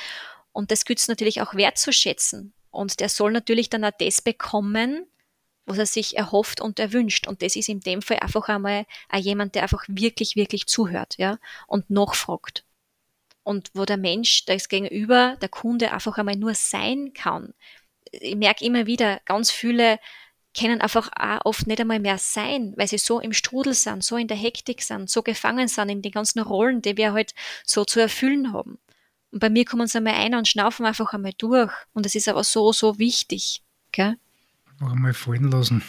und 0.54 0.72
das 0.72 0.86
gilt 0.86 1.00
es 1.00 1.08
natürlich 1.08 1.42
auch 1.42 1.56
wertzuschätzen. 1.56 2.54
Und 2.72 3.00
der 3.00 3.10
soll 3.10 3.32
natürlich 3.32 3.70
dann 3.70 3.84
auch 3.84 3.92
das 4.00 4.22
bekommen, 4.22 5.06
was 5.66 5.78
er 5.78 5.86
sich 5.86 6.18
erhofft 6.18 6.62
und 6.62 6.80
erwünscht. 6.80 7.28
Und 7.28 7.42
das 7.42 7.56
ist 7.56 7.70
in 7.70 7.80
dem 7.82 8.02
Fall 8.02 8.20
einfach 8.20 8.48
einmal 8.50 8.86
auch 9.10 9.20
jemand, 9.20 9.56
der 9.56 9.64
einfach 9.64 9.84
wirklich, 9.88 10.36
wirklich 10.36 10.68
zuhört, 10.68 11.16
ja, 11.18 11.40
und 11.68 11.90
nachfragt. 11.90 12.66
Und 13.44 13.72
wo 13.74 13.86
der 13.86 13.98
Mensch, 13.98 14.46
das 14.46 14.70
Gegenüber, 14.70 15.38
der 15.42 15.50
Kunde 15.50 15.92
einfach 15.92 16.18
einmal 16.18 16.36
nur 16.36 16.56
sein 16.56 17.14
kann. 17.14 17.54
Ich 18.12 18.36
merke 18.36 18.64
immer 18.64 18.86
wieder, 18.86 19.20
ganz 19.26 19.52
viele 19.52 20.00
können 20.58 20.82
einfach 20.82 21.10
auch 21.16 21.46
oft 21.46 21.68
nicht 21.68 21.82
einmal 21.82 22.00
mehr 22.00 22.18
sein, 22.20 22.74
weil 22.78 22.88
sie 22.88 23.00
so 23.00 23.20
im 23.20 23.34
Strudel 23.34 23.74
sind, 23.74 24.04
so 24.04 24.18
in 24.18 24.28
der 24.28 24.38
Hektik 24.38 24.82
sind, 24.84 25.10
so 25.10 25.24
gefangen 25.24 25.68
sind 25.68 25.90
in 25.90 26.02
den 26.02 26.12
ganzen 26.12 26.40
Rollen, 26.40 26.82
die 26.82 26.96
wir 26.96 27.14
halt 27.14 27.34
so 27.66 27.86
zu 27.86 28.00
erfüllen 28.00 28.54
haben. 28.54 28.78
Und 29.34 29.40
bei 29.40 29.50
mir 29.50 29.66
kommen 29.66 29.88
sie 29.88 29.98
einmal 29.98 30.14
ein 30.14 30.36
und 30.36 30.48
schnaufen 30.48 30.86
einfach 30.86 31.12
einmal 31.12 31.34
durch. 31.36 31.72
Und 31.94 32.06
es 32.06 32.14
ist 32.14 32.28
aber 32.28 32.44
so, 32.44 32.72
so 32.72 33.00
wichtig. 33.00 33.64
Gell? 33.92 34.16
Auch 34.80 34.92
einmal 34.92 35.16
fallen 35.16 35.50
lassen. 35.50 35.82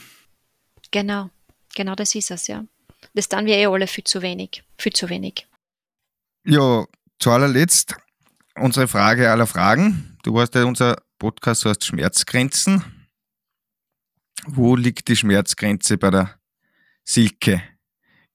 Genau, 0.91 1.29
genau 1.75 1.95
das 1.95 2.15
ist 2.15 2.31
es, 2.31 2.47
ja. 2.47 2.65
Das 3.13 3.29
tun 3.29 3.45
wir 3.45 3.57
eh 3.57 3.67
alle 3.67 3.87
viel 3.87 4.05
zu 4.05 4.23
wenig. 4.23 4.65
Viel 4.79 4.95
zu 4.95 5.11
wenig. 5.11 5.47
Ja, 6.47 6.87
zu 7.19 7.31
allerletzt 7.31 7.95
unsere 8.55 8.89
Frage 8.89 9.31
aller 9.31 9.47
Fragen. 9.47 10.17
Du 10.23 10.33
weißt 10.33 10.55
ja, 10.55 10.65
unser 10.65 10.97
Podcast 11.19 11.67
heißt 11.67 11.85
Schmerzgrenzen. 11.85 12.83
Wo 14.47 14.75
liegt 14.75 15.07
die 15.09 15.17
Schmerzgrenze 15.17 15.99
bei 15.99 16.11
der 16.11 16.41
Silke? 17.05 17.63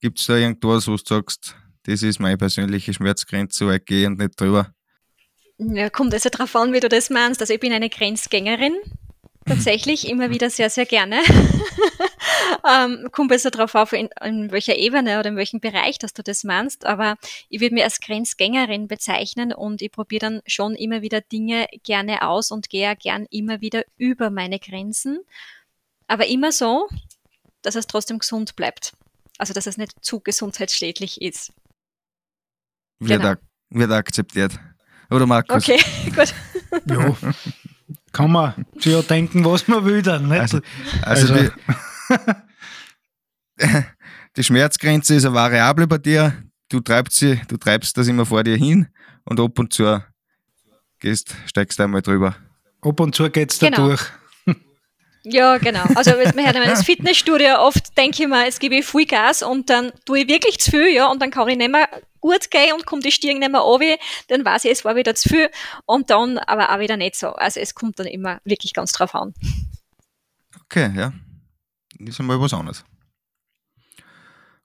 Gibt 0.00 0.20
es 0.20 0.26
da 0.26 0.36
irgendwas, 0.36 0.86
wo 0.86 0.94
du 0.94 1.02
sagst, 1.04 1.56
das 1.82 2.04
ist 2.04 2.20
meine 2.20 2.38
persönliche 2.38 2.94
Schmerzgrenze, 2.94 3.58
so 3.58 3.70
ich 3.72 3.84
gehe 3.84 4.06
und 4.06 4.16
nicht 4.16 4.40
drüber? 4.40 4.72
Ja, 5.62 5.90
kommt 5.90 6.14
also 6.14 6.30
darauf 6.30 6.56
an, 6.56 6.72
wie 6.72 6.80
du 6.80 6.88
das 6.88 7.10
meinst. 7.10 7.42
Also 7.42 7.52
ich 7.52 7.60
bin 7.60 7.72
eine 7.72 7.90
Grenzgängerin, 7.90 8.76
tatsächlich, 9.44 10.08
immer 10.08 10.30
wieder 10.30 10.48
sehr, 10.48 10.70
sehr 10.70 10.86
gerne. 10.86 11.20
ähm, 12.66 13.08
kommt 13.12 13.30
also 13.30 13.50
darauf 13.50 13.74
auf, 13.74 13.92
in, 13.92 14.08
in, 14.24 14.50
welcher 14.52 14.76
Ebene 14.76 15.18
oder 15.18 15.28
in 15.28 15.36
welchem 15.36 15.60
Bereich, 15.60 15.98
dass 15.98 16.14
du 16.14 16.22
das 16.22 16.44
meinst. 16.44 16.86
Aber 16.86 17.16
ich 17.50 17.60
würde 17.60 17.74
mich 17.74 17.84
als 17.84 18.00
Grenzgängerin 18.00 18.88
bezeichnen 18.88 19.52
und 19.52 19.82
ich 19.82 19.92
probiere 19.92 20.20
dann 20.20 20.42
schon 20.46 20.74
immer 20.76 21.02
wieder 21.02 21.20
Dinge 21.20 21.66
gerne 21.82 22.26
aus 22.26 22.50
und 22.50 22.70
gehe 22.70 22.96
gern 22.96 23.26
immer 23.30 23.60
wieder 23.60 23.84
über 23.98 24.30
meine 24.30 24.60
Grenzen. 24.60 25.18
Aber 26.06 26.26
immer 26.26 26.52
so, 26.52 26.88
dass 27.60 27.74
es 27.74 27.86
trotzdem 27.86 28.18
gesund 28.18 28.56
bleibt. 28.56 28.94
Also 29.36 29.52
dass 29.52 29.66
es 29.66 29.76
nicht 29.76 29.92
zu 30.00 30.20
gesundheitsschädlich 30.20 31.20
ist. 31.20 31.52
wird, 32.98 33.20
Genau. 33.20 33.32
ak 33.32 33.40
wird 33.68 33.92
akzeptiert. 33.92 34.58
Oder 35.10 35.26
Markus? 35.26 35.56
Okay, 35.68 35.80
gut. 36.14 36.34
Ja. 36.86 37.16
Kann 38.12 38.30
man 38.32 38.66
sich 38.78 38.92
ja 38.92 39.02
denken, 39.02 39.44
was 39.44 39.66
man 39.68 39.84
will 39.84 40.02
dann. 40.02 40.28
Nicht? 40.28 40.40
Also, 40.40 40.60
also, 41.02 41.34
Also- 41.34 41.50
Die, 43.60 43.66
die 44.36 44.44
Schmerzgrenze 44.44 45.14
ist 45.14 45.24
eine 45.24 45.34
Variable 45.34 45.86
bei 45.86 45.98
dir. 45.98 46.34
Du 46.68 46.80
treibst, 46.80 47.18
sie, 47.18 47.40
du 47.48 47.56
treibst 47.56 47.96
das 47.96 48.06
immer 48.08 48.24
vor 48.26 48.44
dir 48.44 48.56
hin 48.56 48.88
und 49.24 49.40
ab 49.40 49.58
und 49.58 49.72
zu 49.72 50.00
gehst, 51.00 51.34
steigst 51.46 51.78
du 51.78 51.82
einmal 51.84 52.02
drüber. 52.02 52.36
Ab 52.82 53.00
und 53.00 53.14
zu 53.14 53.28
geht 53.30 53.50
es 53.52 53.58
da 53.58 53.68
Genau. 53.68 53.88
durch. 53.88 54.02
Ja, 55.22 55.58
genau. 55.58 55.84
Also 55.94 56.12
man 56.12 56.46
hört 56.46 56.56
das 56.56 56.84
Fitnessstudio, 56.86 57.58
oft 57.58 57.96
denke 57.96 58.22
ich 58.22 58.28
mir, 58.28 58.44
jetzt 58.44 58.60
gebe 58.60 58.76
ich 58.76 58.86
viel 58.86 59.06
Gas 59.06 59.42
und 59.42 59.68
dann 59.68 59.92
tue 60.06 60.20
ich 60.20 60.28
wirklich 60.28 60.58
zu 60.58 60.70
viel, 60.70 60.88
ja, 60.88 61.10
und 61.10 61.20
dann 61.20 61.30
kann 61.30 61.48
ich 61.48 61.58
nicht 61.58 61.70
mehr 61.70 61.88
gut 62.20 62.50
gehen 62.50 62.74
und 62.74 62.86
kommt 62.86 63.04
die 63.04 63.12
Stirn 63.12 63.38
nicht 63.38 63.50
mehr 63.50 63.60
runter, 63.60 63.96
dann 64.28 64.44
weiß 64.44 64.64
ich, 64.64 64.72
es 64.72 64.84
war 64.84 64.96
wieder 64.96 65.14
zu 65.14 65.28
viel 65.28 65.50
und 65.86 66.10
dann 66.10 66.38
aber 66.38 66.72
auch 66.72 66.78
wieder 66.78 66.96
nicht 66.96 67.16
so. 67.16 67.28
Also 67.28 67.60
es 67.60 67.74
kommt 67.74 67.98
dann 67.98 68.06
immer 68.06 68.40
wirklich 68.44 68.72
ganz 68.72 68.92
drauf 68.92 69.14
an. 69.14 69.34
Okay, 70.64 70.90
ja. 70.96 71.12
Das 71.98 72.10
ist 72.10 72.20
einmal 72.20 72.40
was 72.40 72.54
anderes. 72.54 72.84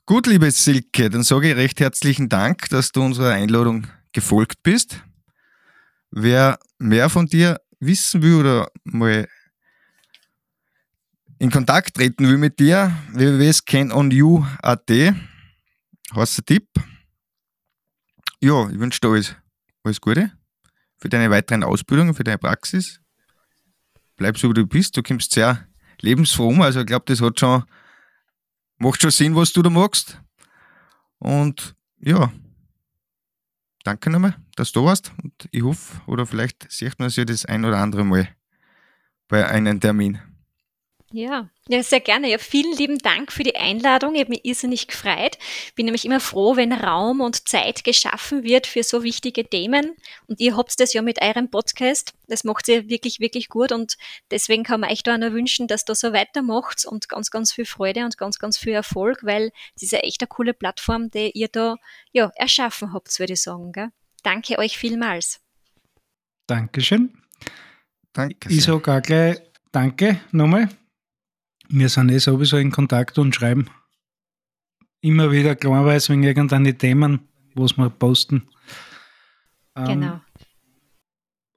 Gut, 0.06 0.28
liebe 0.28 0.52
Silke, 0.52 1.10
dann 1.10 1.24
sage 1.24 1.50
ich 1.50 1.56
recht 1.56 1.80
herzlichen 1.80 2.30
Dank, 2.30 2.70
dass 2.70 2.92
du 2.92 3.02
unserer 3.02 3.34
Einladung 3.34 3.88
gefolgt 4.14 4.62
bist. 4.62 5.02
Wer 6.12 6.60
mehr 6.78 7.10
von 7.10 7.26
dir 7.26 7.60
wissen 7.80 8.22
will 8.22 8.36
oder 8.36 8.68
mal 8.84 9.28
in 11.40 11.52
Kontakt 11.52 11.96
treten 11.96 12.28
will 12.28 12.38
mit 12.38 12.60
dir, 12.60 12.92
www.scanonyou.at 13.14 14.90
einen 14.90 16.46
Tipp. 16.46 16.68
Ja, 18.42 18.70
ich 18.70 18.80
wünsche 18.80 19.00
dir 19.00 19.10
alles, 19.10 19.36
alles 19.84 20.00
Gute 20.02 20.32
für 20.98 21.10
deine 21.10 21.30
weiteren 21.30 21.64
Ausbildungen, 21.64 22.14
für 22.14 22.24
deine 22.24 22.38
Praxis. 22.38 23.02
Bleib 24.16 24.38
so, 24.38 24.50
wie 24.50 24.54
du 24.54 24.66
bist. 24.66 24.96
Du 24.96 25.04
kommst 25.04 25.32
sehr 25.34 25.68
lebensfroh 26.02 26.48
um. 26.50 26.62
Also 26.62 26.82
ich 26.82 26.86
glaube, 26.86 27.06
das 27.06 27.22
hat 27.22 27.40
schon, 27.40 27.64
macht 28.78 29.02
schon 29.02 29.12
Sinn, 29.12 29.36
was 29.36 29.52
du 29.52 29.62
da 29.62 29.70
magst. 29.70 30.22
Und 31.20 31.76
ja, 32.00 32.32
danke 33.84 34.10
nochmal, 34.10 34.36
dass 34.56 34.72
du 34.72 34.82
da 34.82 34.86
warst. 34.86 35.12
Und 35.22 35.34
ich 35.52 35.64
hoffe, 35.64 36.02
oder 36.08 36.26
vielleicht 36.26 36.72
sieht 36.72 36.98
man 36.98 37.10
sich 37.10 37.18
ja 37.18 37.26
das 37.26 37.46
ein 37.46 37.66
oder 37.66 37.78
andere 37.78 38.06
Mal 38.06 38.30
bei 39.28 39.48
einem 39.48 39.80
Termin. 39.80 40.20
Ja, 41.16 41.50
ja, 41.70 41.82
sehr 41.82 42.02
gerne. 42.02 42.30
Ja, 42.30 42.38
vielen 42.38 42.76
lieben 42.76 42.98
Dank 42.98 43.32
für 43.32 43.44
die 43.44 43.56
Einladung. 43.56 44.16
Ich 44.16 44.20
habe 44.20 44.32
mich 44.32 44.44
irrsinnig 44.44 44.88
gefreut. 44.88 45.38
Bin 45.74 45.86
nämlich 45.86 46.04
immer 46.04 46.20
froh, 46.20 46.58
wenn 46.58 46.74
Raum 46.74 47.22
und 47.22 47.48
Zeit 47.48 47.86
geschaffen 47.86 48.44
wird 48.44 48.68
für 48.68 48.84
so 48.84 49.02
wichtige 49.02 49.50
Themen. 49.50 49.96
Und 50.28 50.42
ihr 50.42 50.58
habt 50.58 50.78
das 50.78 50.92
ja 50.92 51.02
mit 51.02 51.22
eurem 51.22 51.50
Podcast. 51.50 52.16
Das 52.28 52.44
macht 52.44 52.68
ihr 52.68 52.90
wirklich, 52.90 53.22
wirklich 53.22 53.48
gut. 53.48 53.72
Und 53.72 53.96
deswegen 54.30 54.64
kann 54.64 54.82
man 54.82 54.92
euch 54.92 55.04
da 55.04 55.14
auch 55.14 55.18
nur 55.18 55.32
wünschen, 55.32 55.68
dass 55.68 55.86
ihr 55.88 55.96
so 55.96 56.12
weitermacht 56.12 56.84
und 56.86 57.08
ganz, 57.08 57.32
ganz 57.32 57.54
viel 57.54 57.66
Freude 57.66 58.04
und 58.04 58.18
ganz, 58.18 58.38
ganz 58.38 58.58
viel 58.58 58.74
Erfolg, 58.74 59.20
weil 59.24 59.54
diese 59.80 60.04
echt 60.04 60.22
eine 60.22 60.28
coole 60.28 60.54
Plattform, 60.54 61.12
die 61.12 61.32
ihr 61.32 61.48
da 61.48 61.78
ja, 62.12 62.30
erschaffen 62.36 62.92
habt, 62.92 63.18
würde 63.20 63.34
ich 63.34 63.42
sagen. 63.42 63.72
Gell? 63.72 63.88
Danke 64.22 64.60
euch 64.60 64.78
vielmals. 64.78 65.40
Dankeschön. 66.46 67.14
Danke. 68.12 68.50
Ich 68.52 68.66
sage 68.66 68.94
auch 68.94 69.02
gleich 69.02 69.40
Danke 69.72 70.20
nochmal. 70.34 70.68
Wir 71.70 71.90
sind 71.90 72.12
eh 72.12 72.20
sowieso 72.20 72.58
in 72.58 72.72
Kontakt 72.72 73.18
und 73.18 73.36
schreiben 73.36 73.70
immer 75.02 75.32
wieder 75.32 75.56
klarweise 75.56 76.14
wegen 76.14 76.24
irgendeine 76.24 76.78
Themen, 76.78 77.28
was 77.54 77.78
wir 77.78 77.90
posten. 77.90 78.48
Ähm, 79.76 79.86
Genau. 79.86 80.22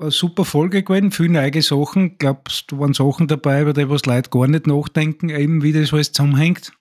Eine 0.00 0.10
super 0.12 0.44
Folge 0.44 0.84
gewesen, 0.84 1.10
viele 1.10 1.30
neue 1.30 1.60
Sachen. 1.60 2.18
Glaubst 2.18 2.70
du, 2.70 2.78
waren 2.78 2.94
Sachen 2.94 3.26
dabei, 3.26 3.62
über 3.62 3.72
die 3.72 3.88
was 3.88 4.06
Leute 4.06 4.30
gar 4.30 4.46
nicht 4.46 4.68
nachdenken, 4.68 5.28
eben 5.28 5.62
wie 5.62 5.72
das 5.72 5.92
alles 5.92 6.12
zusammenhängt. 6.12 6.72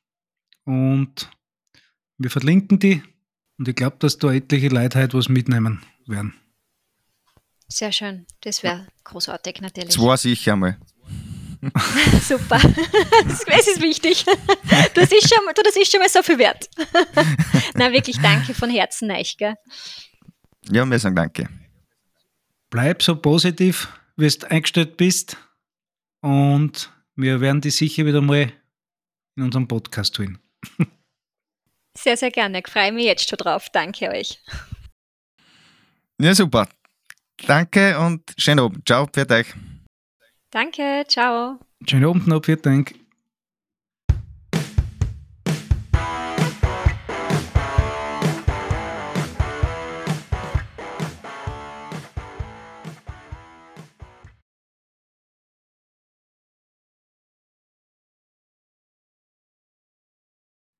Und 0.65 1.31
wir 2.19 2.29
verlinken 2.29 2.77
die. 2.77 3.01
Und 3.57 3.67
ich 3.67 3.75
glaube, 3.75 3.95
dass 3.99 4.19
da 4.19 4.31
etliche 4.31 4.67
Leute 4.67 4.99
heute 4.99 5.17
was 5.17 5.29
mitnehmen 5.29 5.81
werden. 6.05 6.35
Sehr 7.67 7.91
schön. 7.91 8.27
Das 8.41 8.61
wäre 8.61 8.87
großartig 9.03 9.61
natürlich. 9.61 9.95
Zwei 9.95 10.15
sicher 10.15 10.53
einmal. 10.53 10.77
Super. 12.21 12.59
Das, 12.59 13.67
ist 13.67 13.81
wichtig. 13.81 14.25
Das 14.93 15.11
ist 15.11 15.29
schon, 15.29 15.43
du, 15.55 15.61
das 15.63 15.75
ist 15.75 15.91
schon 15.91 15.99
mal 15.99 16.09
so 16.09 16.21
viel 16.21 16.37
wert. 16.37 16.69
Na 17.75 17.91
wirklich, 17.91 18.19
danke 18.21 18.53
von 18.53 18.69
Herzen 18.69 19.11
euch. 19.11 19.37
Gell? 19.37 19.55
Ja, 20.69 20.85
wir 20.85 20.99
sagen 20.99 21.15
danke. 21.15 21.49
bleib 22.69 23.01
so 23.01 23.15
positiv, 23.15 23.87
wie 24.15 24.27
du 24.27 24.51
eingestellt 24.51 24.97
bist. 24.97 25.37
Und 26.21 26.91
wir 27.15 27.41
werden 27.41 27.61
dich 27.61 27.75
sicher 27.75 28.05
wieder 28.05 28.21
mal 28.21 28.51
in 29.35 29.43
unserem 29.43 29.67
Podcast 29.67 30.15
tun. 30.15 30.39
Sehr, 31.97 32.15
sehr 32.15 32.29
gerne. 32.29 32.59
Ich 32.59 32.67
freue 32.67 32.91
mich 32.91 33.05
jetzt 33.05 33.27
schon 33.27 33.37
drauf. 33.37 33.69
Danke 33.73 34.09
euch. 34.09 34.39
Ja, 36.21 36.35
super. 36.35 36.67
Danke 37.47 37.97
und 37.99 38.21
schönen 38.37 38.59
Abend. 38.59 38.87
Ciao, 38.87 39.07
für 39.11 39.27
euch. 39.27 39.53
Danke. 40.57 41.05
Ciao. 41.07 41.59
Schönen 41.87 42.05
Abend 42.05 42.27
noch, 42.27 42.43
vielen 42.43 42.63
Dank. 42.63 42.95